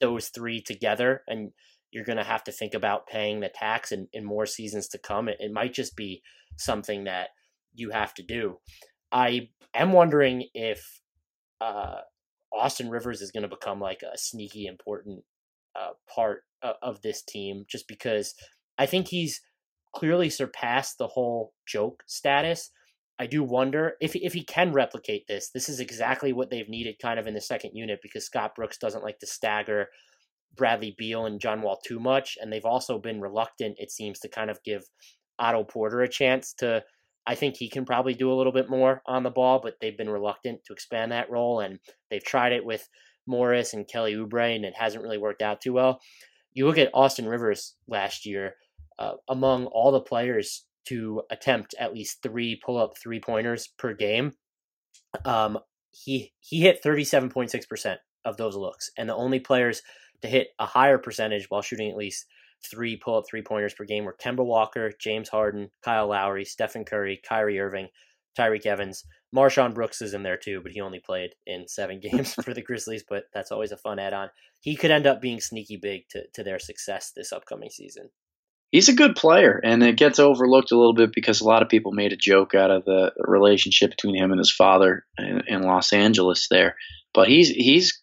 those 0.00 0.28
three 0.28 0.60
together 0.60 1.22
and 1.28 1.52
you're 1.92 2.04
going 2.04 2.18
to 2.18 2.24
have 2.24 2.44
to 2.44 2.52
think 2.52 2.74
about 2.74 3.06
paying 3.06 3.40
the 3.40 3.48
tax 3.48 3.92
in, 3.92 4.08
in 4.12 4.24
more 4.24 4.46
seasons 4.46 4.88
to 4.88 4.98
come, 4.98 5.28
it, 5.28 5.36
it 5.38 5.52
might 5.52 5.72
just 5.72 5.96
be 5.96 6.22
something 6.56 7.04
that 7.04 7.28
you 7.74 7.90
have 7.90 8.12
to 8.14 8.22
do. 8.22 8.58
I 9.12 9.50
am 9.74 9.92
wondering 9.92 10.48
if 10.52 11.00
uh, 11.60 12.00
Austin 12.56 12.90
Rivers 12.90 13.20
is 13.20 13.30
going 13.30 13.42
to 13.42 13.48
become 13.48 13.80
like 13.80 14.02
a 14.02 14.16
sneaky 14.18 14.66
important 14.66 15.24
uh, 15.74 15.90
part 16.12 16.44
of, 16.62 16.76
of 16.82 17.02
this 17.02 17.22
team 17.22 17.64
just 17.68 17.86
because 17.88 18.34
I 18.78 18.86
think 18.86 19.08
he's 19.08 19.40
clearly 19.94 20.30
surpassed 20.30 20.98
the 20.98 21.08
whole 21.08 21.52
joke 21.66 22.02
status. 22.06 22.70
I 23.18 23.26
do 23.26 23.42
wonder 23.42 23.94
if 24.00 24.14
if 24.14 24.34
he 24.34 24.44
can 24.44 24.72
replicate 24.72 25.26
this. 25.26 25.50
This 25.50 25.68
is 25.68 25.80
exactly 25.80 26.32
what 26.32 26.50
they've 26.50 26.68
needed 26.68 26.96
kind 27.00 27.18
of 27.18 27.26
in 27.26 27.34
the 27.34 27.40
second 27.40 27.72
unit 27.74 28.00
because 28.02 28.26
Scott 28.26 28.54
Brooks 28.54 28.76
doesn't 28.76 29.02
like 29.02 29.18
to 29.20 29.26
stagger 29.26 29.88
Bradley 30.54 30.94
Beal 30.96 31.24
and 31.26 31.40
John 31.40 31.62
Wall 31.62 31.80
too 31.84 31.98
much, 31.98 32.36
and 32.40 32.52
they've 32.52 32.64
also 32.64 32.98
been 32.98 33.20
reluctant, 33.20 33.76
it 33.78 33.90
seems, 33.90 34.18
to 34.20 34.28
kind 34.28 34.50
of 34.50 34.62
give 34.64 34.84
Otto 35.38 35.64
Porter 35.64 36.00
a 36.00 36.08
chance 36.08 36.52
to 36.54 36.82
I 37.26 37.34
think 37.34 37.56
he 37.56 37.68
can 37.68 37.84
probably 37.84 38.14
do 38.14 38.32
a 38.32 38.34
little 38.34 38.52
bit 38.52 38.70
more 38.70 39.02
on 39.06 39.22
the 39.22 39.30
ball, 39.30 39.60
but 39.62 39.74
they've 39.80 39.96
been 39.96 40.10
reluctant 40.10 40.60
to 40.64 40.72
expand 40.72 41.12
that 41.12 41.30
role, 41.30 41.60
and 41.60 41.80
they've 42.10 42.22
tried 42.22 42.52
it 42.52 42.64
with 42.64 42.88
Morris 43.26 43.74
and 43.74 43.88
Kelly 43.88 44.14
Oubre, 44.14 44.54
and 44.54 44.64
it 44.64 44.74
hasn't 44.76 45.02
really 45.02 45.18
worked 45.18 45.42
out 45.42 45.60
too 45.60 45.72
well. 45.72 46.00
You 46.54 46.66
look 46.66 46.78
at 46.78 46.90
Austin 46.94 47.26
Rivers 47.26 47.74
last 47.88 48.24
year, 48.24 48.54
uh, 48.98 49.14
among 49.28 49.66
all 49.66 49.92
the 49.92 50.00
players 50.00 50.64
to 50.86 51.22
attempt 51.30 51.74
at 51.78 51.92
least 51.92 52.22
three 52.22 52.60
pull-up 52.64 52.92
three-pointers 52.96 53.68
per 53.76 53.92
game, 53.92 54.32
um, 55.24 55.58
he 55.90 56.32
he 56.40 56.60
hit 56.60 56.82
37.6% 56.82 57.96
of 58.24 58.36
those 58.36 58.56
looks. 58.56 58.90
And 58.96 59.08
the 59.08 59.14
only 59.14 59.40
players 59.40 59.82
to 60.22 60.28
hit 60.28 60.48
a 60.58 60.66
higher 60.66 60.98
percentage 60.98 61.46
while 61.48 61.62
shooting 61.62 61.90
at 61.90 61.96
least 61.96 62.26
three 62.64 62.96
pull 62.96 63.18
up 63.18 63.24
three 63.28 63.42
pointers 63.42 63.74
per 63.74 63.84
game 63.84 64.04
were 64.04 64.16
Kemba 64.20 64.44
Walker, 64.44 64.92
James 65.00 65.28
Harden, 65.28 65.70
Kyle 65.84 66.08
Lowry, 66.08 66.44
Stephen 66.44 66.84
Curry, 66.84 67.20
Kyrie 67.26 67.60
Irving, 67.60 67.88
Tyreke 68.38 68.66
Evans. 68.66 69.04
MarShon 69.34 69.74
Brooks 69.74 70.00
is 70.02 70.14
in 70.14 70.22
there 70.22 70.36
too, 70.36 70.60
but 70.62 70.72
he 70.72 70.80
only 70.80 71.00
played 71.00 71.30
in 71.46 71.68
seven 71.68 72.00
games 72.02 72.34
for 72.34 72.54
the 72.54 72.62
Grizzlies, 72.62 73.04
but 73.08 73.24
that's 73.32 73.52
always 73.52 73.72
a 73.72 73.76
fun 73.76 73.98
add 73.98 74.12
on. 74.12 74.30
He 74.60 74.76
could 74.76 74.90
end 74.90 75.06
up 75.06 75.20
being 75.20 75.40
sneaky 75.40 75.76
big 75.76 76.08
to, 76.10 76.24
to 76.34 76.44
their 76.44 76.58
success 76.58 77.12
this 77.14 77.32
upcoming 77.32 77.70
season. 77.70 78.10
He's 78.72 78.88
a 78.88 78.94
good 78.94 79.14
player, 79.14 79.60
and 79.62 79.82
it 79.82 79.96
gets 79.96 80.18
overlooked 80.18 80.72
a 80.72 80.76
little 80.76 80.94
bit 80.94 81.12
because 81.14 81.40
a 81.40 81.46
lot 81.46 81.62
of 81.62 81.68
people 81.68 81.92
made 81.92 82.12
a 82.12 82.16
joke 82.16 82.54
out 82.54 82.70
of 82.70 82.84
the 82.84 83.12
relationship 83.16 83.90
between 83.90 84.16
him 84.16 84.32
and 84.32 84.38
his 84.38 84.52
father 84.52 85.04
in, 85.18 85.42
in 85.46 85.62
Los 85.62 85.92
Angeles 85.92 86.48
there. 86.50 86.74
But 87.14 87.28
he's 87.28 87.48
he's 87.48 88.02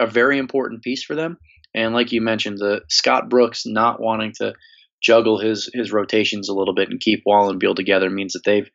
a 0.00 0.06
very 0.06 0.38
important 0.38 0.82
piece 0.82 1.04
for 1.04 1.14
them. 1.14 1.38
And 1.74 1.94
like 1.94 2.12
you 2.12 2.20
mentioned, 2.20 2.58
the 2.58 2.82
Scott 2.88 3.28
Brooks 3.28 3.64
not 3.66 4.00
wanting 4.00 4.32
to 4.38 4.54
juggle 5.02 5.38
his 5.38 5.68
his 5.72 5.92
rotations 5.92 6.48
a 6.48 6.54
little 6.54 6.74
bit 6.74 6.88
and 6.90 7.00
keep 7.00 7.22
Wall 7.26 7.50
and 7.50 7.58
Beal 7.58 7.74
together 7.74 8.08
means 8.10 8.34
that 8.34 8.44
they've 8.44 8.68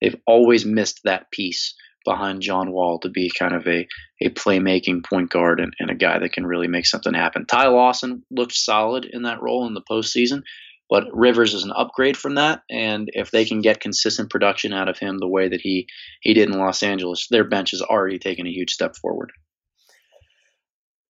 they've 0.00 0.16
always 0.26 0.64
missed 0.64 1.00
that 1.04 1.30
piece 1.30 1.74
behind 2.04 2.42
John 2.42 2.72
Wall 2.72 2.98
to 3.00 3.08
be 3.08 3.30
kind 3.36 3.54
of 3.54 3.66
a, 3.66 3.86
a 4.22 4.30
playmaking 4.30 5.04
point 5.04 5.30
guard 5.30 5.60
and, 5.60 5.74
and 5.78 5.90
a 5.90 5.94
guy 5.94 6.18
that 6.18 6.32
can 6.32 6.46
really 6.46 6.68
make 6.68 6.86
something 6.86 7.14
happen. 7.14 7.46
Ty 7.46 7.68
Lawson 7.68 8.24
looked 8.30 8.54
solid 8.54 9.04
in 9.04 9.22
that 9.22 9.42
role 9.42 9.66
in 9.66 9.74
the 9.74 9.82
postseason, 9.82 10.42
but 10.88 11.04
Rivers 11.12 11.54
is 11.54 11.64
an 11.64 11.72
upgrade 11.76 12.16
from 12.16 12.36
that. 12.36 12.62
And 12.70 13.10
if 13.12 13.30
they 13.30 13.44
can 13.44 13.60
get 13.60 13.80
consistent 13.80 14.30
production 14.30 14.72
out 14.72 14.88
of 14.88 14.98
him 14.98 15.18
the 15.18 15.28
way 15.28 15.48
that 15.48 15.60
he, 15.60 15.86
he 16.22 16.34
did 16.34 16.48
in 16.48 16.58
Los 16.58 16.82
Angeles, 16.82 17.26
their 17.30 17.44
bench 17.44 17.72
has 17.72 17.82
already 17.82 18.18
taken 18.18 18.46
a 18.46 18.52
huge 18.52 18.70
step 18.70 18.96
forward. 18.96 19.30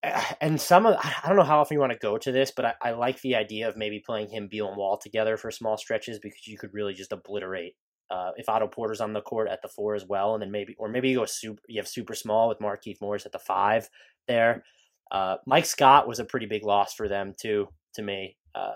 And 0.41 0.59
some 0.59 0.87
of 0.87 0.97
I 0.97 1.27
don't 1.27 1.37
know 1.37 1.43
how 1.43 1.61
often 1.61 1.75
you 1.75 1.81
want 1.81 1.93
to 1.93 1.99
go 1.99 2.17
to 2.17 2.33
this, 2.33 2.51
but 2.51 2.65
I, 2.65 2.75
I 2.83 2.91
like 2.93 3.21
the 3.21 3.37
idea 3.37 3.69
of 3.69 3.77
maybe 3.77 4.03
playing 4.05 4.31
him, 4.31 4.49
Beal, 4.49 4.69
and 4.69 4.77
Wall 4.77 4.97
together 4.97 5.37
for 5.37 5.51
small 5.51 5.77
stretches 5.77 6.19
because 6.19 6.47
you 6.47 6.57
could 6.57 6.73
really 6.73 6.95
just 6.95 7.13
obliterate 7.13 7.75
uh, 8.11 8.31
if 8.37 8.49
Otto 8.49 8.67
Porter's 8.67 9.01
on 9.01 9.13
the 9.13 9.21
court 9.21 9.49
at 9.49 9.63
the 9.63 9.69
four 9.69 9.95
as 9.95 10.05
well, 10.07 10.35
and 10.35 10.43
then 10.43 10.51
maybe 10.51 10.75
or 10.79 10.89
maybe 10.89 11.11
you 11.11 11.19
go 11.19 11.27
super 11.27 11.63
you 11.69 11.81
have 11.81 11.89
super 11.89 12.15
small 12.15 12.49
with 12.49 12.59
Markieff 12.59 13.01
Morris 13.01 13.27
at 13.27 13.33
the 13.33 13.39
five 13.39 13.89
there. 14.27 14.65
Uh, 15.11 15.37
Mike 15.47 15.67
Scott 15.67 16.09
was 16.09 16.19
a 16.19 16.25
pretty 16.25 16.47
big 16.47 16.65
loss 16.65 16.95
for 16.95 17.09
them 17.09 17.35
too 17.41 17.69
to 17.95 18.03
me. 18.03 18.37
Uh, 18.55 18.73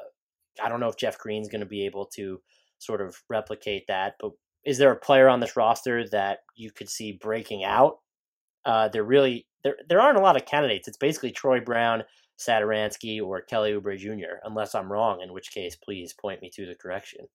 I 0.63 0.69
don't 0.69 0.81
know 0.81 0.89
if 0.89 0.97
Jeff 0.97 1.19
Green's 1.19 1.49
going 1.49 1.61
to 1.61 1.67
be 1.67 1.87
able 1.87 2.07
to 2.17 2.41
sort 2.79 3.01
of 3.01 3.17
replicate 3.29 3.85
that, 3.89 4.15
but 4.21 4.33
is 4.65 4.79
there 4.79 4.93
a 4.93 4.97
player 4.97 5.29
on 5.29 5.41
this 5.41 5.57
roster 5.57 6.09
that 6.11 6.39
you 6.57 6.71
could 6.71 6.89
see 6.89 7.19
breaking 7.21 7.65
out? 7.65 7.99
Uh, 8.65 8.89
there 8.89 9.05
really 9.05 9.47
there 9.63 9.77
there 9.89 10.01
aren't 10.01 10.19
a 10.19 10.23
lot 10.23 10.37
of 10.37 10.47
candidates. 10.47 10.89
It's 10.89 10.97
basically 10.97 11.33
Troy 11.33 11.61
Brown, 11.61 12.05
Satoransky, 12.39 13.23
or 13.23 13.41
Kelly 13.41 13.73
Oubre 13.73 13.99
Jr. 13.99 14.39
Unless 14.45 14.75
I'm 14.75 14.91
wrong, 14.91 15.21
in 15.23 15.33
which 15.33 15.53
case 15.53 15.77
please 15.77 16.15
point 16.15 16.43
me 16.43 16.51
to 16.55 16.67
the 16.67 16.75
correction. 16.75 17.27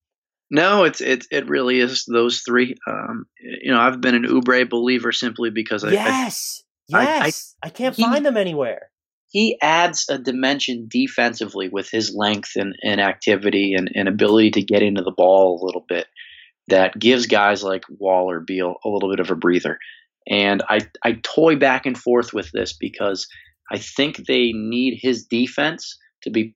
No, 0.50 0.84
it's 0.84 1.00
it 1.00 1.26
it 1.30 1.48
really 1.48 1.78
is 1.78 2.04
those 2.06 2.40
three. 2.40 2.74
Um, 2.86 3.26
you 3.40 3.72
know, 3.72 3.80
I've 3.80 4.00
been 4.00 4.16
an 4.16 4.24
Oubre 4.24 4.68
believer 4.68 5.12
simply 5.12 5.50
because 5.50 5.84
I 5.84 5.92
yes, 5.92 6.62
I, 6.92 7.02
yes, 7.02 7.54
I, 7.62 7.66
I, 7.66 7.68
I 7.68 7.70
can't 7.70 7.94
he, 7.94 8.02
find 8.02 8.26
them 8.26 8.36
anywhere. 8.36 8.90
He 9.30 9.56
adds 9.62 10.06
a 10.08 10.18
dimension 10.18 10.88
defensively 10.90 11.68
with 11.68 11.88
his 11.88 12.12
length 12.12 12.56
and, 12.56 12.74
and 12.82 13.00
activity 13.00 13.74
and, 13.74 13.88
and 13.94 14.08
ability 14.08 14.50
to 14.52 14.62
get 14.62 14.82
into 14.82 15.02
the 15.02 15.14
ball 15.16 15.60
a 15.62 15.64
little 15.64 15.84
bit 15.88 16.08
that 16.66 16.98
gives 16.98 17.26
guys 17.26 17.62
like 17.62 17.84
Wall 17.88 18.28
or 18.28 18.40
Beal 18.40 18.74
a 18.84 18.88
little 18.88 19.08
bit 19.08 19.20
of 19.20 19.30
a 19.30 19.36
breather. 19.36 19.78
And 20.28 20.62
I 20.68 20.80
I 21.04 21.18
toy 21.22 21.56
back 21.56 21.86
and 21.86 21.96
forth 21.96 22.32
with 22.32 22.50
this 22.52 22.72
because 22.72 23.26
I 23.70 23.78
think 23.78 24.16
they 24.26 24.52
need 24.52 24.98
his 25.00 25.26
defense 25.26 25.98
to 26.22 26.30
be 26.30 26.54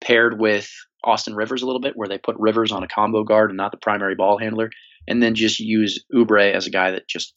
paired 0.00 0.38
with 0.38 0.70
Austin 1.04 1.34
Rivers 1.34 1.62
a 1.62 1.66
little 1.66 1.80
bit, 1.80 1.96
where 1.96 2.08
they 2.08 2.18
put 2.18 2.36
Rivers 2.38 2.72
on 2.72 2.82
a 2.82 2.88
combo 2.88 3.24
guard 3.24 3.50
and 3.50 3.56
not 3.56 3.72
the 3.72 3.78
primary 3.78 4.14
ball 4.14 4.38
handler, 4.38 4.70
and 5.08 5.22
then 5.22 5.34
just 5.34 5.58
use 5.58 6.04
Oubre 6.14 6.52
as 6.52 6.66
a 6.66 6.70
guy 6.70 6.92
that 6.92 7.08
just 7.08 7.34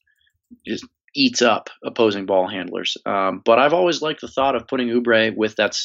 just 0.66 0.86
eats 1.16 1.42
up 1.42 1.70
opposing 1.84 2.26
ball 2.26 2.48
handlers. 2.48 2.98
Um, 3.06 3.42
but 3.44 3.58
I've 3.58 3.74
always 3.74 4.02
liked 4.02 4.22
the 4.22 4.28
thought 4.28 4.56
of 4.56 4.68
putting 4.68 4.90
Oubre 4.90 5.36
with 5.36 5.56
that 5.56 5.76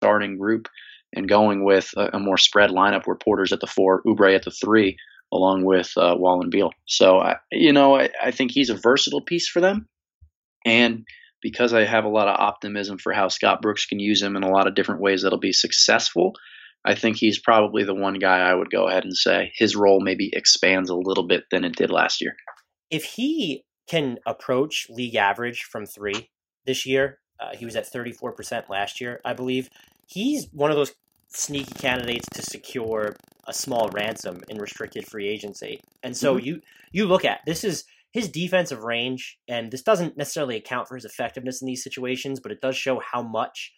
starting 0.00 0.38
group 0.38 0.68
and 1.14 1.28
going 1.28 1.64
with 1.64 1.92
a, 1.96 2.16
a 2.16 2.18
more 2.18 2.38
spread 2.38 2.70
lineup 2.70 3.06
where 3.06 3.16
Porter's 3.16 3.52
at 3.52 3.60
the 3.60 3.66
four, 3.66 4.02
Oubre 4.04 4.34
at 4.34 4.44
the 4.44 4.50
three, 4.50 4.96
along 5.32 5.64
with 5.64 5.92
uh, 5.96 6.14
Wall 6.16 6.40
and 6.40 6.50
Beal. 6.50 6.70
So, 6.86 7.18
I, 7.18 7.36
you 7.50 7.72
know, 7.72 7.96
I, 7.96 8.10
I 8.22 8.30
think 8.30 8.50
he's 8.50 8.70
a 8.70 8.76
versatile 8.76 9.22
piece 9.22 9.48
for 9.48 9.60
them. 9.60 9.86
And 10.64 11.04
because 11.42 11.72
I 11.72 11.84
have 11.84 12.04
a 12.04 12.08
lot 12.08 12.28
of 12.28 12.38
optimism 12.38 12.98
for 12.98 13.12
how 13.12 13.28
Scott 13.28 13.62
Brooks 13.62 13.86
can 13.86 13.98
use 13.98 14.22
him 14.22 14.36
in 14.36 14.42
a 14.42 14.50
lot 14.50 14.66
of 14.66 14.74
different 14.74 15.00
ways 15.00 15.22
that'll 15.22 15.38
be 15.38 15.52
successful, 15.52 16.32
I 16.84 16.94
think 16.94 17.16
he's 17.16 17.38
probably 17.38 17.84
the 17.84 17.94
one 17.94 18.14
guy 18.14 18.38
I 18.38 18.54
would 18.54 18.70
go 18.70 18.88
ahead 18.88 19.04
and 19.04 19.16
say 19.16 19.52
his 19.54 19.76
role 19.76 20.00
maybe 20.00 20.30
expands 20.32 20.90
a 20.90 20.96
little 20.96 21.26
bit 21.26 21.44
than 21.50 21.64
it 21.64 21.76
did 21.76 21.90
last 21.90 22.20
year. 22.20 22.36
If 22.90 23.04
he 23.04 23.64
can 23.88 24.18
approach 24.26 24.86
league 24.88 25.16
average 25.16 25.62
from 25.62 25.86
three 25.86 26.30
this 26.64 26.86
year, 26.86 27.18
uh, 27.40 27.56
he 27.56 27.64
was 27.64 27.76
at 27.76 27.92
34% 27.92 28.68
last 28.68 29.00
year, 29.00 29.20
I 29.24 29.32
believe. 29.32 29.68
He's 30.06 30.48
one 30.52 30.70
of 30.70 30.76
those 30.76 30.94
sneaky 31.28 31.74
candidates 31.74 32.28
to 32.34 32.42
secure 32.42 33.16
a 33.48 33.52
small 33.52 33.88
ransom 33.90 34.42
in 34.48 34.58
restricted 34.58 35.06
free 35.06 35.28
agency. 35.28 35.80
And 36.02 36.16
so 36.16 36.36
mm-hmm. 36.36 36.46
you 36.46 36.60
you 36.92 37.06
look 37.06 37.24
at 37.24 37.40
this 37.46 37.64
is 37.64 37.84
his 38.12 38.28
defensive 38.28 38.82
range, 38.82 39.38
and 39.46 39.70
this 39.70 39.82
doesn't 39.82 40.16
necessarily 40.16 40.56
account 40.56 40.88
for 40.88 40.94
his 40.94 41.04
effectiveness 41.04 41.60
in 41.60 41.66
these 41.66 41.82
situations, 41.84 42.40
but 42.40 42.52
it 42.52 42.60
does 42.60 42.76
show 42.76 43.00
how 43.00 43.22
much 43.22 43.72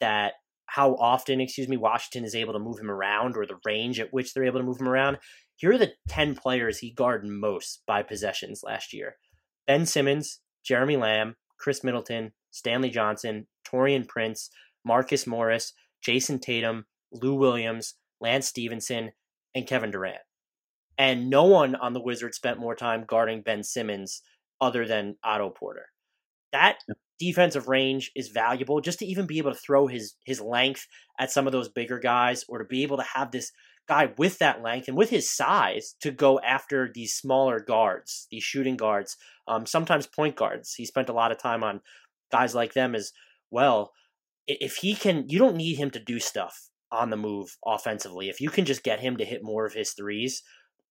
that 0.00 0.34
how 0.66 0.94
often, 0.94 1.40
excuse 1.40 1.68
me, 1.68 1.76
Washington 1.76 2.24
is 2.24 2.34
able 2.34 2.52
to 2.54 2.58
move 2.58 2.78
him 2.78 2.90
around 2.90 3.36
or 3.36 3.44
the 3.44 3.58
range 3.66 4.00
at 4.00 4.12
which 4.12 4.32
they're 4.32 4.44
able 4.44 4.58
to 4.58 4.64
move 4.64 4.80
him 4.80 4.88
around. 4.88 5.18
Here 5.56 5.72
are 5.72 5.78
the 5.78 5.92
10 6.08 6.34
players 6.34 6.78
he 6.78 6.90
guarded 6.90 7.30
most 7.30 7.82
by 7.86 8.02
possessions 8.02 8.62
last 8.64 8.92
year 8.92 9.16
Ben 9.66 9.84
Simmons, 9.84 10.40
Jeremy 10.64 10.96
Lamb, 10.96 11.36
Khris 11.58 11.84
Middleton, 11.84 12.32
Stanley 12.50 12.90
Johnson, 12.90 13.46
Taurean 13.66 14.08
Prince, 14.08 14.50
Marcus 14.84 15.26
Morris, 15.26 15.72
Jayson 16.00 16.40
Tatum, 16.40 16.86
Lou 17.12 17.34
Williams, 17.34 17.94
Lance 18.22 18.46
Stephenson, 18.46 19.10
and 19.54 19.66
Kevin 19.66 19.90
Durant. 19.90 20.22
And 20.96 21.28
no 21.28 21.44
one 21.44 21.74
on 21.74 21.92
the 21.92 22.00
Wizards 22.00 22.36
spent 22.36 22.60
more 22.60 22.74
time 22.74 23.04
guarding 23.06 23.42
Ben 23.42 23.62
Simmons 23.62 24.22
other 24.60 24.86
than 24.86 25.16
Otto 25.24 25.50
Porter. 25.50 25.86
That 26.52 26.78
defensive 27.18 27.68
range 27.68 28.10
is 28.14 28.28
valuable 28.28 28.80
just 28.80 28.98
to 28.98 29.06
even 29.06 29.26
be 29.26 29.38
able 29.38 29.52
to 29.52 29.58
throw 29.58 29.86
his 29.86 30.14
his 30.24 30.40
length 30.40 30.86
at 31.18 31.30
some 31.30 31.46
of 31.46 31.52
those 31.52 31.68
bigger 31.68 31.98
guys 31.98 32.44
or 32.48 32.58
to 32.58 32.64
be 32.64 32.82
able 32.82 32.98
to 32.98 33.06
have 33.14 33.30
this 33.30 33.52
guy 33.88 34.12
with 34.16 34.38
that 34.38 34.62
length 34.62 34.86
and 34.86 34.96
with 34.96 35.10
his 35.10 35.34
size 35.34 35.96
to 36.00 36.10
go 36.10 36.38
after 36.40 36.90
these 36.94 37.14
smaller 37.14 37.58
guards, 37.58 38.26
these 38.30 38.44
shooting 38.44 38.76
guards, 38.76 39.16
um, 39.48 39.66
sometimes 39.66 40.06
point 40.06 40.36
guards. 40.36 40.74
He 40.74 40.84
spent 40.84 41.08
a 41.08 41.14
lot 41.14 41.32
of 41.32 41.38
time 41.38 41.64
on 41.64 41.80
guys 42.30 42.54
like 42.54 42.74
them 42.74 42.94
as 42.94 43.12
well. 43.50 43.92
If 44.46 44.76
he 44.76 44.94
can, 44.94 45.28
you 45.28 45.38
don't 45.38 45.56
need 45.56 45.76
him 45.76 45.90
to 45.90 46.00
do 46.00 46.20
stuff 46.20 46.70
on 46.92 47.10
the 47.10 47.16
move 47.16 47.56
offensively. 47.66 48.28
If 48.28 48.40
you 48.40 48.50
can 48.50 48.64
just 48.64 48.84
get 48.84 49.00
him 49.00 49.16
to 49.16 49.24
hit 49.24 49.42
more 49.42 49.66
of 49.66 49.72
his 49.72 49.92
threes, 49.92 50.42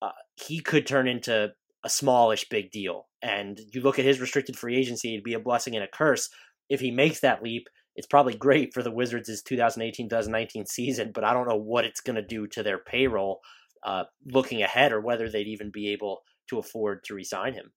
uh, 0.01 0.11
he 0.35 0.59
could 0.59 0.87
turn 0.87 1.07
into 1.07 1.51
a 1.83 1.89
smallish 1.89 2.49
big 2.49 2.71
deal. 2.71 3.07
And 3.21 3.59
you 3.71 3.81
look 3.81 3.99
at 3.99 4.05
his 4.05 4.19
restricted 4.19 4.57
free 4.57 4.75
agency, 4.75 5.13
it'd 5.13 5.23
be 5.23 5.35
a 5.35 5.39
blessing 5.39 5.75
and 5.75 5.83
a 5.83 5.87
curse. 5.87 6.29
If 6.69 6.79
he 6.79 6.91
makes 6.91 7.19
that 7.19 7.43
leap, 7.43 7.67
it's 7.95 8.07
probably 8.07 8.35
great 8.35 8.73
for 8.73 8.81
the 8.81 8.91
Wizards' 8.91 9.41
2018 9.43 10.09
2019 10.09 10.65
season, 10.65 11.11
but 11.13 11.23
I 11.23 11.33
don't 11.33 11.47
know 11.47 11.57
what 11.57 11.85
it's 11.85 12.01
going 12.01 12.15
to 12.15 12.25
do 12.25 12.47
to 12.47 12.63
their 12.63 12.79
payroll 12.79 13.41
uh, 13.83 14.05
looking 14.25 14.63
ahead 14.63 14.91
or 14.91 15.01
whether 15.01 15.29
they'd 15.29 15.47
even 15.47 15.71
be 15.71 15.89
able 15.89 16.21
to 16.49 16.59
afford 16.59 17.03
to 17.05 17.13
resign 17.13 17.53
him. 17.53 17.71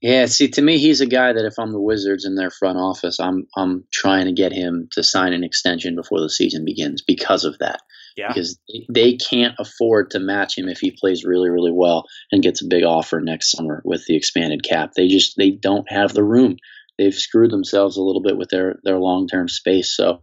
Yeah, 0.00 0.26
see, 0.26 0.48
to 0.48 0.62
me, 0.62 0.78
he's 0.78 1.00
a 1.00 1.06
guy 1.06 1.32
that 1.32 1.44
if 1.44 1.54
I'm 1.58 1.72
the 1.72 1.80
Wizards 1.80 2.24
in 2.24 2.36
their 2.36 2.50
front 2.50 2.78
office, 2.78 3.18
I'm 3.18 3.46
I'm 3.56 3.84
trying 3.92 4.26
to 4.26 4.32
get 4.32 4.52
him 4.52 4.88
to 4.92 5.02
sign 5.02 5.32
an 5.32 5.42
extension 5.42 5.96
before 5.96 6.20
the 6.20 6.30
season 6.30 6.64
begins 6.64 7.02
because 7.02 7.44
of 7.44 7.58
that. 7.58 7.80
Yeah. 8.16 8.28
Because 8.28 8.58
they 8.88 9.16
can't 9.16 9.54
afford 9.58 10.10
to 10.10 10.20
match 10.20 10.56
him 10.56 10.68
if 10.68 10.78
he 10.78 10.96
plays 10.98 11.24
really, 11.24 11.50
really 11.50 11.72
well 11.72 12.04
and 12.30 12.42
gets 12.42 12.62
a 12.62 12.68
big 12.68 12.84
offer 12.84 13.20
next 13.20 13.50
summer 13.50 13.82
with 13.84 14.04
the 14.06 14.16
expanded 14.16 14.62
cap. 14.62 14.92
They 14.94 15.08
just 15.08 15.36
they 15.36 15.50
don't 15.50 15.90
have 15.90 16.14
the 16.14 16.24
room. 16.24 16.56
They've 16.96 17.14
screwed 17.14 17.50
themselves 17.50 17.96
a 17.96 18.02
little 18.02 18.22
bit 18.22 18.36
with 18.36 18.50
their 18.50 18.76
their 18.84 18.98
long 18.98 19.26
term 19.26 19.48
space. 19.48 19.96
So 19.96 20.22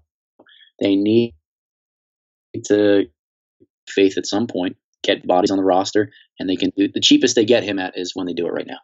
they 0.81 0.95
need 0.95 1.35
to 2.65 3.05
faith 3.89 4.17
at 4.17 4.25
some 4.25 4.47
point, 4.47 4.77
get 5.03 5.27
bodies 5.27 5.51
on 5.51 5.57
the 5.57 5.63
roster, 5.63 6.11
and 6.39 6.49
they 6.49 6.55
can 6.55 6.71
do 6.77 6.87
the 6.93 7.01
cheapest 7.01 7.35
they 7.35 7.45
get 7.45 7.63
him 7.63 7.79
at 7.79 7.97
is 7.97 8.11
when 8.15 8.25
they 8.25 8.33
do 8.33 8.47
it 8.47 8.53
right 8.53 8.67
now. 8.67 8.79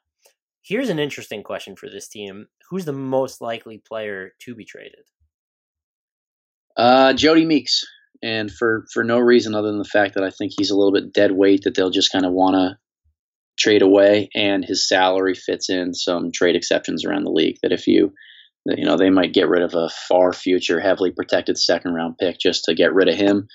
Here's 0.63 0.89
an 0.89 0.99
interesting 0.99 1.43
question 1.43 1.75
for 1.75 1.89
this 1.89 2.07
team: 2.07 2.47
Who's 2.69 2.85
the 2.85 2.93
most 2.93 3.41
likely 3.41 3.77
player 3.77 4.31
to 4.41 4.55
be 4.55 4.65
traded? 4.65 5.05
Uh, 6.77 7.13
Jodie 7.13 7.45
Meeks 7.45 7.83
and 8.23 8.51
for 8.51 8.85
for 8.93 9.03
no 9.03 9.19
reason 9.19 9.55
other 9.55 9.67
than 9.67 9.79
the 9.79 9.85
fact 9.85 10.15
that 10.15 10.23
I 10.23 10.29
think 10.29 10.53
he's 10.55 10.69
a 10.69 10.75
little 10.75 10.93
bit 10.93 11.13
dead 11.13 11.31
weight 11.31 11.61
that 11.63 11.75
they'll 11.75 11.89
just 11.89 12.11
kind 12.11 12.25
of 12.25 12.33
want 12.33 12.55
to 12.55 12.77
trade 13.57 13.81
away, 13.81 14.29
and 14.35 14.63
his 14.63 14.87
salary 14.87 15.35
fits 15.35 15.69
in 15.69 15.93
some 15.93 16.31
trade 16.31 16.55
exceptions 16.55 17.05
around 17.05 17.23
the 17.23 17.31
league. 17.31 17.57
That 17.63 17.71
if 17.71 17.87
you 17.87 18.13
you 18.65 18.85
know 18.85 18.97
they 18.97 19.09
might 19.09 19.33
get 19.33 19.49
rid 19.49 19.63
of 19.63 19.73
a 19.73 19.89
far 20.07 20.33
future 20.33 20.79
heavily 20.79 21.11
protected 21.11 21.57
second 21.57 21.93
round 21.93 22.17
pick 22.17 22.39
just 22.39 22.65
to 22.65 22.75
get 22.75 22.93
rid 22.93 23.09
of 23.09 23.15
him 23.15 23.47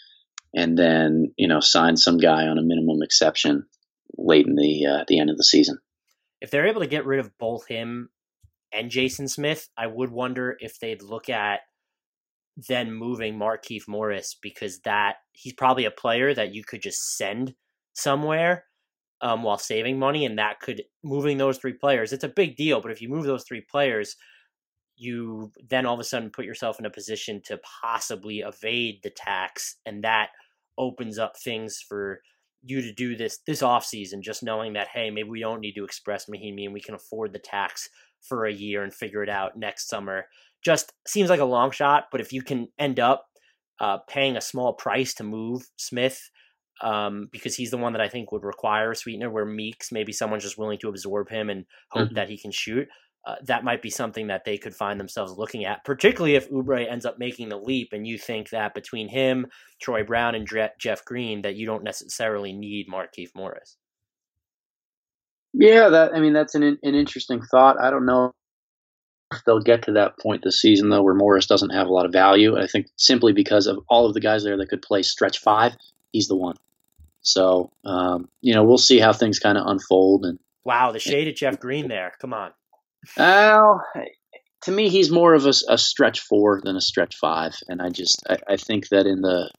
and 0.54 0.76
then 0.76 1.32
you 1.36 1.46
know 1.46 1.60
sign 1.60 1.96
some 1.96 2.18
guy 2.18 2.46
on 2.46 2.58
a 2.58 2.62
minimum 2.62 3.02
exception 3.02 3.64
late 4.16 4.46
in 4.46 4.56
the 4.56 4.86
uh, 4.86 5.04
the 5.06 5.20
end 5.20 5.30
of 5.30 5.36
the 5.36 5.44
season 5.44 5.78
if 6.46 6.52
they're 6.52 6.68
able 6.68 6.80
to 6.80 6.86
get 6.86 7.04
rid 7.04 7.18
of 7.18 7.36
both 7.38 7.66
him 7.66 8.08
and 8.72 8.88
Jason 8.88 9.26
Smith, 9.26 9.68
I 9.76 9.88
would 9.88 10.12
wonder 10.12 10.56
if 10.60 10.78
they'd 10.78 11.02
look 11.02 11.28
at 11.28 11.62
then 12.68 12.92
moving 12.92 13.36
Markieff 13.36 13.88
Morris 13.88 14.36
because 14.40 14.78
that 14.82 15.16
he's 15.32 15.54
probably 15.54 15.86
a 15.86 15.90
player 15.90 16.32
that 16.32 16.54
you 16.54 16.62
could 16.62 16.82
just 16.82 17.16
send 17.16 17.56
somewhere 17.94 18.62
um, 19.20 19.42
while 19.42 19.58
saving 19.58 19.98
money, 19.98 20.24
and 20.24 20.38
that 20.38 20.60
could 20.60 20.84
moving 21.02 21.36
those 21.36 21.58
three 21.58 21.72
players. 21.72 22.12
It's 22.12 22.22
a 22.22 22.28
big 22.28 22.54
deal, 22.54 22.80
but 22.80 22.92
if 22.92 23.02
you 23.02 23.08
move 23.08 23.24
those 23.24 23.42
three 23.42 23.62
players, 23.68 24.14
you 24.94 25.50
then 25.68 25.84
all 25.84 25.94
of 25.94 26.00
a 26.00 26.04
sudden 26.04 26.30
put 26.30 26.44
yourself 26.44 26.78
in 26.78 26.86
a 26.86 26.90
position 26.90 27.42
to 27.46 27.58
possibly 27.82 28.38
evade 28.38 29.00
the 29.02 29.10
tax, 29.10 29.78
and 29.84 30.04
that 30.04 30.28
opens 30.78 31.18
up 31.18 31.36
things 31.36 31.80
for 31.88 32.20
you 32.66 32.82
to 32.82 32.92
do 32.92 33.16
this 33.16 33.38
this 33.46 33.62
off 33.62 33.84
season, 33.84 34.22
just 34.22 34.42
knowing 34.42 34.74
that 34.74 34.88
hey, 34.88 35.10
maybe 35.10 35.28
we 35.28 35.40
don't 35.40 35.60
need 35.60 35.74
to 35.74 35.84
express 35.84 36.26
Mahinmi 36.26 36.64
and 36.64 36.74
we 36.74 36.80
can 36.80 36.94
afford 36.94 37.32
the 37.32 37.38
tax 37.38 37.88
for 38.20 38.46
a 38.46 38.52
year 38.52 38.82
and 38.82 38.92
figure 38.92 39.22
it 39.22 39.28
out 39.28 39.56
next 39.56 39.88
summer. 39.88 40.26
Just 40.64 40.92
seems 41.06 41.30
like 41.30 41.40
a 41.40 41.44
long 41.44 41.70
shot, 41.70 42.04
but 42.10 42.20
if 42.20 42.32
you 42.32 42.42
can 42.42 42.68
end 42.78 42.98
up 42.98 43.26
uh, 43.80 43.98
paying 44.08 44.36
a 44.36 44.40
small 44.40 44.72
price 44.72 45.14
to 45.14 45.24
move 45.24 45.62
Smith, 45.76 46.30
um, 46.82 47.28
because 47.30 47.54
he's 47.54 47.70
the 47.70 47.78
one 47.78 47.92
that 47.92 48.02
I 48.02 48.08
think 48.08 48.32
would 48.32 48.44
require 48.44 48.90
a 48.90 48.96
sweetener, 48.96 49.30
where 49.30 49.44
Meeks 49.44 49.92
maybe 49.92 50.12
someone's 50.12 50.42
just 50.42 50.58
willing 50.58 50.78
to 50.78 50.88
absorb 50.88 51.28
him 51.28 51.50
and 51.50 51.64
hope 51.90 52.06
mm-hmm. 52.06 52.14
that 52.14 52.28
he 52.28 52.38
can 52.38 52.50
shoot 52.50 52.88
uh, 53.26 53.34
that 53.42 53.64
might 53.64 53.82
be 53.82 53.90
something 53.90 54.28
that 54.28 54.44
they 54.44 54.56
could 54.56 54.74
find 54.74 55.00
themselves 55.00 55.32
looking 55.36 55.64
at, 55.64 55.84
particularly 55.84 56.36
if 56.36 56.48
Oubre 56.48 56.88
ends 56.88 57.04
up 57.04 57.18
making 57.18 57.48
the 57.48 57.56
leap 57.56 57.92
and 57.92 58.06
you 58.06 58.16
think 58.16 58.50
that 58.50 58.72
between 58.72 59.08
him, 59.08 59.46
Troy 59.80 60.04
Brown, 60.04 60.36
and 60.36 60.46
Dre- 60.46 60.70
Jeff 60.78 61.04
Green, 61.04 61.42
that 61.42 61.56
you 61.56 61.66
don't 61.66 61.82
necessarily 61.82 62.52
need 62.52 62.86
Markieff 62.88 63.30
Morris. 63.34 63.76
Yeah, 65.52 65.88
that 65.88 66.14
I 66.14 66.20
mean 66.20 66.34
that's 66.34 66.54
an 66.54 66.62
an 66.62 66.94
interesting 66.94 67.42
thought. 67.42 67.80
I 67.80 67.90
don't 67.90 68.06
know 68.06 68.32
if 69.32 69.42
they'll 69.44 69.60
get 69.60 69.82
to 69.84 69.92
that 69.92 70.18
point 70.18 70.42
this 70.44 70.60
season 70.60 70.90
though, 70.90 71.02
where 71.02 71.14
Morris 71.14 71.46
doesn't 71.46 71.70
have 71.70 71.88
a 71.88 71.92
lot 71.92 72.06
of 72.06 72.12
value. 72.12 72.56
I 72.58 72.66
think 72.66 72.86
simply 72.96 73.32
because 73.32 73.66
of 73.66 73.78
all 73.88 74.06
of 74.06 74.14
the 74.14 74.20
guys 74.20 74.44
there 74.44 74.56
that 74.56 74.68
could 74.68 74.82
play 74.82 75.02
stretch 75.02 75.40
five, 75.40 75.74
he's 76.12 76.28
the 76.28 76.36
one. 76.36 76.56
So 77.22 77.72
um, 77.84 78.28
you 78.40 78.54
know, 78.54 78.64
we'll 78.64 78.78
see 78.78 79.00
how 79.00 79.12
things 79.12 79.38
kind 79.38 79.58
of 79.58 79.66
unfold. 79.66 80.26
And 80.26 80.38
wow, 80.62 80.92
the 80.92 81.00
shade 81.00 81.26
of 81.26 81.34
Jeff 81.34 81.58
Green 81.58 81.88
there. 81.88 82.12
Come 82.20 82.34
on. 82.34 82.52
Well, 83.16 83.82
to 84.62 84.72
me, 84.72 84.88
he's 84.88 85.10
more 85.10 85.34
of 85.34 85.46
a, 85.46 85.52
a, 85.68 85.78
stretch 85.78 86.20
four 86.20 86.60
than 86.62 86.76
a 86.76 86.80
stretch 86.80 87.16
five, 87.16 87.54
and 87.68 87.80
I 87.80 87.88
just 87.90 88.22
I, 88.28 88.36
I, 88.48 88.56
think 88.56 88.88
that 88.88 89.06
in 89.06 89.20
the 89.20 89.50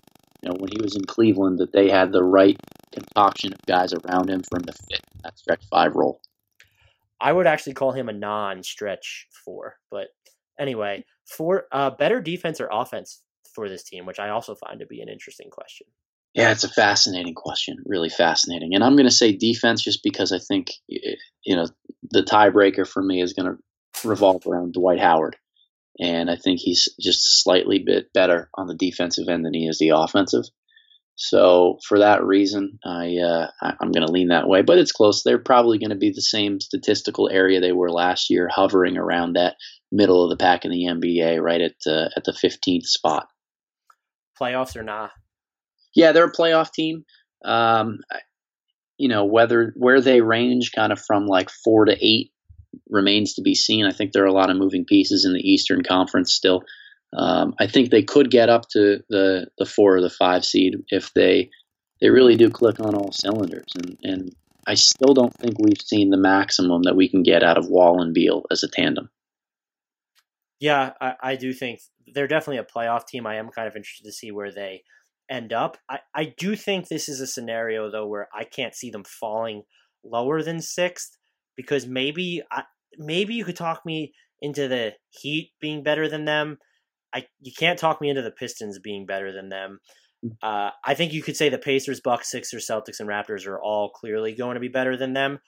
you 0.41 0.49
know 0.49 0.55
when 0.59 0.69
he 0.69 0.81
was 0.81 0.95
in 0.95 1.05
Cleveland, 1.05 1.59
that 1.59 1.71
they 1.71 1.89
had 1.89 2.11
the 2.11 2.23
right 2.23 2.57
concoction 2.91 3.53
of 3.53 3.59
guys 3.65 3.93
around 3.93 4.29
him 4.29 4.41
for 4.43 4.57
him 4.57 4.65
to 4.65 4.73
fit 4.73 5.01
that 5.23 5.37
stretch 5.37 5.63
five 5.69 5.95
role. 5.95 6.19
I 7.19 7.31
would 7.31 7.47
actually 7.47 7.73
call 7.73 7.93
him 7.93 8.09
a 8.09 8.13
non-stretch 8.13 9.27
four, 9.45 9.77
but 9.89 10.07
anyway, 10.59 11.03
for 11.25 11.65
uh, 11.71 11.91
better 11.91 12.21
defense 12.21 12.61
or 12.61 12.69
offense 12.71 13.21
for 13.55 13.69
this 13.69 13.83
team, 13.83 14.05
which 14.05 14.19
I 14.19 14.29
also 14.29 14.55
find 14.55 14.79
to 14.79 14.85
be 14.85 15.01
an 15.01 15.09
interesting 15.09 15.49
question. 15.49 15.87
Yeah, 16.33 16.51
it's 16.51 16.63
a 16.63 16.69
fascinating 16.69 17.33
question, 17.33 17.77
really 17.85 18.09
fascinating. 18.09 18.75
And 18.75 18.83
I'm 18.83 18.95
going 18.95 19.07
to 19.07 19.11
say 19.11 19.35
defense 19.35 19.81
just 19.81 20.03
because 20.03 20.31
I 20.31 20.39
think 20.39 20.67
you 20.87 21.55
know 21.55 21.65
the 22.11 22.23
tiebreaker 22.23 22.87
for 22.87 23.01
me 23.01 23.21
is 23.21 23.33
going 23.33 23.51
to 23.51 24.07
revolve 24.07 24.45
around 24.45 24.73
Dwight 24.73 24.99
Howard, 24.99 25.35
and 25.99 26.29
I 26.29 26.35
think 26.35 26.59
he's 26.59 26.89
just 26.99 27.43
slightly 27.43 27.79
bit 27.79 28.13
better 28.13 28.49
on 28.53 28.67
the 28.67 28.75
defensive 28.75 29.27
end 29.27 29.45
than 29.45 29.53
he 29.53 29.67
is 29.67 29.79
the 29.79 29.89
offensive. 29.89 30.45
So 31.19 31.79
for 31.87 31.97
that 31.99 32.23
reason, 32.23 32.77
I, 32.85 33.17
uh, 33.17 33.47
I 33.59 33.73
am 33.81 33.91
going 33.91 34.05
to 34.05 34.11
lean 34.11 34.27
that 34.27 34.47
way. 34.47 34.61
But 34.61 34.77
it's 34.77 34.91
close. 34.91 35.23
They're 35.23 35.39
probably 35.39 35.79
going 35.79 35.89
to 35.89 35.95
be 35.95 36.11
the 36.11 36.21
same 36.21 36.59
statistical 36.59 37.27
area 37.27 37.59
they 37.59 37.71
were 37.71 37.89
last 37.89 38.29
year, 38.29 38.47
hovering 38.51 38.97
around 38.97 39.33
that 39.33 39.55
middle 39.91 40.23
of 40.23 40.29
the 40.29 40.37
pack 40.37 40.63
in 40.63 40.71
the 40.71 40.85
NBA, 40.85 41.41
right 41.41 41.61
at 41.61 41.75
uh, 41.87 42.09
at 42.15 42.23
the 42.23 42.33
15th 42.33 42.85
spot. 42.85 43.27
Playoffs 44.39 44.75
or 44.75 44.83
not? 44.83 45.09
Yeah, 45.97 46.11
they're 46.11 46.25
a 46.25 46.31
playoff 46.31 46.71
team. 46.71 47.03
Um, 47.43 47.99
you 48.97 49.09
know 49.09 49.25
whether 49.25 49.73
where 49.75 49.99
they 49.99 50.21
range 50.21 50.71
kind 50.73 50.93
of 50.93 51.01
from 51.01 51.25
like 51.25 51.49
four 51.49 51.85
to 51.85 51.97
eight 51.99 52.31
remains 52.89 53.33
to 53.33 53.41
be 53.41 53.55
seen. 53.55 53.85
I 53.85 53.91
think 53.91 54.11
there 54.11 54.23
are 54.23 54.27
a 54.27 54.33
lot 54.33 54.51
of 54.51 54.57
moving 54.57 54.85
pieces 54.85 55.25
in 55.25 55.33
the 55.33 55.41
Eastern 55.41 55.83
Conference 55.83 56.33
still. 56.33 56.61
Um, 57.17 57.55
I 57.59 57.67
think 57.67 57.89
they 57.89 58.03
could 58.03 58.29
get 58.29 58.47
up 58.47 58.69
to 58.69 58.99
the 59.09 59.47
the 59.57 59.65
four 59.65 59.95
or 59.95 60.01
the 60.01 60.09
five 60.09 60.45
seed 60.45 60.75
if 60.89 61.13
they 61.13 61.49
they 61.99 62.11
really 62.11 62.35
do 62.35 62.49
click 62.51 62.79
on 62.79 62.93
all 62.93 63.11
cylinders. 63.11 63.71
And 63.75 63.97
and 64.03 64.35
I 64.67 64.75
still 64.75 65.15
don't 65.15 65.33
think 65.33 65.55
we've 65.57 65.81
seen 65.83 66.11
the 66.11 66.17
maximum 66.17 66.83
that 66.83 66.95
we 66.95 67.09
can 67.09 67.23
get 67.23 67.43
out 67.43 67.57
of 67.57 67.69
Wall 67.69 68.01
and 68.01 68.13
Beal 68.13 68.43
as 68.51 68.61
a 68.61 68.67
tandem. 68.67 69.09
Yeah, 70.59 70.93
I, 71.01 71.13
I 71.21 71.35
do 71.35 71.53
think 71.53 71.79
they're 72.13 72.27
definitely 72.27 72.57
a 72.57 72.63
playoff 72.63 73.07
team. 73.07 73.25
I 73.25 73.35
am 73.35 73.49
kind 73.49 73.67
of 73.67 73.75
interested 73.75 74.05
to 74.05 74.11
see 74.11 74.31
where 74.31 74.51
they 74.51 74.83
end 75.29 75.53
up. 75.53 75.77
I, 75.89 75.99
I 76.15 76.33
do 76.37 76.55
think 76.55 76.87
this 76.87 77.09
is 77.09 77.19
a 77.19 77.27
scenario 77.27 77.91
though 77.91 78.07
where 78.07 78.27
I 78.33 78.43
can't 78.43 78.75
see 78.75 78.89
them 78.89 79.03
falling 79.03 79.63
lower 80.03 80.41
than 80.41 80.61
sixth 80.61 81.17
because 81.55 81.85
maybe 81.85 82.41
I, 82.51 82.63
maybe 82.97 83.33
you 83.33 83.45
could 83.45 83.57
talk 83.57 83.85
me 83.85 84.13
into 84.41 84.67
the 84.67 84.93
Heat 85.09 85.51
being 85.59 85.83
better 85.83 86.07
than 86.07 86.25
them. 86.25 86.57
I 87.13 87.25
you 87.41 87.51
can't 87.57 87.79
talk 87.79 88.01
me 88.01 88.09
into 88.09 88.21
the 88.21 88.31
Pistons 88.31 88.79
being 88.79 89.05
better 89.05 89.31
than 89.31 89.49
them. 89.49 89.79
Mm. 90.25 90.31
Uh, 90.41 90.71
I 90.85 90.93
think 90.93 91.13
you 91.13 91.23
could 91.23 91.37
say 91.37 91.49
the 91.49 91.57
Pacers, 91.57 92.01
Bucks, 92.01 92.31
Sixers, 92.31 92.67
Celtics, 92.67 92.99
and 92.99 93.09
Raptors 93.09 93.47
are 93.47 93.59
all 93.59 93.89
clearly 93.89 94.33
going 94.33 94.55
to 94.55 94.61
be 94.61 94.67
better 94.67 94.97
than 94.97 95.13
them. 95.13 95.39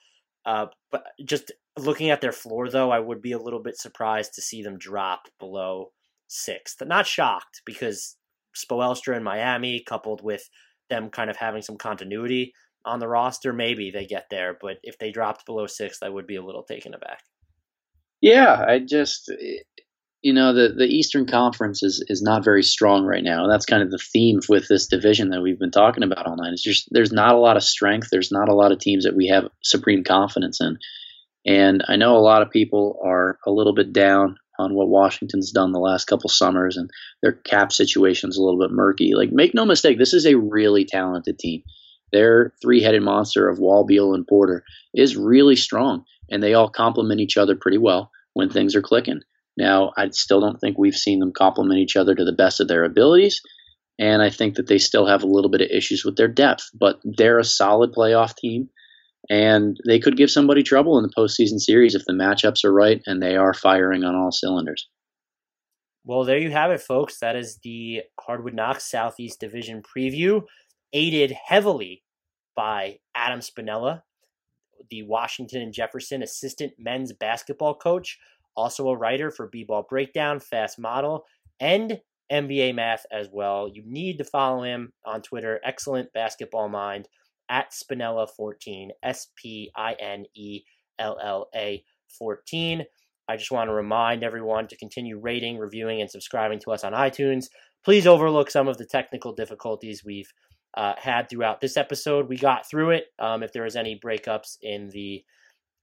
Uh, 0.46 0.68
but 0.92 1.04
just 1.26 1.52
looking 1.78 2.10
at 2.10 2.22
their 2.22 2.32
floor, 2.32 2.70
though, 2.70 2.92
I 2.92 3.00
would 3.00 3.22
be 3.22 3.34
a 3.34 3.40
little 3.40 3.62
bit 3.62 3.78
surprised 3.78 4.34
to 4.34 4.42
see 4.42 4.64
them 4.64 4.78
drop 4.78 5.24
below 5.40 5.92
sixth. 6.28 6.82
Not 6.86 7.08
shocked 7.08 7.62
because 7.66 8.16
Spoelstra 8.60 9.16
in 9.16 9.24
Miami, 9.24 9.84
coupled 9.88 10.24
with 10.24 10.50
them 10.90 11.10
kind 11.10 11.30
of 11.30 11.38
having 11.38 11.62
some 11.62 11.78
continuity 11.78 12.54
on 12.86 13.00
the 13.00 13.08
roster, 13.08 13.54
maybe 13.54 13.92
they 13.92 14.06
get 14.06 14.28
there. 14.30 14.58
But 14.60 14.78
if 14.84 14.98
they 14.98 15.12
dropped 15.12 15.46
below 15.46 15.68
sixth, 15.68 16.02
I 16.04 16.10
would 16.10 16.28
be 16.28 16.36
a 16.36 16.44
little 16.44 16.64
taken 16.64 16.94
aback. 16.94 17.24
Yeah, 18.22 18.64
I 18.68 18.80
just 18.80 19.30
eh, 19.30 19.64
you 20.22 20.34
know 20.34 20.54
the 20.54 20.74
the 20.76 20.86
Eastern 20.86 21.26
Conference 21.26 21.84
is 21.84 22.04
is 22.08 22.22
not 22.22 22.44
very 22.44 22.64
strong 22.64 23.06
right 23.06 23.24
now, 23.24 23.48
that's 23.48 23.66
kind 23.66 23.82
of 23.82 23.92
the 23.92 24.00
theme 24.12 24.40
with 24.50 24.68
this 24.68 24.88
division 24.88 25.30
that 25.30 25.42
we've 25.42 25.60
been 25.60 25.72
talking 25.72 26.04
about 26.04 26.26
all 26.26 26.36
night. 26.36 26.54
It's 26.54 26.64
just 26.64 26.90
there's 26.92 27.14
not 27.14 27.36
a 27.36 27.40
lot 27.40 27.58
of 27.58 27.64
strength. 27.64 28.10
There's 28.12 28.32
not 28.32 28.50
a 28.50 28.56
lot 28.56 28.72
of 28.72 28.80
teams 28.80 29.06
that 29.06 29.16
we 29.16 29.28
have 29.28 29.50
supreme 29.64 30.04
confidence 30.04 30.60
in, 30.60 30.78
and 31.46 31.84
I 31.88 31.96
know 31.96 32.18
a 32.18 32.20
lot 32.20 32.42
of 32.42 32.52
people 32.52 33.00
are 33.04 33.40
a 33.46 33.52
little 33.52 33.74
bit 33.74 33.94
down 33.94 34.38
on 34.60 34.76
what 34.76 34.90
Washington's 34.90 35.52
done 35.52 35.72
the 35.72 35.80
last 35.80 36.06
couple 36.06 36.30
summers, 36.30 36.78
and 36.78 36.90
their 37.24 37.32
cap 37.32 37.72
situation's 37.72 38.38
a 38.38 38.44
little 38.44 38.60
bit 38.60 38.72
murky. 38.72 39.14
Like, 39.16 39.32
make 39.32 39.56
no 39.56 39.66
mistake, 39.66 39.98
this 39.98 40.14
is 40.14 40.26
a 40.26 40.38
really 40.38 40.86
talented 40.86 41.40
team. 41.40 41.64
Their 42.12 42.54
three-headed 42.62 43.02
monster 43.02 43.48
of 43.48 43.60
Wall, 43.60 43.86
Beal, 43.86 44.14
and 44.14 44.28
Porter 44.28 44.64
is 44.94 45.16
really 45.16 45.56
strong, 45.56 46.04
and 46.30 46.44
they 46.44 46.54
all 46.54 46.70
complement 46.70 47.22
each 47.22 47.38
other 47.38 47.56
pretty 47.56 47.78
well 47.78 48.12
when 48.34 48.50
things 48.50 48.76
are 48.76 48.82
clicking. 48.82 49.22
Now, 49.58 49.92
I 49.98 50.10
still 50.12 50.42
don't 50.42 50.60
think 50.60 50.78
we've 50.78 50.96
seen 50.96 51.20
them 51.20 51.34
complement 51.34 51.80
each 51.80 51.96
other 51.96 52.16
to 52.16 52.26
the 52.26 52.32
best 52.32 52.60
of 52.60 52.68
their 52.68 52.84
abilities, 52.84 53.42
and 54.00 54.22
I 54.22 54.30
think 54.30 54.56
that 54.56 54.68
they 54.68 54.78
still 54.78 55.06
have 55.06 55.24
a 55.24 55.28
little 55.28 55.52
bit 55.52 55.62
of 55.62 55.70
issues 55.70 56.06
with 56.06 56.16
their 56.16 56.28
depth. 56.28 56.70
But 56.74 57.00
they're 57.04 57.40
a 57.40 57.44
solid 57.44 57.92
playoff 57.92 58.36
team 58.36 58.70
and 59.30 59.78
they 59.86 60.00
could 60.00 60.18
give 60.18 60.32
somebody 60.32 60.64
trouble 60.64 60.98
in 60.98 61.04
the 61.04 61.14
postseason 61.16 61.60
series 61.60 61.96
if 61.96 62.04
the 62.06 62.14
matchups 62.14 62.64
are 62.64 62.74
right 62.74 63.02
and 63.06 63.22
they 63.22 63.36
are 63.36 63.54
firing 63.54 64.04
on 64.04 64.16
all 64.16 64.32
cylinders. 64.32 64.90
Well, 66.04 66.24
there 66.24 66.40
you 66.40 66.50
have 66.52 66.72
it, 66.72 66.82
folks. 66.82 67.20
That 67.20 67.36
is 67.36 67.60
the 67.64 68.02
Hardwood 68.20 68.56
Knox 68.56 68.90
Southeast 68.90 69.40
Division 69.40 69.84
preview, 69.84 70.44
aided 70.92 71.36
heavily 71.48 72.04
by 72.56 72.98
Adam 73.14 73.42
Spinella, 73.42 74.02
the 74.90 75.04
Washington 75.04 75.62
and 75.62 75.74
Jefferson 75.74 76.24
assistant 76.24 76.74
men's 76.80 77.14
basketball 77.14 77.76
coach, 77.76 78.18
also 78.56 78.88
a 78.88 78.98
writer 78.98 79.30
for 79.30 79.48
B-Ball 79.48 79.86
Breakdown, 79.88 80.40
Fast 80.40 80.80
Model, 80.80 81.26
and 81.60 82.00
NBA 82.32 82.74
Math 82.74 83.06
as 83.12 83.28
well. 83.32 83.70
You 83.72 83.84
need 83.86 84.18
to 84.18 84.24
follow 84.24 84.64
him 84.64 84.94
on 85.06 85.22
Twitter. 85.22 85.60
Excellent 85.64 86.12
basketball 86.14 86.70
mind 86.70 87.08
at 87.50 87.72
Spinella14, 87.72 88.90
S 89.04 89.28
P 89.36 89.72
I 89.76 89.94
N 89.94 90.26
E 90.36 90.62
L 91.00 91.18
L 91.22 91.50
A 91.56 91.84
14. 92.18 92.86
I 93.28 93.38
just 93.38 93.52
want 93.52 93.70
to 93.70 93.74
remind 93.74 94.24
everyone 94.24 94.68
to 94.68 94.78
continue 94.78 95.20
rating, 95.20 95.58
reviewing, 95.58 96.02
and 96.02 96.10
subscribing 96.10 96.60
to 96.62 96.72
us 96.72 96.84
on 96.84 96.94
iTunes. 96.94 97.48
Please 97.86 98.08
overlook 98.08 98.50
some 98.50 98.68
of 98.68 98.78
the 98.78 98.86
technical 98.86 99.34
difficulties 99.34 100.04
we've 100.04 100.32
uh, 100.76 100.94
had 100.98 101.30
throughout 101.30 101.62
this 101.62 101.78
episode. 101.78 102.28
We 102.28 102.38
got 102.38 102.68
through 102.68 102.92
it. 102.92 103.06
Um, 103.20 103.44
if 103.44 103.54
there 103.54 103.64
was 103.64 103.76
any 103.76 104.00
breakups 104.04 104.58
in 104.62 104.90
the 104.90 105.24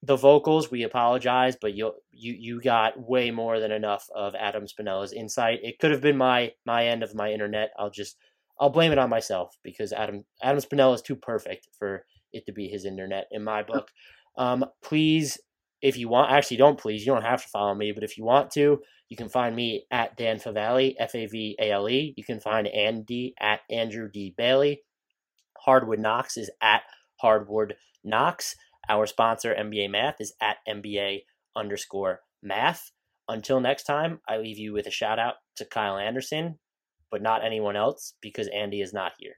the 0.02 0.16
vocals, 0.16 0.70
we 0.70 0.82
apologize, 0.82 1.56
but 1.60 1.74
you 1.74 1.92
you 2.10 2.34
you 2.38 2.60
got 2.60 2.98
way 2.98 3.30
more 3.30 3.60
than 3.60 3.72
enough 3.72 4.06
of 4.14 4.34
Adam 4.34 4.64
Spinella's 4.66 5.12
insight. 5.12 5.60
It 5.62 5.78
could 5.78 5.90
have 5.90 6.00
been 6.00 6.16
my 6.16 6.52
my 6.64 6.86
end 6.86 7.02
of 7.02 7.14
my 7.14 7.32
internet. 7.32 7.70
I'll 7.78 7.90
just 7.90 8.16
I'll 8.60 8.70
blame 8.70 8.92
it 8.92 8.98
on 8.98 9.10
myself 9.10 9.56
because 9.62 9.92
Adam 9.92 10.24
Adam 10.42 10.60
Spinella 10.60 10.94
is 10.94 11.02
too 11.02 11.16
perfect 11.16 11.68
for 11.78 12.04
it 12.32 12.46
to 12.46 12.52
be 12.52 12.68
his 12.68 12.84
internet 12.84 13.26
in 13.30 13.44
my 13.44 13.62
book. 13.62 13.90
Um, 14.38 14.64
please, 14.82 15.38
if 15.82 15.96
you 15.96 16.08
want, 16.08 16.30
actually 16.30 16.56
don't 16.58 16.78
please, 16.78 17.04
you 17.06 17.12
don't 17.12 17.22
have 17.22 17.42
to 17.42 17.48
follow 17.48 17.74
me, 17.74 17.92
but 17.92 18.02
if 18.04 18.18
you 18.18 18.24
want 18.24 18.50
to, 18.52 18.80
you 19.08 19.16
can 19.16 19.28
find 19.28 19.54
me 19.54 19.84
at 19.90 20.16
Dan 20.16 20.38
Favale, 20.38 20.94
F 20.98 21.14
A 21.14 21.26
V 21.26 21.56
A 21.60 21.70
L 21.70 21.88
E. 21.88 22.14
You 22.16 22.24
can 22.24 22.40
find 22.40 22.66
Andy 22.66 23.34
at 23.40 23.60
Andrew 23.70 24.10
D 24.12 24.34
Bailey. 24.36 24.82
Hardwood 25.58 25.98
Knox 25.98 26.36
is 26.36 26.50
at 26.60 26.82
Hardwood 27.20 27.76
Knox. 28.04 28.56
Our 28.88 29.06
sponsor, 29.06 29.54
NBA 29.54 29.90
Math, 29.90 30.20
is 30.20 30.34
at 30.40 30.58
NBA 30.68 31.22
underscore 31.56 32.20
math. 32.42 32.92
Until 33.28 33.60
next 33.60 33.84
time, 33.84 34.20
I 34.28 34.38
leave 34.38 34.58
you 34.58 34.72
with 34.72 34.86
a 34.86 34.92
shout 34.92 35.18
out 35.18 35.34
to 35.56 35.64
Kyle 35.64 35.96
Anderson, 35.96 36.58
but 37.16 37.22
not 37.22 37.42
anyone 37.42 37.76
else 37.76 38.12
because 38.20 38.46
Andy 38.54 38.82
is 38.82 38.92
not 38.92 39.12
here. 39.18 39.36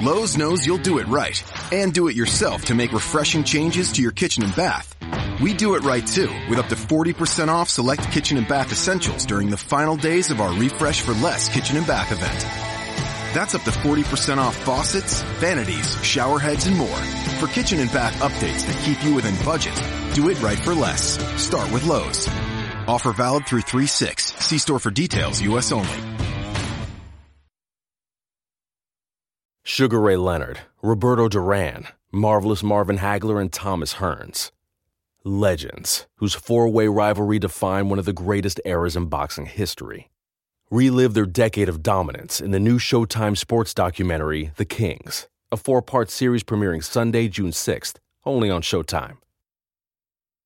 Lowe's 0.00 0.36
knows 0.36 0.64
you'll 0.64 0.78
do 0.78 0.98
it 0.98 1.08
right 1.08 1.42
and 1.72 1.92
do 1.92 2.06
it 2.06 2.14
yourself 2.14 2.64
to 2.66 2.76
make 2.76 2.92
refreshing 2.92 3.42
changes 3.42 3.90
to 3.94 4.00
your 4.00 4.12
kitchen 4.12 4.44
and 4.44 4.54
bath. 4.54 4.94
We 5.42 5.52
do 5.52 5.74
it 5.74 5.82
right 5.82 6.06
too 6.06 6.30
with 6.48 6.60
up 6.60 6.68
to 6.68 6.76
40% 6.76 7.48
off 7.48 7.68
select 7.68 8.08
kitchen 8.12 8.38
and 8.38 8.46
bath 8.46 8.70
essentials 8.70 9.26
during 9.26 9.50
the 9.50 9.56
final 9.56 9.96
days 9.96 10.30
of 10.30 10.40
our 10.40 10.52
Refresh 10.52 11.00
for 11.00 11.12
Less 11.14 11.48
kitchen 11.48 11.76
and 11.76 11.86
bath 11.88 12.12
event. 12.12 12.38
That's 13.34 13.56
up 13.56 13.62
to 13.62 13.72
40% 13.72 14.38
off 14.38 14.54
faucets, 14.58 15.22
vanities, 15.40 16.00
shower 16.04 16.38
heads, 16.38 16.68
and 16.68 16.76
more. 16.76 17.02
For 17.40 17.48
kitchen 17.48 17.80
and 17.80 17.90
bath 17.90 18.14
updates 18.20 18.64
that 18.68 18.80
keep 18.84 19.04
you 19.04 19.12
within 19.12 19.34
budget, 19.44 19.74
do 20.14 20.28
it 20.28 20.40
right 20.40 20.60
for 20.60 20.72
less. 20.72 21.18
Start 21.42 21.72
with 21.72 21.84
Lowe's. 21.84 22.28
Offer 22.90 23.12
valid 23.12 23.46
through 23.46 23.62
3-6. 23.62 24.42
See 24.42 24.58
store 24.58 24.80
for 24.80 24.90
details, 24.90 25.40
U.S. 25.42 25.70
only. 25.70 25.98
Sugar 29.62 30.00
Ray 30.00 30.16
Leonard, 30.16 30.58
Roberto 30.82 31.28
Duran, 31.28 31.86
Marvelous 32.10 32.64
Marvin 32.64 32.98
Hagler, 32.98 33.40
and 33.40 33.52
Thomas 33.52 33.94
Hearns. 33.94 34.50
Legends, 35.22 36.08
whose 36.16 36.34
four-way 36.34 36.88
rivalry 36.88 37.38
defined 37.38 37.90
one 37.90 38.00
of 38.00 38.06
the 38.06 38.12
greatest 38.12 38.60
eras 38.64 38.96
in 38.96 39.06
boxing 39.06 39.46
history. 39.46 40.10
Relive 40.72 41.14
their 41.14 41.26
decade 41.26 41.68
of 41.68 41.84
dominance 41.84 42.40
in 42.40 42.50
the 42.50 42.58
new 42.58 42.80
Showtime 42.80 43.38
sports 43.38 43.72
documentary, 43.72 44.50
The 44.56 44.64
Kings, 44.64 45.28
a 45.52 45.56
four 45.56 45.80
part 45.80 46.10
series 46.10 46.42
premiering 46.42 46.82
Sunday, 46.82 47.28
June 47.28 47.52
6th, 47.52 47.98
only 48.24 48.50
on 48.50 48.62
Showtime. 48.62 49.18